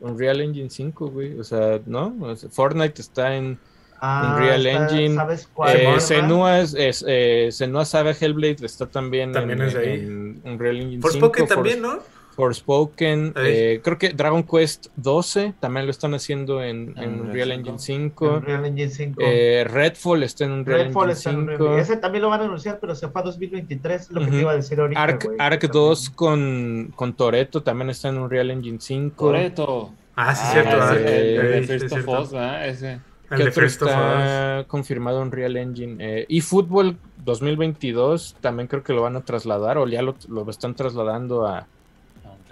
Unreal 0.00 0.40
Engine 0.40 0.70
5, 0.70 1.08
güey. 1.10 1.38
O 1.38 1.44
sea, 1.44 1.80
¿no? 1.86 2.14
O 2.20 2.36
sea, 2.36 2.50
Fortnite 2.50 3.00
está 3.00 3.36
en 3.36 3.58
Ah, 4.06 4.34
Unreal 4.36 4.66
está- 4.66 4.82
Engine, 4.94 5.14
¿Sabes 5.14 5.48
cuál? 5.54 5.76
Eh? 5.80 6.00
Senua, 6.00 6.60
es, 6.60 6.74
es, 6.74 7.04
eh, 7.08 7.48
Senua 7.52 7.84
Saga 7.86 8.10
Hellblade 8.18 8.56
está 8.66 8.86
también, 8.86 9.32
También 9.32 9.62
en, 9.62 9.68
es 9.68 9.74
ahí. 9.76 9.92
en 10.00 10.42
Unreal 10.44 10.76
Engine 10.80 11.00
Forspoken 11.00 11.44
5. 11.46 11.54
también, 11.54 11.80
¿no? 11.80 12.00
Forspoken. 12.34 13.32
Eh, 13.36 13.80
creo 13.82 13.98
que 13.98 14.10
Dragon 14.10 14.42
Quest 14.42 14.86
12 14.96 15.54
también 15.60 15.86
lo 15.86 15.90
están 15.90 16.14
haciendo 16.14 16.62
en, 16.62 16.94
Ah, 16.96 17.04
en 17.04 17.20
Unreal 17.20 17.48
5. 17.50 17.58
Engine 17.60 17.78
5. 17.78 18.26
Unreal 18.38 18.64
Engine 18.66 18.90
5. 18.90 19.20
Eh, 19.24 19.64
Redfall 19.68 20.22
está 20.22 20.44
en 20.44 20.52
Unreal 20.52 20.84
Redfall 20.86 21.10
Engine 21.10 21.12
está 21.18 21.30
en 21.30 21.36
5. 21.48 21.64
Unreal. 21.64 21.78
Ese 21.80 21.96
también 21.96 22.22
lo 22.22 22.28
van 22.30 22.40
a 22.40 22.44
anunciar, 22.44 22.78
pero 22.80 22.94
se 22.94 23.08
fue 23.08 23.20
a 23.20 23.24
2023, 23.24 24.10
lo 24.10 24.20
que 24.20 24.26
Ujú. 24.26 24.34
te 24.36 24.40
iba 24.42 24.50
a 24.52 24.56
decir 24.56 24.80
ahorita. 24.80 25.02
Arc 25.38 25.60
que 25.60 25.68
2 25.68 26.10
con, 26.10 26.92
con 26.96 27.14
Toreto 27.14 27.62
también 27.62 27.90
está 27.90 28.08
en 28.08 28.18
Unreal 28.18 28.50
Engine 28.50 28.78
5. 28.80 29.26
Toretto. 29.26 29.92
Ah, 30.16 30.34
sí, 30.34 30.42
Ah, 30.46 30.52
cierto. 30.52 30.76
ah, 30.80 30.94
ese, 30.96 31.34
el, 31.36 31.46
el 31.54 31.64
First 31.66 31.92
of. 31.92 32.08
Us, 32.08 32.32
¿verdad? 32.32 32.68
Ese. 32.68 32.92
El 33.30 33.38
¿Qué 33.38 33.44
de 33.44 33.48
otro 33.50 33.62
First 33.62 33.82
of 33.82 33.88
Us. 33.88 33.94
está 33.94 34.64
confirmado 34.68 35.16
en 35.22 35.28
Unreal 35.28 35.56
Engine? 35.56 35.96
Eh, 35.98 36.26
y 36.28 36.40
Fútbol 36.40 36.96
2022 37.24 38.36
también 38.40 38.68
creo 38.68 38.82
que 38.82 38.92
lo 38.92 39.02
van 39.02 39.16
a 39.16 39.22
trasladar 39.22 39.78
o 39.78 39.88
ya 39.88 40.02
lo, 40.02 40.14
lo 40.28 40.48
están 40.50 40.74
trasladando 40.74 41.46
a, 41.46 41.58
a 41.58 41.66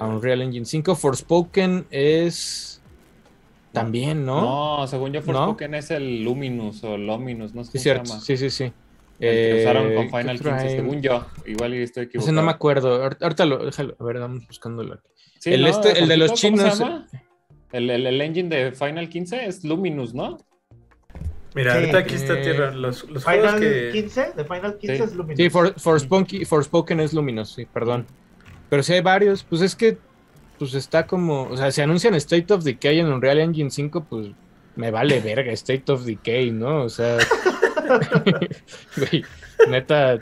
Unreal 0.07 0.42
Engine 0.42 0.64
5. 0.66 0.94
Forspoken 0.94 1.86
es 1.90 2.80
también, 3.72 4.24
¿no? 4.26 4.78
No, 4.80 4.86
según 4.86 5.12
yo, 5.12 5.22
Forspoken 5.22 5.74
es 5.74 5.90
el 5.90 6.22
Luminous 6.22 6.84
o 6.84 6.96
Luminous, 6.98 7.55
no 7.55 7.64
sé 7.64 7.70
sí, 7.72 7.78
cómo 7.78 7.82
cierto. 7.82 8.05
se 8.07 8.11
llama. 8.12 8.20
Sí, 8.24 8.36
sí, 8.36 8.50
sí. 8.50 8.72
El 9.20 9.30
que 9.55 9.61
usaron 9.62 9.86
Eh, 9.92 9.94
con 9.94 10.05
¿qué 10.11 10.18
Final 10.18 10.36
otro 10.36 10.50
15, 10.50 10.66
hay? 10.68 10.76
según 10.76 11.03
yo. 11.03 11.26
Igual 11.46 11.74
y 11.74 11.82
estoy 11.82 12.05
equivocado. 12.05 12.24
Ese 12.26 12.32
no 12.32 12.42
me 12.42 12.50
acuerdo. 12.50 13.03
Ahorita 13.20 13.46
lo, 13.46 13.64
déjalo. 13.64 13.96
A 14.00 14.05
ver, 14.05 14.18
vamos 14.18 14.46
buscándolo. 14.46 14.94
aquí. 14.94 15.03
Sí, 15.38 15.53
el 15.55 15.62
¿no? 15.62 15.68
este- 15.68 15.98
el 15.98 16.09
de 16.09 16.16
los 16.16 16.28
¿Cómo 16.30 16.36
se 16.36 16.48
chinos, 16.48 16.78
llama? 16.78 17.07
El, 17.72 17.88
el, 17.90 18.07
el 18.07 18.20
engine 18.20 18.48
de 18.48 18.72
Final 18.72 19.09
15 19.09 19.46
es 19.46 19.64
Luminous, 19.64 20.12
¿no? 20.12 20.38
Mira, 21.55 21.72
Sí. 21.72 21.78
ahorita 21.80 21.98
aquí 21.98 22.14
está 22.14 22.38
Eh, 22.38 22.42
Tierra. 22.42 22.70
Los, 22.72 23.09
los 23.11 23.24
juegos 23.24 23.46
Final 23.55 23.61
que. 23.61 23.90
15, 23.92 24.32
de 24.36 24.44
Final 24.44 24.78
15 24.78 24.96
Sí. 24.96 25.03
es 25.03 25.14
Luminous. 25.14 25.36
Sí, 25.38 25.50
For, 25.50 25.78
Forspoken, 25.80 26.46
Forspoken 26.46 27.00
es 27.00 27.12
Luminous, 27.12 27.53
sí, 27.55 27.66
perdón. 27.66 28.07
Pero 28.72 28.82
sí 28.82 28.94
hay 28.94 29.02
varios, 29.02 29.44
pues 29.44 29.60
es 29.60 29.76
que 29.76 29.98
pues 30.58 30.72
está 30.72 31.06
como, 31.06 31.42
o 31.42 31.56
sea, 31.58 31.70
si 31.70 31.82
anuncian 31.82 32.14
State 32.14 32.54
of 32.54 32.64
Decay 32.64 33.00
en 33.00 33.12
Unreal 33.12 33.38
Engine 33.40 33.70
5, 33.70 34.06
pues 34.08 34.28
me 34.76 34.90
vale 34.90 35.20
verga 35.20 35.52
State 35.52 35.92
of 35.92 36.04
Decay, 36.06 36.52
¿no? 36.52 36.84
O 36.84 36.88
sea, 36.88 37.18
güey, 38.96 39.24
neta. 39.68 40.12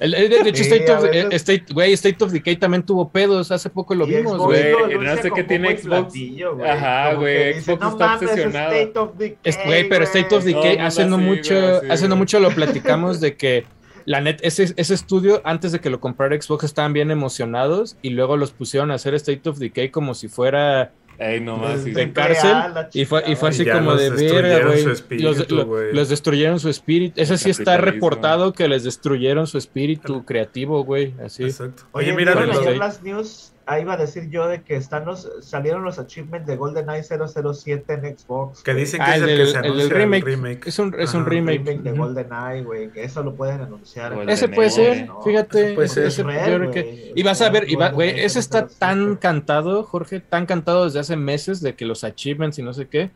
el- 0.00 0.14
el- 0.14 0.30
de, 0.30 0.48
hecho, 0.48 0.62
Sí, 0.64 0.70
State, 0.70 0.90
of, 0.92 1.02
veces- 1.02 1.24
eh, 1.24 1.36
State, 1.36 1.64
güey, 1.74 1.92
State 1.92 2.24
of 2.24 2.32
Decay 2.32 2.56
también 2.56 2.84
tuvo 2.84 3.10
pedos, 3.10 3.50
hace 3.50 3.68
poco 3.68 3.94
lo 3.94 4.06
Y 4.06 4.14
vimos, 4.16 4.36
Xbox 4.36 4.46
güey. 4.46 4.98
no 4.98 5.16
sé 5.16 5.30
qué 5.32 5.44
tiene 5.44 5.76
Xbox. 5.76 5.84
platillo. 6.04 6.64
Ajá, 6.64 7.14
güey, 7.14 7.60
Xbox 7.60 7.80
no 7.82 7.88
está 7.90 8.06
mames, 8.06 8.22
obsesionado". 8.30 8.72
State 8.72 9.66
Güey, 9.66 9.88
pero 9.90 10.04
State 10.04 10.34
of 10.34 10.44
Decay, 10.44 10.62
mundo 10.76 10.84
hace 10.86 11.04
no 11.06 11.18
mucho, 11.18 11.80
sí, 11.80 11.86
hace 11.90 12.08
no 12.08 12.16
mucho 12.16 12.40
lo 12.40 12.50
platicamos 12.50 13.20
de 13.20 13.36
que 13.36 13.64
la 14.10 14.20
net, 14.20 14.40
ese, 14.42 14.72
ese 14.76 14.94
estudio, 14.94 15.40
antes 15.44 15.70
de 15.70 15.78
que 15.78 15.88
lo 15.88 16.00
comprara 16.00 16.34
Xbox, 16.40 16.64
estaban 16.64 16.92
bien 16.92 17.12
emocionados 17.12 17.96
y 18.02 18.10
luego 18.10 18.36
los 18.36 18.50
pusieron 18.50 18.90
a 18.90 18.94
hacer 18.94 19.14
State 19.14 19.48
of 19.48 19.58
Decay 19.58 19.90
como 19.90 20.14
si 20.14 20.26
fuera 20.26 20.90
Ey, 21.18 21.38
nomás. 21.40 21.82
sí. 21.82 21.92
de 21.92 22.12
cárcel 22.12 22.50
y 22.92 23.04
fue, 23.04 23.22
y 23.30 23.36
fue 23.36 23.50
así 23.50 23.62
Y 23.62 23.70
como 23.70 23.92
los 23.92 24.00
de 24.00 24.10
destruyeron 24.10 24.42
verga, 24.42 24.66
güey. 24.66 24.82
su 24.82 24.90
espíritu, 24.90 25.28
Los, 25.28 25.50
lo- 25.50 25.92
los 25.92 26.08
destruyeron 26.08 26.58
su 26.58 26.68
espíritu. 26.70 27.20
Ese 27.20 27.38
sí 27.38 27.50
está 27.50 27.76
reportado 27.76 28.52
que 28.52 28.66
les 28.66 28.82
destruyeron 28.82 29.46
su 29.46 29.58
espíritu 29.58 30.24
creativo, 30.24 30.82
güey. 30.82 31.14
Así. 31.24 31.44
Exacto. 31.44 31.84
Oye, 31.92 32.06
Oye, 32.08 32.16
mira, 32.16 32.32
¿vieron 32.32 32.48
los 32.48 32.56
los- 32.56 32.66
ayer 32.66 32.72
de- 32.74 32.78
las 32.80 33.02
news? 33.02 33.52
Ahí 33.72 33.82
iba 33.82 33.92
a 33.92 33.96
decir 33.96 34.28
yo 34.30 34.48
de 34.48 34.62
que 34.62 34.74
están 34.74 35.04
los, 35.04 35.30
salieron 35.42 35.84
los 35.84 35.98
achievements 36.00 36.46
de 36.46 36.56
GoldenEye 36.56 37.04
007 37.04 37.92
en 37.92 38.18
Xbox. 38.18 38.62
que 38.64 38.74
dicen 38.74 38.98
que 38.98 39.04
Ah, 39.10 39.16
es 39.16 39.22
el 39.22 39.28
el, 39.28 39.36
del- 39.38 39.46
que 39.46 39.52
se 39.52 39.56
el 39.58 39.62
del 39.62 39.70
anuncia 39.72 39.96
remake. 39.98 40.66
Es 40.66 40.78
un, 40.80 40.94
es 40.98 41.14
un 41.14 41.24
remake. 41.26 41.58
remake 41.58 41.82
de. 41.82 41.92
GoldenEye, 41.92 42.62
güey, 42.64 42.90
que 42.90 43.04
eso 43.04 43.22
lo 43.22 43.34
pueden 43.34 43.60
anunciar. 43.60 44.12
Golden 44.14 44.28
Ese 44.28 44.48
puede 44.48 44.70
ser, 44.70 45.06
¿no? 45.06 45.22
fíjate. 45.22 45.74
Puede 45.74 45.88
ser. 45.88 46.06
ese- 46.06 46.20
Es 46.22 46.26
real, 46.26 46.50
yo 46.50 46.58
creo 46.58 46.70
que- 46.72 46.82
güey. 46.82 47.12
Y 47.14 47.22
vas 47.22 47.40
a 47.42 47.50
ver, 47.50 47.70
y 47.70 47.76
va- 47.76 47.90
güey, 47.90 48.10
ese 48.20 48.38
está 48.40 48.62
007. 48.66 48.76
tan 48.78 49.16
cantado, 49.16 49.82
Jorge, 49.84 50.20
tan 50.20 50.46
cantado 50.46 50.84
desde 50.84 50.98
hace 50.98 51.16
meses 51.16 51.60
de 51.60 51.74
que 51.76 51.84
los 51.84 52.02
achievements 52.04 52.58
y 52.58 52.62
no 52.62 52.72
sé 52.72 52.88
qué, 52.88 53.10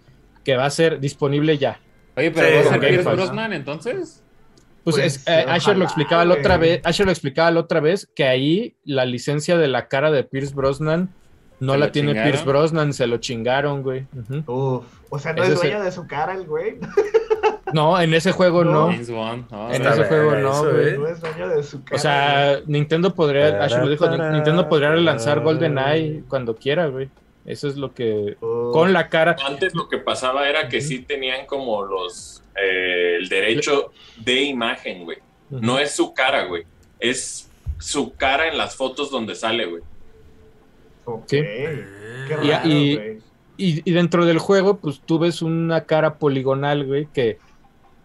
que 0.45 0.57
va 0.57 0.67
a 0.67 0.71
ser 0.71 1.01
disponible 1.01 1.59
ya. 1.59 1.81
Oye, 2.17 2.31
pero 2.31 2.47
Sí, 2.63 2.69
¿va 3.05 3.11
a. 3.11 3.15
Brosnan 3.15 3.53
entonces? 3.53 4.23
Pues, 4.85 4.97
Pues, 4.97 5.17
es- 5.17 5.27
eh, 5.27 5.45
Asher 5.49 5.77
lo 5.79 5.85
explicaba 5.85 6.25
la 6.27 6.35
otra 6.35 6.57
vez, 6.59 6.81
Asher 6.85 7.07
lo 7.07 7.13
explicaba 7.13 7.51
la 7.51 7.61
otra 7.61 7.81
vez 7.81 8.09
que 8.15 8.25
ahí 8.25 8.77
la 8.85 9.05
licencia 9.07 9.57
de 9.57 9.67
la 9.69 9.89
cara 9.89 10.11
de 10.11 10.25
Pierce 10.25 10.55
Brosnan 10.55 11.09
no 11.61 11.73
¿Se 11.73 11.79
la 11.79 11.91
tiene 11.93 12.09
chingaron? 12.11 12.31
Pierce 12.31 12.45
Brosnan, 12.47 12.93
se 12.93 13.07
lo 13.07 13.17
chingaron, 13.17 13.83
güey. 13.83 14.07
Uf, 14.47 14.85
o 15.09 15.19
sea, 15.19 15.33
no 15.33 15.43
es 15.43 15.49
es 15.51 15.55
el- 15.55 15.71
dueño 15.71 15.85
de 15.85 15.91
su 15.93 16.07
cara 16.07 16.35
el 16.35 16.45
güey. 16.47 16.77
No, 17.73 18.01
en 18.01 18.15
ese 18.15 18.31
juego 18.31 18.63
no. 18.63 18.89
En 18.93 19.01
ese 19.01 19.13
juego 20.05 20.37
no, 20.37 20.53
eso, 20.53 20.71
güey. 20.71 20.89
¿eh? 20.91 20.97
No 20.97 21.07
es 21.09 21.21
dueño 21.21 21.49
de 21.49 21.63
su 21.65 21.83
cara. 21.83 21.97
O 21.97 21.99
sea, 21.99 22.61
Nintendo 22.67 23.13
podría, 23.17 23.65
Asher 23.65 23.83
lo 23.83 23.89
dijo, 23.89 24.09
Nintendo 24.09 24.69
podría 24.69 24.91
relanzar. 24.91 25.41
GoldenEye 25.41 26.23
cuando 26.29 26.55
quiera, 26.55 26.87
güey. 26.87 27.09
Eso 27.47 27.69
es 27.69 27.77
lo 27.77 27.93
que 27.93 28.37
Uf. 28.41 28.73
con 28.73 28.93
la 28.93 29.09
cara. 29.09 29.37
Antes 29.47 29.75
lo 29.75 29.89
que 29.89 29.99
pasaba 29.99 30.49
era 30.49 30.69
que 30.69 30.81
sí 30.81 31.01
tenían 31.01 31.47
como 31.47 31.83
los 31.85 32.43
eh, 32.57 33.17
el 33.19 33.29
derecho 33.29 33.93
de 34.17 34.43
imagen, 34.43 35.05
güey. 35.05 35.19
No 35.51 35.79
es 35.79 35.93
su 35.95 36.15
cara, 36.15 36.45
güey. 36.47 36.65
Es 37.01 37.51
su 37.79 38.15
cara 38.15 38.49
en 38.49 38.57
las 38.57 38.77
fotos 38.77 39.11
donde 39.11 39.35
sale, 39.35 39.67
güey. 39.67 39.83
Ok. 41.05 41.29
Sí. 41.29 41.37
Qué 41.37 42.37
Y- 42.43 42.97
raro. 42.97 43.15
Y, 43.57 43.89
y 43.89 43.93
dentro 43.93 44.25
del 44.27 44.39
juego, 44.39 44.79
pues 44.79 45.01
tú 45.05 45.19
ves 45.21 45.41
una 45.41 45.85
cara 45.85 46.15
poligonal, 46.19 46.85
güey, 46.87 47.07
que 47.13 47.39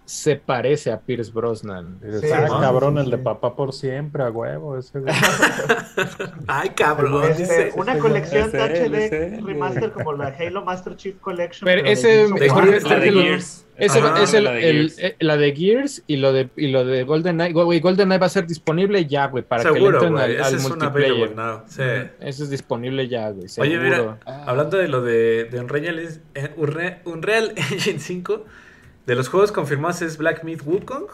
se 0.10 0.38
parece 0.38 0.91
a 0.91 1.01
Pierce 1.01 1.32
Brosnan. 1.32 1.99
Sí, 2.01 2.32
ah, 2.34 2.47
cabrón, 2.62 2.95
sí, 2.97 3.03
el 3.03 3.12
de 3.12 3.18
papá 3.20 3.55
por 3.55 3.74
siempre, 3.74 4.24
a 4.24 4.32
huevo. 4.32 4.76
Ese. 4.76 5.03
Ay, 6.47 6.70
cabrón. 6.70 7.24
Este, 7.30 7.41
dice. 7.43 7.72
una 7.76 7.91
ese 7.93 8.01
colección 8.01 8.49
es 8.49 8.53
él, 8.80 8.95
es 8.95 9.12
HD 9.12 9.36
él. 9.38 9.45
remaster 9.45 9.91
como 9.91 10.14
la 10.14 10.28
Halo 10.38 10.64
Master 10.66 10.95
Chief 10.95 11.16
Collection. 11.20 11.66
Pero 11.66 11.84
de 11.84 11.91
ese-. 11.91 12.28
Jorge- 12.49 12.82
La 12.89 12.99
de 12.99 13.12
Gears. 13.12 13.66
Ese 13.78 13.99
Ajá. 13.99 14.24
es 14.24 14.34
el, 14.34 14.43
La 14.45 14.51
de 14.53 14.70
el- 14.70 14.76
Gears. 14.89 14.99
eh, 14.99 15.16
la 15.20 15.38
de 15.38 15.55
Gears 15.55 16.03
y 16.07 16.18
lo 16.18 16.34
de, 16.34 16.49
y 16.57 16.68
lo 16.68 16.84
de 16.86 17.03
GoldenEye. 17.03 17.53
Güey, 17.53 17.80
GoldenEye 17.80 18.18
va 18.20 18.26
a 18.26 18.30
ser 18.30 18.45
disponible 18.47 19.05
ya, 19.05 19.28
güey, 19.28 19.43
para 19.43 19.62
que 19.64 19.70
le 19.70 19.76
Seguro, 19.76 19.97
entren 19.97 20.14
güey. 20.14 20.24
al, 20.26 20.32
Ese 20.32 20.41
al 20.43 20.55
es 20.55 20.66
una 20.66 20.89
multiplayer. 20.89 21.36
Sí. 21.68 21.82
Ese 22.20 22.43
es 22.43 22.49
disponible 22.49 23.07
ya, 23.07 23.30
güey. 23.30 23.43
Oye, 23.43 23.47
seguro. 23.47 23.80
mira, 23.84 24.18
hablando 24.47 24.76
de 24.78 24.88
lo 24.89 25.01
de, 25.01 25.45
de 25.45 25.60
Unreal, 25.60 25.99
eh, 25.99 26.49
Unre- 26.57 26.97
Unreal 27.05 27.53
Engine 27.72 27.99
5, 27.99 28.43
de 29.06 29.16
los 29.16 29.30
juegos 29.30 29.52
confirmados 29.52 30.02
es 30.02 30.18
Black 30.18 30.43
Myth 30.43 30.62
Wukong. 30.66 31.06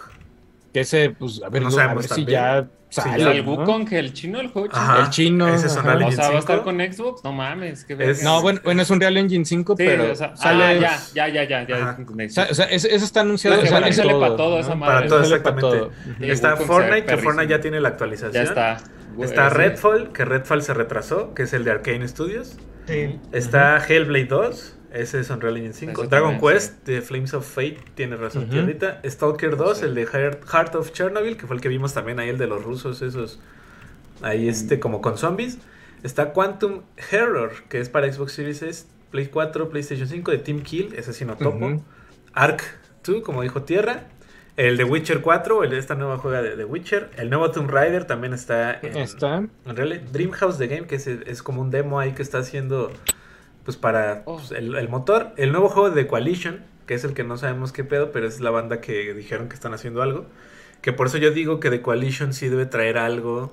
Que 0.74 0.82
ese, 0.82 1.10
pues, 1.12 1.42
a 1.42 1.50
ver, 1.50 1.62
No 1.64 1.70
digo, 1.70 1.80
a 1.82 1.94
ver 1.94 2.04
si 2.04 2.10
también. 2.10 2.28
ya 2.30 2.68
Sí, 2.90 3.02
sale. 3.02 3.24
ya. 3.24 3.32
El 3.32 3.46
¿no? 3.46 3.52
Wukong, 3.56 3.88
el 3.94 4.14
chino, 4.14 4.40
el 4.42 4.50
juego 4.50 4.68
chino. 4.68 4.82
Ajá. 4.82 5.02
El 5.04 5.10
chino, 5.10 5.48
Ese 5.48 5.68
es 5.68 5.72
ajá. 5.78 5.80
Unreal 5.82 5.98
O 5.98 6.02
Engine 6.04 6.16
sea, 6.22 6.30
¿va 6.32 6.36
a 6.36 6.40
estar 6.40 6.56
5. 6.58 6.64
con 6.66 6.80
Xbox? 6.80 7.24
No 7.24 7.32
mames, 7.34 7.86
qué 7.86 7.94
Es- 7.94 8.00
verga. 8.00 8.24
No, 8.24 8.42
bueno, 8.42 8.60
bueno, 8.64 8.82
es 8.82 8.90
un 8.90 9.00
Real 9.00 9.18
Engine 9.18 9.46
5, 9.46 9.76
Sí, 9.78 9.84
pero 9.86 10.12
o 10.12 10.16
sea, 10.16 10.36
sale. 10.36 10.64
ah, 10.66 10.74
ya, 11.14 11.28
ya, 11.28 11.28
ya, 11.30 11.44
ya, 11.44 11.68
ya. 11.68 11.76
Ajá. 11.92 11.98
O 12.06 12.30
sea, 12.30 12.44
ese, 12.66 12.94
ese 12.94 13.06
está 13.06 13.22
anunciado. 13.22 13.56
Que 13.58 13.64
o 13.64 13.68
sea, 13.68 13.80
todo, 14.04 14.20
para 14.20 14.36
todo 14.36 14.56
¿no? 14.56 14.60
esa 14.60 14.76
madre. 14.76 14.96
Para 14.96 15.08
todo, 15.08 15.24
Sale 15.24 15.40
para 15.40 15.56
exactamente. 15.56 15.78
todo. 15.78 15.88
Ujú. 16.14 16.24
Sí, 16.26 16.30
Está 16.32 16.52
Wukong 16.54 16.68
Fortnite, 16.68 17.06
que. 17.06 17.18
Fortnite 17.18 17.48
ya 17.50 17.62
tiene 17.62 17.80
la 17.82 17.90
actualización. 17.90 18.34
Ya 18.34 18.44
está. 18.44 18.78
Está 19.22 19.48
Ese- 19.48 19.56
Redfall, 19.56 20.12
que 20.12 20.26
Redfall 20.26 20.62
se 20.62 20.74
retrasó, 20.74 21.34
que 21.34 21.44
es 21.44 21.54
el 21.54 21.64
de 21.64 21.72
Arcane 21.72 22.06
Studios. 22.08 22.58
Sí. 22.88 23.18
Está 23.32 23.78
Hellblade 23.78 24.26
2, 24.26 24.76
ese 24.96 25.20
es 25.20 25.30
Unreal 25.30 25.58
Engine 25.58 25.74
5. 25.74 26.02
Ese 26.02 26.10
Dragon 26.10 26.40
Quest 26.40 26.86
de 26.86 27.02
Flames 27.02 27.34
of 27.34 27.46
Fate, 27.48 27.78
tiene 27.96 28.16
razón 28.18 28.44
Ujú. 28.44 28.52
Tiernita. 28.52 29.02
Stalker 29.06 29.56
2, 29.58 29.78
Sí. 29.80 29.86
el 29.86 29.96
de 29.96 30.06
Heart, 30.06 30.76
of 30.76 30.92
Chernobyl, 30.92 31.38
que 31.38 31.48
fue 31.48 31.56
el 31.56 31.62
que 31.62 31.70
vimos 31.70 31.94
también 31.94 32.20
ahí, 32.20 32.30
el 32.30 32.38
de 32.38 32.48
los 32.48 32.64
rusos, 32.64 33.02
esos. 33.02 33.40
Ahí 34.22 34.48
este, 34.48 34.80
como 34.80 35.02
con 35.02 35.18
zombies. 35.18 35.58
Está 36.04 36.32
Quantum 36.34 36.82
Error, 37.12 37.52
que 37.70 37.80
es 37.80 37.90
para 37.90 38.12
Xbox 38.12 38.34
Series 38.34 38.62
S, 38.62 38.86
Play 39.12 39.28
4, 39.28 39.70
PlayStation 39.70 40.08
5, 40.08 40.32
de 40.32 40.38
Team 40.38 40.62
Kill, 40.62 40.94
ese 40.96 41.14
sí 41.14 41.26
no 41.26 41.36
topo. 41.36 41.82
Ark 42.34 42.62
2, 43.06 43.22
como 43.24 43.42
dijo 43.42 43.64
Tierra. 43.64 44.06
El 44.58 44.78
de 44.78 44.86
Witcher 44.86 45.20
4, 45.20 45.66
el 45.66 45.72
de 45.72 45.78
esta 45.80 45.96
nueva 45.96 46.18
juega 46.18 46.42
de, 46.42 46.64
Witcher. 46.64 47.10
El 47.18 47.30
nuevo 47.30 47.52
Tomb 47.52 47.70
Raider 47.70 48.06
también 48.06 48.34
está 48.34 48.74
en, 48.82 48.96
Está. 48.96 49.38
en 49.66 49.76
realidad, 49.76 50.04
Dreamhouse 50.14 50.58
The 50.58 50.68
Game, 50.68 50.88
que 50.88 50.96
es, 50.96 51.08
es 51.08 51.44
como 51.44 51.62
un 51.62 51.72
demo 51.72 52.00
ahí 52.00 52.14
que 52.14 52.22
está 52.22 52.38
haciendo 52.38 52.90
pues 53.66 53.76
para 53.78 54.24
Oh. 54.26 54.38
pues, 54.38 54.52
el, 54.52 54.76
el 54.76 54.88
motor. 54.88 55.32
El 55.38 55.52
nuevo 55.52 55.68
juego 55.68 55.90
de 55.92 56.08
Coalition, 56.08 56.64
que 56.88 56.94
es 56.94 57.04
el 57.04 57.14
que 57.14 57.24
no 57.26 57.36
sabemos 57.38 57.72
qué 57.74 57.84
pedo, 57.84 58.12
pero 58.14 58.28
es 58.28 58.40
la 58.40 58.52
banda 58.52 58.80
que 58.80 59.14
dijeron 59.14 59.50
que 59.50 59.56
están 59.56 59.74
haciendo 59.74 60.02
algo. 60.02 60.26
Que 60.82 60.94
por 60.94 61.08
eso 61.08 61.18
yo 61.18 61.32
digo 61.32 61.60
que 61.60 61.70
The 61.72 61.82
Coalition 61.82 62.32
sí 62.34 62.48
debe 62.48 62.66
traer 62.68 62.98
algo 62.98 63.52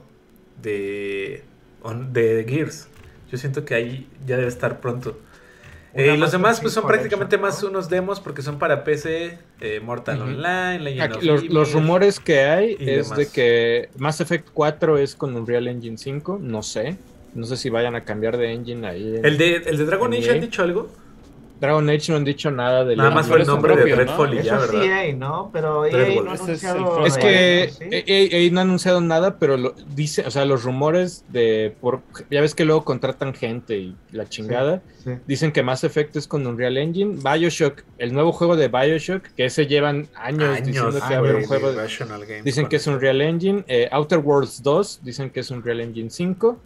de, 0.62 1.42
on- 1.82 2.12
de 2.12 2.44
Gears. 2.48 2.88
Yo 3.30 3.38
siento 3.38 3.64
que 3.64 3.74
ahí 3.74 4.08
ya 4.26 4.36
debe 4.36 4.48
estar 4.48 4.80
pronto. 4.80 5.18
Eh, 5.94 6.12
y 6.14 6.16
los 6.16 6.32
demás 6.32 6.60
pues 6.60 6.72
son 6.72 6.86
prácticamente 6.86 7.36
¿no? 7.36 7.42
más 7.42 7.62
unos 7.62 7.90
demos 7.90 8.18
porque 8.20 8.40
son 8.40 8.58
para 8.58 8.82
PC, 8.82 9.38
eh, 9.60 9.80
Mortal. 9.80 10.22
Online, 10.22 10.78
Legend 10.78 11.02
Aquí, 11.02 11.28
of 11.30 11.42
los, 11.42 11.44
los 11.52 11.72
rumores 11.74 12.18
que 12.18 12.40
hay 12.44 12.76
es 12.80 13.08
demás. 13.10 13.18
de 13.18 13.28
que 13.28 13.90
Mass 13.98 14.20
Effect 14.22 14.48
4 14.54 14.96
es 14.98 15.14
con 15.14 15.36
Unreal 15.36 15.68
Engine 15.68 15.98
5. 15.98 16.38
No 16.40 16.62
sé. 16.62 16.96
No 17.34 17.46
sé 17.46 17.56
si 17.56 17.70
vayan 17.70 17.94
a 17.94 18.04
cambiar 18.04 18.36
de 18.36 18.52
engine 18.52 18.86
ahí. 18.86 19.16
en- 19.16 19.24
El 19.24 19.38
de, 19.38 19.56
el 19.56 19.76
de 19.78 19.84
Dragon 19.86 20.12
Age 20.12 20.26
EA. 20.26 20.32
han 20.34 20.40
dicho 20.40 20.62
algo. 20.62 20.88
Dragon 21.60 21.88
Age 21.90 22.10
no 22.10 22.16
han 22.16 22.24
dicho 22.24 22.50
nada 22.50 22.84
de 22.84 22.96
Nada 22.96 23.12
más 23.12 23.28
fue 23.28 23.36
el 23.36 23.42
es 23.42 23.46
nombre 23.48 23.76
de 23.76 23.82
propio, 23.82 23.94
¿no? 23.94 24.02
Redfall 24.02 24.34
y 24.34 24.42
ya, 24.42 24.56
Eso 24.56 24.66
sí, 24.66 24.76
¿verdad? 24.78 25.04
EA, 25.06 25.14
¿no? 25.14 25.50
Pero 25.52 25.86
EA 25.86 26.20
no 26.20 26.30
ha 26.32 26.34
es 26.34 26.40
anunciado. 26.40 27.06
Es 27.06 27.16
que 27.18 27.70
¿sí? 27.78 27.84
eh, 27.84 28.04
eh, 28.04 28.28
eh, 28.32 28.50
no 28.50 28.58
ha 28.58 28.62
anunciado 28.64 29.00
nada, 29.00 29.38
pero 29.38 29.56
lo 29.56 29.72
dice, 29.94 30.24
o 30.26 30.30
sea, 30.32 30.44
los 30.44 30.64
rumores 30.64 31.24
de 31.28 31.72
por 31.80 32.00
ya 32.32 32.40
ves 32.40 32.56
que 32.56 32.64
luego 32.64 32.84
contratan 32.84 33.32
gente 33.32 33.76
y 33.78 33.94
la 34.10 34.28
chingada. 34.28 34.82
Sí. 35.04 35.12
Dicen 35.28 35.52
que 35.52 35.62
Mass 35.62 35.84
Effect 35.84 36.16
es 36.16 36.26
con 36.26 36.44
Unreal 36.48 36.76
Engine, 36.78 37.18
BioShock, 37.22 37.84
el 37.98 38.12
nuevo 38.12 38.32
juego 38.32 38.56
de 38.56 38.66
BioShock, 38.66 39.22
que 39.36 39.44
ese 39.44 39.68
llevan 39.68 40.08
años, 40.16 40.56
diciendo 40.64 40.90
que 40.90 40.98
va 40.98 41.06
a 41.10 41.18
haber 41.18 41.36
un 41.36 41.44
juego 41.44 41.68
de 41.72 41.80
de- 41.80 42.26
Games 42.26 42.44
Dicen 42.44 42.66
que 42.66 42.74
es. 42.74 42.86
Unreal 42.88 43.20
Engine. 43.20 43.62
eh, 43.68 43.88
Outer 43.92 44.18
Worlds 44.18 44.64
2 44.64 45.00
dicen 45.04 45.30
que 45.30 45.38
es 45.38 45.50
Unreal 45.52 45.78
Engine 45.80 46.10
5. 46.10 46.58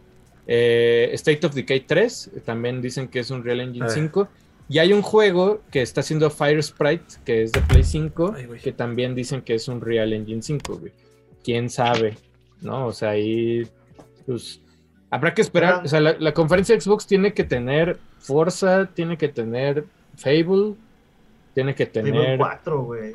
Eh, 0.47 1.11
State 1.15 1.47
of 1.47 1.55
Decay 1.55 1.81
3 1.81 2.31
eh, 2.37 2.41
también 2.45 2.81
dicen 2.81 3.09
que 3.09 3.21
es 3.21 3.31
Unreal 3.31 3.61
Engine 3.61 3.87
Ah. 3.87 3.91
5. 3.91 4.29
Y 4.69 4.79
hay 4.79 4.93
un 4.93 5.03
juego 5.03 5.61
que 5.71 5.81
está 5.83 6.01
haciendo 6.01 6.29
Fire 6.31 6.61
Sprite, 6.63 7.05
que 7.25 7.43
es 7.45 7.53
de 7.53 7.61
Play 7.63 7.85
5, 7.85 8.35
Ay, 8.37 8.47
güey. 8.47 8.61
que 8.61 8.73
también 8.73 9.15
dicen 9.15 9.43
que 9.43 9.55
es 9.55 9.69
Unreal 9.69 10.13
Engine 10.13 10.43
5, 10.43 10.79
güey. 10.79 10.93
¿Quién 11.45 11.71
sabe? 11.71 12.17
¿No? 12.61 12.87
O 12.87 12.93
sea, 12.93 13.11
ahí 13.11 13.69
pues 14.27 14.61
habrá 15.11 15.35
que 15.35 15.43
esperar. 15.43 15.85
O 15.85 15.89
sea, 15.89 16.01
la, 16.01 16.17
la 16.19 16.35
conferencia 16.35 16.75
de 16.75 16.81
Xbox 16.81 17.07
tiene 17.07 17.33
que 17.33 17.45
tener 17.45 17.99
Forza, 18.19 18.87
tiene 18.93 19.17
que 19.17 19.29
tener 19.29 19.85
Fable, 20.17 20.75
tiene 21.55 21.75
que 21.77 21.87
Fable 21.87 22.11
tener... 22.11 22.39
4, 22.39 22.83
güey. 22.83 23.13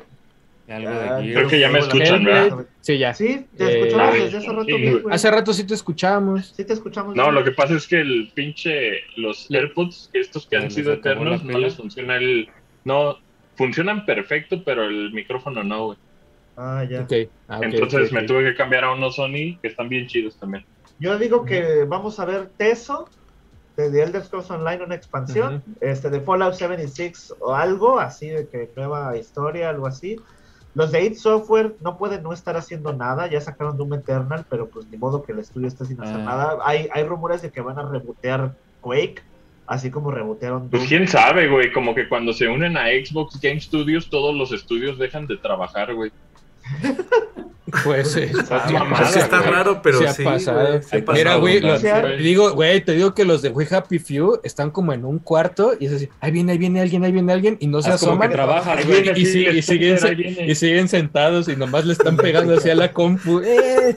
Algo 0.68 0.88
Ah, 0.90 1.16
de 1.18 1.32
Creo 1.34 1.48
que 1.48 1.60
ya 1.60 1.68
me 1.68 1.78
escuchan, 1.80 2.24
¿verdad? 2.24 2.66
Sí, 2.80 2.98
ya. 2.98 3.12
Sí, 3.14 3.46
te 3.56 3.64
Eh, 3.64 3.80
escuchamos 3.80 4.08
ah, 4.08 4.12
desde 4.24 4.38
hace 4.38 4.48
rato 4.52 4.64
sí, 4.64 4.90
güey. 4.90 5.14
Hace 5.14 5.30
rato 5.30 5.52
sí 5.52 5.64
te 5.64 5.74
escuchábamos. 5.74 6.46
Sí 6.56 6.64
te 6.64 6.72
escuchamos 6.72 7.16
No, 7.16 7.22
bien. 7.24 7.34
lo 7.34 7.44
que 7.44 7.50
pasa 7.52 7.74
es 7.74 7.86
que 7.86 8.00
el 8.00 8.30
pinche, 8.34 9.00
los 9.16 9.50
AirPods, 9.50 10.10
estos 10.12 10.46
que 10.46 10.56
han 10.56 10.70
sido 10.70 10.92
eternos, 10.92 11.44
no 11.44 11.58
les 11.58 11.76
funciona 11.76 12.16
el... 12.16 12.48
No, 12.84 13.16
funcionan 13.56 14.06
perfecto, 14.06 14.62
pero 14.64 14.84
el 14.84 15.12
micrófono 15.12 15.62
no, 15.62 15.86
güey. 15.86 15.98
Ah, 16.56 16.84
ya. 16.88 17.00
Ok. 17.02 17.12
Ah, 17.48 17.60
Entonces 17.62 18.12
me 18.12 18.22
tuve 18.22 18.44
que 18.44 18.54
cambiar 18.54 18.84
a 18.84 18.92
unos 18.92 19.16
Sony 19.16 19.58
que 19.60 19.68
están 19.68 19.88
bien 19.88 20.06
chidos 20.06 20.36
también. 20.38 20.64
Yo 20.98 21.18
digo 21.18 21.44
que 21.44 21.84
vamos 21.88 22.20
a 22.20 22.24
ver 22.24 22.50
Teso 22.56 23.08
de 23.76 23.90
The 23.90 24.02
Elder 24.02 24.22
Scrolls 24.22 24.50
Online, 24.50 24.84
una 24.84 24.94
expansión, 24.94 25.62
este 25.80 26.10
de 26.10 26.20
Fallout 26.20 26.54
76 26.54 27.34
o 27.40 27.54
algo 27.54 27.98
así, 27.98 28.28
de 28.28 28.46
que 28.46 28.70
nueva 28.76 29.16
historia, 29.16 29.70
algo 29.70 29.86
así. 29.86 30.16
Los 30.74 30.90
de 30.90 31.04
id 31.04 31.14
Software 31.16 31.74
no 31.80 31.98
pueden 31.98 32.22
no 32.22 32.32
estar 32.32 32.56
haciendo 32.56 32.92
nada, 32.94 33.26
ya 33.28 33.40
sacaron 33.40 33.76
Doom 33.76 33.94
Eternal, 33.94 34.44
pero 34.48 34.68
pues 34.68 34.86
ni 34.88 34.96
modo 34.96 35.22
que 35.22 35.32
el 35.32 35.38
estudio 35.40 35.68
esté 35.68 35.84
sin 35.84 36.00
hacer 36.00 36.16
Ah. 36.20 36.24
nada. 36.24 36.58
Hay, 36.64 36.88
hay 36.92 37.04
rumores 37.04 37.42
de 37.42 37.50
que 37.50 37.60
van 37.60 37.78
a 37.78 37.82
rebotear 37.88 38.54
Quake, 38.80 39.22
así 39.66 39.90
como 39.90 40.10
rebotearon 40.10 40.70
Pues 40.70 40.82
Doom. 40.82 40.88
quién 40.88 41.08
sabe, 41.08 41.48
güey, 41.48 41.72
como 41.72 41.94
que 41.94 42.08
cuando 42.08 42.32
se 42.32 42.48
unen 42.48 42.76
a 42.78 42.86
Xbox 42.86 43.38
Game 43.40 43.60
Studios, 43.60 44.08
todos 44.08 44.34
los 44.34 44.50
estudios 44.52 44.98
dejan 44.98 45.26
de 45.26 45.36
trabajar, 45.36 45.94
güey. 45.94 46.10
Pues 47.84 48.08
sí. 48.12 48.28
Sí 48.28 48.34
ha 48.50 49.06
sí 49.06 49.18
está 49.18 49.38
güey. 49.38 49.50
raro, 49.50 49.80
pero 49.82 49.98
Sí 49.98 50.04
ha 50.04 50.12
sí. 50.12 50.24
pasado. 50.24 50.60
güey, 50.68 50.82
sí 50.82 50.96
ha 51.06 51.12
Mira, 51.12 51.34
güey, 51.36 51.60
te 51.60 52.16
digo, 52.18 52.52
güey, 52.52 52.84
te 52.84 52.92
digo 52.92 53.14
que 53.14 53.24
los 53.24 53.40
de 53.42 53.48
We 53.50 53.66
Happy 53.70 53.98
Few 53.98 54.40
están 54.44 54.70
como 54.70 54.92
en 54.92 55.04
un 55.04 55.18
cuarto 55.18 55.72
y 55.80 55.86
es 55.86 55.92
así, 55.94 56.08
ahí 56.20 56.30
viene, 56.30 56.52
ahí 56.52 56.58
viene 56.58 56.80
alguien, 56.80 57.04
ahí 57.04 57.12
viene 57.12 57.32
alguien 57.32 57.56
y 57.60 57.66
no 57.66 57.80
se 57.82 57.90
Es 57.90 58.00
como 58.00 58.20
que 58.20 58.26
asoman. 58.26 58.78
viene, 58.86 59.12
y, 59.18 59.24
sí, 59.26 59.62
siguen, 59.62 60.46
y 60.84 60.88
sentados 60.88 61.48
y 61.48 61.56
nomás 61.56 61.86
le 61.86 61.92
están 61.94 62.16
pegando 62.16 62.56
hacia 62.56 62.74
la 62.74 62.92
compu. 62.92 63.40
¡Eh! 63.44 63.96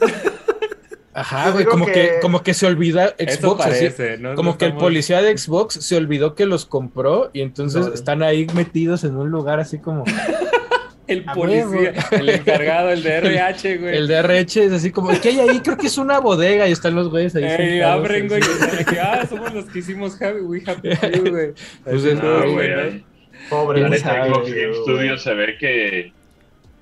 Ajá, 1.14 1.52
güey, 1.52 1.64
como 1.65 1.85
que... 1.85 1.91
que- 1.93 2.11
como 2.22 2.43
que 2.43 2.53
se 2.53 2.65
olvida 2.68 3.15
Xbox, 3.18 3.61
así, 3.65 3.69
parece, 3.88 4.18
¿no? 4.18 4.35
como 4.35 4.52
No 4.52 4.57
que 4.57 4.65
el 4.65 4.73
policía 4.76 5.22
de 5.22 5.38
Xbox 5.38 5.76
se 5.76 5.95
olvidó 5.95 6.35
que 6.35 6.45
los 6.45 6.65
compró 6.65 7.30
y 7.34 7.39
entonces 7.41 7.88
No. 7.88 7.93
están 7.93 8.22
ahí 8.22 8.47
metidos 8.53 9.06
en 9.06 9.15
un 9.15 9.30
lugar 9.30 9.60
así 9.61 9.80
como 9.80 10.03
El 11.07 11.23
policía, 11.23 11.94
el 12.11 12.30
encargado, 12.30 12.90
el 12.91 13.03
de 13.03 13.14
RH, 13.18 13.77
güey. 13.77 13.95
el 13.95 14.07
DRH, 14.07 14.65
es 14.65 14.72
así 14.72 14.91
como, 14.91 15.10
¿qué 15.22 15.30
hay 15.30 15.40
ahí? 15.40 15.60
Creo 15.60 15.77
que 15.77 15.88
es 15.88 15.98
una 15.98 16.19
bodega 16.19 16.68
y 16.68 16.72
están 16.72 16.95
los 16.95 17.10
güeyes 17.10 17.36
ahí. 17.36 17.44
Ey, 17.44 17.82
abren, 17.82 18.27
güey. 18.27 18.41
y 18.41 18.86
que, 18.86 18.99
ah, 18.99 19.26
somos 19.30 19.53
los 19.53 19.65
que 19.65 19.80
hicimos 19.80 20.19
Happy, 20.22 20.40
We 20.40 20.64
Happy 20.65 20.95
Few, 20.95 21.30
güey. 21.30 21.53
Pues 21.84 22.03
No, 22.15 22.52
güey. 22.52 22.69
¿no? 22.69 23.03
Pobre 23.49 23.82
La 23.82 23.90
¿Quién 23.90 23.99
neta, 24.02 24.15
sabe, 24.15 24.30
Xbox 24.30 24.49
güey. 24.49 24.61
Game 24.64 24.73
Studios 24.76 25.22
se 25.23 25.34
ve 25.36 25.57
que. 25.60 26.14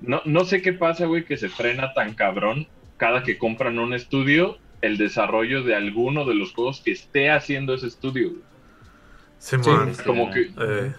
No, 0.02 0.22
no 0.26 0.46
sé 0.46 0.62
qué 0.62 0.74
pasa, 0.74 1.06
güey, 1.06 1.26
que 1.26 1.38
se 1.38 1.50
frena 1.50 1.94
tan 1.94 2.14
cabrón 2.14 2.68
cada 2.98 3.24
que 3.24 3.38
compran 3.38 3.80
un 3.80 3.94
estudio 3.94 4.58
el 4.82 4.98
desarrollo 4.98 5.64
de 5.64 5.76
alguno 5.76 6.26
de 6.26 6.36
los 6.36 6.54
juegos 6.54 6.82
que 6.84 6.92
esté 6.92 7.30
haciendo 7.32 7.74
ese 7.74 7.88
estudio. 7.88 8.30
güey. 8.30 8.42
Sí, 9.40 9.58
Como 10.06 10.32
que. 10.32 10.42
Eh, 10.58 10.94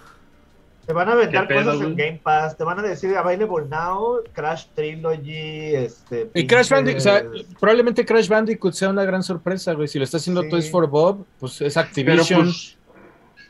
Te 0.86 0.92
van 0.92 1.08
a 1.08 1.12
aventar 1.12 1.46
¿Qué 1.48 1.54
pedo, 1.54 1.72
cosas 1.72 1.86
en? 1.86 1.96
Game 1.96 2.20
Pass, 2.22 2.56
te 2.56 2.64
van 2.64 2.78
a 2.78 2.82
decir 2.82 3.16
Available 3.16 3.66
Now, 3.70 4.18
Crash 4.32 4.66
Trilogy, 4.74 5.74
este... 5.76 6.30
Y 6.34 6.46
Crash 6.46 6.68
Bandicoot, 6.70 6.98
o 6.98 7.02
sea, 7.02 7.24
probablemente 7.58 8.04
Crash 8.04 8.28
Bandicoot 8.28 8.74
sea 8.74 8.90
una 8.90 9.04
gran 9.04 9.22
sorpresa, 9.22 9.72
güey. 9.72 9.88
Si 9.88 9.98
lo 9.98 10.04
está 10.04 10.18
haciendo 10.18 10.42
Sí. 10.42 10.48
Toys 10.50 10.70
for 10.70 10.88
Bob, 10.88 11.24
pues 11.40 11.60
es 11.62 11.74
Pero 11.74 11.86
Activision. 11.86 12.42
pues. 12.44 12.76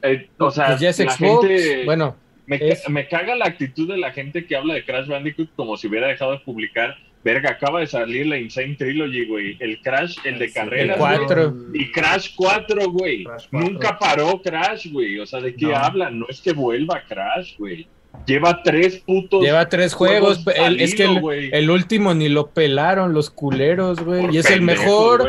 eh, 0.02 0.30
o 0.38 0.50
sea, 0.50 0.66
pues 0.68 0.80
ya 0.80 0.90
es 0.90 0.98
la 1.00 1.12
Xbox. 1.12 1.46
gente- 1.48 1.84
Bueno, 1.84 2.16
Me, 2.46 2.56
Es- 2.56 2.86
me 2.90 3.08
caga 3.08 3.34
la 3.34 3.46
actitud 3.46 3.88
de 3.88 3.96
la 3.96 4.12
gente 4.12 4.46
que 4.46 4.54
habla 4.54 4.74
de 4.74 4.84
Crash 4.84 5.08
Bandicoot 5.08 5.48
como 5.56 5.76
si 5.78 5.86
hubiera 5.88 6.08
dejado 6.08 6.32
de 6.32 6.38
publicar. 6.40 6.94
Verga, 7.24 7.50
acaba 7.52 7.80
de 7.80 7.86
salir 7.86 8.26
la 8.26 8.36
Insane 8.38 8.74
Trilogy, 8.76 9.24
güey. 9.26 9.56
El 9.58 9.80
Crash, 9.80 10.18
el 10.24 10.38
de 10.38 10.52
carreras. 10.52 10.96
el 10.96 11.00
cuatro. 11.00 11.52
güey. 11.52 11.82
Y 11.82 11.90
Crash 11.90 12.34
4, 12.36 12.90
güey. 12.90 13.24
Crash 13.24 13.46
4. 13.50 13.70
Nunca 13.70 13.98
paró 13.98 14.42
Crash, 14.42 14.92
güey. 14.92 15.18
O 15.18 15.26
sea, 15.26 15.40
¿de 15.40 15.54
qué 15.54 15.66
No. 15.66 15.76
hablan? 15.76 16.18
No 16.18 16.26
es 16.28 16.42
que 16.42 16.52
vuelva 16.52 17.02
Crash, 17.08 17.56
güey. 17.56 17.88
Lleva 18.26 18.62
tres 18.62 18.98
putos. 18.98 19.42
lleva 19.42 19.68
tres 19.68 19.94
juegos. 19.94 20.44
el- 20.54 20.80
es 20.80 20.94
que 20.94 21.04
el, 21.52 21.70
último 21.70 22.12
ni 22.14 22.28
lo 22.28 22.50
pelaron 22.50 23.12
los 23.14 23.30
culeros, 23.30 23.98
güey. 24.00 24.20
Por 24.26 24.34
Y 24.34 24.38
es 24.38 24.50
el 24.50 24.60
mejor. 24.60 25.28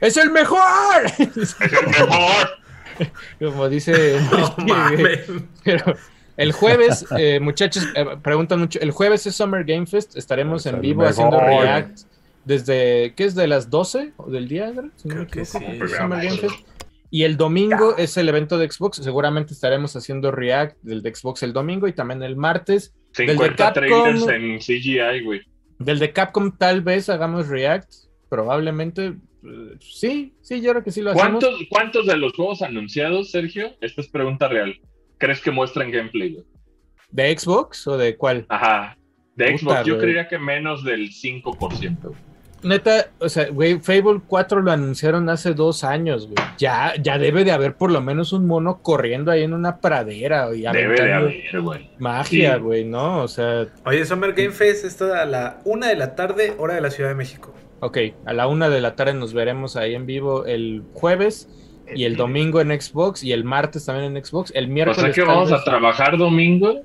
¡Es 0.00 0.16
el 0.16 0.30
mejor! 0.30 0.60
Es 1.18 1.56
el 1.60 1.86
mejor. 1.88 2.48
Como 3.40 3.68
dice. 3.68 4.18
no 4.30 4.54
mames. 4.66 5.20
Pero 5.64 5.96
el 6.42 6.52
jueves, 6.52 7.06
eh, 7.18 7.40
muchachos, 7.40 7.86
eh, 7.94 8.04
preguntan 8.22 8.60
mucho. 8.60 8.78
El 8.80 8.90
jueves 8.90 9.26
es 9.26 9.34
Summer 9.36 9.64
Game 9.64 9.86
Fest. 9.86 10.16
Estaremos 10.16 10.66
Es 10.66 10.72
en 10.72 10.80
vivo 10.80 11.02
mejor. 11.02 11.12
haciendo 11.12 11.40
React 11.40 11.98
desde. 12.44 13.14
¿Qué 13.16 13.24
es? 13.24 13.34
¿De 13.34 13.46
las 13.46 13.70
12 13.70 14.12
o 14.16 14.30
del 14.30 14.48
día? 14.48 14.68
Andrés? 14.68 14.90
Si 14.96 15.08
no 15.08 15.14
me 15.16 15.26
Creo 15.26 15.44
que 15.44 15.44
sí. 15.44 15.58
Summer 15.96 16.24
Game 16.24 16.38
Fest. 16.38 16.54
Y 17.10 17.24
el 17.24 17.36
domingo 17.36 17.96
es 17.98 18.16
el 18.16 18.28
evento 18.30 18.56
de 18.56 18.70
Xbox. 18.70 18.96
Seguramente 18.96 19.52
estaremos 19.52 19.94
haciendo 19.96 20.30
React 20.30 20.78
del 20.82 21.02
de 21.02 21.14
Xbox 21.14 21.42
el 21.42 21.52
domingo 21.52 21.86
y 21.86 21.92
también 21.92 22.22
el 22.22 22.36
martes. 22.36 22.94
Del 23.16 23.26
de 23.26 23.32
50 23.34 23.56
Capcom. 23.56 23.82
trailers 23.82 24.28
en 24.28 24.58
CGI, 24.58 25.22
güey. 25.24 25.42
Del 25.78 25.98
de 25.98 26.12
Capcom 26.12 26.56
tal 26.56 26.80
vez 26.80 27.08
hagamos 27.10 27.48
React. 27.48 27.90
Probablemente. 28.30 29.08
eh, 29.44 29.76
sí, 29.80 30.34
sí, 30.40 30.62
yo 30.62 30.70
creo 30.70 30.82
que 30.82 30.90
sí 30.90 31.02
lo 31.02 31.10
hacemos. 31.10 31.42
¿Cuántos, 31.44 31.60
¿Cuántos 31.68 32.06
de 32.06 32.16
los 32.16 32.32
juegos 32.32 32.62
anunciados, 32.62 33.30
Sergio? 33.30 33.72
Esta 33.82 34.00
es 34.00 34.08
pregunta 34.08 34.48
real. 34.48 34.74
¿Crees 35.22 35.40
que 35.40 35.50
muestran 35.52 35.90
gameplay, 35.92 36.32
güey? 36.34 36.44
¿De 37.10 37.38
Xbox 37.38 37.86
o 37.86 37.96
de 37.96 38.16
cuál? 38.16 38.44
Ajá. 38.48 38.96
De 39.36 39.52
Puta, 39.52 39.58
Xbox, 39.58 39.86
yo 39.86 39.94
güey. 39.94 40.02
creería 40.02 40.28
que 40.28 40.38
menos 40.38 40.82
del 40.84 41.10
5%. 41.10 41.98
güey. 42.02 42.14
Neta, 42.64 43.10
o 43.18 43.28
sea, 43.28 43.48
güey, 43.50 43.80
Fable 43.80 44.20
4 44.26 44.60
lo 44.62 44.70
anunciaron 44.70 45.28
hace 45.28 45.52
dos 45.52 45.82
años, 45.84 46.26
güey. 46.26 46.36
Ya, 46.58 46.94
ya 47.02 47.18
debe 47.18 47.42
de 47.44 47.50
haber 47.52 47.74
por 47.76 47.90
lo 47.90 48.00
menos 48.00 48.32
un 48.32 48.46
mono 48.46 48.82
corriendo 48.82 49.30
ahí 49.32 49.42
en 49.42 49.52
una 49.52 49.78
pradera 49.80 50.46
y 50.54 50.60
Debe 50.62 50.70
de 50.72 51.12
aventando 51.12 51.26
haber, 51.26 51.60
güey. 51.60 51.90
magia, 51.98 52.54
Sí. 52.56 52.60
güey, 52.60 52.84
¿no? 52.84 53.22
O 53.22 53.28
sea, 53.28 53.66
Oye, 53.84 54.04
Summer 54.04 54.32
Game 54.32 54.52
Fest 54.52 54.84
está 54.84 55.22
a 55.22 55.24
la 55.26 55.58
una 55.64 55.88
de 55.88 55.96
la 55.96 56.14
tarde, 56.14 56.54
hora 56.58 56.74
de 56.74 56.80
la 56.80 56.90
Ciudad 56.90 57.08
de 57.10 57.16
México. 57.16 57.52
ok, 57.80 57.98
a 58.26 58.32
la 58.32 58.46
una 58.46 58.68
de 58.68 58.80
la 58.80 58.94
tarde 58.94 59.14
nos 59.14 59.34
veremos 59.34 59.74
ahí 59.76 59.94
en 59.96 60.06
vivo 60.06 60.46
el 60.46 60.84
jueves 60.94 61.48
y 61.94 62.04
el 62.04 62.16
domingo 62.16 62.60
en 62.60 62.68
Xbox 62.80 63.22
y 63.22 63.32
el 63.32 63.44
martes 63.44 63.84
también 63.86 64.16
en 64.16 64.24
Xbox. 64.24 64.52
El 64.54 64.66
O 64.66 64.68
miércoles. 64.68 65.00
sea 65.00 65.12
que 65.12 65.22
vamos 65.22 65.50
vez- 65.50 65.60
a 65.60 65.64
trabajar 65.64 66.16
domingo. 66.16 66.82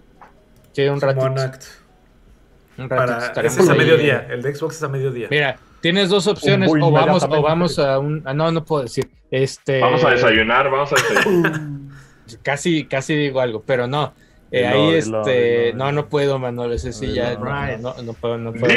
Sí, 0.74 0.84
un 0.84 1.02
ratito. 1.02 1.26
Un 1.26 2.90
ratito 2.90 2.96
Para, 2.96 3.26
estaremos 3.26 3.58
es 3.58 3.70
a 3.70 3.74
mediodía. 3.74 4.28
El 4.30 4.42
de 4.42 4.54
Xbox 4.56 4.76
es 4.78 4.84
a 4.84 4.88
mediodía. 4.88 5.28
Mira, 5.32 5.58
tienes 5.82 6.10
dos 6.10 6.28
opciones, 6.28 6.70
o 6.80 6.92
vamos, 6.92 7.24
o 7.24 7.42
vamos 7.42 7.80
a 7.80 7.98
un. 8.00 8.22
ah, 8.26 8.34
no, 8.34 8.52
no 8.52 8.64
puedo 8.64 8.84
decir. 8.84 9.10
Este. 9.32 9.80
Vamos 9.82 10.04
a 10.04 10.12
desayunar, 10.12 10.70
vamos 10.70 10.92
a 10.94 10.96
desayunar. 10.96 11.62
Casi, 12.44 12.84
casi 12.86 13.16
digo 13.16 13.40
algo, 13.40 13.64
pero 13.66 13.88
no. 13.88 14.14
Eh, 14.50 14.66
ahí 14.66 14.94
este, 14.96 15.74
no, 15.76 15.92
no 15.92 16.08
puedo, 16.08 16.40
Manuel, 16.40 16.72
ese 16.72 16.94
sí 16.94 17.14
ya, 17.14 17.36
no, 17.36 17.78
no, 17.80 18.02
no 18.02 18.14
puedo, 18.14 18.38
no 18.38 18.54
puedo. 18.54 18.68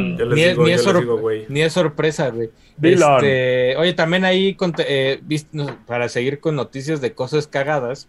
Ni, 0.00 0.42
es- 0.42 0.50
digo, 0.50 0.64
ni 0.66 0.72
es 0.72 0.84
digo, 0.84 1.18
güey. 1.18 1.46
ni 1.48 1.62
es 1.62 1.72
sorpresa, 1.72 2.30
güey. 2.30 2.50
Este, 2.82 3.76
oye, 3.76 3.92
también 3.92 4.24
ahí, 4.24 4.54
conte- 4.54 4.84
eh, 4.88 5.20
para 5.86 6.08
seguir 6.08 6.40
con 6.40 6.56
noticias 6.56 7.00
de 7.00 7.12
cosas 7.14 7.46
cagadas, 7.46 8.08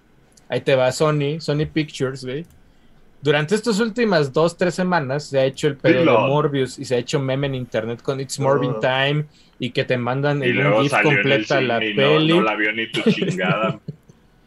ahí 0.50 0.62
te 0.62 0.76
va 0.76 0.92
Sony, 0.92 1.40
Sony 1.40 1.68
Pictures, 1.72 2.26
güey. 2.26 2.46
Durante 3.22 3.56
estas 3.56 3.80
últimas 3.80 4.34
dos, 4.34 4.58
tres 4.58 4.74
semanas 4.76 5.24
se 5.26 5.40
ha 5.40 5.46
hecho 5.46 5.68
el 5.68 5.78
pedo 5.78 6.00
de. 6.04 6.28
Morbius 6.28 6.78
y 6.80 6.84
se 6.86 6.96
ha 6.96 6.98
hecho 6.98 7.20
meme 7.20 7.48
en 7.48 7.56
internet 7.56 8.02
con 8.02 8.20
It's 8.20 8.38
Morbin 8.40 8.72
Oh. 8.72 8.80
Time 8.80 9.26
y 9.60 9.70
que 9.70 9.86
te 9.86 9.98
mandan 9.98 10.40
luego 10.40 10.82
GIF 10.82 10.94
el 10.94 11.04
completa 11.04 11.56
cine 11.60 11.68
la 11.68 11.80
peli. 11.80 12.28
no 12.34 12.42
la 12.42 12.56
vio 12.56 12.72
ni 12.74 12.92
tu 12.92 13.02
chingada. 13.10 13.80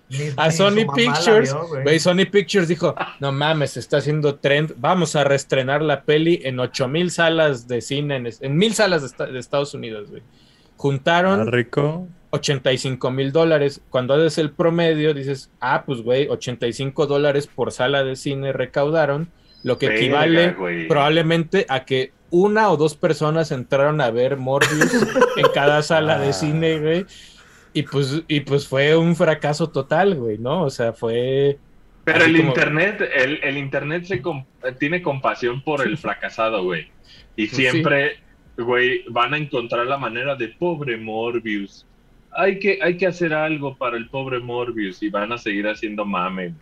Ni- 0.09 0.31
A 0.37 0.51
Sony 0.53 0.87
Pictures, 0.95 1.53
vio, 1.53 1.67
güey. 1.69 1.83
güey, 1.83 1.99
Sony 2.01 2.27
Pictures 2.31 2.69
dijo, 2.69 2.95
no 3.21 3.33
mames, 3.33 3.73
se 3.73 3.81
está 3.81 3.97
haciendo 3.97 4.37
trend, 4.37 4.75
vamos 4.77 5.17
a 5.17 5.25
reestrenar 5.25 5.83
la 5.83 6.03
peli 6.03 6.41
en 6.45 6.61
8000 6.61 7.11
salas 7.11 7.67
de 7.67 7.81
cine, 7.81 8.23
en, 8.41 8.57
mil 8.57 8.75
salas 8.75 9.03
de, 9.03 9.09
esta- 9.09 9.27
de 9.27 9.39
Estados 9.39 9.75
Unidos, 9.75 10.09
güey. 10.11 10.23
Juntaron 10.77 11.41
Ah, 11.41 11.45
rico. 11.51 12.07
85 12.31 13.11
mil 13.11 13.33
dólares. 13.33 13.81
Cuando 13.91 14.15
haces 14.15 14.39
el 14.39 14.51
promedio, 14.51 15.15
dices, 15.15 15.51
ah, 15.61 15.85
pues 15.87 16.03
güey, 16.03 16.29
85 16.29 17.07
dólares 17.07 17.47
por 17.47 17.73
sala 17.73 18.05
de 18.05 18.15
cine 18.17 18.53
recaudaron, 18.53 19.29
lo 19.63 19.79
que 19.79 19.87
equivale 19.87 20.51
güey. 20.53 20.87
probablemente 20.87 21.65
a 21.69 21.85
que 21.85 22.13
una 22.31 22.71
o 22.71 22.77
dos 22.77 22.95
personas 22.97 23.53
entraron 23.53 24.01
a 24.01 24.11
ver 24.11 24.37
Morbius 24.37 24.93
en 25.37 25.47
cada 25.55 25.83
sala 25.83 26.19
de 26.19 26.29
Ah. 26.29 26.33
cine, 26.33 26.79
güey. 26.79 27.07
Y 27.77 27.83
pues, 27.83 28.23
y 28.27 28.41
pues 28.41 28.67
fue 28.67 28.97
un 28.97 29.15
fracaso 29.15 29.69
total, 29.69 30.15
güey, 30.15 30.39
¿no? 30.39 30.63
O 30.63 30.71
sea, 30.71 30.95
fue... 30.95 31.59
Pero 32.05 32.25
el 32.25 32.35
como- 32.35 32.49
internet, 32.49 33.07
el, 33.15 33.39
el 33.43 33.59
internet 33.59 34.05
se 34.05 34.23
tiene 34.79 35.03
compasión 35.03 35.61
por 35.61 35.87
el 35.87 35.99
fracasado, 35.99 36.65
güey. 36.65 36.89
Y 37.37 37.49
sí. 37.49 37.57
siempre, 37.57 38.17
güey, 38.57 39.05
van 39.11 39.35
a 39.35 39.37
encontrar 39.37 39.87
la 39.87 39.99
manera 39.99 40.37
de 40.37 40.49
pobre 40.49 40.97
Morbius. 40.97 41.85
Hay 42.31 42.59
que, 42.61 42.79
hay 42.81 42.97
que 42.97 43.09
hacer 43.09 43.35
algo 43.35 43.77
para 43.77 43.99
el 43.99 44.09
pobre 44.09 44.39
Morbius 44.39 45.03
y 45.03 45.11
van 45.11 45.33
a 45.33 45.37
seguir 45.37 45.69
haciendo 45.69 46.07
mame. 46.07 46.55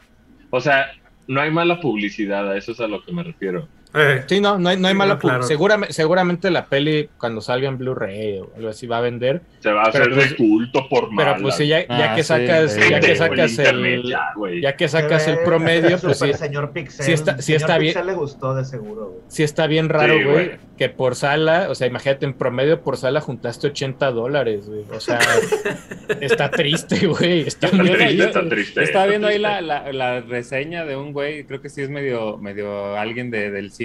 O 0.51 0.61
sea, 0.61 0.95
no 1.29 1.41
hay 1.41 1.53
mala 1.53 1.79
publicidad, 1.79 2.51
a 2.51 2.57
eso 2.57 2.73
es 2.73 2.81
a 2.81 2.89
lo 2.89 3.05
que 3.05 3.13
me 3.13 3.23
refiero. 3.23 3.69
Eh, 3.95 4.25
Sí, 4.27 4.41
no, 4.41 4.59
no 4.59 4.69
hay, 4.71 4.77
no 4.77 4.89
hay 4.89 4.95
Sí, 4.95 4.99
mala 4.99 5.19
claro. 5.19 5.43
seguramente, 5.45 5.93
seguramente 5.95 6.51
la 6.51 6.67
peli 6.67 7.09
cuando 7.19 7.41
salga 7.41 7.69
en 7.69 7.79
Blu-ray 7.79 8.39
o 8.41 8.51
algo 8.57 8.69
así 8.69 8.87
va 8.87 8.99
a 8.99 9.01
vender. 9.01 9.43
Se 9.61 9.71
va 9.73 9.83
a 9.85 9.93
Pero 9.93 10.05
hacer 10.05 10.15
pues- 10.17 10.31
de 10.31 10.37
culto 10.37 10.89
por 10.89 11.03
Pero 11.05 11.13
mala. 11.13 11.37
pues 11.41 11.55
si 11.57 11.67
ya, 11.69 11.87
ya 11.87 12.13
Ah, 12.13 12.15
que 12.17 12.23
sí, 12.23 12.29
sacas, 12.29 12.73
sí, 12.73 12.81
ya 12.91 13.01
sí, 13.01 13.07
que 13.07 13.13
sí, 13.13 13.17
sacas 13.17 13.59
el, 13.59 14.15
ya, 14.61 14.77
que 14.77 14.89
sacas 14.89 15.29
el 15.29 15.39
promedio, 15.41 15.99
pues 15.99 16.19
sí, 16.19 16.33
señor 16.35 16.73
Pixel. 16.73 17.05
sí 17.07 17.13
está- 17.13 17.37
sí 17.37 17.43
señor 17.43 17.61
está 17.61 17.79
bien. 17.79 17.93
Pixel 17.95 18.07
le 18.09 18.15
gustó 18.15 18.55
de 18.55 18.65
seguro, 18.65 19.07
güey. 19.11 19.21
sí 19.29 19.43
está 19.43 19.67
bien 19.67 19.89
raro, 19.89 20.15
Sí, 20.19 20.23
güey, 20.25 20.35
güey. 20.47 20.51
que 20.77 20.89
por 20.89 21.15
sala, 21.15 21.69
o 21.71 21.75
sea, 21.75 21.87
imagínate, 21.87 22.27
en 22.27 22.35
promedio 22.35 22.81
por 22.83 22.97
sala 22.97 23.21
juntaste 23.21 23.69
80 23.69 24.11
dólares, 24.11 24.69
güey. 24.69 24.85
O 24.93 25.01
sea, 25.01 25.19
está 26.21 26.51
triste, 26.51 27.07
güey. 27.07 27.41
Está 27.41 27.71
yo- 27.71 27.83
triste, 27.85 28.25
está 28.25 28.49
triste, 28.49 28.83
Estaba 28.83 29.05
está 29.05 29.07
viendo 29.07 29.29
ahí 29.29 29.35
triste. 29.37 29.49
la, 29.49 29.61
la- 29.61 29.93
la 29.93 30.21
reseña 30.21 30.85
de 30.85 30.97
un 30.97 31.13
güey, 31.13 31.45
creo 31.45 31.61
que 31.61 31.69
sí 31.69 31.81
es 31.83 31.91
medio, 31.91 32.37
medio 32.39 32.97
alguien 32.97 33.31
de- 33.31 33.51
del 33.51 33.71
cine, 33.73 33.84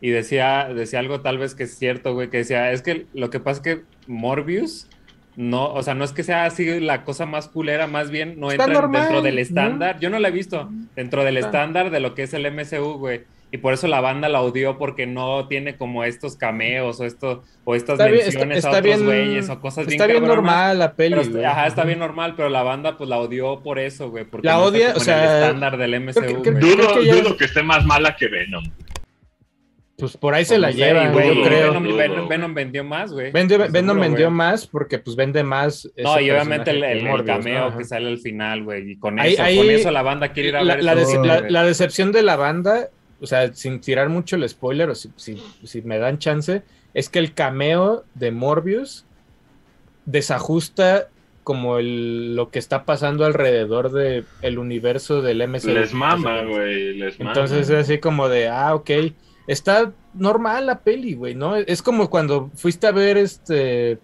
y 0.00 0.10
decía, 0.10 0.68
decía 0.74 0.98
algo 0.98 1.20
tal 1.20 1.38
vez 1.38 1.54
que 1.54 1.62
es 1.64 1.78
cierto, 1.78 2.12
güey, 2.14 2.28
que 2.30 2.38
decía, 2.38 2.72
es 2.72 2.82
que 2.82 3.06
lo 3.14 3.30
que 3.30 3.40
pasa 3.40 3.58
es 3.58 3.62
que 3.62 3.82
Morbius, 4.06 4.88
no, 5.36 5.72
o 5.72 5.82
sea, 5.82 5.94
no 5.94 6.04
es 6.04 6.12
que 6.12 6.22
sea 6.22 6.44
así 6.44 6.78
la 6.80 7.04
cosa 7.04 7.26
más 7.26 7.48
culera, 7.48 7.86
más 7.86 8.10
bien 8.10 8.38
no 8.38 8.50
Está 8.50 8.64
entra 8.64 8.80
normal, 8.80 9.02
dentro 9.02 9.22
del 9.22 9.34
¿no? 9.36 9.40
estándar, 9.40 9.98
yo 10.00 10.10
no 10.10 10.18
la 10.18 10.28
he 10.28 10.32
visto, 10.32 10.68
dentro 10.94 11.24
del 11.24 11.36
Está- 11.38 11.48
estándar 11.48 11.90
de 11.90 12.00
lo 12.00 12.14
que 12.14 12.22
es 12.24 12.34
el 12.34 12.46
MCU, 12.46 12.98
güey. 12.98 13.22
Y 13.50 13.58
por 13.58 13.72
eso 13.72 13.86
la 13.86 14.00
banda 14.00 14.28
la 14.28 14.42
odió 14.42 14.78
porque 14.78 15.06
no 15.06 15.46
tiene 15.46 15.76
como 15.76 16.02
estos 16.02 16.34
cameos 16.34 16.98
o 16.98 17.04
esto 17.04 17.44
o 17.62 17.76
estas 17.76 18.00
Está 18.00 18.06
bien, 18.06 18.18
está, 18.26 18.30
menciones 18.40 18.56
está 18.58 18.70
a 18.70 18.80
otros 18.80 19.02
güeyes 19.04 19.48
o 19.48 19.60
cosas 19.60 19.86
bien 19.86 19.94
está 19.94 20.06
bien 20.08 20.18
cabronas. 20.22 20.36
normal 20.44 20.78
la 20.80 20.92
peli, 20.94 21.10
Pero 21.10 21.22
está- 21.22 21.32
güey. 21.34 21.44
ajá, 21.44 21.66
está 21.68 21.84
bien 21.84 21.98
normal, 22.00 22.34
pero 22.36 22.48
la 22.48 22.64
banda 22.64 22.96
pues 22.98 23.08
la 23.08 23.18
odió 23.18 23.60
por 23.62 23.78
eso, 23.78 24.10
güey. 24.10 24.24
Porque 24.24 24.48
La 24.48 24.54
no 24.54 24.58
está 24.66 24.68
odia, 24.70 24.86
como 24.86 24.96
o 24.96 24.98
en 24.98 25.04
sea, 25.04 25.18
el 25.36 25.42
estándar 25.44 25.76
del 25.76 25.94
MCU, 25.94 26.20
creo 26.20 26.42
que- 26.42 26.50
güey. 26.50 26.62
creo 26.62 26.76
Dudo, 26.76 26.94
que 26.94 27.06
ya- 27.06 27.14
dudo 27.14 27.36
que 27.36 27.44
esté 27.44 27.62
más 27.62 27.84
mala 27.84 28.16
que 28.16 28.26
Venom. 28.26 28.64
Pues 29.96 30.16
por 30.16 30.34
ahí 30.34 30.44
se 30.44 30.58
la 30.58 30.72
sé, 30.72 30.78
lleva, 30.78 31.08
güey, 31.10 31.36
yo 31.36 31.42
creo. 31.44 32.26
Venom, 32.28 32.52
vendió 32.52 32.82
más, 32.82 33.12
güey. 33.12 33.30
Seguro, 33.32 33.66
Venom 33.70 34.00
vendió 34.00 34.28
más 34.30 34.66
porque 34.66 34.98
pues 34.98 35.14
vende 35.14 35.44
más. 35.44 35.88
No, 35.96 36.20
y 36.20 36.30
obviamente 36.30 36.70
el, 36.72 37.24
cameo 37.24 37.76
que 37.78 37.84
sale 37.84 38.08
al 38.08 38.18
final, 38.18 38.64
güey. 38.64 38.92
Y 38.92 38.96
con 38.96 39.20
Ahí- 39.20 39.34
eso, 39.34 39.42
ahí- 39.44 39.56
con 39.56 39.70
eso 39.70 39.90
la 39.92 40.02
banda 40.02 40.32
quiere 40.32 40.48
ir 40.48 40.56
a 40.56 40.64
la, 40.64 40.74
ver 40.74 40.84
la 40.84 40.94
dece- 40.96 41.64
decepción 41.66 42.10
de 42.10 42.22
la 42.22 42.34
banda, 42.34 42.88
o 43.20 43.26
sea, 43.28 43.52
sin 43.54 43.80
tirar 43.80 44.08
mucho 44.08 44.34
el 44.34 44.48
spoiler, 44.48 44.90
o 44.90 44.94
si, 44.96 45.10
si- 45.14 45.40
si 45.62 45.82
me 45.82 45.98
dan 45.98 46.18
chance, 46.18 46.62
es 46.92 47.08
que 47.08 47.20
el 47.20 47.32
cameo 47.32 48.04
de 48.14 48.32
Morbius 48.32 49.06
desajusta 50.06 51.08
como 51.44 51.78
el, 51.78 52.34
lo 52.36 52.50
que 52.50 52.58
está 52.58 52.84
pasando 52.84 53.24
alrededor 53.26 53.92
del 53.92 54.24
el 54.42 54.58
universo 54.58 55.20
del 55.22 55.42
MCU. 55.46 55.68
Les 55.68 55.92
mama, 55.92 56.42
güey. 56.42 56.94
Les 56.94 57.18
mama. 57.18 57.30
Entonces 57.32 57.68
es 57.68 57.76
así 57.76 57.98
como 57.98 58.28
de, 58.28 58.48
ah, 58.48 58.74
ok. 58.74 58.90
Está 59.46 59.92
normal 60.14 60.66
la 60.66 60.78
peli, 60.80 61.14
güey, 61.14 61.34
¿no? 61.34 61.56
Es 61.56 61.82
como 61.82 62.08
cuando 62.10 62.50
fuiste 62.54 62.86
a 62.86 62.92
ver 62.92 63.16
este. 63.16 63.98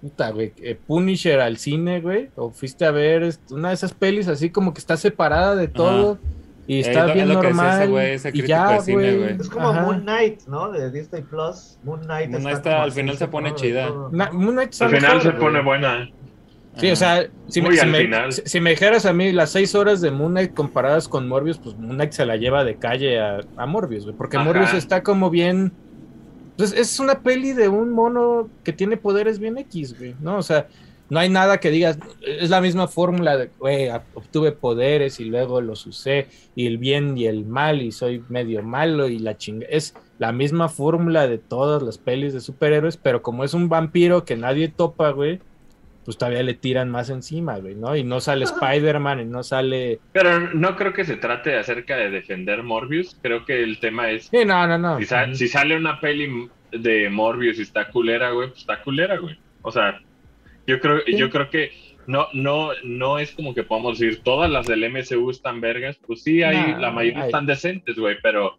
Puta, 0.00 0.30
güey, 0.30 0.52
eh, 0.62 0.76
Punisher 0.86 1.40
al 1.40 1.58
cine, 1.58 2.00
güey. 2.00 2.28
O 2.36 2.50
fuiste 2.50 2.84
a 2.84 2.90
ver 2.90 3.22
este, 3.22 3.54
una 3.54 3.68
de 3.68 3.74
esas 3.74 3.92
pelis 3.94 4.26
así 4.28 4.50
como 4.50 4.72
que 4.74 4.80
está 4.80 4.96
separada 4.96 5.54
de 5.56 5.68
todo. 5.68 6.18
Y 6.66 6.80
Es 6.80 6.88
está 6.88 7.06
bien 7.06 7.30
es 7.30 7.36
ese 7.36 7.42
normal. 7.42 7.88
güey, 7.90 8.10
ese 8.12 8.28
y 8.28 8.32
crítico 8.32 8.48
ya, 8.48 8.72
de 8.72 8.80
cine, 8.80 8.96
güey. 8.96 9.18
güey. 9.18 9.36
Es 9.40 9.48
como 9.48 9.68
Ajá. 9.70 9.82
Moon 9.82 10.00
Knight, 10.02 10.42
¿no? 10.46 10.70
De 10.70 10.90
Disney 10.92 11.22
Plus. 11.22 11.78
Moon 11.82 12.00
Knight, 12.02 12.30
Moon 12.30 12.42
Knight 12.42 12.56
está 12.56 12.82
al 12.82 12.92
final 12.92 13.16
se 13.16 13.28
pone 13.28 13.54
chida. 13.54 13.88
todo. 13.88 14.10
Moon 14.10 14.54
Knight 14.54 14.74
Al 14.80 14.90
final 14.90 15.22
se 15.22 15.32
pone 15.32 15.60
buena. 15.62 16.08
Sí, 16.78 16.90
o 16.90 16.96
sea, 16.96 17.28
si 17.48 17.60
me, 17.60 17.70
si 18.32 18.42
si- 18.46 18.60
dijeras 18.60 19.04
a 19.04 19.12
mí 19.12 19.30
las 19.32 19.50
seis 19.50 19.74
horas 19.74 20.00
de 20.00 20.10
Moon 20.10 20.32
Knight 20.32 20.54
comparadas 20.54 21.06
con 21.06 21.28
Morbius, 21.28 21.58
pues 21.58 21.76
Moon 21.76 21.96
Knight 21.96 22.12
se 22.12 22.24
la 22.24 22.36
lleva 22.36 22.64
de 22.64 22.76
calle 22.76 23.20
a, 23.20 23.40
a 23.56 23.66
Morbius, 23.66 24.04
güey. 24.04 24.16
Porque 24.16 24.38
Ajá. 24.38 24.44
Morbius 24.46 24.72
está 24.72 25.02
como 25.02 25.28
bien. 25.28 25.72
Pues 26.56 26.72
es 26.72 26.98
una 26.98 27.20
peli 27.20 27.52
de 27.52 27.68
un 27.68 27.90
mono 27.90 28.48
que 28.64 28.72
tiene 28.72 28.96
poderes 28.96 29.38
bien 29.38 29.58
X, 29.58 29.98
güey, 29.98 30.14
¿no? 30.20 30.38
O 30.38 30.42
sea, 30.42 30.66
no 31.10 31.18
hay 31.20 31.28
nada 31.28 31.58
que 31.60 31.70
digas. 31.70 31.98
Es 32.26 32.48
la 32.48 32.62
misma 32.62 32.88
fórmula 32.88 33.36
de, 33.36 33.50
güey, 33.58 33.90
obtuve 34.14 34.52
poderes 34.52 35.20
y 35.20 35.26
luego 35.26 35.60
los 35.60 35.86
usé, 35.86 36.28
y 36.54 36.66
el 36.66 36.78
bien 36.78 37.18
y 37.18 37.26
el 37.26 37.44
mal, 37.44 37.82
y 37.82 37.92
soy 37.92 38.24
medio 38.30 38.62
malo, 38.62 39.08
y 39.08 39.18
la 39.18 39.36
chinga. 39.36 39.66
Es 39.68 39.94
la 40.18 40.32
misma 40.32 40.70
fórmula 40.70 41.26
de 41.26 41.36
todas 41.36 41.82
las 41.82 41.98
pelis 41.98 42.32
de 42.32 42.40
superhéroes, 42.40 42.96
pero 42.96 43.20
como 43.20 43.44
es 43.44 43.52
un 43.52 43.68
vampiro 43.68 44.24
que 44.24 44.36
nadie 44.36 44.68
topa, 44.68 45.10
güey 45.10 45.40
pues 46.04 46.18
todavía 46.18 46.42
le 46.42 46.54
tiran 46.54 46.90
más 46.90 47.10
encima, 47.10 47.58
güey, 47.58 47.74
¿no? 47.74 47.94
Y 47.96 48.04
no 48.04 48.20
sale 48.20 48.44
Spider-Man 48.44 49.20
y 49.20 49.24
no 49.24 49.42
sale... 49.42 50.00
Pero 50.12 50.40
no 50.54 50.74
creo 50.76 50.92
que 50.92 51.04
se 51.04 51.16
trate 51.16 51.56
acerca 51.56 51.96
de 51.96 52.10
defender 52.10 52.62
Morbius. 52.62 53.16
Creo 53.22 53.44
que 53.44 53.62
el 53.62 53.78
tema 53.78 54.10
es. 54.10 54.26
Sí, 54.26 54.44
no, 54.44 54.66
no, 54.66 54.78
no. 54.78 54.98
Si, 54.98 55.04
sa- 55.06 55.32
si 55.34 55.48
sale 55.48 55.76
una 55.76 56.00
peli 56.00 56.48
de 56.72 57.08
Morbius 57.10 57.58
y 57.58 57.62
está 57.62 57.88
culera, 57.90 58.30
güey, 58.30 58.48
pues 58.48 58.60
está 58.60 58.82
culera, 58.82 59.16
güey. 59.18 59.38
O 59.62 59.70
sea, 59.70 60.00
yo 60.66 60.80
creo, 60.80 61.00
Sí. 61.06 61.16
yo 61.16 61.30
creo 61.30 61.50
que 61.50 61.70
no, 62.06 62.26
no, 62.32 62.70
no 62.82 63.18
es 63.20 63.30
como 63.32 63.54
que 63.54 63.62
podamos 63.62 63.98
decir 63.98 64.22
todas 64.24 64.50
las 64.50 64.66
del 64.66 64.84
MCU 64.90 65.30
están 65.30 65.60
vergas. 65.60 65.98
Pues 66.06 66.22
sí, 66.22 66.42
hay, 66.42 66.74
la 66.80 66.90
mayoría 66.90 67.20
hay. 67.22 67.26
están 67.26 67.46
decentes, 67.46 67.96
güey, 67.96 68.16
pero 68.22 68.58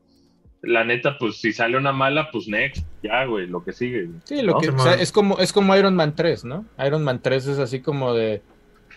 la 0.63 0.83
neta, 0.83 1.17
pues 1.19 1.37
si 1.41 1.53
sale 1.53 1.77
una 1.77 1.91
mala, 1.91 2.31
pues 2.31 2.47
next, 2.47 2.85
ya, 3.03 3.25
güey, 3.25 3.47
lo 3.47 3.63
que 3.63 3.73
sigue. 3.73 4.05
güey. 4.05 4.19
Sí, 4.23 4.41
lo 4.41 4.53
¿no? 4.53 4.59
que, 4.59 4.69
o 4.69 4.79
sea, 4.79 4.93
es 4.95 5.11
como 5.11 5.37
es 5.39 5.53
como 5.53 5.75
Iron 5.75 5.95
Man 5.95 6.15
3, 6.15 6.45
¿no? 6.45 6.65
Iron 6.85 7.03
Man 7.03 7.21
3 7.21 7.47
es 7.47 7.59
así 7.59 7.81
como 7.81 8.13
de 8.13 8.41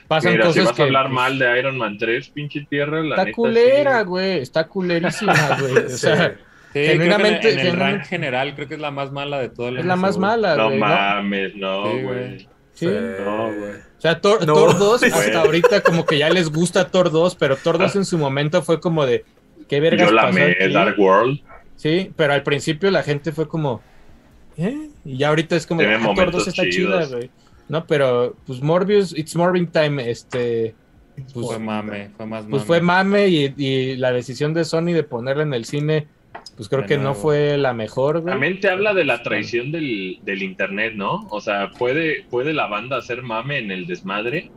pasan 0.08 0.32
Mira, 0.32 0.44
si 0.44 0.48
cosas 0.50 0.64
vas 0.66 0.72
que 0.76 0.82
a 0.82 0.84
hablar 0.86 1.04
pues, 1.06 1.14
mal 1.14 1.38
de 1.38 1.58
Iron 1.58 1.76
Man 1.76 1.98
3, 1.98 2.28
pinche 2.30 2.66
tierra, 2.70 3.02
la 3.02 3.10
está 3.16 3.24
neta. 3.24 3.34
culera, 3.36 3.98
sí. 4.00 4.04
güey, 4.06 4.38
está 4.38 4.66
culerísima, 4.68 5.34
güey. 5.60 5.76
O 5.76 5.88
sea, 5.90 6.36
Sí, 6.72 6.84
Genuinamente- 6.84 7.52
en, 7.52 7.58
en 7.58 7.66
el 7.66 7.66
genuinamente- 7.72 7.96
rank 7.98 8.04
general 8.06 8.54
creo 8.54 8.68
que 8.68 8.74
es 8.74 8.80
la 8.80 8.90
más 8.90 9.10
mala 9.10 9.38
de 9.38 9.48
todo 9.48 9.68
el 9.68 9.78
es 9.78 9.86
la 9.86 9.96
más 9.96 10.16
MCU. 10.16 10.20
mala, 10.20 10.56
No 10.56 10.64
güey. 10.66 10.78
¿no? 10.78 10.86
mames, 10.86 11.56
no, 11.56 11.90
Sí, 11.90 12.02
güey. 12.02 12.48
Sí. 12.74 12.86
No, 12.86 13.46
güey. 13.46 13.70
O 13.72 14.00
sea, 14.00 14.20
Thor, 14.20 14.46
No. 14.46 14.52
Thor 14.52 14.78
2 14.78 15.02
hasta 15.04 15.16
Güey. 15.16 15.34
ahorita 15.34 15.80
como 15.80 16.04
que 16.04 16.18
ya 16.18 16.28
les 16.28 16.52
gusta 16.52 16.88
Thor 16.90 17.10
2, 17.10 17.34
pero 17.36 17.56
Thor 17.56 17.78
2 17.78 17.96
en 17.96 18.04
su 18.04 18.18
momento 18.18 18.60
fue 18.60 18.78
como 18.78 19.06
de 19.06 19.24
qué 19.70 19.80
vergas 19.80 20.10
Yo 20.10 20.14
la 20.14 20.22
pasó 20.24 20.36
amé, 20.38 20.50
aquí? 20.60 20.72
Dark 20.74 20.98
World. 20.98 21.40
Sí, 21.76 22.10
pero 22.16 22.32
al 22.32 22.42
principio 22.42 22.90
la 22.90 23.02
gente 23.02 23.32
fue 23.32 23.46
como, 23.48 23.82
¿eh? 24.56 24.88
Y 25.04 25.18
ya 25.18 25.28
ahorita 25.28 25.56
es 25.56 25.66
como, 25.66 25.80
Tiene 25.80 25.94
ah, 25.96 25.98
Thor 25.98 26.06
momentos 26.08 26.44
2 26.46 26.48
está 26.48 26.62
chida, 26.62 26.72
chidos. 26.72 27.12
güey. 27.12 27.30
No, 27.68 27.86
pero 27.86 28.36
pues 28.46 28.60
Morbius, 28.62 29.16
It's 29.16 29.34
Morbin 29.36 29.66
Time, 29.66 30.08
este, 30.10 30.74
pues, 31.34 31.46
Fue 31.46 31.58
mame, 31.58 32.10
fue 32.16 32.26
más 32.26 32.42
mame. 32.44 32.50
pues 32.50 32.62
fue 32.64 32.80
mame 32.80 33.28
y, 33.28 33.54
y 33.56 33.96
la 33.96 34.12
decisión 34.12 34.54
de 34.54 34.64
Sony 34.64 34.92
de 34.92 35.02
ponerla 35.02 35.42
en 35.42 35.52
el 35.52 35.64
cine, 35.64 36.06
pues 36.56 36.68
creo 36.68 36.82
De 36.82 36.86
que 36.88 36.96
no 36.98 37.14
fue 37.14 37.58
la 37.58 37.74
mejor, 37.74 38.20
güey. 38.20 38.32
También 38.32 38.60
te 38.60 38.70
habla 38.70 38.94
de 38.94 39.04
la 39.04 39.22
traición 39.22 39.72
del, 39.72 40.20
del 40.22 40.42
internet, 40.42 40.94
¿no? 40.94 41.26
O 41.30 41.40
sea, 41.40 41.70
puede, 41.72 42.24
puede 42.30 42.54
la 42.54 42.66
banda 42.68 42.96
hacer 42.98 43.22
mame 43.22 43.58
en 43.58 43.70
el 43.72 43.86
desmadre, 43.86 44.50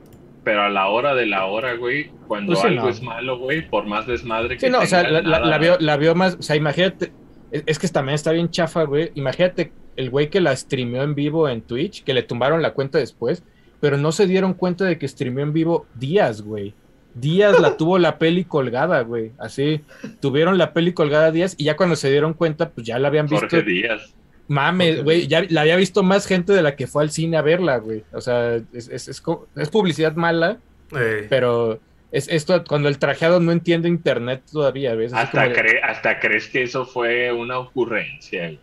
pero 0.44 0.64
a 0.64 0.70
la 0.70 0.88
hora 0.88 1.16
de 1.16 1.26
la 1.26 1.45
hora, 1.45 1.74
güey, 1.76 2.11
cuando 2.28 2.53
Pues 2.53 2.61
sí, 2.61 2.68
algo 2.68 2.84
no. 2.84 2.90
es 2.90 3.02
malo, 3.02 3.38
güey, 3.40 3.68
por 3.70 3.86
más 3.86 4.07
desmadre 4.07 4.57
que 4.57 4.66
Sí, 4.68 4.72
no, 4.72 4.80
o 4.80 4.86
sea, 4.86 5.03
la, 5.03 5.22
la- 5.22 5.40
nada- 5.40 5.45
la 5.45 5.57
vio, 5.57 5.78
la 5.80 5.98
vio 5.98 6.16
más, 6.16 6.36
o 6.36 6.41
sea, 6.41 6.56
imagínate, 6.56 7.11
es, 7.52 7.64
es 7.66 7.80
que 7.80 7.88
también 7.90 8.16
está 8.16 8.32
bien 8.32 8.49
chafa, 8.49 8.84
güey. 8.84 9.11
Imagínate 9.16 9.72
el 9.95 10.10
güey 10.10 10.30
que 10.30 10.40
la 10.41 10.56
streameó 10.56 11.03
en 11.03 11.14
vivo 11.16 11.49
en 11.49 11.61
Twitch, 11.61 12.03
que 12.03 12.14
le 12.14 12.24
tumbaron 12.24 12.61
la 12.61 12.72
cuenta 12.74 12.98
después, 12.99 13.44
pero 13.82 13.98
no 13.98 14.11
se 14.11 14.28
dieron 14.28 14.53
cuenta 14.53 14.86
de 14.86 14.98
que 14.98 15.07
streameó 15.07 15.44
en 15.44 15.53
vivo 15.53 15.86
días, 15.95 16.41
güey. 16.41 16.74
Días 17.16 17.60
la 17.60 17.76
tuvo 17.76 17.98
la 17.98 18.18
peli 18.20 18.45
colgada, 18.45 19.02
güey. 19.02 19.32
Así, 19.40 19.82
tuvieron 20.22 20.57
la 20.57 20.74
peli 20.74 20.94
colgada 20.94 21.32
días 21.32 21.56
y 21.57 21.66
ya 21.66 21.76
cuando 21.76 21.95
se 21.95 22.10
dieron 22.11 22.34
cuenta, 22.34 22.70
pues 22.70 22.86
ya 22.88 22.99
la 22.99 23.07
habían 23.07 23.26
visto. 23.26 23.40
Jorge 23.41 23.64
Díaz. 23.64 24.16
Mames, 24.49 25.03
güey, 25.03 25.27
ya 25.27 25.45
la 25.49 25.61
había 25.61 25.77
visto 25.77 26.03
más 26.03 26.26
gente 26.27 26.51
de 26.53 26.61
la 26.61 26.76
que 26.76 26.88
fue 26.88 27.03
al 27.03 27.11
cine 27.11 27.38
a 27.38 27.41
verla, 27.41 27.77
güey. 27.77 28.03
O 28.11 28.19
sea, 28.19 28.55
es, 28.73 28.89
es, 28.89 29.07
es 29.07 29.23
es 29.55 29.69
publicidad 29.69 30.15
mala, 30.15 30.57
Eh, 30.97 31.27
pero 31.30 31.80
es 32.11 32.27
esto 32.27 32.63
cuando 32.67 32.89
el 32.89 32.97
trajeado 32.99 33.39
no 33.39 33.51
entiende 33.51 33.88
internet 33.88 34.41
todavía, 34.51 34.95
¿ves? 34.95 35.13
Hasta, 35.13 35.43
como 35.43 35.55
cre- 35.55 35.80
hasta 35.84 36.19
crees 36.19 36.47
que 36.47 36.63
eso 36.63 36.85
fue 36.85 37.31
una 37.31 37.59
ocurrencia. 37.59 38.45
güey. 38.47 38.59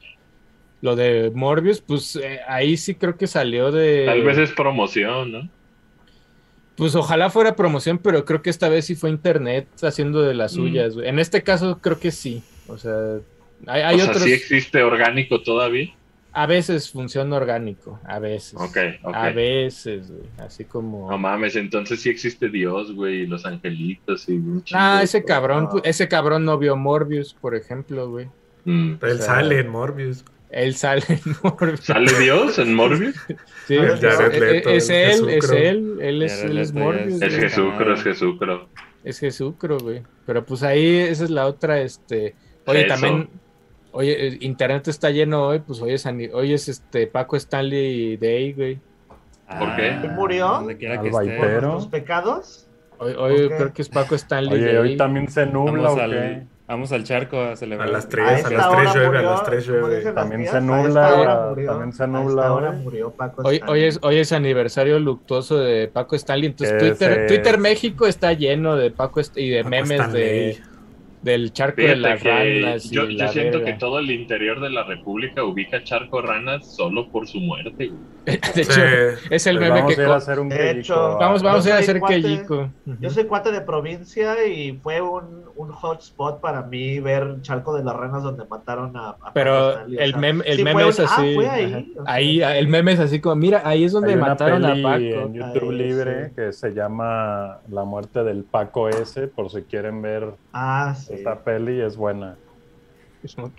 Lo 0.82 0.94
de 0.96 1.30
Morbius, 1.34 1.80
pues 1.80 2.16
eh, 2.16 2.40
ahí 2.48 2.76
sí 2.76 2.94
creo 2.96 3.16
que 3.16 3.26
salió 3.28 3.70
de. 3.72 4.04
Tal 4.06 4.22
vez 4.24 4.38
es 4.38 4.50
promoción, 4.52 5.32
¿no? 5.32 5.48
Pues 6.76 6.94
ojalá 6.94 7.30
fuera 7.30 7.56
promoción, 7.56 7.96
pero 7.98 8.24
creo 8.26 8.42
que 8.42 8.50
esta 8.50 8.68
vez 8.68 8.84
sí 8.84 8.94
fue 8.96 9.08
internet 9.08 9.66
haciendo 9.82 10.20
de 10.22 10.34
Mm. 10.34 10.36
las 10.36 10.52
suyas. 10.52 10.94
güey. 10.94 11.08
En 11.08 11.18
este 11.18 11.42
caso 11.42 11.78
creo 11.80 11.98
que 11.98 12.10
sí. 12.10 12.42
O 12.68 12.76
sea, 12.76 13.18
hay, 13.66 13.82
hay 13.82 13.94
o 13.96 13.98
sea, 13.98 14.08
otros. 14.08 14.22
¿sí 14.24 14.32
existe 14.32 14.82
orgánico 14.82 15.42
todavía? 15.42 15.92
A 16.32 16.44
veces 16.46 16.90
funciona 16.90 17.34
orgánico, 17.36 17.98
a 18.04 18.18
veces. 18.18 18.54
Ok, 18.60 18.76
ok. 19.04 19.14
A 19.14 19.30
veces, 19.30 20.10
güey. 20.10 20.28
Así 20.38 20.64
como. 20.66 21.10
No 21.10 21.16
mames, 21.16 21.56
entonces 21.56 22.02
sí 22.02 22.10
existe 22.10 22.50
Dios, 22.50 22.92
güey, 22.92 23.22
y 23.22 23.26
los 23.26 23.46
angelitos 23.46 24.28
y 24.28 24.32
un 24.32 24.62
chingo 24.62 24.78
Ah, 24.80 25.00
ese 25.02 25.24
cabrón, 25.24 25.68
no. 25.72 25.80
ese 25.82 26.08
cabrón 26.08 26.44
no 26.44 26.58
vio 26.58 26.76
Morbius, 26.76 27.32
por 27.32 27.54
ejemplo, 27.54 28.10
güey. 28.10 28.26
Mm. 28.66 28.94
él 29.00 29.12
o 29.12 29.16
sea, 29.16 29.24
sale 29.26 29.60
en 29.60 29.68
Morbius. 29.70 30.24
Él 30.50 30.74
sale 30.74 31.02
en 31.08 31.20
Morbius. 31.42 31.80
¿Sale 31.80 32.12
Dios 32.20 32.58
en 32.58 32.74
Morbius? 32.76 33.16
Sí, 33.66 33.74
El 33.76 33.84
es, 33.92 34.02
Leto, 34.02 34.70
es 34.70 34.90
él, 34.90 35.28
es 35.30 35.50
él, 35.50 35.98
él 36.02 36.22
es, 36.22 36.42
él 36.42 36.58
es 36.58 36.72
Morbius. 36.74 37.22
es-. 37.22 37.34
Jesucro, 37.34 37.94
es 37.94 38.02
Jesucro. 38.02 38.68
Es 39.04 39.18
Jesucro, 39.20 39.78
güey. 39.78 40.02
Pero 40.26 40.44
pues 40.44 40.62
ahí 40.62 40.96
esa 40.98 41.24
es 41.24 41.30
la 41.30 41.46
otra, 41.46 41.80
este. 41.80 42.34
Oye, 42.66 42.86
Eso. 42.86 42.94
también, 42.94 43.28
Oye, 43.96 44.26
el 44.26 44.42
internet 44.42 44.86
está 44.88 45.08
lleno 45.10 45.46
hoy, 45.46 45.60
pues 45.60 45.80
hoy 45.80 45.92
es, 45.94 46.04
hoy 46.06 46.52
es 46.52 46.68
este 46.68 47.06
Paco 47.06 47.34
Stanley 47.36 48.18
Day, 48.18 48.52
güey. 48.52 48.78
¿Por 49.58 49.74
qué? 49.74 49.90
Ah, 49.90 50.12
¿Murió? 50.14 50.66
¿Por 50.66 50.76
nuestros 51.62 51.86
pecados? 51.86 52.68
Hoy, 52.98 53.48
creo 53.48 53.72
que 53.72 53.80
es 53.80 53.88
Paco 53.88 54.14
Stanley 54.14 54.52
Oye, 54.52 54.66
Day. 54.66 54.76
hoy 54.76 54.96
también 54.98 55.28
se 55.28 55.46
nubla 55.46 55.84
Vamos 55.84 55.98
o 55.98 56.02
al, 56.02 56.10
qué? 56.10 56.42
vamos 56.66 56.92
al 56.92 57.04
charco 57.04 57.40
a 57.40 57.52
A 57.52 57.56
celebrar. 57.56 57.88
las 57.88 58.04
A 58.04 58.08
3, 58.08 58.44
a 58.44 58.50
las 58.50 58.66
hora 58.66 58.82
3 58.82 58.94
llueve, 58.94 59.18
a 59.18 59.22
las 59.22 59.44
3 59.44 59.66
como 59.66 59.78
llueve. 59.88 60.04
las 60.04 60.14
También 60.14 60.46
se 60.46 60.60
nubla, 60.60 61.46
murió, 61.50 61.66
también 61.70 61.92
se 61.94 62.06
nubla 62.06 62.42
esta 62.42 62.52
hora 62.52 62.70
hoy. 62.70 62.76
murió 62.76 63.10
Paco 63.12 63.42
Hoy, 63.44 63.62
es, 63.82 63.98
hoy 64.02 64.18
es 64.18 64.32
aniversario 64.32 64.98
luctuoso 64.98 65.58
de 65.58 65.88
Paco 65.88 66.16
Stanley, 66.16 66.46
entonces 66.50 66.76
Twitter, 66.78 67.26
Twitter 67.28 67.58
México 67.58 68.06
está 68.06 68.34
lleno 68.34 68.76
de 68.76 68.90
Paco 68.90 69.20
y 69.36 69.48
de 69.48 69.62
Paco 69.62 69.70
memes 69.70 70.12
de. 70.12 70.58
Del 71.26 71.52
charco 71.52 71.82
de 71.82 71.96
las 71.96 72.22
ranas. 72.22 72.90
yo, 72.90 73.08
yo 73.08 73.18
la 73.18 73.28
siento 73.28 73.58
verga. 73.58 73.72
que 73.72 73.78
todo 73.78 73.98
el 73.98 74.10
interior 74.10 74.60
de 74.60 74.70
la 74.70 74.84
República 74.84 75.44
ubica 75.44 75.82
Charco 75.84 76.22
Ranas 76.22 76.74
solo 76.74 77.10
por 77.10 77.26
su 77.28 77.40
muerte. 77.40 77.88
güey. 77.88 78.15
De 78.54 78.60
hecho, 78.62 78.72
Sí. 78.72 79.26
es 79.30 79.46
el 79.46 79.56
Pues 79.58 79.68
meme 79.68 79.80
vamos 79.82 79.94
que... 79.96 80.04
co- 80.04 80.12
a 80.12 80.16
hacer 80.16 80.40
un 80.40 80.48
De 80.48 80.56
quejico. 80.56 80.78
hecho, 80.80 81.16
Vamos, 81.18 81.42
vamos 81.44 81.64
Yo 81.64 81.70
a 81.70 81.74
ir 81.74 81.76
a 81.76 81.78
hacer 81.82 82.00
Keiko. 82.00 82.68
Yo 83.00 83.10
soy 83.10 83.24
cuate 83.24 83.52
de 83.52 83.60
provincia 83.60 84.44
y 84.44 84.72
fue 84.82 85.00
un, 85.00 85.44
un 85.54 85.70
hotspot 85.70 86.40
para 86.40 86.62
mí 86.62 86.98
ver 86.98 87.40
Charco 87.42 87.74
de 87.76 87.84
las 87.84 87.94
Ranas 87.94 88.24
donde 88.24 88.44
mataron 88.46 88.96
a, 88.96 89.10
a 89.10 89.16
Paco 89.16 89.30
Pero 89.34 89.80
el 89.86 90.16
meme, 90.16 90.42
el 90.46 90.56
sí 90.56 90.64
meme 90.64 90.80
fue 90.82 90.88
es 90.90 90.98
así. 91.00 91.30
Ah, 91.30 91.34
fue 91.34 91.48
ahí. 92.04 92.42
el 92.42 92.68
meme 92.68 92.92
es 92.92 93.00
así 93.00 93.20
como, 93.20 93.36
mira, 93.36 93.62
ahí 93.64 93.84
es 93.84 93.92
donde 93.92 94.10
Hay 94.10 94.16
una 94.16 94.26
mataron 94.28 94.62
peli 94.62 94.80
a 94.80 94.82
Paco. 94.82 94.98
en 95.28 95.34
YouTube 95.34 95.70
Ahí, 95.70 95.76
libre 95.78 96.28
sí. 96.28 96.32
que 96.34 96.52
se 96.52 96.70
llama 96.74 97.58
La 97.70 97.84
muerte 97.84 98.24
del 98.24 98.42
Paco 98.42 98.88
S, 98.88 99.28
por 99.28 99.50
si 99.50 99.62
quieren 99.62 100.02
ver 100.02 100.30
Ah, 100.52 100.94
sí. 100.98 101.14
esta 101.14 101.36
peli, 101.44 101.80
es 101.80 101.96
buena. 101.96 102.36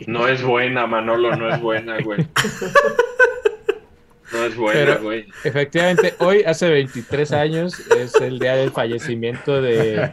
No 0.07 0.27
es 0.27 0.43
buena, 0.43 0.87
Manolo, 0.87 1.35
no 1.35 1.49
es 1.49 1.61
buena, 1.61 1.97
güey. 2.01 2.27
No 4.33 4.43
es 4.43 4.55
buena, 4.55 4.79
Pero- 4.79 5.01
güey. 5.03 5.27
Efectivamente, 5.43 6.13
hoy, 6.19 6.43
hace 6.45 6.69
23 6.69 7.31
años, 7.31 7.79
es 7.91 8.13
el 8.15 8.39
día 8.39 8.55
del 8.55 8.71
fallecimiento 8.71 9.61
de, 9.61 10.11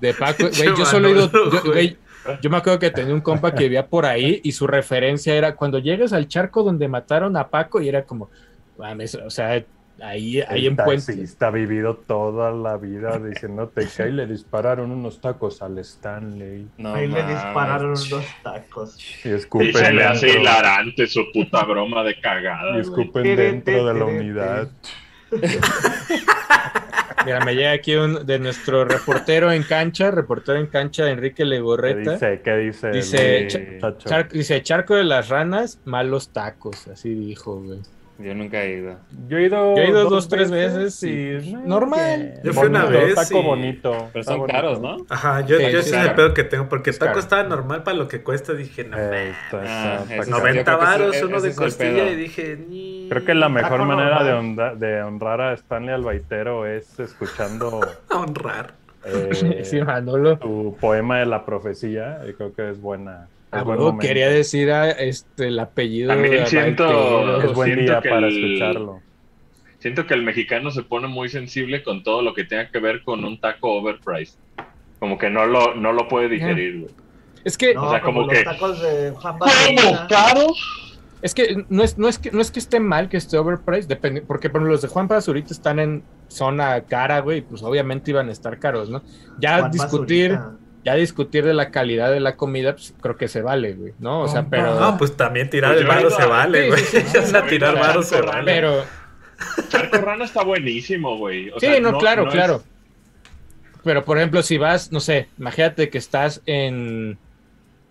de 0.00 0.14
Paco. 0.14 0.44
Güey, 0.56 0.68
yo 0.76 0.84
solo 0.84 1.08
he 1.08 1.10
ido. 1.12 1.30
Yo, 1.32 1.62
güey. 1.64 1.96
yo 2.40 2.50
me 2.50 2.56
acuerdo 2.58 2.78
que 2.78 2.90
tenía 2.90 3.14
un 3.14 3.20
compa 3.20 3.52
que 3.54 3.64
vivía 3.64 3.86
por 3.86 4.06
ahí 4.06 4.40
y 4.44 4.52
su 4.52 4.66
referencia 4.66 5.34
era 5.34 5.56
cuando 5.56 5.78
llegas 5.78 6.12
al 6.12 6.28
charco 6.28 6.62
donde 6.62 6.86
mataron 6.88 7.36
a 7.36 7.48
Paco 7.48 7.80
y 7.80 7.88
era 7.88 8.04
como, 8.04 8.30
o 8.78 9.30
sea, 9.30 9.64
ahí, 10.02 10.40
ahí 10.40 10.66
en 10.66 10.76
Puente. 10.76 11.24
ha 11.40 11.50
vivido 11.50 11.96
toda 11.96 12.50
la 12.52 12.76
vida 12.76 13.18
diciéndote 13.18 13.86
que 13.94 14.02
ahí 14.02 14.12
le 14.12 14.26
dispararon 14.26 14.90
unos 14.92 15.20
tacos 15.20 15.60
al 15.62 15.78
Stanley 15.78 16.68
No 16.78 16.94
Ahí 16.94 17.08
le 17.08 17.22
dispararon 17.24 17.90
unos 17.90 18.24
tacos. 18.42 18.96
y 19.24 19.28
se 19.72 19.92
le 19.92 20.04
hace 20.04 20.26
dentro, 20.26 20.42
hilarante 20.42 21.06
su 21.06 21.24
puta 21.32 21.64
broma 21.64 22.02
de 22.04 22.20
cagada. 22.20 22.76
y 22.76 22.80
escupen 22.80 23.22
dentro 23.36 23.86
de 23.86 23.94
la 23.98 24.04
unidad. 24.04 24.68
Mira, 27.24 27.44
me 27.44 27.54
llega 27.54 27.72
aquí 27.72 27.94
un 27.96 28.24
de 28.24 28.38
nuestro 28.38 28.84
reportero 28.84 29.50
en 29.52 29.62
cancha, 29.62 30.10
reportero 30.10 30.58
en 30.58 30.66
cancha, 30.68 31.10
Enrique 31.10 31.36
¿Qué 31.38 31.44
Legorreta. 31.44 32.12
dice? 32.12 32.40
¿Qué 32.42 32.56
dice? 32.56 32.90
Dice, 32.90 33.38
el 33.38 33.48
cha- 33.48 33.58
muchacho? 33.58 34.08
Char- 34.08 34.28
dice, 34.30 34.62
charco 34.62 34.94
de 34.94 35.04
las 35.04 35.28
ranas, 35.28 35.80
malos 35.84 36.30
tacos, 36.32 36.88
así 36.88 37.12
dijo, 37.14 37.60
güey. 37.60 37.80
Yo 38.18 38.34
nunca 38.34 38.60
he 38.64 38.78
ido. 38.78 38.96
Yo 39.28 39.38
he 39.38 39.44
ido, 39.44 39.76
Yo 39.76 39.82
he 39.82 39.88
ido 39.90 40.10
dos, 40.10 40.28
tres 40.28 40.50
veces 40.50 41.00
y 41.04 41.08
y 41.08 41.12
eh, 41.36 41.56
normal. 41.64 42.40
Yo 42.42 42.52
fui 42.52 42.66
una 42.66 42.84
Bonito, 42.84 43.04
vez 43.06 43.14
Taco 43.14 43.38
y- 43.38 43.42
bonito. 43.44 44.08
Pero 44.12 44.24
son 44.24 44.38
bonito. 44.38 44.56
caros, 44.56 44.80
¿no? 44.80 44.96
Ajá, 45.08 45.40
yo, 45.42 45.56
Sí, 45.58 45.70
yo 45.70 45.82
sí, 45.82 45.90
es 45.90 46.04
el 46.04 46.14
pedo 46.14 46.34
que 46.34 46.42
tengo, 46.42 46.68
porque 46.68 46.90
Es 46.90 46.98
taco 46.98 47.10
caro. 47.10 47.20
estaba 47.20 47.42
normal 47.44 47.84
para 47.84 47.96
lo 47.96 48.08
que 48.08 48.22
cuesta. 48.22 48.54
Dije, 48.54 48.82
no, 48.84 48.96
Eh, 48.98 49.30
está- 49.30 49.60
Ah, 49.62 49.98
está- 50.02 50.02
ese 50.02 50.12
está- 50.14 50.22
es- 50.22 50.28
90 50.30 50.58
yo 50.58 50.64
creo 50.64 50.78
que 50.78 50.84
varos, 50.84 51.22
uno 51.22 51.36
ese 51.36 51.46
de 51.46 51.52
el 51.52 51.56
costilla, 51.56 52.10
y 52.10 52.16
dije, 52.16 52.56
ni... 52.68 53.06
Creo 53.08 53.24
que 53.24 53.34
la 53.34 53.48
mejor 53.48 53.70
Taco 53.78 53.84
manera 53.84 54.24
de, 54.74 55.02
honrar 55.02 55.40
a 55.40 55.52
Stanley 55.52 55.94
Albaitero 55.94 56.66
es 56.66 56.98
escuchando 56.98 57.80
honrar. 58.10 58.72
eh, 59.04 59.30
Sí, 59.64 59.80
Manolo. 59.80 60.38
tu 60.38 60.76
poema 60.80 61.20
de 61.20 61.26
la 61.26 61.46
profecía. 61.46 62.20
Y 62.28 62.32
creo 62.32 62.52
que 62.52 62.68
es 62.68 62.80
buena. 62.80 63.28
Ah, 63.50 63.62
buen 63.62 63.78
huevo, 63.78 63.92
momento. 63.92 64.06
quería 64.06 64.28
decir 64.28 64.70
ah, 64.70 64.90
este, 64.90 65.48
el 65.48 65.58
apellido 65.58 66.08
También 66.08 66.32
de 66.44 66.46
siento-. 66.46 67.42
Es 67.42 67.52
buen 67.54 67.74
siento 67.74 67.92
día 67.92 68.00
que 68.02 68.08
para 68.10 68.26
el- 68.28 68.44
escucharlo. 68.44 69.00
Siento 69.78 70.06
que 70.06 70.14
el 70.14 70.22
mexicano 70.24 70.70
se 70.72 70.82
pone 70.82 71.06
muy 71.06 71.28
sensible 71.28 71.82
con 71.84 72.02
todo 72.02 72.20
lo 72.22 72.34
que 72.34 72.44
tenga 72.44 72.68
que 72.70 72.80
ver 72.80 73.02
con 73.04 73.24
un 73.24 73.40
taco 73.40 73.74
overpriced. 73.74 74.38
Como 74.98 75.16
que 75.18 75.30
no 75.30 75.46
lo, 75.46 75.74
no 75.76 75.92
lo 75.92 76.08
puede 76.08 76.28
digerir, 76.28 76.80
güey. 76.80 76.94
Es 77.44 77.56
que, 77.56 77.74
No, 77.74 77.84
O 77.84 77.90
sea, 77.90 78.00
como, 78.00 78.22
como 78.22 78.32
los 78.32 78.38
que- 78.38 78.44
tacos 78.44 78.82
de 78.82 79.12
Juan 79.12 79.38
¿Cómo 79.38 79.50
Bautista. 79.52 80.06
caro? 80.08 80.46
es 81.22 81.34
que 81.34 81.64
no 81.68 81.82
es, 81.84 81.96
no 81.98 82.08
es 82.08 82.18
que 82.18 82.30
no 82.32 82.40
es 82.40 82.50
que 82.52 82.58
esté 82.60 82.78
mal 82.80 83.08
que 83.08 83.16
esté 83.16 83.38
overpriced, 83.38 83.88
depende, 83.88 84.22
porque 84.22 84.50
por 84.50 84.58
ejemplo, 84.60 84.72
los 84.72 84.82
de 84.82 84.88
Juan 84.88 85.08
Pazurita 85.08 85.52
están 85.52 85.78
en 85.80 86.02
zona 86.28 86.80
cara, 86.82 87.20
güey, 87.20 87.40
pues 87.42 87.62
obviamente 87.62 88.10
iban 88.12 88.28
a 88.28 88.32
estar 88.32 88.58
caros, 88.58 88.88
¿no? 88.90 89.02
Ya 89.40 89.58
Juan 89.60 89.70
discutir, 89.72 90.32
Pazurita. 90.34 90.58
Ya 90.84 90.94
discutir 90.94 91.44
de 91.44 91.54
la 91.54 91.70
calidad 91.70 92.10
de 92.10 92.20
la 92.20 92.36
comida, 92.36 92.72
pues 92.72 92.94
creo 93.00 93.16
que 93.16 93.28
se 93.28 93.42
vale, 93.42 93.74
güey, 93.74 93.92
¿no? 93.98 94.20
O 94.22 94.28
sea, 94.28 94.46
pero 94.48 94.78
No, 94.78 94.96
pues 94.96 95.16
también 95.16 95.50
tirar 95.50 95.74
Pues 95.74 95.84
el 95.86 96.00
ido 96.00 96.10
se 96.10 96.24
vale, 96.26 96.68
güey. 96.68 96.80
sí, 96.82 97.00
sí, 97.00 97.18
O 97.22 97.22
sea, 97.26 97.46
tirar 97.46 97.94
sí, 97.96 98.02
se 98.04 98.20
vale. 98.22 98.52
pero 98.52 98.84
Charco 99.68 99.98
Rana 99.98 100.24
está 100.24 100.42
buenísimo, 100.44 101.16
güey. 101.18 101.50
O 101.50 101.60
sí, 101.60 101.66
sea, 101.66 101.80
no, 101.80 101.98
claro, 101.98 102.24
no 102.24 102.30
claro. 102.30 102.56
es- 102.56 103.80
Pero 103.84 104.04
por 104.04 104.18
ejemplo, 104.18 104.42
si 104.42 104.58
vas, 104.58 104.90
no 104.92 105.00
sé, 105.00 105.28
imagínate 105.38 105.90
que 105.90 105.98
estás 105.98 106.42
en 106.46 107.18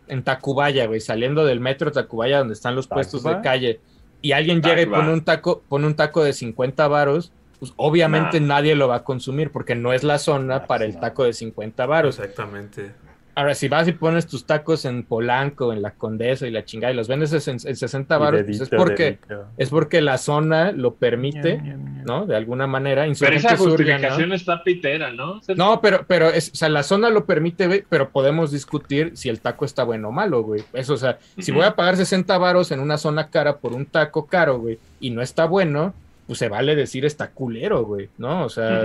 en 0.09 0.23
Tacubaya, 0.23 0.85
güey, 0.87 1.01
saliendo 1.01 1.45
del 1.45 1.59
metro 1.59 1.91
Tacubaya 1.91 2.37
donde 2.39 2.53
están 2.53 2.75
los 2.75 2.87
puestos 2.87 3.23
de 3.23 3.41
calle 3.41 3.81
y 4.21 4.31
alguien 4.31 4.61
llega 4.61 4.81
y 4.81 4.85
pone 4.85 5.11
un 5.11 5.23
taco, 5.25 5.63
pone 5.67 5.85
un 5.85 5.95
taco 5.97 6.23
de 6.23 6.31
50 6.31 6.87
varos, 6.87 7.33
pues 7.59 7.73
obviamente 7.77 8.39
Nah. 8.39 8.47
nadie 8.47 8.75
lo 8.75 8.87
va 8.87 8.97
a 8.97 9.03
consumir 9.03 9.51
porque 9.51 9.75
no 9.75 9.93
es 9.93 10.03
la 10.03 10.19
zona 10.19 10.65
para 10.65 10.85
sí, 10.85 10.91
el 10.91 10.99
taco 10.99 11.23
de 11.23 11.33
50 11.33 11.85
varos. 11.85 12.19
Exactamente. 12.19 12.91
Ahora, 13.35 13.53
si 13.53 13.67
vas 13.67 13.87
y 13.87 13.91
pones 13.91 14.25
tus 14.25 14.47
tacos 14.47 14.83
en 14.85 15.03
Polanco, 15.03 15.71
en 15.71 15.83
la 15.83 15.91
Condesa 15.91 16.47
y 16.47 16.51
la 16.51 16.65
chingada 16.65 16.91
y 16.91 16.95
los 16.95 17.07
vendes 17.07 17.31
en, 17.47 17.53
en 17.63 17.75
60 17.75 18.15
Y 18.15 18.19
varos, 18.19 18.41
pues 18.45 18.61
es 18.61 18.69
porque 18.69 19.03
dedito. 19.03 19.45
es 19.57 19.69
porque 19.69 20.01
la 20.01 20.17
zona 20.17 20.71
lo 20.71 20.95
permite. 20.95 21.61
¿no? 22.03 22.25
De 22.25 22.35
alguna 22.35 22.65
manera. 22.65 23.05
Pero 23.19 23.35
esa 23.35 23.55
Sur, 23.55 23.85
ya, 23.85 23.99
¿no? 23.99 24.07
justificación 24.07 24.33
está 24.33 24.63
pitera, 24.63 25.11
¿no? 25.11 25.39
No, 25.55 25.81
pero, 25.81 26.03
pero 26.07 26.29
es, 26.29 26.49
o 26.51 26.55
sea, 26.55 26.69
la 26.69 26.81
zona 26.81 27.11
lo 27.11 27.25
permite, 27.27 27.67
güey, 27.67 27.83
pero 27.87 28.09
podemos 28.09 28.51
discutir 28.51 29.11
si 29.15 29.29
el 29.29 29.39
taco 29.39 29.65
está 29.65 29.83
bueno 29.83 30.07
o 30.07 30.11
malo, 30.11 30.41
güey. 30.41 30.63
Eso, 30.73 30.95
o 30.95 30.97
sea, 30.97 31.19
si 31.37 31.51
Ujú. 31.51 31.59
voy 31.59 31.67
a 31.67 31.75
pagar 31.75 31.95
60 31.95 32.35
varos 32.39 32.71
en 32.71 32.79
una 32.79 32.97
zona 32.97 33.29
cara 33.29 33.57
por 33.57 33.73
un 33.73 33.85
taco 33.85 34.25
caro, 34.25 34.57
güey, 34.57 34.79
y 34.99 35.11
no 35.11 35.21
está 35.21 35.45
bueno, 35.45 35.93
pues 36.27 36.39
se 36.39 36.49
vale 36.49 36.75
decir 36.75 37.05
está 37.05 37.31
culero, 37.31 37.83
güey, 37.85 38.09
¿no? 38.17 38.43
O 38.43 38.49
sea, 38.49 38.83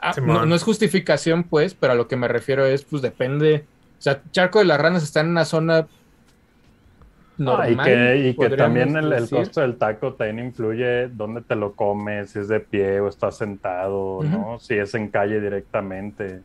ah, 0.00 0.14
no, 0.22 0.44
no 0.46 0.54
es 0.54 0.62
justificación, 0.62 1.44
pues, 1.44 1.74
pero 1.74 1.94
a 1.94 1.96
lo 1.96 2.06
que 2.06 2.16
me 2.16 2.28
refiero 2.28 2.66
es, 2.66 2.84
pues 2.84 3.02
depende. 3.02 3.64
O 3.98 4.02
sea, 4.02 4.20
Charco 4.30 4.58
de 4.58 4.66
las 4.66 4.78
Ranas 4.78 5.02
está 5.02 5.20
en 5.20 5.28
una 5.28 5.46
zona 5.46 5.86
normal. 7.38 7.76
Ah, 7.78 7.82
y 7.82 7.84
que, 7.84 8.28
y 8.28 8.30
que 8.32 8.34
podríamos 8.34 8.56
también 8.58 9.12
el, 9.12 9.28
costo 9.28 9.60
del 9.62 9.76
taco 9.76 10.12
también 10.12 10.46
influye 10.46 11.08
dónde 11.08 11.40
te 11.40 11.56
lo 11.56 11.72
comes, 11.72 12.30
si 12.30 12.38
es 12.38 12.48
de 12.48 12.60
pie 12.60 13.00
o 13.00 13.08
estás 13.08 13.38
sentado, 13.38 14.20
¿no? 14.22 14.58
Si 14.60 14.74
es 14.74 14.94
en 14.94 15.08
calle 15.08 15.40
directamente. 15.40 16.26
el 16.26 16.42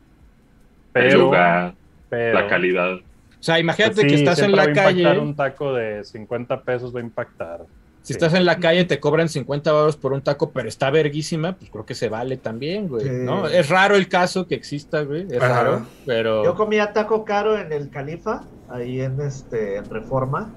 Pero, 0.92 1.18
lugar, 1.18 1.74
pero- 2.08 2.40
la 2.40 2.48
calidad. 2.48 2.94
O 2.94 3.42
sea, 3.42 3.58
imagínate 3.58 3.94
pues 3.94 4.06
que 4.06 4.14
estás 4.16 4.38
en 4.40 4.52
la 4.52 4.58
va 4.58 4.62
a 4.64 4.68
impactar 4.68 4.94
calle. 4.94 5.18
un 5.18 5.34
taco 5.34 5.72
de 5.72 6.04
50 6.04 6.62
pesos 6.62 6.94
va 6.94 7.00
a 7.00 7.02
impactar. 7.02 7.60
Si 8.02 8.12
Sí. 8.12 8.12
estás 8.14 8.32
en 8.34 8.44
la 8.46 8.58
calle 8.58 8.84
te 8.86 8.98
cobran 8.98 9.28
50 9.28 9.72
baros 9.72 9.96
por 9.96 10.12
un 10.14 10.22
taco, 10.22 10.52
pero 10.52 10.68
está 10.68 10.90
verguísima, 10.90 11.56
pues 11.56 11.70
creo 11.70 11.84
que 11.84 11.94
se 11.94 12.08
vale 12.08 12.38
también, 12.38 12.88
güey, 12.88 13.04
Sí. 13.04 13.10
¿no? 13.12 13.46
Es 13.46 13.68
raro 13.68 13.94
el 13.94 14.08
caso 14.08 14.46
que 14.46 14.54
exista, 14.54 15.02
güey, 15.02 15.26
es 15.30 15.42
Ajá. 15.42 15.48
raro, 15.62 15.86
pero... 16.06 16.42
Yo 16.44 16.54
comía 16.54 16.92
taco 16.94 17.24
caro 17.24 17.58
en 17.58 17.72
el 17.72 17.90
Califa, 17.90 18.44
ahí 18.70 19.00
en 19.00 19.20
este 19.20 19.76
en 19.76 19.84
Reforma. 19.90 20.50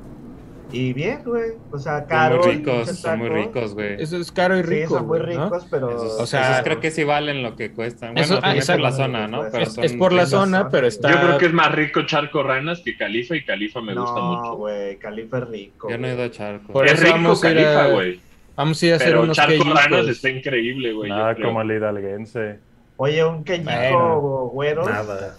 Y 0.74 0.92
bien, 0.92 1.22
güey. 1.24 1.52
O 1.72 1.78
sea, 1.78 2.06
caro. 2.06 2.42
Son 2.44 2.52
y 2.52 2.56
muy 2.58 2.66
ricos, 2.66 2.90
son 3.00 3.20
muy 3.20 3.30
ricos, 3.30 3.74
güey. 3.76 4.02
Eso 4.02 4.18
es 4.18 4.32
caro 4.32 4.58
y 4.60 4.64
Sí, 4.64 4.70
rico, 4.70 4.96
son 4.98 5.08
muy 5.08 5.20
güey, 5.20 5.36
¿no? 5.38 5.44
ricos, 5.46 5.68
pero. 5.70 5.90
Esos, 5.92 6.20
O 6.20 6.26
sea, 6.26 6.52
esos 6.54 6.64
creo 6.64 6.80
que 6.80 6.90
sí 6.92 7.04
valen 7.04 7.44
lo 7.44 7.56
que 7.56 7.72
cuestan. 7.72 8.14
Bueno, 8.14 8.26
Eso- 8.26 8.38
ah, 8.38 8.42
también 8.42 8.66
por 8.66 8.80
la 8.80 8.92
zona, 8.92 9.28
¿no? 9.28 9.44
Pero 9.52 9.64
Es, 9.64 9.74
son 9.74 9.84
es 9.84 9.94
por 9.94 10.12
la 10.12 10.24
ricos. 10.24 10.30
zona, 10.32 10.70
pero 10.70 10.88
está... 10.88 11.12
Yo 11.12 11.22
creo 11.22 11.38
que 11.38 11.46
es 11.46 11.54
más 11.54 11.72
rico 11.72 12.02
Charco 12.08 12.42
Ranas 12.44 12.82
que 12.84 12.98
Califa 12.98 13.36
y 13.36 13.46
Califa 13.46 13.82
me 13.82 13.94
gusta 13.94 14.20
no, 14.20 14.32
mucho. 14.36 14.56
güey, 14.56 14.98
Califa 14.98 15.38
es 15.38 15.48
rico. 15.48 15.90
Yo 15.90 15.98
no 15.98 16.08
he 16.08 16.14
ido 16.16 16.24
a 16.24 16.32
Charco. 16.32 16.74
Por 16.74 16.88
es 16.88 17.00
rico 17.00 17.12
vamos 17.14 17.44
a 17.44 17.50
ir 17.52 17.56
Califa, 17.58 17.88
güey. 17.90 18.20
Vamos 18.56 18.82
a 18.82 18.86
ir 18.86 18.94
a 18.94 18.96
hacer 18.96 19.08
Pero 19.10 19.22
unos 19.24 19.38
Charco. 19.38 19.64
Ranas 19.64 20.08
está 20.08 20.30
increíble, 20.30 20.92
güey. 20.94 21.10
yo 21.10 21.16
Nada 21.16 21.36
creo. 21.36 21.48
como 21.48 21.62
el 21.62 21.72
hidalguense. 21.72 22.60
Oye, 22.98 23.24
un 23.24 23.44
quejico 23.44 23.70
Bueno. 23.72 24.50
güeros. 24.54 24.88
Nada. 24.90 25.36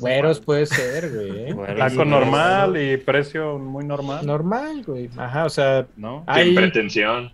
Güeros 0.00 0.40
puede 0.40 0.66
ser, 0.66 1.10
güey. 1.10 1.52
Bueno, 1.54 1.74
Taco 1.76 2.04
normal 2.04 2.76
y 2.76 2.96
precio 2.96 3.58
muy 3.58 3.84
normal. 3.84 4.26
Normal, 4.26 4.82
güey. 4.84 5.10
Ajá, 5.16 5.44
o 5.44 5.50
sea, 5.50 5.86
¿No? 5.96 6.24
Sin 6.34 6.34
hay, 6.34 6.54
pretensión. 6.54 7.32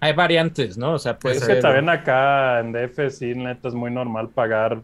hay 0.00 0.12
variantes, 0.12 0.76
¿no? 0.76 0.94
O 0.94 0.98
sea, 0.98 1.18
puede 1.18 1.36
Es 1.36 1.44
ser... 1.44 1.56
que 1.56 1.62
también 1.62 1.88
acá 1.88 2.60
en 2.60 2.72
DF 2.72 3.10
sí, 3.10 3.34
neta, 3.34 3.68
es 3.68 3.74
muy 3.74 3.90
normal 3.90 4.28
pagar 4.28 4.80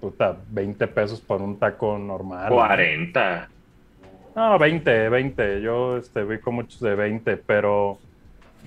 puta, 0.00 0.36
20 0.50 0.86
pesos 0.88 1.20
por 1.20 1.42
un 1.42 1.58
taco 1.58 1.98
normal. 1.98 2.48
40. 2.50 3.48
No, 4.34 4.58
20, 4.58 5.08
20. 5.08 5.60
Yo 5.60 5.96
este, 5.98 6.24
vi 6.24 6.38
con 6.38 6.54
muchos 6.54 6.80
de 6.80 6.94
20, 6.94 7.36
pero, 7.38 7.98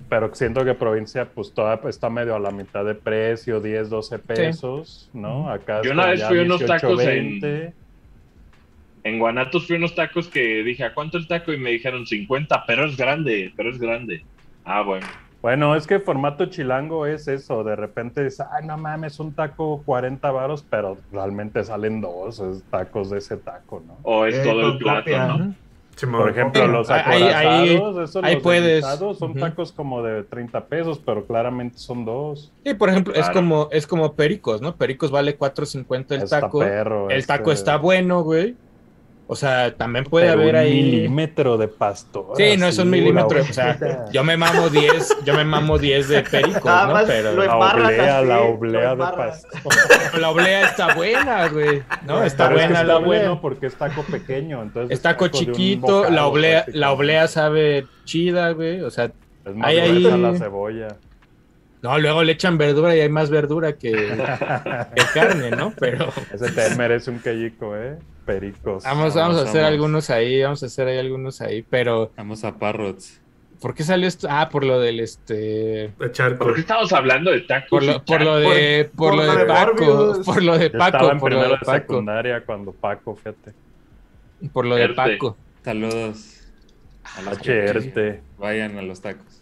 pero 0.09 0.33
siento 0.35 0.63
que 0.65 0.73
provincia 0.73 1.25
pues 1.33 1.53
toda 1.53 1.79
está 1.89 2.09
medio 2.09 2.35
a 2.35 2.39
la 2.39 2.51
mitad 2.51 2.83
de 2.85 2.95
precio, 2.95 3.59
10, 3.59 3.89
12 3.89 4.19
pesos, 4.19 5.09
¿no? 5.13 5.49
Acá 5.49 5.81
Yo 5.83 5.91
es 5.91 5.93
una 5.97 6.07
vez 6.07 6.23
fui 6.25 6.39
a 6.39 6.41
unos 6.43 6.59
18, 6.59 6.73
tacos 6.81 6.99
en- 7.01 7.39
20. 7.41 7.73
En 9.05 9.19
Guanatos 9.19 9.67
fui 9.67 9.75
a 9.75 9.79
unos 9.79 9.95
tacos 9.95 10.27
que 10.29 10.63
dije, 10.63 10.83
¿a 10.85 10.93
cuánto 10.93 11.17
el 11.17 11.27
taco? 11.27 11.51
Y 11.51 11.57
me 11.57 11.71
dijeron 11.71 12.05
50, 12.05 12.63
pero 12.65 12.85
es 12.85 12.95
grande, 12.95 13.51
pero 13.57 13.69
es 13.69 13.77
grande. 13.77 14.25
Ah, 14.63 14.81
bueno. 14.81 15.05
Bueno, 15.41 15.75
es 15.75 15.85
que 15.87 15.99
formato 15.99 16.45
chilango 16.45 17.05
es 17.05 17.27
eso, 17.27 17.65
de 17.65 17.75
repente 17.75 18.25
es, 18.25 18.39
ay, 18.39 18.65
no 18.65 18.77
mames, 18.77 19.19
un 19.19 19.35
taco 19.35 19.83
40 19.83 20.31
varos, 20.31 20.65
pero 20.69 20.97
realmente 21.11 21.61
salen 21.65 21.99
dos 21.99 22.39
es 22.39 22.63
tacos 22.69 23.09
de 23.09 23.17
ese 23.17 23.35
taco, 23.35 23.83
¿no? 23.85 23.99
O 24.03 24.25
es 24.25 24.35
Eh, 24.35 24.43
todo 24.45 24.71
el 24.71 24.77
plato, 24.77 25.01
copia. 25.01 25.27
¿no? 25.27 25.53
Simón. 25.95 26.21
Por 26.21 26.29
ejemplo, 26.31 26.67
los 26.67 26.89
ahí- 26.89 26.99
acorazados, 27.23 27.35
ahí- 27.45 28.03
esos 28.03 28.23
ahí 28.23 28.33
los 28.35 28.43
puedes. 28.43 28.85
son 29.17 29.33
tacos 29.35 29.71
como 29.71 30.01
de 30.03 30.23
30 30.23 30.65
pesos, 30.65 30.99
pero 31.05 31.25
claramente 31.25 31.77
son 31.77 32.05
dos. 32.05 32.51
Sí, 32.65 32.73
por 32.73 32.89
ejemplo, 32.89 33.13
es 33.13 33.29
como, 33.29 33.67
es 33.71 33.85
como 33.87 34.13
Pericos, 34.13 34.61
¿no? 34.61 34.75
Pericos 34.75 35.11
vale 35.11 35.37
4.50 35.37 36.15
el 36.15 36.29
taco. 36.29 36.59
perro, 36.59 37.09
el 37.09 37.25
taco 37.25 37.51
este, 37.51 37.59
está 37.61 37.77
bueno, 37.77 38.23
güey. 38.23 38.55
O 39.33 39.35
sea, 39.35 39.75
también 39.75 40.05
puede 40.05 40.27
pero 40.29 40.41
haber 40.41 40.55
un 40.55 40.61
ahí. 40.61 40.81
milímetro 40.83 41.57
de 41.57 41.67
pastor. 41.67 42.27
Sí, 42.37 42.55
no 42.57 42.67
es 42.67 42.77
un 42.77 42.89
milímetro. 42.89 43.41
O 43.41 43.53
sea, 43.53 44.05
yo 44.11 44.23
me 44.23 44.37
mamo 44.37 44.69
10, 44.69 45.17
yo 45.25 45.33
me 45.33 45.43
mamo 45.43 45.77
10 45.77 46.07
de 46.07 46.21
Pericos, 46.23 46.63
Nada 46.63 46.87
¿no? 46.87 46.93
más 46.93 47.05
Pero 47.05 47.33
lo 47.33 47.43
la 47.43 47.55
oblea, 47.57 48.19
así, 48.19 48.27
la 48.27 48.41
oblea 48.41 48.89
de 48.91 48.97
pastor. 48.97 50.19
la 50.19 50.29
oblea 50.29 50.61
está 50.67 50.93
buena, 50.95 51.47
güey. 51.49 51.83
No, 52.05 52.23
está 52.23 52.47
Pero 52.47 52.59
es 52.59 52.67
que 52.67 52.67
buena 52.67 52.81
está 52.81 52.83
la 52.83 52.97
oblea. 52.97 53.19
bueno 53.21 53.41
porque 53.41 53.65
es 53.65 53.75
taco 53.75 54.03
pequeño, 54.03 54.61
entonces 54.61 54.91
Es 54.95 55.01
taco 55.01 55.27
chiquito, 55.27 55.87
bocado, 55.87 56.09
la 56.13 56.25
oblea, 56.27 56.65
la 56.67 56.91
oblea 56.91 57.27
sabe 57.27 57.85
chida, 58.05 58.51
güey. 58.51 58.81
O 58.81 58.91
sea, 58.91 59.11
Es 59.45 59.55
más 59.55 59.67
ahí. 59.67 60.03
la 60.03 60.37
cebolla. 60.37 60.87
no, 61.81 61.97
luego 61.99 62.23
le 62.23 62.31
echan 62.33 62.57
verdura 62.57 62.95
y 62.95 63.01
hay 63.01 63.09
más 63.09 63.29
verdura 63.29 63.73
que, 63.73 63.91
que 63.91 65.03
carne, 65.13 65.51
¿no? 65.51 65.73
Pero 65.79 66.07
Ese 66.33 66.51
te 66.51 66.75
merece 66.75 67.09
un 67.11 67.19
quellico, 67.19 67.75
¿eh? 67.75 67.97
Pericos. 68.25 68.83
vamos, 68.83 69.13
vamos 69.15 69.37
a 69.37 69.41
hacer 69.43 69.61
vamos. 69.61 69.71
algunos 69.73 70.09
ahí, 70.09 70.41
vamos 70.41 70.63
a 70.63 70.65
hacer 70.67 70.87
ahí 70.87 70.97
algunos 70.97 71.41
ahí. 71.41 71.63
Pero, 71.69 72.11
Vamos 72.17 72.43
a 72.43 72.57
Parrots. 72.57 73.19
¿por 73.61 73.73
qué 73.75 73.83
salió 73.83 74.07
esto? 74.07 74.27
Ah, 74.29 74.49
por 74.49 74.63
lo 74.65 74.79
del 74.79 74.99
este. 74.99 75.91
Charco. 76.11 76.43
¿Por 76.45 76.55
qué 76.55 76.61
estamos 76.61 76.91
hablando 76.93 77.31
de 77.31 77.41
tacos? 77.41 77.69
Por 77.69 77.83
lo, 77.83 78.03
por 78.03 78.21
lo 78.21 78.35
de, 78.37 78.89
por 78.95 79.11
por 79.11 79.15
lo 79.15 79.23
lo 79.25 79.31
de 79.33 79.37
de 79.39 79.45
Paco, 79.45 80.21
por 80.25 80.43
lo 80.43 80.53
de 80.57 80.59
Yo 80.59 80.65
estaba 80.77 80.91
Paco, 80.91 81.11
en 81.11 81.19
por 81.19 81.31
lo 81.31 81.37
primero 81.39 81.53
de 81.53 81.59
de 81.59 81.65
Paco, 81.65 81.93
secundaria 81.93 82.43
cuando 82.45 82.71
Paco, 82.73 83.15
fíjate. 83.15 83.53
por 84.51 84.65
lo 84.65 84.75
de. 84.75 84.89
Paco. 84.89 85.37
Saludos. 85.63 86.39
A 87.17 87.21
los 87.21 87.37
que 87.39 87.65
HRT. 87.67 88.21
vayan 88.37 88.77
a 88.77 88.81
los 88.81 88.99
tacos. 89.01 89.41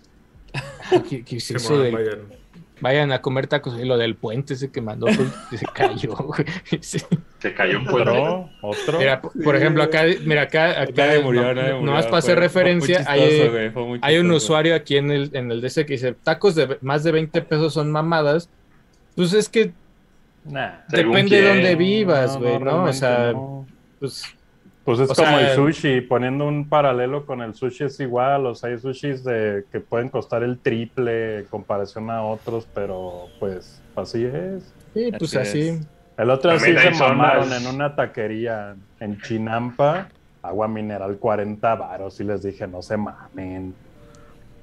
Ah, 0.53 1.01
¿Qué, 1.07 1.23
qué 1.23 1.37
es 1.37 1.49
eso 1.51 1.59
Simón, 1.59 1.83
del- 1.83 1.93
vayan. 1.95 2.19
Vayan 2.81 3.11
a 3.11 3.21
comer 3.21 3.47
tacos 3.47 3.79
y 3.79 3.85
lo 3.85 3.97
del 3.97 4.15
puente 4.15 4.55
ese 4.55 4.71
que 4.71 4.81
mandó 4.81 5.05
pues, 5.05 5.29
se 5.59 5.65
cayó. 5.67 6.15
güey. 6.15 6.45
Sí. 6.81 6.99
Se 7.39 7.53
cayó 7.53 7.79
un 7.79 7.85
puente. 7.85 8.09
Otro, 8.09 8.49
otro. 8.61 8.97
Mira, 8.99 9.21
por 9.21 9.55
ejemplo, 9.55 9.83
acá, 9.83 10.03
mira, 10.25 10.43
acá, 10.43 10.81
acá 10.81 10.91
Nadie 11.07 11.19
murió, 11.21 11.41
no- 11.43 11.53
nadie 11.53 11.69
no- 11.69 11.75
murió. 11.79 11.85
nomás 11.91 12.05
para 12.07 12.17
hacer 12.17 12.37
Fue- 12.39 12.49
fue 12.49 12.61
muy 12.63 12.71
referencia, 12.81 12.97
chistoso, 12.97 13.11
hay, 13.53 13.69
güey, 13.69 13.99
hay 14.01 14.17
un 14.17 14.31
usuario 14.31 14.75
aquí 14.75 14.97
en 14.97 15.11
el, 15.11 15.29
en 15.33 15.51
el 15.51 15.61
DC 15.61 15.85
que 15.85 15.93
dice, 15.93 16.13
tacos 16.13 16.55
de 16.55 16.77
más 16.81 17.03
de 17.03 17.11
20 17.11 17.41
pesos 17.43 17.73
son 17.73 17.91
mamadas. 17.91 18.49
Pues 19.15 19.33
es 19.33 19.47
que 19.49 19.71
Nah. 20.43 20.79
Depende 20.89 21.39
de 21.39 21.47
dónde 21.47 21.75
vivas, 21.75 22.35
güey, 22.37 22.57
¿no? 22.57 22.85
O 22.85 22.93
sea, 22.93 23.31
no. 23.33 23.67
pues 23.99 24.23
Pues 24.83 24.99
es 24.99 25.11
o 25.11 25.15
como 25.15 25.37
sea, 25.37 25.51
el 25.51 25.55
sushi, 25.55 26.01
poniendo 26.01 26.47
un 26.47 26.67
paralelo 26.67 27.25
con 27.25 27.41
el 27.41 27.53
sushi 27.53 27.83
es 27.85 27.99
igual, 27.99 28.47
o 28.47 28.55
sea, 28.55 28.71
hay 28.71 28.79
sushis 28.79 29.23
de, 29.23 29.65
que 29.71 29.79
pueden 29.79 30.09
costar 30.09 30.41
el 30.43 30.59
triple 30.59 31.39
en 31.39 31.45
comparación 31.45 32.09
a 32.09 32.23
otros, 32.23 32.67
pero 32.73 33.27
pues 33.39 33.79
así 33.95 34.25
es. 34.25 34.73
sí, 34.93 35.11
pues 35.17 35.35
Así. 35.35 35.79
El 36.17 36.29
otro 36.29 36.57
sí 36.59 36.75
se 36.75 36.91
mamaron 36.91 37.49
más. 37.49 37.61
en 37.61 37.67
una 37.67 37.95
taquería 37.95 38.75
en 38.99 39.19
Chinampa, 39.21 40.09
agua 40.41 40.67
mineral 40.67 41.17
40 41.17 41.75
varos 41.75 42.19
y 42.19 42.23
les 42.23 42.41
dije, 42.43 42.67
no 42.67 42.81
se 42.81 42.97
mamen. 42.97 43.73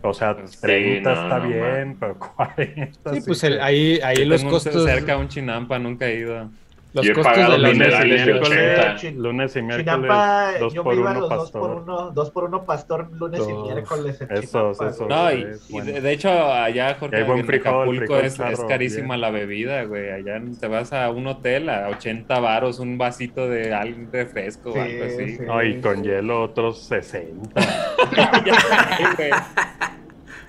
O 0.03 0.12
sea, 0.15 0.36
Pues, 0.36 0.61
30 0.61 1.15
no, 1.15 1.23
está 1.23 1.39
no 1.39 1.49
bien, 1.49 1.97
pero 1.99 2.16
40 2.19 3.11
Sí, 3.12 3.20
sí 3.20 3.27
pues 3.27 3.43
el- 3.45 3.61
ahí, 3.61 3.99
ahí 4.05 4.24
los 4.24 4.45
costos, 4.45 4.85
cerca 4.85 5.16
un 5.16 5.28
chinampa, 5.28 5.78
nunca 5.78 6.07
he 6.07 6.19
ido. 6.20 6.51
Los 6.93 7.05
Yo 7.05 7.12
he 7.12 7.15
costos 7.15 7.32
pagado 7.32 7.52
de 7.52 7.59
las 7.59 7.73
lunes 7.74 8.01
y 8.01 8.09
minerales 8.09 8.24
de 8.27 8.32
miércoles, 8.32 8.78
80. 8.97 9.20
lunes 9.23 9.56
y 9.56 9.62
miércoles, 9.62 9.85
Chinampa, 9.85 10.52
dos 10.59 10.74
yo 10.74 10.82
por 10.82 10.94
me 10.94 11.01
iba 11.01 11.10
a 11.10 11.12
uno 11.12 11.20
los 11.20 11.28
dos 11.35 11.51
por 11.52 11.70
pastor. 11.70 11.82
uno, 11.82 12.10
dos 12.12 12.31
por 12.31 12.44
uno 12.44 12.65
pastor 12.65 13.10
lunes 13.12 13.48
y 13.48 13.52
miércoles 13.52 14.20
en 14.23 14.32
Esos, 14.32 14.81
esos. 14.81 15.06
No, 15.09 15.32
y, 15.32 15.43
es 15.43 15.70
y 15.70 15.73
bueno. 15.73 15.93
de, 15.93 16.01
de 16.01 16.12
hecho, 16.12 16.31
allá, 16.52 16.94
Jorge, 16.98 17.16
en 17.19 17.23
Acapulco 17.24 17.44
frijol 17.44 18.24
es, 18.24 18.36
charro, 18.36 18.51
es 18.52 18.65
carísima 18.65 19.15
bien. 19.16 19.20
la 19.20 19.31
bebida, 19.31 19.85
güey. 19.85 20.10
Allá 20.10 20.40
te 20.59 20.66
vas 20.69 20.93
a 20.93 21.10
un 21.10 21.27
hotel 21.27 21.69
a 21.69 21.89
80 21.90 22.40
varos, 22.40 22.78
un 22.78 22.97
vasito 22.98 23.48
de 23.48 23.74
algún 23.74 24.10
refresco 24.12 24.73
Sí, 24.73 24.78
o 24.78 24.82
algo 24.82 25.05
así. 25.05 25.36
sí. 25.36 25.43
No, 25.44 25.62
y 25.62 25.81
con 25.81 26.02
hielo 26.02 26.43
otros 26.43 26.82
60. 26.85 27.60
Sí, 27.60 29.05
güey. 29.16 29.31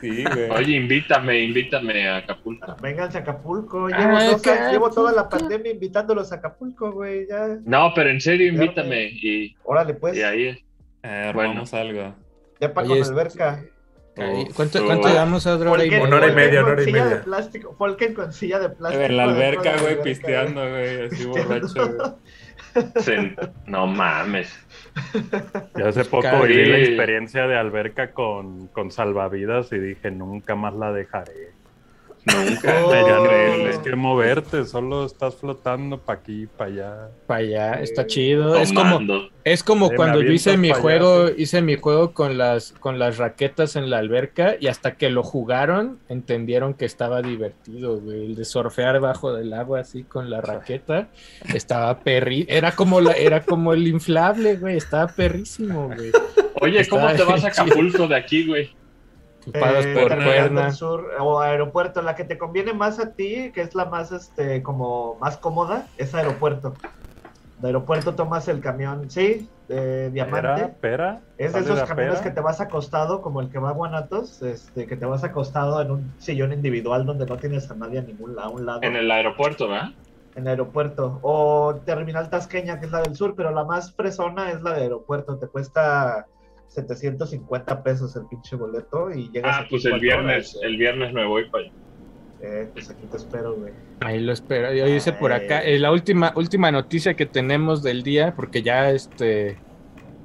Sí, 0.02 0.24
güey. 0.24 0.50
Oye, 0.52 0.76
invítame, 0.78 1.40
invítame 1.40 2.08
a 2.08 2.18
Acapulco. 2.18 2.76
Vénganse 2.82 3.18
a 3.18 3.22
Acapulco. 3.22 3.88
Llevo, 3.90 4.18
Ah, 4.18 4.24
dos 4.32 4.48
años- 4.48 4.72
llevo 4.72 4.90
toda 4.92 5.12
la 5.12 5.28
pandemia 5.28 5.72
invitándolos 5.72 6.32
a 6.32 6.36
Acapulco, 6.36 6.92
güey. 6.92 7.28
Ya. 7.28 7.58
No, 7.66 7.92
pero 7.96 8.10
en 8.10 8.22
serio, 8.22 8.48
invítame. 8.48 9.06
Y, 9.12 9.56
Órale, 9.64 9.94
pues. 9.96 10.16
y 10.18 10.24
ahí 10.24 10.64
Eh, 11.04 11.26
armamos 11.30 11.74
algo. 11.74 12.16
Ya 12.60 12.74
para 12.74 12.88
Oye, 12.90 13.02
con 13.02 13.10
alberca. 13.12 13.64
¿Cuánto, 14.54 14.84
cuánto 14.86 15.08
llevamos 15.08 15.48
a 15.48 15.56
otra 15.56 15.72
hora 15.72 15.86
y 15.86 15.90
Una 15.96 16.18
hora 16.18 16.28
y 16.28 16.36
media? 16.36 16.62
una 16.64 16.72
hora 16.74 16.84
y 16.84 16.86
media. 16.92 17.06
de 17.06 17.16
plástico. 17.18 17.74
Folken 17.78 18.14
con 18.14 18.34
silla 18.34 18.60
de 18.60 18.68
plástico. 18.70 19.04
En 19.06 19.16
la 19.16 19.24
alberca, 19.24 19.78
güey, 19.82 20.02
pisteando, 20.02 20.60
güey, 20.70 21.06
así 21.06 21.26
Pisteando. 21.26 21.68
borracho, 21.70 22.16
güey. 23.06 23.36
No 23.66 23.88
mames. 23.88 24.54
Yo 25.78 25.88
hace 25.88 26.06
poco 26.06 26.24
Cada- 26.24 26.44
viví 26.44 26.66
la 26.66 26.78
experiencia 26.80 27.48
de 27.48 27.58
alberca 27.58 28.12
con, 28.12 28.68
con 28.68 28.92
salvavidas 28.92 29.72
y 29.72 29.80
dije, 29.80 30.12
nunca 30.12 30.56
más 30.56 30.74
la 30.74 30.92
dejaré. 30.92 31.59
Nunca. 32.36 32.76
Oh. 32.90 32.92
Tienes 32.92 33.80
que 33.80 33.96
moverte, 33.96 34.66
solo 34.66 35.06
estás 35.06 35.36
flotando 35.36 36.00
para 36.00 36.20
aquí, 36.20 36.48
para 36.48 36.70
allá. 36.70 37.10
Para 37.28 37.40
allá, 37.40 37.74
está 37.82 38.08
chido. 38.08 38.56
Es 38.56 38.72
como, 38.72 39.00
es 39.44 39.64
como 39.64 39.86
Sí, 39.86 39.92
me 39.92 39.96
cuando 39.96 40.22
yo 40.22 40.32
hice 40.32 40.58
mi 40.58 40.72
allá, 40.72 40.82
juego, 40.82 41.30
hice 41.36 41.62
mi 41.62 41.76
juego 41.76 42.14
con 42.14 42.38
las, 42.38 42.72
con 42.74 43.00
las 43.00 43.18
raquetas 43.18 43.76
en 43.76 43.90
la 43.90 43.98
alberca 43.98 44.56
y 44.60 44.68
hasta 44.68 44.96
que 44.96 45.10
lo 45.10 45.24
jugaron 45.24 46.00
entendieron 46.10 46.74
que 46.74 46.86
estaba 46.86 47.22
divertido, 47.22 48.00
güey. 48.00 48.28
El 48.28 48.36
de 48.36 48.46
surfear 48.46 49.00
bajo 49.00 49.34
del 49.34 49.54
agua 49.54 49.82
así 49.82 50.04
con 50.04 50.30
la 50.30 50.42
raqueta 50.42 51.10
estaba 51.54 52.00
perri, 52.00 52.46
era 52.50 52.72
como 52.74 53.02
la, 53.02 53.14
era 53.14 53.44
como 53.44 53.74
el 53.74 53.88
inflable, 53.88 54.56
güey, 54.56 54.78
estaba 54.78 55.08
perrísimo, 55.08 55.88
güey. 55.88 56.12
Oye, 56.62 56.88
¿cómo 56.88 57.08
te 57.14 57.24
vas 57.24 57.44
a. 57.44 57.48
Acapulco 57.60 58.08
de 58.08 58.16
aquí, 58.16 58.46
güey? 58.46 58.70
Pagas 59.52 59.86
Eh, 59.86 59.94
por 59.94 60.10
Terminal 60.10 60.34
cuerna. 60.36 60.62
del 60.64 60.72
Sur 60.74 61.10
o 61.20 61.40
aeropuerto, 61.40 62.02
la 62.02 62.16
que 62.16 62.24
te 62.24 62.38
conviene 62.38 62.74
más 62.74 63.00
a 63.00 63.14
ti, 63.14 63.52
que 63.54 63.62
es 63.62 63.76
la 63.76 63.86
más 63.86 64.12
este 64.12 64.62
como 64.64 65.16
más 65.20 65.38
cómoda, 65.38 65.88
es 65.98 66.14
aeropuerto. 66.16 66.76
De 67.60 67.68
aeropuerto 67.68 68.16
tomas 68.16 68.48
el 68.48 68.62
camión, 68.62 69.10
sí, 69.12 69.50
de 69.68 70.10
diamante. 70.12 70.42
¿Pera? 70.48 70.72
¿Pera? 70.80 71.22
Es 71.38 71.54
de 71.54 71.62
¿Sale 71.62 71.74
esos 71.74 71.88
camiones 71.90 72.20
pera? 72.20 72.24
que 72.30 72.36
te 72.36 72.42
vas 72.42 72.62
acostado, 72.62 73.22
como 73.22 73.42
el 73.42 73.50
que 73.50 73.60
va 73.60 73.70
a 73.70 73.74
Guanatos, 73.74 74.42
este, 74.42 74.88
que 74.88 74.96
te 74.96 75.06
vas 75.06 75.24
acostado 75.26 75.82
en 75.82 75.92
un 75.92 76.14
sillón 76.20 76.54
individual 76.54 77.06
donde 77.06 77.26
no 77.26 77.38
tienes 77.38 77.70
a 77.70 77.76
nadie 77.76 78.00
a 78.00 78.02
ningún 78.04 78.36
lado, 78.36 78.48
a 78.48 78.52
un 78.52 78.66
lado, 78.66 78.80
En 78.84 78.96
el 78.96 79.12
aeropuerto, 79.12 79.68
¿verdad? 79.68 79.90
en 80.36 80.48
aeropuerto. 80.48 81.20
O 81.22 81.76
Terminal 81.86 82.30
Tasqueña, 82.30 82.80
que 82.80 82.86
es 82.86 82.92
la 82.94 83.02
del 83.02 83.14
sur, 83.16 83.34
pero 83.36 83.52
la 83.52 83.66
más 83.66 83.94
fresona 83.94 84.52
es 84.52 84.62
la 84.62 84.74
de 84.74 84.84
aeropuerto. 84.84 85.38
Te 85.38 85.48
cuesta 85.48 86.28
750 86.70 87.84
pesos 87.84 88.16
el 88.16 88.26
pinche 88.28 88.56
boleto 88.56 89.12
y 89.12 89.30
llegas 89.32 89.56
Ah, 89.56 89.60
aquí 89.62 89.70
pues 89.72 89.86
el 89.86 90.00
viernes, 90.00 90.56
horas. 90.56 90.60
el 90.64 90.78
viernes 90.78 91.14
me 91.14 91.26
voy 91.26 91.50
para 91.50 91.66
allá. 91.66 91.74
Eh, 92.42 92.70
pues 92.72 92.90
aquí 92.90 93.06
te 93.12 93.18
espero, 93.18 93.56
güey. 93.56 93.74
Ahí 94.00 94.20
lo 94.22 94.32
espero. 94.32 94.74
Yo 94.74 94.88
hice 94.88 95.12
por 95.12 95.34
acá. 95.34 95.60
Ay. 95.60 95.74
eh, 95.76 95.80
la 95.80 95.92
última, 95.92 96.32
última 96.36 96.72
noticia 96.72 97.14
que 97.16 97.26
tenemos 97.26 97.84
del 97.84 98.02
día, 98.04 98.34
porque 98.36 98.62
ya 98.62 98.92
este 98.92 99.58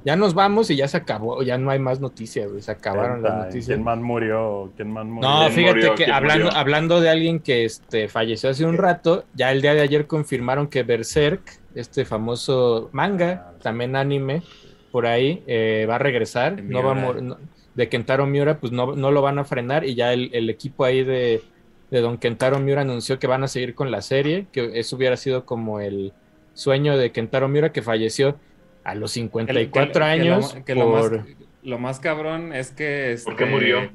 ya 0.05 0.15
nos 0.15 0.35
vamos 0.35 0.69
y 0.69 0.75
ya 0.75 0.87
se 0.87 0.97
acabó, 0.97 1.41
ya 1.41 1.57
no 1.57 1.71
hay 1.71 1.79
más 1.79 1.99
noticias, 1.99 2.47
güey, 2.51 2.61
se 2.61 2.69
acabaron 2.71 3.23
las 3.23 3.45
noticias. 3.45 3.65
¿Quién 3.75 3.83
más 3.83 3.97
murió? 3.97 4.71
¿Quién 4.75 4.91
más 4.91 5.03
murió? 5.03 5.27
No, 5.27 5.39
¿Quién 5.39 5.51
fíjate 5.53 5.75
murió? 5.77 5.95
que 5.95 6.03
¿Quién 6.03 6.11
hablando, 6.15 6.45
murió? 6.45 6.59
hablando 6.59 7.01
de 7.01 7.09
alguien 7.09 7.39
que 7.39 7.65
este, 7.65 8.07
falleció 8.07 8.51
hace 8.51 8.65
un 8.67 8.77
rato, 8.77 9.25
ya 9.33 9.51
el 9.51 9.63
día 9.63 9.73
de 9.73 9.81
ayer 9.81 10.05
confirmaron 10.05 10.67
que 10.67 10.83
Berserk, 10.83 11.59
este 11.73 12.05
famoso 12.05 12.89
manga, 12.91 13.53
también 13.63 13.95
anime, 13.95 14.43
por 14.95 15.07
ahí, 15.07 15.43
eh, 15.45 15.85
va 15.89 15.95
a 15.95 15.97
regresar. 15.99 16.55
De 16.55 16.61
No 16.61 16.81
va 16.81 16.91
a 16.91 16.95
Miura. 16.95 17.07
mor- 17.13 17.21
no- 17.21 17.37
de 17.73 17.89
Kentaro 17.89 18.25
Miura, 18.25 18.59
pues 18.61 18.71
no, 18.71 18.95
no 18.95 19.11
lo 19.11 19.21
van 19.21 19.39
a 19.39 19.43
frenar 19.43 19.83
y 19.83 19.93
ya 19.93 20.13
el, 20.13 20.29
el 20.31 20.49
equipo 20.49 20.85
ahí 20.85 21.03
de, 21.03 21.41
de 21.91 21.99
Don 21.99 22.17
Kentaro 22.17 22.59
Miura 22.59 22.79
anunció 22.83 23.19
que 23.19 23.27
van 23.27 23.43
a 23.43 23.49
seguir 23.49 23.75
con 23.75 23.91
la 23.91 24.01
serie, 24.01 24.45
que 24.53 24.79
eso 24.79 24.95
hubiera 24.95 25.17
sido 25.17 25.43
como 25.45 25.81
el 25.81 26.13
sueño 26.53 26.97
de 26.97 27.11
Kentaro 27.11 27.49
Miura 27.49 27.73
que 27.73 27.81
falleció. 27.81 28.39
a 28.85 28.95
los 28.95 29.11
Que- 29.11 29.19
54 29.19 29.91
que- 29.91 29.99
que 29.99 30.05
años 30.05 30.55
lo, 30.55 30.63
que 30.63 30.75
lo 30.75 30.85
por... 30.91 31.17
más, 31.17 31.27
lo 31.63 31.77
más 31.79 31.99
cabrón 31.99 32.53
es 32.53 32.71
que... 32.71 33.17
¿Por 33.25 33.35
qué 33.35 33.43
este, 33.43 33.53
murió? 33.53 33.91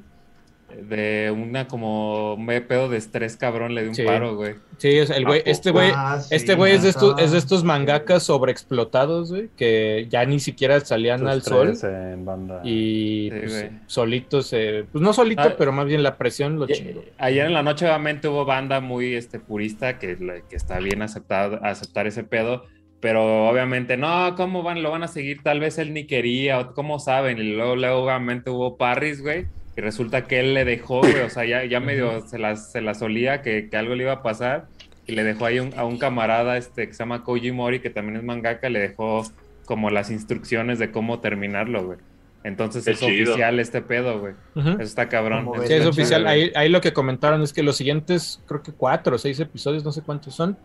De 0.83 1.31
una 1.31 1.67
como 1.69 2.35
un 2.35 2.47
pedo 2.47 2.89
de 2.89 2.97
estrés 2.99 3.37
cabrón 3.37 3.75
le 3.75 3.83
dio 3.83 3.91
un 3.91 3.95
Sí. 3.95 4.03
paro, 4.05 4.37
güey. 4.37 4.55
Sí, 4.79 5.05
sea, 5.05 5.17
el 5.17 5.25
güey, 5.27 5.43
este 5.45 5.71
güey, 5.73 5.91
Ah, 5.95 6.19
sí, 6.21 6.35
este 6.35 6.55
güey 6.55 6.73
es 6.75 6.83
de 6.83 6.89
estos, 6.91 7.21
es 7.21 7.33
de 7.33 7.39
estos 7.39 7.65
mangakas 7.65 8.23
sobreexplotados, 8.23 9.31
güey, 9.31 9.49
que 9.57 10.07
ya 10.09 10.25
ni 10.25 10.41
siquiera 10.41 10.81
salían 10.81 11.27
al 11.27 11.43
sol 11.43 11.71
Estrés 11.71 11.93
en 11.93 12.25
banda. 12.25 12.61
y 12.65 13.29
Sí, 13.31 13.39
pues, 13.41 13.71
solitos, 13.87 14.53
eh, 14.53 14.85
pues 14.91 15.03
no 15.03 15.13
solito, 15.13 15.43
Ah, 15.43 15.55
pero 15.59 15.73
más 15.73 15.87
bien 15.87 16.03
la 16.03 16.17
presión 16.17 16.59
lo 16.59 16.67
chingó. 16.67 17.03
Ayer 17.19 17.47
en 17.47 17.53
la 17.53 17.63
noche 17.63 17.85
obviamente 17.87 18.29
hubo 18.29 18.45
banda 18.45 18.81
muy 18.81 19.15
este, 19.15 19.39
purista 19.39 19.99
que, 19.99 20.17
que 20.49 20.57
está 20.57 20.79
bien 20.79 21.03
aceptado, 21.03 21.59
aceptar 21.63 22.07
ese 22.07 22.25
pedo, 22.25 22.65
pero 23.01 23.49
obviamente 23.49 23.97
no, 23.97 24.35
¿cómo 24.37 24.63
van? 24.63 24.83
Lo 24.83 24.91
van 24.91 25.03
a 25.03 25.09
seguir, 25.09 25.43
tal 25.43 25.59
vez 25.61 25.79
él 25.79 25.93
ni 25.95 26.05
quería, 26.07 26.59
o 26.59 26.75
¿cómo 26.75 26.99
saben? 26.99 27.39
Y 27.39 27.43
luego, 27.55 27.77
luego 27.77 28.03
obviamente 28.05 28.51
hubo 28.51 28.77
Parris, 28.77 29.23
güey, 29.23 29.47
y 29.77 29.81
resulta 29.81 30.27
que 30.27 30.41
él 30.41 30.55
le 30.55 30.65
dejó, 30.65 31.01
güey, 31.01 31.21
o 31.21 31.31
sea, 31.31 31.45
ya, 31.45 31.65
ya 31.65 31.81
medio 31.81 32.27
se 32.27 32.39
las, 32.39 32.71
se 32.73 32.81
las 32.81 33.03
olía 33.03 33.43
que, 33.43 33.69
que 33.71 33.77
algo 33.77 33.95
le 33.95 34.03
iba 34.05 34.13
a 34.13 34.23
pasar, 34.23 34.67
y 35.07 35.13
le 35.13 35.25
dejó 35.25 35.47
ahí 35.47 35.59
un- 35.61 35.73
a 35.77 35.85
un 35.85 35.99
camarada 35.99 36.57
este, 36.57 36.87
que 36.87 36.93
se 36.95 36.99
llama 37.01 37.25
Koji 37.25 37.53
Mori, 37.53 37.81
que 37.81 37.91
también 37.91 38.17
es 38.17 38.23
mangaka, 38.23 38.69
le 38.69 38.79
dejó 38.81 39.25
como 39.65 39.91
las 39.91 40.11
instrucciones 40.11 40.79
de 40.79 40.91
cómo 40.91 41.21
terminarlo, 41.21 41.85
güey. 41.85 41.99
Entonces 42.43 42.85
Qué 42.85 42.93
es 42.93 43.01
chido. 43.01 43.33
oficial 43.33 43.61
este 43.61 43.83
pedo, 43.83 44.19
güey. 44.19 44.33
Ujú. 44.55 44.69
Eso 44.71 44.83
está 44.83 45.09
cabrón. 45.09 45.49
Sí, 45.59 45.65
es 45.65 45.71
está 45.73 45.89
oficial. 45.91 46.21
chido. 46.23 46.31
Ahí, 46.31 46.53
ahí 46.55 46.69
lo 46.71 46.81
que 46.81 46.93
comentaron 46.93 47.43
es 47.43 47.53
que 47.53 47.63
los 47.63 47.77
siguientes, 47.77 48.41
creo 48.47 48.63
que 48.63 48.73
cuatro 48.73 49.17
o 49.17 49.19
seis 49.19 49.39
episodios, 49.41 49.85
no 49.85 49.93
sé 49.93 50.03
cuántos 50.03 50.35
son, 50.35 50.57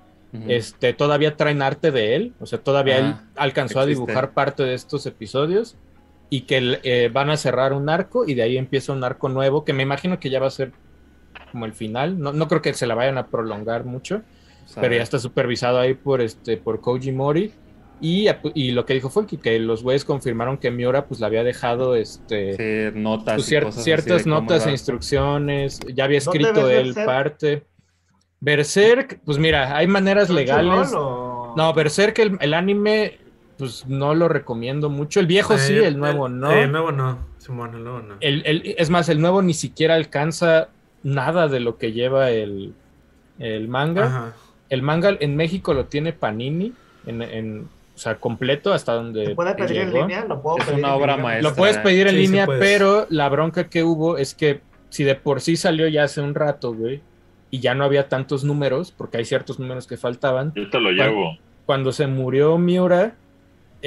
este, 0.48 0.94
todavía 0.94 1.36
traen 1.38 1.62
arte 1.62 1.92
de 1.92 2.16
él. 2.16 2.34
O 2.40 2.46
sea, 2.46 2.60
todavía 2.60 2.98
él 2.98 3.06
Ah, 3.16 3.24
alcanzó 3.36 3.80
a 3.80 3.84
existe. 3.84 4.02
dibujar 4.06 4.32
parte 4.32 4.64
de 4.64 4.74
estos 4.74 5.06
episodios 5.06 5.76
y 6.30 6.42
que 6.42 6.80
eh, 6.84 7.10
van 7.14 7.30
a 7.30 7.38
cerrar 7.38 7.74
un 7.74 7.90
arco 7.90 8.28
y 8.28 8.34
de 8.34 8.42
ahí 8.44 8.58
empieza 8.58 8.94
un 8.94 9.04
arco 9.04 9.30
nuevo 9.30 9.64
que 9.64 9.74
me 9.74 9.84
imagino 9.84 10.20
que 10.20 10.30
ya 10.30 10.40
va 10.40 10.48
a 10.48 10.52
ser 10.52 10.72
como 11.52 11.66
el 11.66 11.74
final. 11.74 12.20
No, 12.20 12.34
no 12.34 12.48
creo 12.48 12.62
que 12.62 12.74
se 12.74 12.88
la 12.88 12.96
vayan 12.96 13.18
a 13.18 13.28
prolongar 13.28 13.86
mucho, 13.86 14.22
pero 14.76 14.96
ya 14.96 15.04
está 15.04 15.20
supervisado 15.20 15.80
ahí 15.80 15.94
por 15.94 16.22
este 16.22 16.58
por 16.58 16.82
Koji 16.82 17.12
Mori. 17.12 17.54
Y, 18.02 18.28
y 18.56 18.72
lo 18.72 18.86
que 18.86 18.94
dijo 18.94 19.10
fue 19.10 19.26
que, 19.26 19.38
que 19.40 19.58
los 19.58 19.82
güeyes 19.82 20.04
confirmaron 20.04 20.58
que 20.58 20.70
Miura 20.70 21.06
pues 21.08 21.22
le 21.22 21.28
había 21.28 21.46
dejado 21.46 21.96
este 21.96 22.92
sí, 22.92 23.00
notas 23.00 23.36
pues, 23.36 23.50
cier- 23.50 23.72
ciertas 23.72 24.26
notas 24.26 24.68
e 24.68 24.72
instrucciones, 24.72 25.80
ya 25.94 26.04
había 26.04 26.20
¿Dónde 26.20 26.42
escrito 26.42 26.70
él 26.70 26.88
Berserk? 26.88 27.06
parte. 27.06 27.64
Berserk, 28.42 29.22
pues 29.26 29.38
mira, 29.38 29.76
hay 29.78 29.88
maneras 29.88 30.30
legales. 30.30 30.90
¿Crunchyroll 30.90 31.02
o- 31.04 31.54
No, 31.56 31.74
Berserk, 31.74 32.20
el, 32.20 32.38
el 32.42 32.54
anime, 32.54 33.18
pues 33.58 33.86
no 33.88 34.14
lo 34.16 34.28
recomiendo 34.28 34.90
mucho. 34.90 35.20
El 35.20 35.28
viejo 35.28 35.58
sí, 35.58 35.74
Eh, 35.74 35.88
el 35.88 35.98
nuevo 35.98 36.28
no. 36.30 36.52
eh, 36.52 36.64
el 36.64 36.72
nuevo 36.72 36.92
no, 36.92 37.20
Simón, 37.38 37.74
el 37.76 37.84
nuevo 37.84 38.00
no. 38.02 38.16
El- 38.20 38.44
el- 38.46 38.76
es 38.78 38.90
más, 38.90 39.08
el 39.10 39.22
nuevo 39.22 39.42
ni 39.42 39.54
siquiera 39.54 39.96
alcanza 39.96 40.70
nada 41.04 41.48
de 41.48 41.60
lo 41.60 41.78
que 41.78 41.92
lleva 41.94 42.32
el, 42.32 42.74
el 43.40 43.68
manga. 43.68 44.06
Ajá. 44.06 44.34
El 44.70 44.82
manga 44.82 45.16
en 45.20 45.36
México 45.36 45.74
lo 45.74 45.86
tiene 45.86 46.12
Panini, 46.14 46.74
en, 47.06 47.22
en- 47.22 47.70
o 47.96 47.98
sea, 47.98 48.16
completo 48.16 48.74
hasta 48.74 48.94
donde 48.94 49.28
¿Se 49.28 49.36
puede 49.36 49.56
pedir 49.56 49.78
en 49.78 49.94
línea? 49.94 50.26
¿Lo 50.26 50.42
puedo 50.42 50.58
Es 50.58 50.66
pedir 50.66 50.80
una 50.80 50.96
obra 50.96 51.16
maestra. 51.16 51.50
Lo 51.50 51.56
puedes 51.56 51.78
pedir 51.78 52.08
en 52.08 52.16
Sí, 52.16 52.22
línea, 52.24 52.46
puedes. 52.46 52.60
pero 52.62 53.06
la 53.10 53.30
bronca 53.30 53.70
que 53.70 53.84
hubo 53.84 54.18
es 54.18 54.34
que 54.36 54.60
si 54.90 55.04
de 55.06 55.16
por 55.16 55.40
sí 55.40 55.56
salió 55.56 55.88
ya 55.88 56.04
hace 56.04 56.20
un 56.20 56.36
rato, 56.36 56.74
güey, 56.74 57.02
y 57.52 57.60
ya 57.60 57.74
no 57.74 57.86
había 57.86 58.10
tantos 58.10 58.44
números, 58.44 58.92
porque 58.92 59.18
hay 59.18 59.24
ciertos 59.26 59.60
números 59.60 59.88
que 59.88 59.96
faltaban, 59.96 60.52
Yo 60.56 60.70
te 60.70 60.78
lo 60.80 60.92
llevo. 60.92 61.38
cuando 61.66 61.94
se 61.94 62.08
murió 62.08 62.58
Miura, 62.58 63.16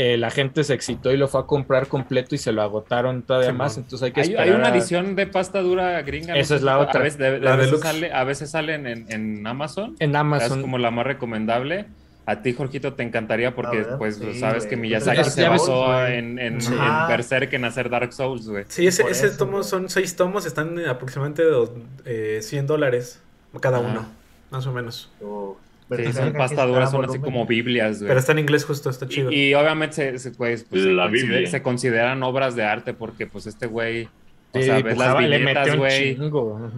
eh, 0.00 0.16
la 0.16 0.30
gente 0.30 0.62
se 0.62 0.74
excitó 0.74 1.10
y 1.12 1.16
lo 1.16 1.26
fue 1.26 1.40
a 1.40 1.44
comprar 1.44 1.88
completo 1.88 2.34
y 2.34 2.38
se 2.38 2.52
lo 2.52 2.62
agotaron 2.62 3.22
todavía 3.22 3.50
Sí, 3.50 3.56
más, 3.56 3.76
man. 3.76 3.84
entonces 3.84 4.06
hay 4.06 4.12
que 4.12 4.20
esperar 4.20 4.44
hay 4.46 4.50
una 4.52 4.68
a- 4.68 4.70
edición 4.70 5.16
de 5.16 5.26
pasta 5.26 5.60
dura 5.60 6.00
gringa. 6.02 6.36
Esa 6.36 6.54
es 6.56 6.62
la 6.62 6.76
si- 6.76 6.82
otra. 6.82 7.00
A 7.00 7.02
veces, 7.02 7.18
de- 7.18 7.30
de- 7.32 7.40
La 7.40 7.54
a 7.54 7.56
veces 7.56 7.80
sale- 7.80 8.12
a 8.12 8.24
veces 8.24 8.50
salen 8.50 8.86
en, 8.86 9.06
en 9.10 9.46
Amazon. 9.46 9.96
en 9.98 10.10
Es 10.10 10.16
Amazon. 10.16 10.60
como 10.62 10.78
la 10.78 10.90
más 10.92 11.04
recomendable. 11.06 11.86
A 12.26 12.42
ti, 12.42 12.52
Jorgito, 12.52 12.92
te 12.92 13.02
encantaría 13.02 13.54
porque, 13.54 13.78
ver, 13.78 13.96
pues, 13.96 14.16
sí, 14.16 14.38
sabes 14.38 14.64
güey. 14.64 14.68
que 14.70 14.76
Miyazaki 14.76 15.16
ya 15.16 15.24
se 15.24 15.40
ves, 15.40 15.50
basó 15.50 16.06
en, 16.06 16.38
en, 16.38 16.58
Ajá. 16.58 17.02
en 17.04 17.08
Berserk 17.08 17.52
en 17.54 17.64
hacer 17.64 17.88
Dark 17.88 18.12
Souls, 18.12 18.46
güey. 18.48 18.64
Sí, 18.68 18.86
ese, 18.86 19.02
ese 19.04 19.28
eso, 19.28 19.38
tomo 19.38 19.52
güey. 19.52 19.64
son 19.64 19.88
seis 19.88 20.14
tomos, 20.14 20.44
están 20.44 20.78
en 20.78 20.88
aproximadamente 20.88 21.42
dos- 21.42 21.70
eh, 22.04 22.40
100 22.42 22.66
dólares 22.66 23.20
cada 23.62 23.78
uno, 23.80 24.06
más 24.50 24.66
o 24.66 24.72
menos. 24.72 25.10
O- 25.22 25.56
Sí, 25.96 26.12
son 26.12 26.32
pasta 26.34 26.66
dura, 26.66 26.86
son 26.86 27.04
así 27.04 27.18
como 27.18 27.46
Biblias, 27.46 27.98
güey. 27.98 28.08
Pero 28.08 28.20
está 28.20 28.32
en 28.32 28.40
inglés 28.40 28.64
justo, 28.64 28.90
está 28.90 29.08
chido. 29.08 29.30
Y, 29.32 29.50
y 29.50 29.54
obviamente 29.54 29.94
se, 29.94 30.18
se, 30.18 30.30
pues, 30.32 30.64
pues, 30.64 30.82
se 30.82 30.90
consider- 30.90 31.62
consideran 31.62 32.22
obras 32.22 32.54
de 32.56 32.64
arte 32.64 32.92
porque, 32.94 33.26
pues, 33.26 33.46
este 33.46 33.66
güey, 33.66 34.04
o 34.52 34.58
Sí, 34.58 34.64
sea, 34.64 34.80
ves 34.80 34.96
las 34.96 35.18
viñetas, 35.18 35.76
güey, 35.76 36.16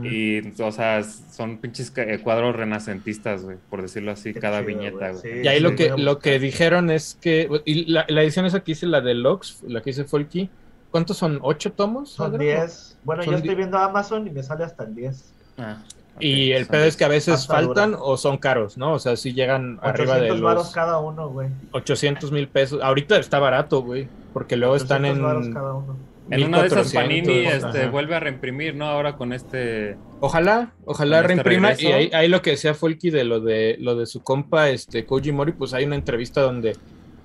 y, 0.03 0.53
o 0.61 0.73
sea, 0.73 1.03
son 1.05 1.59
pinches 1.59 1.93
eh, 1.97 2.19
cuadros 2.23 2.57
renacentistas, 2.57 3.43
güey, 3.45 3.59
por 3.69 3.83
decirlo 3.83 4.11
así, 4.13 4.33
Qué 4.35 4.41
cada 4.41 4.59
chido, 4.65 4.69
viñeta, 4.79 5.11
güey, 5.11 5.23
sí. 5.23 5.29
Y 5.45 5.49
ahí 5.49 5.61
lo 5.61 5.75
que, 5.77 5.91
lo 5.97 6.19
que 6.19 6.39
dijeron 6.41 6.91
es 6.91 7.17
que, 7.21 7.49
y 7.65 7.85
la, 7.91 8.05
la 8.09 8.23
edición 8.23 8.45
esa 8.47 8.61
que 8.61 8.73
hice, 8.73 8.87
la 8.87 9.01
de 9.01 9.15
Lux, 9.15 9.63
la 9.67 9.83
que 9.83 9.91
hice 9.91 10.05
Folky, 10.05 10.51
¿cuántos 10.91 11.17
son? 11.17 11.39
¿Ocho 11.43 11.73
tomos? 11.73 12.11
Son? 12.11 12.37
10. 12.37 12.99
Bueno, 13.05 13.23
Son 13.23 13.33
yo 13.33 13.39
estoy 13.39 13.55
viendo 13.55 13.79
Amazon 13.79 14.27
y 14.27 14.31
me 14.31 14.43
sale 14.43 14.65
hasta 14.65 14.85
el 14.85 14.95
10. 14.97 15.33
Ah, 15.59 15.79
Y 16.19 16.53
el 16.53 16.67
pedo 16.67 16.85
es 16.85 16.97
que 16.97 17.05
a 17.05 17.09
veces 17.09 17.47
faltan 17.47 17.93
dura. 17.93 18.03
o 18.03 18.17
son 18.17 18.39
caros, 18.39 18.77
¿no? 18.77 18.93
O 18.93 18.99
sea, 18.99 19.17
si 19.17 19.33
llegan 19.33 19.79
arriba 19.83 20.15
800 20.15 20.37
de 20.37 20.43
varos 20.43 20.65
los 20.65 20.75
cada 20.75 20.99
uno, 20.99 21.29
güey. 21.29 21.49
800 21.73 22.33
mil 22.33 22.49
pesos. 22.49 22.81
Ahorita 22.83 23.19
está 23.19 23.39
barato, 23.39 23.83
güey, 23.83 24.09
porque 24.33 24.57
luego 24.57 24.77
están 24.77 25.05
800 25.05 25.23
varos 25.25 25.47
en... 25.47 25.53
cada 25.55 25.75
uno. 25.75 25.97
En 26.31 26.45
una 26.45 26.61
de 26.61 26.67
esas 26.69 26.95
1400, 26.95 26.95
Panini 26.95 27.47
este, 27.47 27.89
vuelve 27.89 28.15
a 28.15 28.21
reimprimir, 28.21 28.77
¿no? 28.77 28.87
Ahora 28.87 29.17
con 29.17 29.33
este... 29.33 29.97
Ojalá, 30.21 30.73
ojalá 30.85 31.17
este 31.17 31.29
reimprima. 31.29 31.71
regreso. 31.71 31.89
Y 31.89 31.93
ahí, 31.93 32.11
ahí 32.13 32.29
lo 32.29 32.41
que 32.41 32.51
decía 32.51 32.75
Folky 32.75 33.11
de 33.11 33.25
lo 33.25 33.41
de 33.41 33.77
lo 33.81 33.97
de 33.97 34.07
su 34.07 34.23
compa, 34.23 34.69
este 34.69 35.07
Koji 35.07 35.33
Mori, 35.33 35.53
pues 35.53 35.75
hay 35.75 35.85
una 35.85 35.97
entrevista 35.97 36.41
donde 36.41 36.77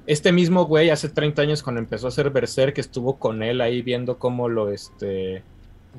este 0.07 0.31
mismo 0.31 0.65
güey 0.65 0.89
hace 0.89 1.09
30 1.09 1.41
años 1.41 1.63
cuando 1.63 1.81
empezó 1.81 2.07
a 2.07 2.09
hacer 2.09 2.31
Berserk, 2.31 2.73
que 2.73 2.81
estuvo 2.81 3.19
con 3.19 3.43
él 3.43 3.61
ahí 3.61 3.81
viendo 3.81 4.17
cómo 4.17 4.49
lo 4.49 4.71
este 4.71 5.43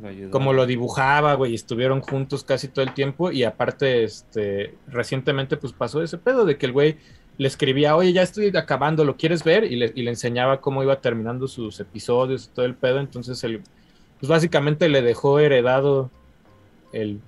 lo 0.01 0.31
cómo 0.31 0.53
lo 0.53 0.67
dibujaba, 0.67 1.35
güey, 1.35 1.55
estuvieron 1.55 2.01
juntos 2.01 2.45
casi 2.45 2.69
todo 2.69 2.85
el 2.85 2.95
tiempo 2.95 3.31
y 3.31 3.45
aparte 3.45 4.05
este 4.05 4.75
recientemente 4.89 5.57
pues 5.57 5.73
pasó 5.73 6.03
ese 6.03 6.19
pedo 6.19 6.45
de 6.45 6.59
que 6.59 6.67
el 6.67 6.73
güey 6.73 6.97
le 7.39 7.49
escribía, 7.49 7.97
"Oye, 7.97 8.13
ya 8.13 8.23
estoy 8.23 8.55
acabando, 8.57 9.05
¿lo 9.05 9.17
quieres 9.17 9.45
ver?" 9.45 9.65
y 9.65 9.77
le, 9.77 9.93
y 9.95 10.03
le 10.03 10.11
enseñaba 10.11 10.61
cómo 10.61 10.83
iba 10.83 11.01
terminando 11.01 11.49
sus 11.49 11.81
episodios 11.81 12.47
y 12.47 12.55
todo 12.55 12.67
el 12.67 12.75
pedo, 12.75 13.01
entonces 13.01 13.43
él 13.45 13.63
pues 14.21 14.29
básicamente 14.31 14.89
le 14.89 15.03
dejó 15.03 15.39
heredado 15.39 16.11
el 16.93 17.21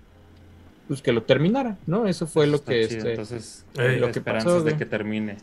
pues 0.88 1.02
que 1.02 1.12
lo 1.12 1.22
terminara, 1.22 1.76
¿no? 1.86 2.06
Eso 2.06 2.26
fue 2.26 2.46
lo 2.46 2.64
que 2.64 2.88
chido, 2.88 2.98
este 2.98 3.10
Entonces, 3.10 3.66
lo 3.74 4.10
que 4.10 4.22
pasó, 4.22 4.56
de 4.56 4.62
güey. 4.62 4.76
que 4.78 4.86
termine. 4.86 5.36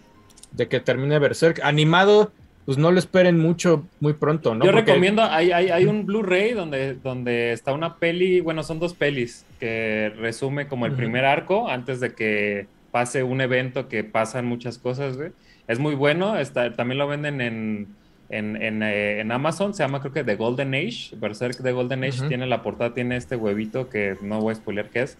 de 0.51 0.67
que 0.67 0.79
termine 0.79 1.19
Berserk 1.19 1.61
animado, 1.63 2.31
pues 2.65 2.77
no 2.77 2.91
lo 2.91 2.97
esperen 2.99 3.37
mucho 3.39 3.85
muy 3.99 4.13
pronto, 4.13 4.55
¿no? 4.55 4.65
Yo 4.65 4.71
Porque- 4.71 4.91
recomiendo, 4.91 5.21
hay, 5.23 5.51
hay, 5.51 5.69
hay 5.69 5.85
un 5.85 6.05
Blu-ray 6.05 6.53
donde, 6.53 6.95
donde 6.95 7.51
está 7.51 7.73
una 7.73 7.97
peli, 7.97 8.39
bueno, 8.39 8.63
son 8.63 8.79
dos 8.79 8.93
pelis, 8.95 9.45
que 9.59 10.11
resume 10.17 10.67
como 10.67 10.85
el 10.85 10.93
Ujú. 10.93 10.97
primer 11.01 11.25
arco 11.25 11.69
antes 11.69 11.99
de 11.99 12.13
que 12.13 12.67
pase 12.91 13.23
un 13.23 13.41
evento 13.41 13.87
que 13.87 14.03
pasan 14.03 14.45
muchas 14.45 14.77
cosas, 14.79 15.15
güey. 15.17 15.31
Es 15.67 15.79
muy 15.79 15.95
bueno, 15.95 16.37
está, 16.37 16.73
también 16.73 16.97
lo 16.97 17.07
venden 17.07 17.41
en, 17.41 17.87
en, 18.29 18.59
en, 18.61 18.81
eh, 18.83 19.19
en 19.19 19.31
Amazon, 19.31 19.73
se 19.73 19.83
llama 19.83 19.99
creo 19.99 20.13
que 20.13 20.23
The 20.23 20.35
Golden 20.35 20.73
Age, 20.73 21.15
Berserk 21.17 21.61
The 21.61 21.71
Golden 21.71 22.03
Age, 22.03 22.19
Ujú. 22.19 22.27
tiene 22.29 22.47
la 22.47 22.63
portada, 22.63 22.93
tiene 22.93 23.15
este 23.17 23.35
huevito 23.35 23.89
que 23.89 24.15
no 24.21 24.39
voy 24.41 24.53
a 24.53 24.55
spoiler 24.55 24.89
qué 24.89 25.01
es, 25.03 25.17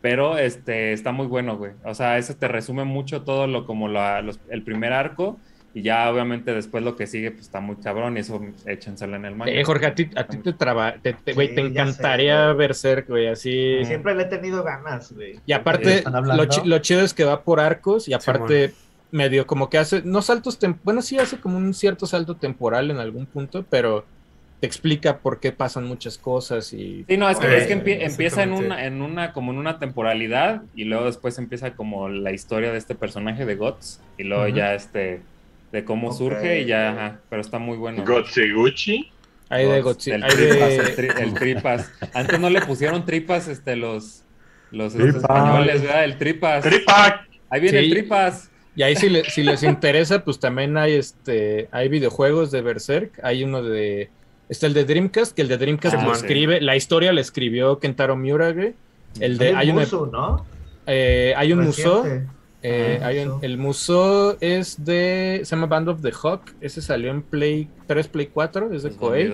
pero 0.00 0.38
este, 0.38 0.92
está 0.92 1.12
muy 1.12 1.26
bueno, 1.26 1.56
güey. 1.56 1.72
O 1.84 1.94
sea, 1.94 2.18
eso 2.18 2.34
te 2.34 2.48
resume 2.48 2.84
mucho 2.84 3.22
todo 3.22 3.46
lo 3.46 3.66
como 3.66 3.86
la- 3.86 4.22
los- 4.22 4.40
el 4.48 4.62
primer 4.62 4.92
arco. 4.92 5.38
Y 5.72 5.82
ya 5.82 6.10
obviamente 6.10 6.52
después 6.52 6.82
lo 6.82 6.96
que 6.96 7.06
sigue 7.06 7.30
pues 7.30 7.42
está 7.42 7.60
muy 7.60 7.76
cabrón 7.76 8.16
y 8.16 8.20
eso 8.20 8.40
échenselo 8.66 9.14
en 9.16 9.24
el 9.24 9.36
manga. 9.36 9.52
Eh, 9.52 9.62
Jorge, 9.62 9.86
a 9.86 9.94
ti, 9.94 10.10
a 10.16 10.24
ti 10.24 10.38
te 10.38 10.52
traba, 10.52 10.94
te, 11.00 11.12
te- 11.12 11.32
güey, 11.32 11.48
Sí, 11.50 11.54
te 11.54 11.60
encantaría 11.60 12.46
güey. 12.46 12.56
Berserk, 12.56 13.08
güey, 13.08 13.28
así. 13.28 13.84
Siempre 13.84 14.14
le 14.16 14.24
he 14.24 14.26
tenido 14.26 14.64
ganas, 14.64 15.12
güey. 15.12 15.38
Y 15.46 15.52
aparte, 15.52 16.02
lo, 16.64 16.78
chido 16.78 17.02
es 17.02 17.14
que 17.14 17.24
va 17.24 17.42
por 17.44 17.60
arcos 17.60 18.08
y 18.08 18.12
aparte 18.14 18.72
medio 19.12 19.46
como 19.46 19.70
que 19.70 19.78
hace, 19.78 20.02
no 20.04 20.22
saltos, 20.22 20.58
bueno, 20.82 21.02
sí 21.02 21.18
hace 21.18 21.38
como 21.38 21.56
un 21.56 21.72
cierto 21.74 22.06
salto 22.06 22.36
temporal 22.36 22.90
en 22.90 22.98
algún 22.98 23.26
punto, 23.26 23.64
pero 23.68 24.04
te 24.60 24.66
explica 24.66 25.18
por 25.18 25.40
qué 25.40 25.52
pasan 25.52 25.84
muchas 25.84 26.18
cosas 26.18 26.72
y... 26.72 27.04
Sí, 27.08 27.16
no, 27.16 27.28
es 27.30 27.38
que, 27.38 27.46
Eh, 27.46 27.58
es 27.58 27.66
que 27.66 27.76
empie- 27.82 27.98
empieza 28.04 28.42
en 28.42 28.52
una, 28.52 28.84
en 28.84 29.00
una, 29.02 29.32
como 29.32 29.52
en 29.52 29.58
una 29.58 29.78
temporalidad 29.78 30.62
y 30.74 30.84
luego 30.84 31.06
después 31.06 31.38
empieza 31.38 31.72
como 31.74 32.08
la 32.08 32.32
historia 32.32 32.70
de 32.70 32.78
este 32.78 32.94
personaje 32.94 33.46
de 33.46 33.54
Guts 33.56 34.00
y 34.18 34.24
luego 34.24 34.48
ya 34.48 34.74
este, 34.74 35.22
de 35.72 35.84
cómo 35.84 36.12
surge 36.12 36.62
y 36.62 36.66
ya, 36.66 36.90
ajá, 36.90 37.20
pero 37.28 37.40
está 37.42 37.58
muy 37.58 37.76
bueno. 37.76 38.04
Gotseguchi. 38.04 39.10
Hay 39.48 39.66
de 39.66 39.80
Godzilla, 39.82 40.16
el, 40.16 40.22
hay 40.24 40.30
tripas, 40.30 40.70
el, 40.70 40.84
de... 40.84 40.96
tri- 40.96 41.20
el 41.20 41.34
tripas. 41.34 41.92
Antes 42.14 42.38
no 42.38 42.50
le 42.50 42.60
pusieron 42.62 43.04
tripas 43.04 43.48
este, 43.48 43.74
los, 43.74 44.22
los 44.70 44.94
este, 44.94 45.18
españoles, 45.18 45.82
¿verdad? 45.82 46.04
El 46.04 46.18
tripas. 46.18 46.62
Tripac. 46.62 47.28
Ahí 47.50 47.60
viene 47.60 47.78
Sí. 47.80 47.84
el 47.86 47.90
tripas. 47.90 48.50
Y 48.76 48.82
ahí 48.84 48.94
si, 48.94 49.08
le- 49.08 49.24
si 49.28 49.42
les 49.42 49.64
interesa, 49.64 50.24
pues 50.24 50.38
también 50.38 50.76
hay 50.78 50.94
este 50.94 51.68
hay 51.72 51.88
videojuegos 51.88 52.52
de 52.52 52.60
Berserk. 52.62 53.18
Hay 53.24 53.42
uno 53.42 53.60
de. 53.62 54.08
Está 54.48 54.66
el 54.68 54.74
de 54.74 54.84
Dreamcast, 54.84 55.34
que 55.34 55.42
el 55.42 55.48
de 55.48 55.58
Dreamcast 55.58 55.96
Ah, 55.98 56.04
lo 56.04 56.14
sí. 56.14 56.20
escribe. 56.22 56.60
La 56.60 56.76
historia 56.76 57.12
la 57.12 57.20
escribió 57.20 57.80
Kentaro 57.80 58.14
Miura, 58.14 58.52
güey. 58.52 58.74
El 59.18 59.36
de. 59.38 59.56
Hay, 59.56 59.70
un 59.70 59.76
una- 59.78 59.82
Musu, 59.84 60.06
¿no? 60.06 60.46
eh, 60.86 61.34
hay 61.36 61.52
un 61.52 61.64
museo. 61.64 62.04
Eh, 62.62 62.98
Ah, 63.02 63.06
hay 63.06 63.18
un- 63.20 63.28
Musou. 63.28 63.38
el 63.42 63.58
museo 63.58 64.36
es 64.40 64.84
de. 64.84 65.40
Se 65.44 65.56
llama 65.56 65.66
Band 65.66 65.88
of 65.88 66.02
the 66.02 66.12
Hawk. 66.22 66.42
Ese 66.60 66.82
salió 66.82 67.10
en 67.10 67.22
Play 67.22 67.68
3, 67.86 68.06
Play 68.08 68.26
4. 68.26 68.72
Es 68.72 68.82
de 68.82 68.90
Los 68.90 68.98
Koei. 68.98 69.30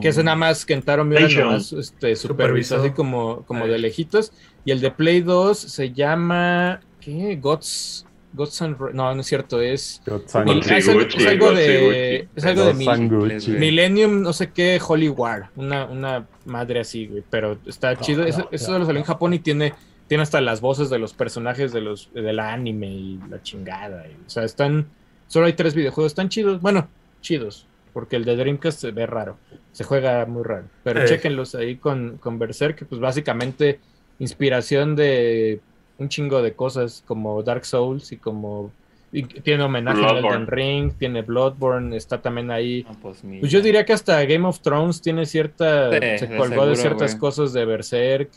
Que 0.00 0.08
es 0.08 0.18
nada 0.24 0.36
más 0.36 0.64
Kentaro 0.64 1.04
Miura 1.04 1.20
PlayStation. 1.20 1.48
nomás 1.48 1.72
este, 1.72 2.14
supervisó 2.16 2.76
así 2.76 2.90
como, 2.90 3.42
como 3.46 3.66
de 3.66 3.78
lejitos. 3.78 4.32
Y 4.64 4.70
el 4.70 4.80
de 4.80 4.90
Play 4.92 5.20
2 5.22 5.58
se 5.58 5.92
llama. 5.92 6.80
¿Qué? 7.00 7.36
Gods. 7.40 8.06
Gods 8.34 8.62
and 8.62 8.78
No, 8.94 9.14
no 9.14 9.20
es 9.20 9.26
cierto, 9.26 9.60
es. 9.60 10.00
Es, 10.06 10.34
algo- 10.36 10.54
Gucci, 10.54 10.74
es 11.18 11.26
algo 11.26 11.52
de. 11.52 12.28
Es 12.34 12.44
algo 12.46 12.64
de 12.64 12.74
mil-. 12.74 13.58
Millennium, 13.58 14.22
no 14.22 14.32
sé 14.32 14.50
qué, 14.52 14.80
Holy 14.86 15.08
War. 15.10 15.50
Una, 15.56 15.84
una 15.84 16.26
madre 16.46 16.80
así, 16.80 17.08
güey. 17.08 17.22
Pero 17.28 17.58
está 17.66 17.94
chido. 17.96 18.24
Eso, 18.24 18.48
eso 18.50 18.66
solo 18.66 18.86
salió 18.86 19.00
en 19.00 19.04
Japón 19.04 19.34
y 19.34 19.38
tiene, 19.38 19.74
tiene 20.12 20.24
hasta 20.24 20.42
las 20.42 20.60
voces 20.60 20.90
de 20.90 20.98
los 20.98 21.14
personajes 21.14 21.72
de 21.72 21.80
los 21.80 22.12
del 22.12 22.38
anime 22.38 22.86
y 22.88 23.18
la 23.30 23.40
chingada. 23.42 24.06
y- 24.06 24.26
o 24.26 24.28
sea, 24.28 24.44
están. 24.44 24.84
Solo 25.26 25.46
hay 25.46 25.54
tres 25.54 25.74
videojuegos. 25.74 26.12
Están 26.12 26.28
chidos. 26.28 26.60
Bueno, 26.60 26.86
chidos. 27.22 27.66
Porque 27.94 28.16
el 28.16 28.26
de 28.26 28.36
Dreamcast 28.36 28.78
se 28.78 28.90
ve 28.90 29.06
raro. 29.06 29.38
Se 29.72 29.84
juega 29.84 30.26
muy 30.26 30.42
raro. 30.42 30.64
Pero 30.84 31.00
Eh. 31.00 31.06
chéquenlos 31.06 31.54
ahí 31.54 31.76
con, 31.76 32.18
con 32.18 32.38
Berserk, 32.38 32.76
que 32.76 32.84
pues 32.84 33.00
básicamente 33.00 33.80
inspiración 34.18 34.96
de 34.96 35.60
un 35.96 36.10
chingo 36.10 36.42
de 36.42 36.52
cosas 36.52 37.02
como 37.06 37.42
Dark 37.42 37.64
Souls 37.64 38.12
y 38.12 38.18
como 38.18 38.70
y 39.14 39.22
tiene 39.22 39.62
homenaje 39.62 40.04
a. 40.04 40.10
Elden 40.18 40.46
Ring, 40.46 40.92
tiene 40.98 41.22
Bloodborne, 41.22 41.96
está 41.96 42.20
también 42.20 42.50
ahí. 42.50 42.84
No, 42.86 42.98
pues. 43.00 43.22
Pues 43.40 43.50
yo 43.50 43.62
diría 43.62 43.86
que 43.86 43.94
hasta 43.94 44.22
Game 44.26 44.46
of 44.46 44.60
Thrones 44.60 45.00
tiene 45.00 45.24
cierta 45.24 45.90
Sí, 45.90 46.18
se 46.18 46.26
colgó 46.36 46.66
de 46.66 46.76
seguro, 46.76 46.76
ciertas 46.76 47.14
cosas 47.16 47.54
de 47.54 47.64
Berserk. 47.64 48.30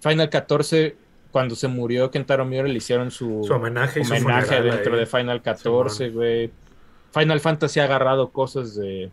Final 0.00 0.30
14 0.30 0.94
cuando 1.36 1.54
se 1.54 1.68
murió 1.68 2.10
Kentaro 2.10 2.46
Miura 2.46 2.66
le 2.66 2.78
hicieron 2.78 3.10
su, 3.10 3.44
Su 3.46 3.52
homenaje 3.52 4.02
su 4.02 4.14
dentro 4.14 4.94
ahí. 4.94 5.00
de 5.00 5.04
Final 5.04 5.42
14, 5.42 6.08
güey. 6.08 6.50
Final 7.12 7.40
Fantasy 7.40 7.78
ha 7.78 7.84
agarrado 7.84 8.30
cosas 8.30 8.74
de 8.74 9.10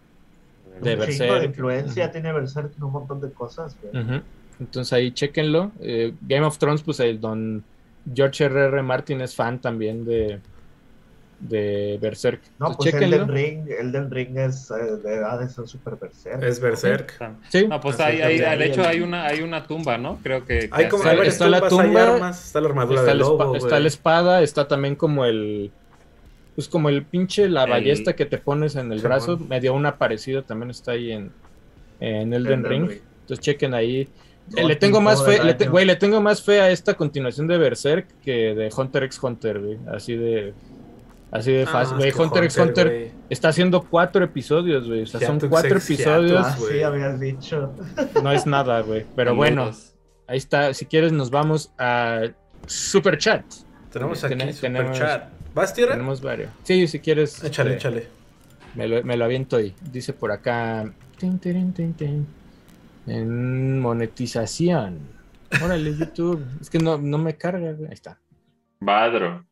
de 0.82 0.96
Un 0.96 1.02
chingo 1.02 1.24
de 1.26 1.30
Berserk. 1.32 1.44
influencia 1.44 2.12
tiene 2.14 2.32
Berserk 2.32 2.72
en 2.78 2.84
un 2.84 2.94
montón 2.94 3.20
de 3.20 3.30
cosas, 3.30 3.76
güey. 3.82 4.22
Entonces 4.58 4.94
ahí 4.94 5.12
chéquenlo. 5.12 5.74
Eh, 5.82 6.14
Game 6.22 6.46
of 6.46 6.58
Thrones, 6.58 6.82
pues 6.82 7.02
el 7.02 7.20
don 7.20 7.62
George 8.16 8.46
R. 8.46 8.68
R. 8.68 8.82
Martin 8.84 9.20
es 9.20 9.36
fan 9.36 9.60
también 9.60 10.06
de, 10.06 10.40
de 11.50 11.98
Berserk. 12.02 12.42
No, 12.60 12.68
Entonces, 12.72 12.94
pues. 12.94 13.04
Elden 13.04 13.28
Ring, 13.28 13.66
Elden 13.80 14.10
Ring 14.12 14.38
es 14.38 14.72
eh, 14.72 14.76
de 15.04 15.16
edades 15.16 15.52
son 15.52 15.68
super 15.68 15.96
Berserk. 15.98 16.42
Es 16.44 16.60
Berserk. 16.60 17.14
Sí, 17.50 17.68
No, 17.68 17.80
pues 17.82 18.00
Así 18.00 18.22
hay, 18.22 18.40
hay- 18.42 18.58
de 18.60 18.66
hecho 18.66 18.84
hay 18.84 19.02
una, 19.02 19.26
hay 19.26 19.42
una 19.42 19.66
tumba, 19.68 19.98
¿no? 19.98 20.20
Creo 20.24 20.46
que... 20.46 20.60
que 20.60 20.70
Hay 20.72 20.88
como 20.90 21.04
hay 21.04 21.20
está 21.28 21.48
la 21.50 21.58
hay 21.58 21.70
tumba, 21.70 22.14
armas, 22.16 22.46
está 22.46 22.62
la 22.62 22.68
armadura 22.70 23.00
está, 23.02 23.12
del 23.12 23.20
lobo, 23.20 23.56
está 23.56 23.80
la 23.80 23.88
espada, 23.88 24.42
está 24.42 24.68
también 24.68 24.96
como 24.96 25.26
el. 25.26 25.72
Pues 26.56 26.68
como 26.68 26.90
el 26.90 27.04
pinche, 27.04 27.50
la 27.50 27.64
El- 27.64 27.70
ballesta 27.72 28.16
que 28.16 28.26
te 28.26 28.38
pones 28.38 28.76
en 28.76 28.92
el 28.92 29.00
brazo. 29.02 29.38
Medio 29.38 29.74
una 29.74 29.98
parecida 29.98 30.44
también 30.44 30.70
está 30.70 30.92
ahí 30.92 31.12
en, 31.12 31.32
en 32.00 32.32
Elden 32.34 32.60
Elden 32.60 32.64
Ring. 32.66 32.90
Ring. 32.90 33.00
Entonces 33.22 33.44
chequen 33.44 33.74
ahí. 33.74 34.08
Eh, 34.56 34.64
le 34.66 34.76
tengo 34.76 35.00
más 35.02 35.24
fe, 35.26 35.44
le 35.44 35.54
te- 35.56 35.64
año. 35.64 35.72
güey, 35.72 35.86
le 35.86 35.96
tengo 35.96 36.22
más 36.22 36.44
fe 36.44 36.60
a 36.62 36.70
esta 36.70 36.94
continuación 36.96 37.48
de 37.48 37.58
Berserk 37.58 38.08
que 38.24 38.54
de 38.54 38.70
Hunter 38.76 39.04
x 39.06 39.24
Hunter, 39.24 39.60
güey. 39.60 39.78
Así 39.88 40.16
de. 40.16 40.54
Así 41.34 41.52
de 41.52 41.64
Ah, 41.64 41.68
fácil. 41.68 41.94
es 41.96 41.98
Güey, 42.00 42.12
que 42.14 42.22
Hunter 42.22 42.44
x 42.44 42.58
Hunter 42.60 43.12
está 43.30 43.50
haciendo 43.50 43.82
cuatro 43.82 44.24
episodios, 44.24 44.88
güey. 44.88 45.02
O 45.02 45.08
sea, 45.08 45.20
son 45.20 45.40
cuatro 45.50 45.78
episodios. 45.78 46.46
Ah, 46.46 46.56
güey. 46.60 46.74
sí, 46.74 46.84
habías 46.84 47.20
dicho. 47.20 47.74
No 48.22 48.32
es 48.32 48.46
nada, 48.46 48.82
güey. 48.82 49.06
Pero 49.16 49.36
bueno, 49.36 49.72
ahí 50.28 50.38
está. 50.38 50.74
Si 50.76 50.86
quieres, 50.86 51.12
nos 51.12 51.32
vamos 51.32 51.74
a 51.80 52.22
Super 52.68 53.18
Chat. 53.18 53.44
Tenemos 53.92 54.22
Ten- 54.22 54.42
aquí 54.42 54.54
tenemos- 54.60 54.96
super 54.96 55.08
chat. 55.08 55.30
¿Vas, 55.56 55.74
tierra? 55.74 55.92
Tenemos 55.94 56.22
varios. 56.22 56.50
Sí, 56.64 56.88
si 56.88 57.00
quieres. 57.00 57.44
Échale, 57.44 57.72
eh, 57.72 57.76
échale. 57.76 58.08
Me 58.76 58.88
lo, 58.88 59.04
me 59.04 59.18
lo 59.18 59.26
aviento 59.26 59.58
ahí. 59.58 59.74
Dice 59.92 60.14
por 60.14 60.32
acá. 60.32 60.92
tin, 61.18 61.40
tin, 61.40 61.74
tin, 61.94 62.28
En 63.08 63.80
monetización. 63.80 65.00
Órale, 65.64 65.96
YouTube. 65.98 66.44
Es 66.62 66.70
que 66.70 66.80
no, 66.80 66.98
no 66.98 67.18
me 67.18 67.36
carga. 67.38 67.72
güey. 67.74 67.88
Ahí 67.88 67.94
está. 67.94 68.20
Badro. 68.80 69.46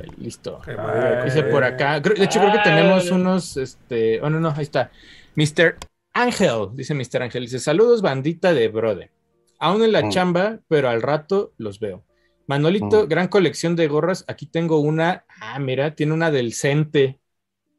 Ahí 0.00 0.08
listo. 0.18 0.60
Que 0.64 0.76
Dice 1.24 1.42
por 1.44 1.64
acá. 1.64 2.00
creo- 2.02 2.16
De 2.16 2.24
hecho, 2.24 2.40
creo 2.40 2.52
que 2.52 2.58
tenemos 2.60 3.10
unos. 3.10 3.56
Este. 3.56 4.20
Oh, 4.20 4.30
no, 4.30 4.40
no, 4.40 4.50
ahí 4.50 4.62
está. 4.62 4.90
Mr. 5.36 5.76
Ángel. 6.12 6.68
Dice 6.74 6.94
Mr. 6.94 7.22
Ángel. 7.22 7.42
Dice: 7.44 7.58
Saludos, 7.58 8.02
bandita 8.02 8.52
de 8.54 8.68
Brode. 8.68 9.10
Aún 9.58 9.82
en 9.82 9.92
la 9.92 10.02
Mm. 10.02 10.10
chamba, 10.10 10.58
pero 10.68 10.88
al 10.88 11.02
rato 11.02 11.52
los 11.58 11.80
veo. 11.80 12.04
Manolito, 12.46 13.04
Mm. 13.04 13.08
gran 13.08 13.28
colección 13.28 13.74
de 13.76 13.88
gorras. 13.88 14.24
Aquí 14.28 14.46
tengo 14.46 14.78
una. 14.80 15.24
Ah, 15.40 15.58
mira, 15.58 15.94
tiene 15.94 16.12
una 16.12 16.30
del 16.30 16.52
Cente. 16.52 17.18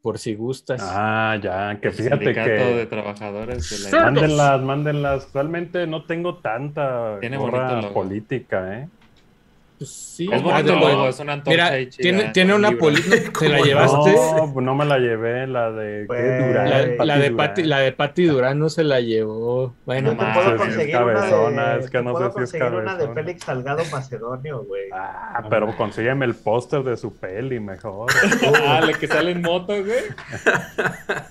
Por 0.02 0.18
si 0.20 0.36
gustas. 0.36 0.80
Ah, 0.84 1.36
ya, 1.42 1.80
que 1.80 1.88
El 1.88 1.94
fíjate 1.94 2.16
sindicato 2.26 2.48
de 2.50 2.74
que 2.82 2.86
trabajadores 2.86 3.82
de 3.90 3.90
la 3.90 4.04
mándenlas, 4.04 4.60
mándenlas. 4.62 5.32
Realmente 5.34 5.84
no 5.88 6.04
tengo 6.04 6.36
tanta 6.38 7.18
Tiene 7.20 7.36
gorra 7.36 7.70
bonito 7.72 7.92
política, 7.92 8.78
¿eh? 8.82 8.88
Pues 9.78 9.90
sí. 9.90 10.28
Es 10.32 10.42
bonito 10.42 10.62
de- 10.62 10.72
el 10.72 10.80
logo, 10.80 11.08
es 11.08 11.20
una 11.20 11.32
antorcha 11.34 11.50
Mira, 11.70 11.90
chida, 11.90 12.02
tiene, 12.02 12.24
tiene 12.30 12.54
una 12.54 12.70
política. 12.72 13.30
¿Te 13.38 13.48
la 13.48 13.56
¿Cómo 13.58 13.64
llevaste? 13.66 14.14
No, 14.14 14.60
no 14.62 14.74
me 14.74 14.84
la 14.86 14.98
llevé, 14.98 15.46
la 15.46 15.70
de 15.70 16.06
Pues. 16.06 16.46
Durán. 16.46 16.70
La, 16.70 16.76
Ay, 16.76 16.86
la 16.86 16.96
Pati 16.96 17.20
de 17.20 17.28
Durán. 17.30 17.36
Pati, 17.36 17.62
la 17.64 17.78
de 17.80 17.92
Pati 17.92 18.24
Durán 18.24 18.58
no 18.58 18.68
se 18.70 18.84
la 18.84 19.00
llevó. 19.00 19.74
Bueno, 19.84 20.12
no 20.12 20.16
puedo 20.18 20.30
mames, 20.32 20.60
conseguir 20.60 20.88
es 20.94 21.00
una 21.00 21.12
cabezona, 21.14 21.68
de, 21.74 21.80
es 21.80 21.90
que 21.90 21.98
te 21.98 22.04
no 22.04 22.12
puedo 22.12 22.26
sé 22.26 22.32
si 22.32 22.42
es 22.44 22.50
conseguir 22.62 22.66
una 22.66 22.80
de 22.80 22.86
cabezona. 23.04 23.14
Félix 23.14 23.44
Salgado 23.44 23.82
Macedonio, 23.92 24.64
güey. 24.64 24.84
Ah, 24.94 25.42
pero 25.50 25.76
consígueme 25.76 26.24
el 26.24 26.34
póster 26.34 26.82
de 26.82 26.96
su 26.96 27.14
peli 27.16 27.60
mejor. 27.60 28.10
Ah, 28.66 28.80
la 28.80 28.92
que 28.94 29.06
sale 29.06 29.32
en 29.32 29.42
moto, 29.42 29.74
güey. 29.74 30.04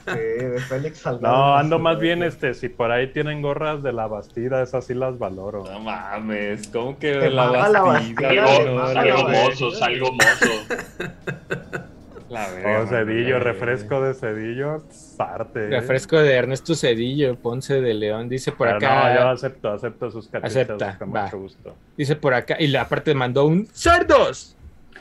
Sí, 0.05 0.13
de 0.15 0.59
Félix 0.69 0.99
Salgado. 0.99 1.35
No, 1.35 1.55
ando 1.55 1.79
más 1.79 1.99
bien, 1.99 2.23
este, 2.23 2.53
si 2.53 2.69
por 2.69 2.91
ahí 2.91 3.07
tienen 3.11 3.41
gorras 3.41 3.81
de 3.83 3.91
la 3.93 4.07
Bastida, 4.07 4.61
esas 4.61 4.85
sí 4.85 4.93
las 4.93 5.17
valoro. 5.17 5.63
No 5.65 5.79
mames, 5.79 6.67
¿cómo 6.67 6.97
que 6.99 7.29
mama 7.29 7.67
la 7.69 7.81
Bastida? 7.81 8.29
Bastida, 8.43 8.57
Algo, 8.57 8.63
te 8.63 8.71
mama 8.71 8.93
la 8.93 9.01
algo 9.01 9.23
Bastida. 9.23 9.65
mozo, 9.65 9.83
algo 9.83 10.11
mozo. 10.11 11.85
La 12.29 12.47
verga, 12.49 12.81
Oh, 12.81 12.87
cedillo, 12.87 13.35
madre. 13.37 13.39
refresco 13.39 14.01
de 14.01 14.13
cedillo, 14.15 14.83
arte. 15.19 15.65
¿eh? 15.65 15.69
refresco 15.69 16.17
de 16.17 16.33
Ernesto 16.33 16.73
Cedillo, 16.75 17.35
Ponce 17.35 17.79
de 17.81 17.93
León, 17.93 18.27
dice 18.29 18.51
por 18.51 18.67
Pero 18.67 18.77
acá. 18.77 19.13
No, 19.13 19.15
yo 19.19 19.29
acepto, 19.29 19.71
acepto 19.71 20.09
sus 20.11 20.27
cartitas 20.27 20.55
Acepta, 20.57 20.97
con 20.97 21.13
va. 21.15 21.25
mucho 21.25 21.37
gusto. 21.39 21.75
Dice 21.95 22.15
por 22.15 22.33
acá. 22.33 22.55
Y 22.59 22.67
la 22.67 22.81
aparte 22.81 23.13
mandó 23.13 23.45
un 23.45 23.67
¡Cerdos! 23.71 24.55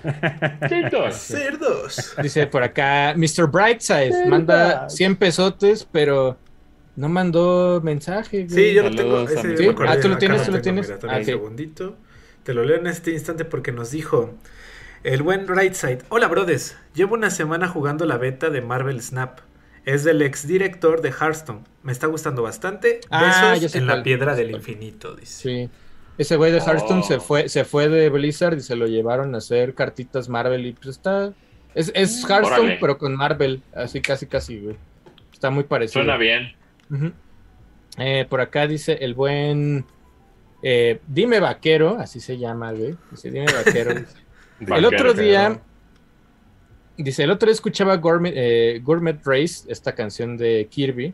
¡Cerdos! 0.69 1.15
Cerdos. 1.15 2.15
Dice 2.23 2.47
por 2.47 2.63
acá, 2.63 3.15
Mr. 3.17 3.47
Brightside, 3.51 4.27
manda 4.29 4.89
100 4.91 5.17
pesotes, 5.17 5.89
pero 5.91 6.37
no 6.97 7.09
mandó 7.09 7.81
mensaje. 7.83 8.45
güey. 8.45 8.51
Sí, 8.51 8.75
yo 8.75 8.83
lo 8.83 8.91
tengo. 8.95 9.21
Ese 9.23 9.57
Sí, 9.57 9.69
ah, 9.89 9.97
¿tú 10.01 10.09
lo 10.11 10.19
tienes? 10.19 10.45
¿Tú 10.45 10.53
lo 10.53 10.61
tienes? 10.61 10.89
mira, 10.89 11.01
Ah, 11.11 11.17
un 11.17 11.25
sí. 11.25 11.31
segundito. 11.31 11.97
Te 12.45 12.55
lo 12.55 12.65
leo 12.65 12.77
en 12.77 12.87
este 12.87 13.11
instante 13.13 13.45
porque 13.45 13.73
nos 13.73 13.91
dijo 13.91 14.35
el 15.03 15.23
buen 15.23 15.49
Rightside. 15.49 15.99
Hola, 16.11 16.29
brothers. 16.29 16.77
Llevo 16.95 17.15
una 17.15 17.31
semana 17.31 17.69
jugando 17.69 18.05
la 18.07 18.19
beta 18.19 18.51
de 18.51 18.61
Marvel 18.61 19.01
Snap. 19.03 19.41
Es 19.85 20.05
del 20.05 20.23
ex 20.23 20.47
director 20.47 21.03
de 21.03 21.11
Hearthstone. 21.11 21.61
Me 21.83 21.93
está 21.93 22.07
gustando 22.07 22.43
bastante. 22.43 23.01
Ah, 23.11 23.25
Besos 23.51 23.61
ya 23.63 23.69
sé 23.69 23.79
en 23.79 23.87
la 23.87 24.03
piedra 24.03 24.35
del 24.35 24.51
infinito, 24.51 25.15
dice. 25.15 25.43
Sí. 25.67 25.71
Ese 26.17 26.37
güey 26.37 26.53
de 26.53 26.59
Hearthstone 26.59 27.01
Oh. 27.01 27.07
se 27.07 27.19
fue, 27.21 27.49
se 27.49 27.65
fue 27.65 27.89
de 27.89 28.09
Blizzard 28.09 28.57
y 28.57 28.61
se 28.61 28.77
lo 28.77 28.87
llevaron 28.87 29.35
a 29.35 29.39
hacer 29.39 29.75
cartitas 29.75 30.29
Marvel 30.29 30.65
y 30.67 30.73
pues 30.73 30.89
está. 30.89 31.33
Es, 31.75 31.91
es 31.95 32.23
Hearthstone, 32.29 32.61
Órale. 32.61 32.79
pero 32.81 32.99
con 32.99 33.15
Marvel. 33.17 33.63
Así 33.75 34.01
casi 34.01 34.27
casi, 34.27 34.59
güey. 34.61 34.77
Está 35.33 35.51
muy 35.51 35.65
parecido. 35.65 36.03
Suena 36.05 36.17
bien. 36.17 36.55
Eh, 37.99 38.27
por 38.29 38.41
acá 38.41 38.67
dice 38.67 38.99
el 39.01 39.15
buen 39.15 39.85
eh, 40.67 40.99
Dime 41.07 41.39
Vaquero, 41.41 41.99
así 41.99 42.19
se 42.21 42.39
llama, 42.39 42.73
güey. 42.73 42.97
Dice 43.11 43.31
Dime 43.31 43.47
Vaquero. 43.53 43.93
el 44.75 44.85
otro 44.87 45.13
día, 45.13 45.61
dice, 46.97 47.23
el 47.25 47.31
otro 47.31 47.47
día 47.47 47.53
escuchaba 47.55 47.97
Gourmet, 47.97 48.33
eh, 48.35 48.81
Gourmet 48.83 49.21
Race, 49.25 49.71
esta 49.71 49.95
canción 49.95 50.37
de 50.37 50.67
Kirby, 50.71 51.13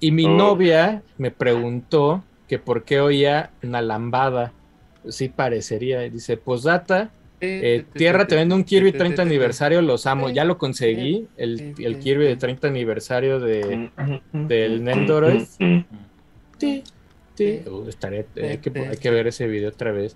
y 0.00 0.12
mi 0.12 0.26
Oh. 0.26 0.30
novia 0.30 1.02
me 1.18 1.30
preguntó 1.30 2.22
que 2.48 2.58
por 2.58 2.84
qué 2.84 3.00
oía 3.00 3.50
una 3.62 3.82
lambada. 3.82 4.52
Sí 5.08 5.28
parecería. 5.28 6.00
Dice, 6.02 6.36
posdata, 6.36 7.10
eh, 7.40 7.84
Tierra 7.94 8.26
te 8.28 8.36
vende 8.36 8.54
un 8.54 8.62
Kirby 8.62 8.92
30 8.92 9.22
aniversario, 9.22 9.82
los 9.82 10.06
amo. 10.06 10.30
Ya 10.30 10.44
lo 10.44 10.58
conseguí, 10.58 11.26
el, 11.36 11.74
el 11.78 11.98
Kirby 11.98 12.24
de 12.26 12.36
30 12.36 12.68
aniversario 12.68 13.40
de, 13.40 13.90
del 14.32 14.84
Nendoroid. 14.84 15.42
Ti, 16.58 16.84
ti. 17.34 17.60
Uh, 17.68 17.88
estaré- 17.88 18.26
hay, 18.36 18.58
que, 18.58 18.70
hay 18.78 18.96
que 18.96 19.10
ver 19.10 19.26
ese 19.26 19.46
video 19.46 19.68
otra 19.70 19.92
vez. 19.92 20.14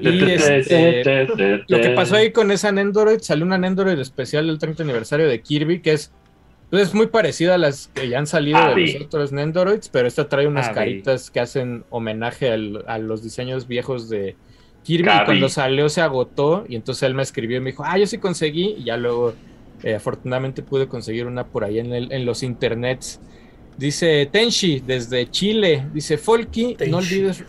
Y 0.00 0.22
este, 0.30 1.26
Lo 1.68 1.80
que 1.80 1.90
pasó 1.96 2.16
ahí 2.16 2.30
con 2.30 2.50
esa 2.50 2.70
Nendoroid, 2.72 3.20
salió 3.20 3.44
una 3.44 3.58
Nendoroid 3.58 3.98
especial 3.98 4.46
del 4.46 4.58
30 4.58 4.82
aniversario 4.82 5.26
de 5.26 5.40
Kirby, 5.40 5.80
que 5.80 5.92
es, 5.92 6.12
pues, 6.70 6.82
es 6.88 6.94
muy 6.94 7.06
parecida 7.06 7.54
a 7.54 7.58
las 7.58 7.88
que 7.88 8.08
ya 8.08 8.18
han 8.18 8.26
salido 8.26 8.58
de 8.58 8.64
Abby. 8.72 8.92
los 8.92 9.02
otros 9.06 9.32
Nendoroids, 9.32 9.88
pero 9.88 10.06
esta 10.06 10.28
trae 10.28 10.46
unas 10.46 10.66
Abby. 10.66 10.74
caritas 10.74 11.30
que 11.30 11.40
hacen 11.40 11.84
homenaje 11.90 12.50
al- 12.50 12.84
a 12.86 12.98
los 12.98 13.22
diseños 13.22 13.66
viejos 13.66 14.08
de 14.10 14.36
Kirby. 14.84 15.08
Y 15.10 15.24
cuando 15.24 15.48
salió 15.48 15.88
se 15.88 16.02
agotó, 16.02 16.64
y 16.68 16.76
entonces 16.76 17.02
él 17.04 17.14
me 17.14 17.22
escribió 17.22 17.56
y 17.56 17.60
me 17.60 17.70
dijo, 17.70 17.82
ah, 17.86 17.96
yo 17.98 18.06
sí 18.06 18.18
conseguí, 18.18 18.76
y 18.78 18.84
ya 18.84 18.96
luego, 18.98 19.32
eh, 19.82 19.94
afortunadamente 19.94 20.62
pude 20.62 20.86
conseguir 20.86 21.26
una 21.26 21.46
por 21.46 21.64
ahí 21.64 21.78
en, 21.78 21.92
el- 21.94 22.12
en 22.12 22.26
los 22.26 22.42
internets. 22.42 23.20
Dice 23.78 24.28
Tenshi, 24.30 24.80
desde 24.80 25.30
Chile, 25.30 25.86
dice 25.94 26.18
Folky, 26.18 26.76
no 26.90 26.98
olvides 26.98 27.44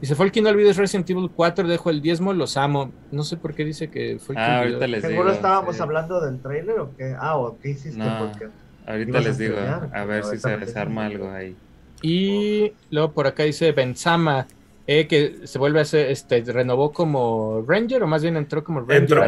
Dice, 0.00 0.16
Folky, 0.16 0.40
no 0.40 0.48
olvides 0.50 0.76
Resident 0.76 1.08
Evil 1.10 1.30
4, 1.32 1.68
dejo 1.68 1.88
el 1.88 2.02
diezmo, 2.02 2.32
los 2.32 2.56
amo. 2.56 2.90
No 3.12 3.22
sé 3.22 3.36
por 3.36 3.54
qué 3.54 3.64
dice 3.64 3.88
que 3.88 4.18
Folky 4.18 4.42
Ah, 4.42 4.58
olvidó. 4.62 4.78
ahorita 4.78 4.86
les 4.88 5.02
digo. 5.02 5.10
¿Seguro 5.14 5.32
estábamos 5.32 5.76
sí. 5.76 5.82
hablando 5.82 6.20
del 6.20 6.40
trailer 6.40 6.80
o 6.80 6.90
qué? 6.96 7.14
Ah, 7.16 7.36
¿o 7.38 7.56
qué 7.60 7.70
hiciste? 7.70 7.98
No. 7.98 8.18
Porque 8.18 8.48
Ahorita 8.84 9.18
a 9.18 9.20
les 9.20 9.38
digo, 9.38 9.54
estudiar, 9.54 9.90
a 9.94 10.04
ver 10.04 10.24
si 10.24 10.38
se 10.38 10.48
me 10.48 10.56
les 10.58 10.76
arma 10.76 11.04
dices. 11.08 11.20
algo 11.22 11.32
ahí. 11.32 11.54
Y 12.02 12.72
luego 12.90 13.12
por 13.12 13.28
acá 13.28 13.44
dice 13.44 13.70
Benzama, 13.70 14.48
eh, 14.86 15.06
que 15.06 15.46
se 15.46 15.58
vuelve 15.58 15.78
a 15.78 15.82
hacer, 15.82 16.10
este, 16.10 16.42
renovó 16.42 16.92
como 16.92 17.64
Ranger, 17.66 18.02
o 18.02 18.06
más 18.06 18.22
bien 18.22 18.36
entró 18.36 18.64
como 18.64 18.80
Ranger. 18.80 18.96
Entró 18.96 19.20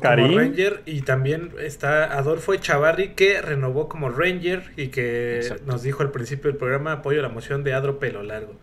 Karim, 0.00 0.28
como. 0.28 0.38
Ranger 0.38 0.82
y 0.86 1.00
también 1.02 1.52
está 1.58 2.04
Adolfo 2.18 2.52
Echavarri 2.54 3.14
que 3.14 3.40
renovó 3.40 3.88
como 3.88 4.10
Ranger 4.10 4.62
y 4.76 4.88
que 4.88 5.36
Exacto. 5.38 5.64
nos 5.66 5.82
dijo 5.82 6.02
al 6.02 6.10
principio 6.10 6.50
del 6.50 6.58
programa 6.58 6.92
apoyo 6.92 7.22
la 7.22 7.28
moción 7.30 7.64
de 7.64 7.72
Adro 7.72 7.98
Pelo 7.98 8.22
Largo. 8.22 8.54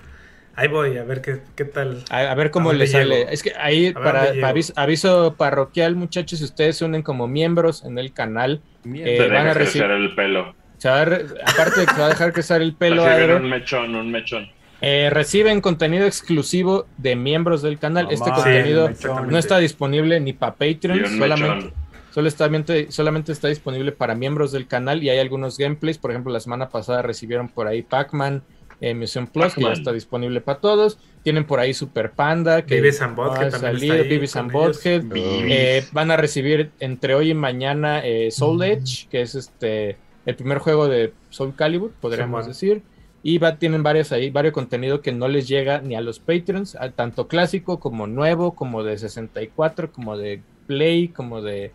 Ahí 0.56 0.68
voy 0.70 0.98
a 0.98 1.04
ver 1.04 1.22
qué, 1.22 1.40
qué 1.56 1.66
tal. 1.66 2.04
A, 2.10 2.32
a 2.32 2.34
ver 2.36 2.50
cómo 2.50 2.72
¿A 2.72 2.74
le 2.74 2.88
sale. 2.88 3.16
llego? 3.18 3.30
Es 3.30 3.44
que 3.44 3.54
ahí, 3.60 3.88
¿A 3.88 3.92
dónde 3.94 4.10
para, 4.42 4.50
aviso, 4.50 4.74
aviso 4.76 5.36
parroquial, 5.38 5.96
muchachos, 5.96 6.40
si 6.40 6.46
ustedes 6.46 6.78
se 6.78 6.86
unen 6.86 7.04
como 7.04 7.28
miembros 7.28 7.84
en 7.86 8.00
el 8.00 8.12
canal. 8.12 8.62
Eh, 8.92 9.28
van 9.32 9.48
a 9.48 9.54
recibir- 9.54 9.84
el 9.92 10.16
pelo. 10.16 10.56
se 10.78 10.90
va 10.90 11.02
a 11.02 11.06
re- 11.06 11.26
aparte 11.46 11.82
de 11.82 11.86
que 11.86 11.94
se 11.94 12.00
va 12.00 12.06
a 12.08 12.10
dejar 12.10 12.34
crecer 12.34 12.62
el 12.64 12.74
pelo, 12.76 13.04
Adro, 13.06 13.38
un 13.38 13.50
mechón, 13.50 13.94
un 13.94 14.12
mechón. 14.12 14.50
Eh, 14.82 15.10
reciben 15.12 15.62
contenido 15.62 16.06
exclusivo 16.06 16.86
de 16.98 17.16
miembros 17.16 17.62
del 17.62 17.80
canal. 17.80 18.08
este 18.12 18.30
contenido 18.32 18.90
no 19.28 19.38
está 19.38 19.58
disponible 19.58 20.20
ni 20.20 20.34
para 20.34 20.54
Patreon, 20.56 21.18
solamente. 21.18 21.74
Solo 22.12 22.30
está, 22.30 22.50
solamente 22.90 23.32
está 23.32 23.48
disponible 23.48 23.92
para 23.92 24.16
miembros 24.16 24.52
del 24.52 24.66
canal 24.66 25.04
y 25.04 25.10
hay 25.10 25.20
algunos 25.20 25.58
gameplays. 25.60 26.00
Por 26.00 26.10
ejemplo, 26.10 26.34
la 26.34 26.40
semana 26.40 26.70
pasada 26.70 27.04
recibieron 27.04 27.48
por 27.48 27.68
ahí 27.68 27.84
Pac-Man 27.84 28.42
eh, 28.82 28.94
Museum 28.94 29.28
Plus, 29.28 29.54
que 29.54 29.62
ya 29.62 29.74
está 29.74 29.92
disponible 29.92 30.42
para 30.42 30.60
todos. 30.60 30.98
Tienen 31.24 31.46
por 31.46 31.60
ahí 31.60 31.74
Super 31.74 32.12
Panda, 32.12 32.64
que 32.66 32.80
Beavis 32.80 33.02
and 33.02 33.20
va 33.20 33.26
a 33.26 33.30
Butthead 33.30 35.02
también. 35.02 35.48
Eh, 35.50 35.84
van 35.92 36.10
a 36.12 36.18
recibir 36.18 36.72
entre 36.80 37.14
hoy 37.16 37.32
y 37.32 37.34
mañana 37.34 38.02
eh, 38.04 38.32
Soul 38.32 38.64
Edge, 38.64 39.08
que 39.10 39.22
es 39.22 39.36
este 39.36 39.98
el 40.26 40.36
primer 40.36 40.58
juego 40.58 40.88
de 40.88 41.14
Soul 41.30 41.56
Calibur, 41.56 41.92
podríamos 42.02 42.46
Simón. 42.46 42.52
decir. 42.52 42.82
Y 43.24 43.40
va, 43.40 43.58
tienen 43.58 43.84
varios 43.84 44.12
ahí, 44.12 44.30
varios 44.30 44.54
contenido 44.54 45.02
que 45.02 45.12
no 45.12 45.28
les 45.28 45.48
llega 45.48 45.82
ni 45.82 45.96
a 45.96 46.02
los 46.02 46.20
Patreons, 46.20 46.76
a- 46.76 46.92
tanto 46.92 47.28
clásico 47.28 47.80
como 47.80 48.08
nuevo, 48.08 48.54
como 48.56 48.84
de 48.84 48.98
64, 48.98 49.92
como 49.92 50.18
de 50.18 50.42
Play, 50.68 51.10
como 51.10 51.42
de 51.42 51.72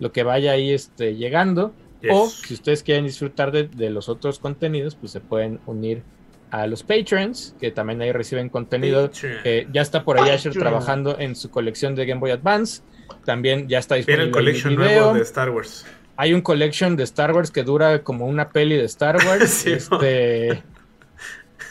lo 0.00 0.12
que 0.12 0.22
vaya 0.22 0.52
ahí 0.52 0.70
este, 0.72 1.14
llegando. 1.16 1.72
Yes. 2.00 2.10
O 2.12 2.28
si 2.28 2.54
ustedes 2.54 2.82
quieren 2.82 3.04
disfrutar 3.04 3.50
de, 3.52 3.64
de 3.68 3.90
los 3.90 4.08
otros 4.08 4.38
contenidos, 4.38 4.94
pues 4.94 5.12
se 5.12 5.20
pueden 5.20 5.60
unir 5.66 6.02
a 6.50 6.66
los 6.66 6.82
Patrons, 6.82 7.54
que 7.60 7.70
también 7.70 8.00
ahí 8.00 8.12
reciben 8.12 8.48
contenido. 8.48 9.10
Eh, 9.44 9.66
ya 9.72 9.82
está 9.82 10.04
por 10.04 10.18
ahí 10.18 10.30
Asher 10.30 10.52
trabajando 10.52 11.18
en 11.18 11.36
su 11.36 11.50
colección 11.50 11.94
de 11.94 12.06
Game 12.06 12.20
Boy 12.20 12.30
Advance. 12.30 12.82
También 13.24 13.68
ya 13.68 13.78
está 13.78 13.96
disponible 13.96 14.22
el 14.24 14.28
el 14.28 14.32
collection 14.32 14.74
nuevo 14.74 15.14
de 15.14 15.22
Star 15.22 15.50
Wars. 15.50 15.84
Hay 16.16 16.32
un 16.32 16.40
collection 16.40 16.96
de 16.96 17.04
Star 17.04 17.32
Wars 17.32 17.50
que 17.50 17.62
dura 17.62 18.02
como 18.02 18.26
una 18.26 18.48
peli 18.48 18.76
de 18.76 18.84
Star 18.84 19.16
Wars. 19.16 19.50
Sí, 19.64 19.72
este, 19.72 20.62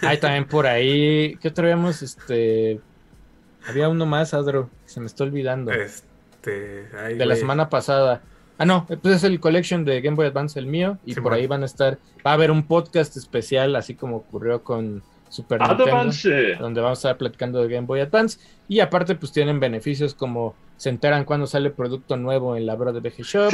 hay 0.01 0.17
también 0.19 0.45
por 0.45 0.67
ahí. 0.67 1.35
¿Qué 1.41 1.47
otro 1.49 1.63
habíamos? 1.65 2.01
Este, 2.01 2.79
había 3.67 3.89
uno 3.89 4.05
más, 4.05 4.33
Adro, 4.33 4.69
que 4.85 4.91
se 4.91 4.99
me 4.99 5.05
está 5.05 5.23
olvidando. 5.23 5.71
Este, 5.71 6.87
ay, 6.97 7.15
de 7.17 7.25
la 7.25 7.35
semana 7.35 7.69
pasada. 7.69 8.21
Ah, 8.59 8.65
no, 8.65 8.87
pues 8.87 9.17
es 9.17 9.23
el 9.23 9.39
collection 9.39 9.85
de 9.85 10.01
Game 10.01 10.15
Boy 10.15 10.27
Advance, 10.27 10.57
el 10.57 10.65
mío. 10.65 10.97
Y 11.05 11.13
Sí, 11.13 11.21
por 11.21 11.31
man. 11.31 11.39
ahí 11.39 11.47
van 11.47 11.61
a 11.63 11.65
estar. 11.67 11.99
Va 12.25 12.31
a 12.31 12.33
haber 12.33 12.49
un 12.49 12.63
podcast 12.65 13.15
especial, 13.17 13.75
así 13.75 13.93
como 13.93 14.17
ocurrió 14.17 14.63
con 14.63 15.03
Super 15.29 15.59
Ah, 15.61 15.75
Nintendo 15.75 16.59
donde 16.59 16.81
vamos 16.81 16.99
a 16.99 17.09
estar 17.09 17.17
platicando 17.17 17.61
de 17.61 17.67
Game 17.73 17.87
Boy 17.87 17.99
Advance. 17.99 18.39
Y 18.67 18.79
aparte, 18.79 19.15
pues 19.15 19.31
tienen 19.31 19.59
beneficios 19.59 20.13
como 20.13 20.55
se 20.77 20.89
enteran 20.89 21.25
cuando 21.25 21.47
sale 21.47 21.71
producto 21.71 22.17
nuevo 22.17 22.55
en 22.55 22.65
la 22.65 22.75
Bro 22.75 22.93
de 22.93 22.99
BG 22.99 23.23
Shop. 23.23 23.51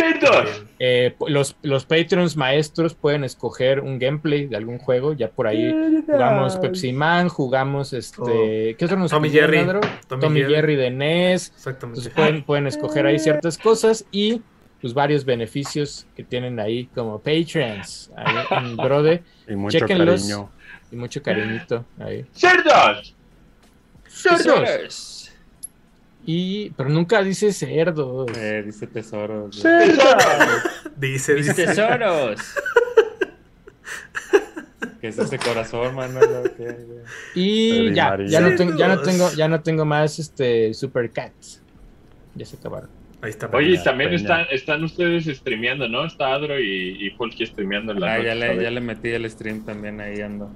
Eh, 0.80 1.16
los, 1.28 1.56
los 1.62 1.86
Patreons 1.86 2.36
maestros 2.36 2.95
pueden 2.95 3.24
escoger 3.24 3.80
un 3.80 3.98
gameplay 4.00 4.48
de 4.48 4.58
algún 4.58 4.78
juego. 4.78 5.14
Ya 5.14 5.30
por 5.30 5.48
ahí 5.48 5.74
jugamos 6.06 6.58
Pepsi 6.58 6.91
Man, 6.94 7.30
jugamos 7.30 7.94
este. 7.94 8.76
¿Qué 8.78 8.86
otro 8.86 8.98
nos 8.98 9.12
Tommy 9.12 9.30
Jerry. 9.30 9.66
Tommy 10.08 10.22
Tommy, 10.22 10.40
Jerry. 10.41 10.54
Jerry. 10.56 10.76
de 10.76 10.91
NES. 10.91 11.52
Exactamente. 11.56 12.00
Entonces 12.00 12.14
pueden, 12.14 12.44
pueden 12.44 12.68
escoger 12.68 13.06
ahí 13.06 13.20
ciertas 13.20 13.58
cosas 13.58 14.06
y 14.12 14.41
pues 14.82 14.94
varios 14.94 15.24
beneficios 15.24 16.06
que 16.14 16.24
tienen 16.26 16.60
ahí 16.60 16.88
como 16.94 17.20
Patreons 17.20 18.12
ahí 18.18 18.36
en 18.52 18.76
Brode 18.76 19.24
Y 19.48 19.56
mucho 19.56 19.80
Chéquenlos. 19.80 20.22
cariño. 20.24 20.50
Y 20.94 20.95
mucho 20.95 21.22
cariñito 21.22 21.84
ahí. 21.99 22.26
¡Cerdos! 22.34 23.15
¡Cerdos! 24.07 25.32
Y, 26.26 26.70
pero 26.72 26.88
nunca 26.90 27.22
dice 27.22 27.52
cerdos. 27.52 28.32
Eh, 28.38 28.64
dice 28.65 28.88
tesoros. 28.88 29.61
Güey. 29.61 29.91
Dice, 30.95 31.34
dice. 31.36 31.53
tesoros. 31.53 32.40
¿Qué 35.02 35.07
es 35.10 35.18
ese 35.20 35.38
corazón, 35.38 35.95
güey? 35.95 36.10
Y 37.36 37.94
ya, 37.94 38.18
ya 38.26 38.40
no, 38.40 38.56
tengo, 38.56 38.78
ya 38.78 38.88
no 38.88 38.94
Cerdos. 38.95 39.03
tengo, 39.11 39.32
ya 39.34 39.48
no 39.49 39.61
tengo 39.61 39.84
más 39.86 40.18
este 40.20 40.74
Super 40.74 41.11
Cats. 41.11 41.61
Ya 42.36 42.45
se 42.45 42.56
acabaron. 42.56 42.90
Ahí 43.22 43.30
está. 43.32 43.48
Oye, 43.48 43.68
María. 43.70 43.84
también 43.84 44.10
Peña. 44.11 44.22
están, 44.22 44.45
están 44.52 44.84
ustedes 44.84 45.26
streameando, 45.38 45.90
¿no? 45.90 46.06
Está 46.06 46.34
Adro 46.34 46.57
y, 46.60 47.06
y 47.06 47.10
Folky 47.11 47.45
streameando 47.45 47.91
en 47.91 47.99
la 47.99 48.14
Ah, 48.14 48.18
noche. 48.18 48.28
ya 48.30 48.36
le, 48.36 48.64
ya 48.64 48.72
le 48.72 48.80
metí 48.82 49.10
el 49.10 49.30
stream 49.30 49.65
también 49.65 49.99
ahí 49.99 50.22
ando. 50.22 50.49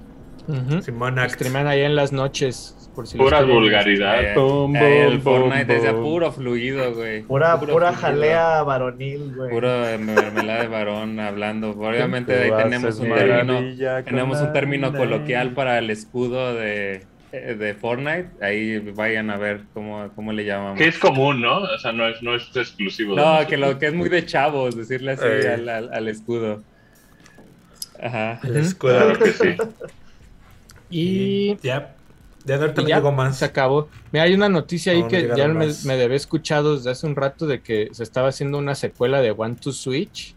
Ujú. 0.48 0.82
Simón 0.82 1.18
Act. 1.18 1.34
Streaman 1.34 1.66
ahí 1.66 1.82
en 1.82 1.94
las 1.94 2.12
noches. 2.12 2.74
Por 2.94 3.06
si 3.06 3.16
Pura 3.16 3.42
vulgaridad. 3.42 4.20
Eh, 4.24 5.06
el 5.06 5.20
Fortnite 5.20 5.66
decía 5.66 5.92
puro 5.94 6.32
fluido, 6.32 6.94
güey. 6.94 7.22
Pura, 7.22 7.60
Puro 7.60 7.74
pura 7.74 7.92
fluido. 7.92 8.00
jalea 8.08 8.62
varonil, 8.64 9.34
güey. 9.36 9.50
Puro 9.50 9.70
de 9.82 9.98
mermelada 9.98 10.62
de 10.62 10.66
varón 10.68 11.20
hablando. 11.20 11.70
Obviamente 11.70 12.34
ahí 12.36 12.50
tenemos 12.64 12.98
un 12.98 13.14
término, 13.14 14.02
tenemos 14.04 14.40
un 14.40 14.52
término 14.52 14.90
la 14.90 14.98
coloquial 14.98 15.52
para 15.52 15.78
el 15.78 15.90
escudo 15.90 16.54
de, 16.54 17.04
eh, 17.30 17.54
de 17.56 17.74
Fortnite. 17.74 18.30
Ahí 18.40 18.78
vayan 18.96 19.30
a 19.30 19.36
ver 19.36 19.60
cómo, 19.74 20.10
cómo 20.16 20.32
le 20.32 20.44
llamamos. 20.44 20.76
Que 20.78 20.88
es 20.88 20.98
común, 20.98 21.40
¿no? 21.40 21.58
O 21.58 21.78
sea, 21.78 21.92
no 21.92 22.08
es, 22.08 22.20
no 22.22 22.34
es 22.34 22.48
exclusivo. 22.56 23.14
No, 23.14 23.46
que 23.46 23.56
lo 23.58 23.78
que 23.78 23.86
es 23.88 23.94
muy 23.94 24.08
de 24.08 24.26
chavos, 24.26 24.76
decirle 24.76 25.12
así 25.12 25.24
Eh. 25.24 25.52
al, 25.54 25.68
al- 25.68 25.94
al 25.94 26.08
escudo. 26.08 26.62
Ajá. 28.02 28.40
El 28.42 28.56
escudo. 28.56 28.96
Claro 28.96 29.18
que 29.20 29.32
sí. 29.32 29.56
Y 30.90 31.56
Ya. 31.62 31.94
Ya 32.44 32.56
de 32.56 32.62
ahorita 32.64 32.80
Y 32.80 32.84
no 32.84 32.88
ya, 32.90 32.96
llegó 32.96 33.12
más. 33.12 33.38
Se 33.38 33.44
acabó. 33.44 33.88
Mira, 34.12 34.24
hay 34.24 34.34
una 34.34 34.48
noticia 34.48 34.92
ahí 34.92 35.02
No, 35.02 35.08
que 35.08 35.30
ya 35.36 35.48
me, 35.48 35.66
me 35.84 35.96
debe 35.96 36.14
escuchado 36.14 36.76
desde 36.76 36.90
hace 36.90 37.06
un 37.06 37.14
rato 37.16 37.46
de 37.46 37.60
que 37.60 37.88
se 37.92 38.02
estaba 38.02 38.28
haciendo 38.28 38.56
una 38.58 38.74
secuela 38.74 39.20
de 39.20 39.32
One 39.32 39.56
to 39.56 39.72
Switch, 39.72 40.34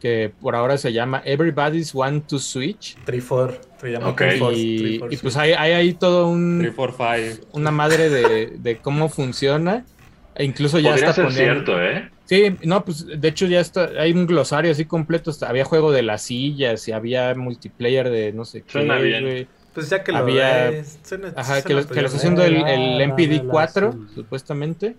que 0.00 0.32
por 0.40 0.54
ahora 0.56 0.76
se 0.76 0.92
llama 0.92 1.22
Everybody's 1.24 1.94
One 1.94 2.22
to 2.28 2.38
Switch. 2.38 2.96
Trifor. 3.04 3.58
Se 3.80 3.90
llama 3.92 4.08
Ok. 4.08 4.16
Triforce, 4.18 4.58
Y, 4.58 5.00
y 5.10 5.16
pues 5.16 5.36
hay, 5.36 5.52
hay 5.52 5.72
ahí 5.72 5.94
todo 5.94 6.28
un, 6.28 6.58
345. 6.60 7.48
una 7.52 7.70
madre 7.70 8.10
de, 8.10 8.46
de 8.58 8.76
cómo 8.78 9.08
funciona. 9.08 9.86
E 10.34 10.44
incluso 10.44 10.78
ya 10.78 10.90
Podría 10.90 11.10
está 11.10 11.14
ser 11.14 11.24
poniendo. 11.26 11.54
cierto, 11.64 11.82
¿eh? 11.82 12.10
Sí, 12.24 12.56
no, 12.62 12.84
pues 12.84 13.06
de 13.06 13.28
hecho 13.28 13.46
ya 13.46 13.60
está, 13.60 13.90
hay 13.98 14.12
un 14.12 14.26
glosario 14.26 14.70
así 14.72 14.84
completo. 14.84 15.32
había 15.46 15.64
juego 15.64 15.90
de 15.90 16.02
las 16.02 16.22
sillas 16.22 16.86
y 16.86 16.92
había 16.92 17.34
multiplayer 17.34 18.08
de 18.10 18.32
no 18.32 18.44
sé 18.44 18.62
qué. 18.62 18.70
Suena 18.72 18.98
bien. 18.98 19.24
güey. 19.24 19.48
Pues 19.74 19.88
ya 19.88 20.02
que 20.02 20.10
lo 20.12 20.18
había- 20.18 20.70
eh, 20.70 20.84
suena- 21.04 21.28
Ajá, 21.36 21.44
suena 21.44 21.62
que 21.62 21.74
lo, 21.74 21.86
que 21.86 22.00
lo 22.00 22.06
está 22.06 22.18
haciendo 22.18 22.44
el, 22.44 22.56
Ah, 22.64 22.74
el 22.74 22.98
la 22.98 23.04
MPD 23.04 23.28
de 23.28 23.44
la 23.44 23.50
4, 23.50 23.88
azul. 23.90 24.08
supuestamente. 24.14 24.96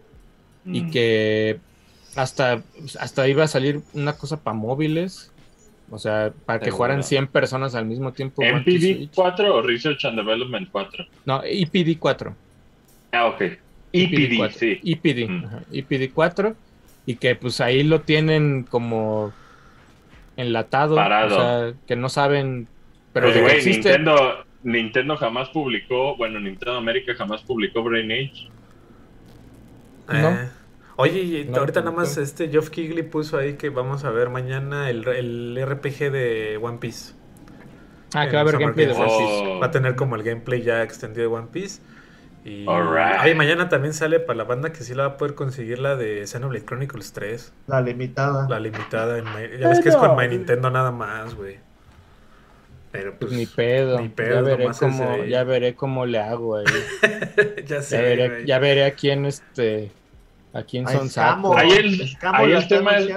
Mm. 0.63 0.75
Y 0.75 0.91
que 0.91 1.59
hasta, 2.15 2.61
hasta 2.99 3.27
iba 3.27 3.43
a 3.43 3.47
salir 3.47 3.81
una 3.93 4.13
cosa 4.13 4.37
para 4.37 4.55
móviles. 4.55 5.31
O 5.93 5.99
sea, 5.99 6.31
para 6.45 6.59
que 6.61 6.71
jugaran 6.71 7.03
100 7.03 7.27
personas 7.27 7.75
al 7.75 7.85
mismo 7.85 8.13
tiempo. 8.13 8.41
One 8.41 8.51
to 8.51 8.57
¿MPD 8.71 8.95
Switch. 8.95 9.11
4 9.13 9.55
o 9.55 9.61
Research 9.61 10.05
and 10.05 10.15
Development 10.17 10.69
4? 10.71 11.05
No, 11.25 11.41
EPD 11.43 11.97
4. 11.99 12.33
Ah, 13.11 13.25
ok. 13.25 13.41
EPD, 13.91 14.37
4. 14.37 14.57
sí. 14.57 14.79
EPD, 14.85 15.27
Mm. 15.27 15.45
ajá, 15.45 15.63
EPD 15.73 16.11
4. 16.13 16.55
Y 17.05 17.15
que 17.15 17.35
pues 17.35 17.59
ahí 17.59 17.83
lo 17.83 18.01
tienen 18.01 18.63
como 18.63 19.33
enlatado. 20.37 20.95
Parado. 20.95 21.35
O 21.35 21.39
sea, 21.39 21.73
que 21.87 21.95
no 21.97 22.07
saben. 22.07 22.67
Pero 23.11 23.27
Pues, 23.27 23.41
güey, 23.41 23.55
existe. 23.57 23.89
Nintendo, 23.89 24.45
Nintendo 24.63 25.17
jamás 25.17 25.49
publicó, 25.49 26.15
bueno, 26.17 26.39
Nintendo 26.39 26.77
América 26.77 27.13
jamás 27.15 27.41
publicó 27.41 27.83
Brain 27.83 28.11
Age. 28.11 28.49
No. 30.07 30.29
Eh. 30.29 30.49
Oye, 30.97 31.19
y 31.21 31.45
No, 31.45 31.57
ahorita 31.59 31.79
no, 31.81 31.85
nada 31.91 31.97
más 31.97 32.17
no. 32.17 32.23
este 32.23 32.49
Geoff 32.49 32.69
Keighley 32.69 33.03
puso 33.03 33.37
ahí 33.37 33.53
que 33.53 33.69
vamos 33.69 34.03
a 34.03 34.11
ver 34.11 34.29
mañana 34.29 34.89
el, 34.89 35.07
el 35.07 35.65
RPG 35.65 36.11
de 36.11 36.59
One 36.61 36.77
Piece. 36.79 37.13
Ah, 38.13 38.27
que 38.27 38.33
va 38.33 38.39
a 38.39 38.41
haber 38.41 38.59
gameplay 38.59 38.85
de 38.87 38.93
One. 38.93 39.05
Piece. 39.05 39.43
Oh. 39.47 39.59
Va 39.59 39.67
a 39.67 39.71
tener 39.71 39.95
como 39.95 40.15
el 40.15 40.23
gameplay 40.23 40.61
ya 40.61 40.83
extendido 40.83 41.29
de 41.29 41.35
One 41.35 41.47
Piece. 41.51 41.81
Y 42.43 42.67
Alright. 42.67 43.21
Oye, 43.23 43.35
mañana 43.35 43.69
también 43.69 43.93
sale 43.93 44.19
para 44.19 44.35
la 44.37 44.43
banda 44.43 44.71
que 44.73 44.83
sí 44.83 44.93
la 44.93 45.07
va 45.07 45.13
a 45.13 45.17
poder 45.17 45.33
conseguir 45.35 45.79
la 45.79 45.95
de 45.95 46.25
Xenoblade 46.27 46.65
Chronicles 46.65 47.13
3. 47.13 47.53
La 47.67 47.81
limitada. 47.81 48.47
La 48.49 48.59
limitada. 48.59 49.17
En 49.17 49.25
My- 49.25 49.59
ya 49.59 49.69
ves 49.69 49.79
que 49.79 49.89
es 49.89 49.95
con 49.95 50.15
My 50.17 50.27
Nintendo 50.27 50.69
nada 50.69 50.91
más, 50.91 51.35
güey. 51.35 51.57
Pero 52.91 53.11
pues. 53.11 53.19
Pues 53.19 53.31
ni 53.33 53.45
pedo. 53.45 53.99
Ni 54.01 54.09
pedo, 54.09 54.35
ya, 54.35 54.55
veré 54.55 54.67
cómo, 54.77 55.23
ya 55.25 55.43
veré 55.43 55.75
cómo 55.75 56.05
le 56.05 56.19
hago 56.19 56.57
ahí. 56.57 56.65
ya 57.67 57.81
sé. 57.81 57.95
ya, 57.97 58.01
veré, 58.01 58.29
güey. 58.29 58.45
ya 58.45 58.59
veré 58.59 58.85
a 58.85 58.91
quién 58.91 59.25
este. 59.25 59.91
A 60.53 60.63
quién 60.63 60.85
Ay, 60.87 60.97
son 60.97 61.09
sacos. 61.09 61.55
Ahí 61.55 61.71
el- 61.71 62.17
ahí 62.21 62.49
la 62.51 62.59
el 62.59 62.67
tema 62.67 62.97
es-. 62.97 63.09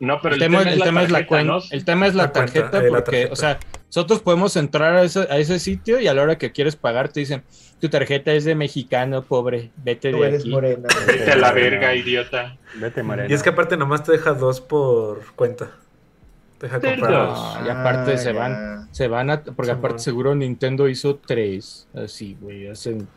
No, 0.00 0.18
pero 0.22 0.34
el, 0.34 0.40
tema, 0.40 0.62
el 0.62 0.80
tema 0.82 1.02
es 1.02 1.10
la 1.10 1.18
tarjeta, 1.18 1.26
cuenta. 1.28 1.52
¿no? 1.52 1.62
El 1.70 1.84
tema 1.84 2.06
es 2.06 2.14
la, 2.14 2.22
La 2.24 2.32
cuenta, 2.32 2.52
tarjeta 2.52 2.78
eh, 2.78 2.82
la 2.84 2.88
porque, 2.88 3.10
tarjeta. 3.10 3.32
o 3.32 3.36
sea, 3.36 3.58
nosotros 3.86 4.20
podemos 4.20 4.56
entrar 4.56 4.94
a 4.96 5.02
ese, 5.02 5.20
a 5.30 5.36
ese 5.36 5.58
sitio 5.58 6.00
y 6.00 6.06
a 6.08 6.14
la 6.14 6.22
hora 6.22 6.38
que 6.38 6.52
quieres 6.52 6.74
pagar 6.76 7.10
te 7.10 7.20
dicen, 7.20 7.42
tu 7.80 7.88
tarjeta 7.90 8.32
es 8.32 8.44
de 8.44 8.54
mexicano, 8.54 9.22
pobre, 9.22 9.70
vete 9.84 10.10
Tú 10.10 10.20
de 10.20 10.28
eres 10.28 10.40
aquí. 10.40 10.50
morena. 10.50 10.88
Vete 11.06 11.32
a 11.32 11.36
la 11.36 11.52
verga, 11.52 11.94
idiota. 11.94 12.56
Vete, 12.76 13.02
Morena. 13.02 13.28
Y 13.30 13.34
es 13.34 13.42
que 13.42 13.50
aparte 13.50 13.76
nomás 13.76 14.04
te 14.04 14.12
deja 14.12 14.32
dos 14.32 14.60
por 14.62 15.22
cuenta. 15.34 15.70
Deja 16.60 16.78
comprar 16.80 17.10
No, 17.10 17.26
dos. 17.26 17.58
y 17.64 17.68
aparte 17.70 18.12
Ah, 18.14 18.18
se 18.18 18.32
ya. 18.34 18.38
van, 18.38 18.88
se 18.92 19.08
van 19.08 19.30
a, 19.30 19.42
porque 19.42 19.70
aparte 19.72 19.98
seguro 20.00 20.34
Nintendo 20.34 20.88
hizo 20.88 21.16
tres, 21.16 21.88
así, 21.94 22.36
güey, 22.40 22.68
hacen 22.68 23.08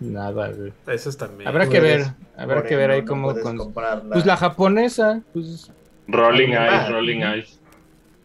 nada, 0.00 0.50
güey. 0.52 0.72
Esos 0.86 1.16
también. 1.16 1.48
Habrá 1.48 1.68
que 1.68 1.80
ver, 1.80 2.04
habrá 2.36 2.62
que 2.62 2.76
ver 2.76 2.90
ahí 2.90 3.00
no 3.02 3.06
cómo, 3.08 3.34
con- 3.40 3.72
pues 4.12 4.26
la 4.26 4.36
japonesa, 4.36 5.22
pues 5.32 5.70
Rolling 6.06 6.52
Ah. 6.52 6.66
Eyes, 6.82 6.90
Rolling 6.92 7.20
Eyes. 7.22 7.60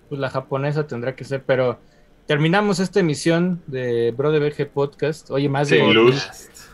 pues 0.10 0.20
la 0.20 0.30
japonesa 0.30 0.86
tendrá 0.88 1.16
que 1.16 1.24
ser, 1.24 1.44
pero 1.46 1.80
terminamos 2.26 2.80
esta 2.80 3.00
emisión 3.00 3.62
de 3.68 4.14
Bro 4.16 4.32
de 4.32 4.40
BG 4.40 4.68
Podcast. 4.70 5.32
Oye, 5.32 5.48
más 5.50 5.70
de, 5.70 5.80
Sin 5.80 5.94
luz. 5.94 6.28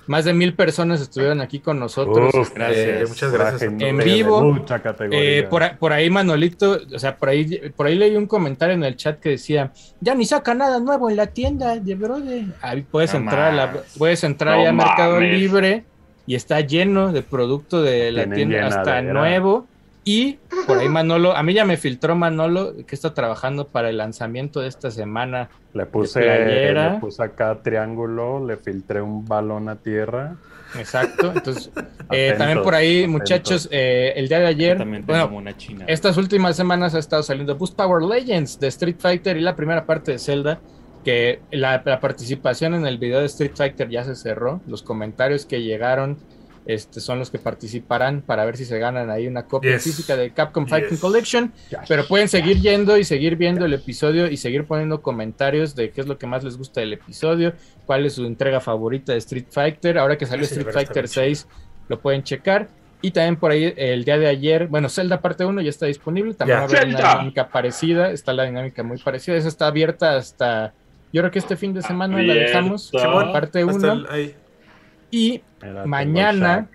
Más 0.07 0.25
de 0.25 0.33
mil 0.33 0.53
personas 0.53 1.01
estuvieron 1.01 1.41
aquí 1.41 1.59
con 1.59 1.79
nosotros. 1.79 2.33
Uf, 2.33 2.53
gracias. 2.53 3.09
Muchas 3.09 3.31
gracias. 3.31 3.61
En 3.63 3.97
vivo. 3.97 4.41
Mucha 4.53 4.79
categoría. 4.81 5.19
eh, 5.39 5.43
por, 5.43 5.63
a- 5.63 5.77
por 5.77 5.93
ahí 5.93 6.09
Manolito, 6.09 6.79
o 6.93 6.99
sea, 6.99 7.17
por 7.17 7.29
ahí, 7.29 7.71
por 7.75 7.87
ahí 7.87 7.95
leí 7.95 8.15
un 8.15 8.27
comentario 8.27 8.75
en 8.75 8.83
el 8.83 8.95
chat 8.95 9.19
que 9.19 9.29
decía, 9.29 9.71
ya 9.99 10.13
ni 10.15 10.25
saca 10.25 10.53
nada 10.53 10.79
nuevo 10.79 11.09
en 11.09 11.15
la 11.17 11.27
tienda 11.27 11.75
de 11.79 11.95
Brode. 11.95 12.45
Ahí 12.61 12.81
puedes 12.83 13.13
No 13.13 13.19
entrar 13.19 13.51
a 13.51 13.55
la, 13.55 13.73
puedes 13.97 14.23
entrar 14.23 14.57
No 14.57 14.63
ya 14.63 14.69
a 14.69 14.73
Mercado. 14.73 15.19
Libre 15.19 15.85
y 16.27 16.35
está 16.35 16.59
lleno 16.61 17.11
de 17.11 17.21
producto 17.21 17.81
de 17.81 18.11
la 18.11 18.23
Tienen 18.25 18.49
tienda 18.49 18.67
hasta 18.67 19.01
nuevo. 19.01 19.67
Y 20.07 20.37
por 20.67 20.77
ahí 20.77 20.87
Manolo, 20.87 21.35
a 21.35 21.41
mí 21.41 21.55
ya 21.55 21.65
me 21.65 21.77
filtró 21.77 22.15
Manolo 22.15 22.75
que 22.85 22.93
está 22.93 23.15
trabajando 23.15 23.67
para 23.67 23.89
el 23.89 23.97
lanzamiento 23.97 24.61
de 24.61 24.67
esta 24.67 24.91
semana. 24.91 25.49
le 25.73 25.87
puse, 25.87 26.21
le 26.21 26.99
puse 26.99 27.23
acá 27.23 27.57
triángulo, 27.63 28.45
le 28.45 28.55
filtré 28.57 29.01
un 29.01 29.25
balón 29.25 29.67
a 29.67 29.77
tierra. 29.77 30.35
Exacto. 30.77 31.31
Entonces, 31.35 31.71
eh, 32.11 32.29
Atentos, 32.29 32.37
también 32.37 32.61
por 32.61 32.75
ahí, 32.75 32.99
atentos. 32.99 33.19
muchachos, 33.19 33.69
eh, 33.71 34.13
el 34.15 34.27
día 34.27 34.39
de 34.39 34.45
ayer, 34.45 34.77
bueno, 34.77 35.25
como 35.25 35.39
una 35.39 35.57
china. 35.57 35.85
estas 35.87 36.17
últimas 36.17 36.55
semanas 36.55 36.93
ha 36.93 36.99
estado 36.99 37.23
saliendo 37.23 37.55
Boost 37.55 37.75
Power 37.75 38.03
Legends 38.03 38.59
de 38.59 38.67
Street 38.67 38.97
Fighter 38.99 39.37
y 39.37 39.41
la 39.41 39.55
primera 39.55 39.87
parte 39.87 40.11
de 40.11 40.19
Zelda, 40.19 40.59
que 41.03 41.39
la, 41.51 41.81
la 41.83 41.99
participación 41.99 42.75
en 42.75 42.85
el 42.85 42.99
video 42.99 43.21
de 43.21 43.25
Street 43.25 43.53
Fighter 43.55 43.89
ya 43.89 44.03
se 44.03 44.15
cerró. 44.15 44.61
Los 44.67 44.83
comentarios 44.83 45.47
que 45.47 45.63
llegaron 45.63 46.17
este, 46.65 46.99
son 46.99 47.19
los 47.19 47.29
que 47.29 47.37
participarán 47.39 48.21
para 48.21 48.43
ver 48.45 48.57
si 48.57 48.65
se 48.65 48.79
ganan 48.79 49.09
ahí 49.09 49.27
una 49.27 49.45
copia 49.45 49.73
Yes. 49.73 49.83
física 49.83 50.15
de 50.15 50.31
Capcom 50.31 50.65
Fighting 50.67 50.91
Yes. 50.91 50.99
Collection. 50.99 51.53
Pero 51.87 52.07
pueden 52.07 52.27
seguir 52.27 52.59
yendo 52.59 52.97
y 52.97 53.03
seguir 53.03 53.35
viendo 53.35 53.65
el 53.65 53.73
episodio 53.73 54.27
y 54.29 54.37
seguir 54.37 54.65
poniendo 54.65 55.01
comentarios 55.01 55.75
de 55.75 55.91
qué 55.91 56.01
es 56.01 56.07
lo 56.07 56.17
que 56.17 56.27
más 56.27 56.43
les 56.43 56.57
gusta 56.57 56.81
del 56.81 56.93
episodio, 56.93 57.53
cuál 57.85 58.05
es 58.05 58.13
su 58.13 58.25
entrega 58.25 58.59
favorita 58.59 59.11
de 59.13 59.19
Street 59.19 59.45
Fighter. 59.49 59.97
Ahora 59.99 60.17
que 60.17 60.25
salió 60.25 60.45
Sí, 60.45 60.55
Street 60.55 60.73
Fighter 60.73 61.03
bien 61.03 61.07
6, 61.07 61.47
lo 61.87 61.99
pueden 61.99 62.23
checar. 62.23 62.67
Y 63.01 63.11
también 63.11 63.35
por 63.35 63.51
ahí 63.51 63.71
el 63.77 64.03
día 64.03 64.17
de 64.17 64.25
ayer, 64.25 64.67
bueno, 64.67 64.89
Zelda 64.89 65.21
parte 65.21 65.45
1 65.45 65.61
ya 65.61 65.69
está 65.69 65.85
disponible. 65.85 66.33
También 66.33 66.57
Ya. 66.57 66.65
va 66.65 66.65
a 66.65 66.69
haber 66.69 66.87
una 66.87 66.97
¡Zelda! 66.97 67.11
dinámica 67.13 67.47
parecida. 67.49 68.09
Está 68.09 68.33
la 68.33 68.45
dinámica 68.45 68.81
muy 68.81 68.97
parecida. 68.97 69.35
Esa 69.35 69.47
está 69.49 69.67
abierta 69.67 70.15
hasta. 70.15 70.73
Yo 71.13 71.21
creo 71.21 71.29
que 71.31 71.37
este 71.39 71.55
fin 71.55 71.73
de 71.73 71.83
semana 71.83 72.19
la 72.23 72.33
dejamos. 72.33 72.89
Parte 72.91 73.61
hasta 73.61 73.93
1. 73.93 74.05
Y 75.11 75.41
mañana, 75.85 76.67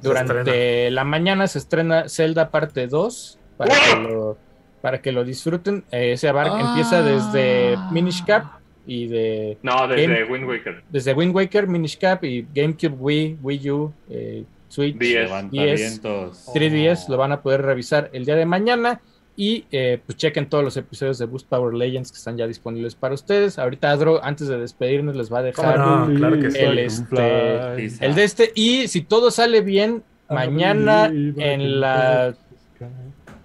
durante 0.00 0.90
la 0.90 1.04
mañana 1.04 1.46
se 1.48 1.58
estrena 1.58 2.08
Zelda 2.08 2.50
parte 2.50 2.86
2 2.86 3.38
para 3.56 3.74
que 3.74 3.96
lo, 4.00 4.38
para 4.82 5.00
que 5.02 5.12
lo 5.12 5.24
disfruten. 5.24 5.84
Eh, 5.90 6.12
ese 6.12 6.28
abarca, 6.28 6.56
Ah. 6.58 6.68
empieza 6.68 7.02
desde 7.02 7.76
Minish 7.92 8.24
Cap 8.24 8.44
y 8.86 9.06
de 9.08 9.58
No, 9.62 9.88
desde 9.88 10.06
Game- 10.06 10.24
Wind 10.32 10.48
Waker. 10.48 10.82
desde 10.90 11.12
Wind 11.14 11.34
Waker, 11.34 11.66
Minish 11.66 11.98
Cap 11.98 12.24
y 12.24 12.46
GameCube, 12.54 12.94
Wii, 12.98 13.38
Wii 13.42 13.70
U, 13.70 13.92
eh, 14.10 14.44
Switch, 14.68 14.96
Diez. 14.98 15.24
Levantamientos. 15.24 16.46
3DS, 16.52 17.08
lo 17.08 17.16
van 17.16 17.32
a 17.32 17.40
poder 17.40 17.62
revisar 17.62 18.10
el 18.12 18.24
día 18.24 18.36
de 18.36 18.46
mañana. 18.46 19.00
Y 19.38 19.66
eh, 19.70 20.00
pues 20.06 20.16
chequen 20.16 20.48
todos 20.48 20.64
los 20.64 20.76
episodios 20.78 21.18
de 21.18 21.26
Boost 21.26 21.46
Power 21.48 21.74
Legends 21.74 22.10
que 22.10 22.16
están 22.16 22.38
ya 22.38 22.46
disponibles 22.46 22.94
para 22.94 23.12
ustedes. 23.14 23.58
Ahorita 23.58 23.90
Adro, 23.90 24.24
antes 24.24 24.48
de 24.48 24.56
despedirnos, 24.58 25.14
les 25.14 25.30
va 25.30 25.40
a 25.40 25.52
¿Cómo 25.52 25.68
dejar 25.68 25.78
no? 25.78 26.14
Claro 26.16 26.40
que 26.40 26.50
sí. 26.50 26.58
el, 26.58 26.78
este, 26.78 27.84
el 28.06 28.14
de 28.14 28.24
este. 28.24 28.52
Y 28.54 28.88
si 28.88 29.02
todo 29.02 29.30
sale 29.30 29.60
bien, 29.60 30.02
mañana 30.30 31.06
en 31.06 31.80
la 31.80 32.34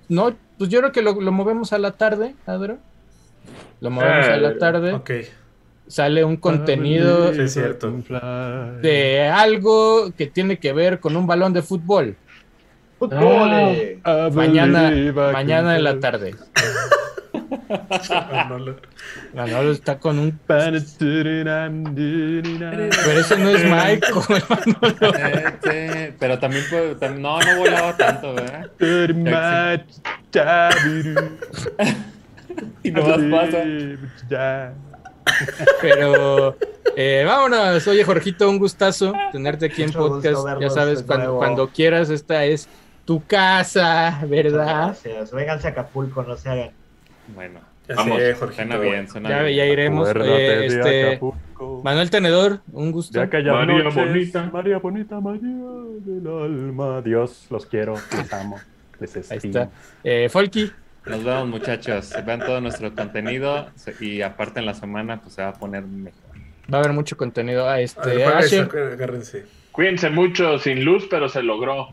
No, 0.08 0.34
pues 0.58 0.70
yo 0.70 0.80
creo 0.80 0.92
que 0.94 1.02
lo, 1.02 1.20
lo 1.20 1.32
movemos 1.34 1.74
a 1.74 1.78
la 1.78 1.92
tarde, 1.92 2.36
Adro. 2.46 2.78
Lo 3.82 3.90
movemos 3.90 4.28
a 4.28 4.38
la 4.38 4.50
Eh, 4.52 4.56
tarde. 4.56 4.94
Ok. 4.94 5.12
Sale 5.88 6.24
un 6.24 6.38
contenido 6.38 7.34
Sí, 7.34 7.42
es 7.42 7.54
cierto. 7.54 7.92
de 8.82 9.28
algo 9.28 10.14
que 10.18 10.28
tiene 10.28 10.58
que 10.58 10.72
ver 10.72 11.02
con 11.02 11.18
un 11.18 11.28
balón 11.28 11.52
de 11.52 11.62
fútbol. 11.64 12.16
Fútbol, 13.10 13.50
eh. 13.54 14.00
Mañana, 14.32 14.92
mañana 15.34 15.76
en 15.76 15.84
la 15.84 16.00
tarde. 16.00 16.36
No, 17.70 18.50
no 18.50 18.60
lo- 18.60 18.76
Manolo 19.34 19.72
está 19.72 19.98
con 19.98 20.20
un. 20.20 20.40
Pero 20.46 20.78
Pero 21.96 23.20
ese 23.20 23.38
no 23.38 23.50
es 23.50 23.64
Michael, 23.64 24.14
Manolo. 24.50 25.14
Sí, 25.64 26.14
pero 26.20 26.38
también, 26.38 26.64
puede- 26.70 26.96
tam- 26.98 27.18
no, 27.18 27.40
no 27.40 27.58
volaba 27.58 27.98
tanto, 27.98 28.36
¿verdad? 28.36 28.70
Y 32.84 32.92
nomás 32.92 33.20
pasa. 33.32 33.64
Pero 35.82 36.58
eh, 36.96 37.24
vámonos. 37.26 37.88
Oye, 37.88 38.04
Jorgito, 38.04 38.50
un 38.50 38.60
gustazo 38.60 39.14
tenerte 39.32 39.68
aquí 39.68 39.84
en 39.84 39.88
Mucho 39.90 40.00
podcast. 40.00 40.46
Ya 40.60 40.70
sabes, 40.70 41.04
cuando, 41.04 41.38
cuando 41.38 41.70
quieras, 41.70 42.10
esta 42.10 42.44
es 42.46 42.68
tu 43.12 43.26
casa, 43.28 44.22
¿verdad? 44.26 44.86
Gracias. 45.04 45.32
Vénganse 45.34 45.68
a 45.68 45.72
Acapulco, 45.72 46.24
no 46.24 46.38
se 46.38 46.48
hagan. 46.50 46.70
Bueno, 47.36 47.60
Ya 47.90 47.96
Vamos, 47.96 48.20
sé, 48.20 48.36
suena 48.36 48.78
bien, 48.78 49.10
suena 49.10 49.30
Ya, 49.30 49.44
bien. 49.44 49.58
ya 49.58 49.66
iremos. 49.66 50.08
Oye, 50.16 50.24
de 50.24 50.66
este. 50.68 51.20
Manuel 51.84 52.10
Tenedor, 52.10 52.62
un 52.72 52.92
gusto. 52.94 53.20
Aquellas 53.20 53.54
María 53.54 53.84
noches, 53.84 53.96
Bonita. 53.96 54.50
María 54.54 54.78
Bonita, 54.78 55.20
María 55.20 55.58
del 56.06 56.26
alma. 56.26 57.02
Dios, 57.02 57.48
los 57.50 57.66
quiero, 57.66 57.96
les 58.16 58.32
amo, 58.34 58.58
les 59.02 59.14
Ahí 59.30 59.38
estimo. 59.38 59.60
está. 59.60 59.70
Eh, 60.06 60.30
Folky, 60.30 60.72
Nos 61.06 61.22
vemos, 61.26 61.48
muchachos. 61.50 62.14
Vean 62.26 62.40
todo 62.40 62.62
nuestro 62.62 62.96
contenido 62.96 63.68
y 64.00 64.22
aparte 64.22 64.60
en 64.62 64.68
la 64.68 64.74
semana, 64.74 65.20
pues 65.22 65.34
se 65.34 65.42
va 65.42 65.50
a 65.50 65.54
poner 65.54 65.84
mejor. 65.84 66.22
va 66.74 66.78
a 66.78 66.82
haber 66.82 66.94
mucho 66.94 67.18
contenido. 67.18 67.68
Ah, 67.68 67.74
A 67.74 67.76
ver, 67.76 67.84
este, 67.84 68.22
eso, 68.24 68.38
Asher, 68.38 68.70
agárrense. 68.94 69.46
Cuídense 69.74 70.10
mucho, 70.10 70.58
sin 70.60 70.86
luz, 70.86 71.08
pero 71.10 71.28
se 71.28 71.44
logró. 71.44 71.90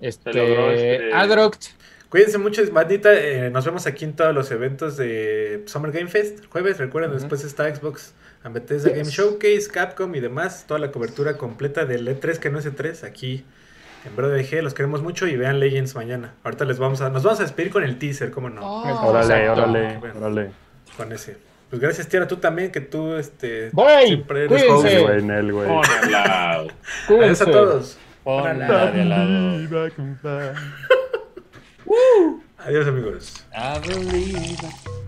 Este, 0.00 0.32
se 0.32 0.38
logró, 0.38 0.70
este- 0.72 1.12
Adroct, 1.14 1.62
Cuídense 2.08 2.38
mucho, 2.38 2.62
bandita. 2.72 3.14
eh, 3.14 3.50
nos 3.50 3.64
vemos 3.64 3.86
aquí 3.86 4.04
en 4.04 4.14
todos 4.14 4.34
los 4.34 4.50
eventos 4.50 4.96
de 4.96 5.62
Summer 5.66 5.92
Game 5.92 6.08
Fest. 6.08 6.44
Jueves, 6.46 6.78
recuerden, 6.78 7.12
después 7.12 7.44
está 7.44 7.72
Xbox 7.72 8.14
Bethesda 8.52 8.90
Game 8.90 9.04
Showcase, 9.04 9.68
Capcom 9.72 10.12
y 10.16 10.20
demás. 10.20 10.64
Toda 10.66 10.80
la 10.80 10.90
cobertura 10.90 11.36
completa 11.36 11.84
del 11.84 12.08
E3 12.08 12.38
que 12.38 12.50
no 12.50 12.58
es 12.58 12.66
E3 12.66 13.04
aquí 13.06 13.44
en 14.04 14.16
Brother 14.16 14.42
VG. 14.44 14.62
Los 14.62 14.74
queremos 14.74 15.02
mucho 15.02 15.28
y 15.28 15.36
vean 15.36 15.60
Legends 15.60 15.94
mañana. 15.94 16.34
Ahorita 16.42 16.64
les 16.64 16.78
vamos 16.80 17.00
a, 17.00 17.10
nos 17.10 17.22
vamos 17.22 17.38
a 17.38 17.44
despedir 17.44 17.70
con 17.70 17.84
el 17.84 17.96
teaser, 17.98 18.32
¿cómo 18.32 18.50
no? 18.50 18.82
Órale, 18.82 19.34
Exacto. 19.44 19.52
órale, 19.62 19.98
Bueno. 19.98 20.14
órale. 20.18 20.50
Con 20.96 21.12
ese. 21.12 21.36
Pues 21.68 21.80
gracias, 21.80 22.08
Tiara, 22.08 22.26
tú 22.26 22.38
también, 22.38 22.72
que 22.72 22.80
tú 22.80 23.12
este, 23.14 23.70
Voy, 23.72 24.06
siempre 24.08 24.46
eres 24.46 24.64
cuídense. 24.64 24.98
güey, 25.02 25.22
Nel, 25.22 25.52
güey. 25.52 25.68
Pon 25.68 25.84
al 26.02 26.10
lado. 26.10 26.66
Adiós 27.08 27.40
a 27.42 27.44
todos. 27.44 27.98
Ponla 28.38 28.92
de 28.92 29.04
lado. 29.04 29.58
Adiós, 32.58 32.86
amigos. 32.86 33.44
I 33.52 33.80
believe. 33.80 34.99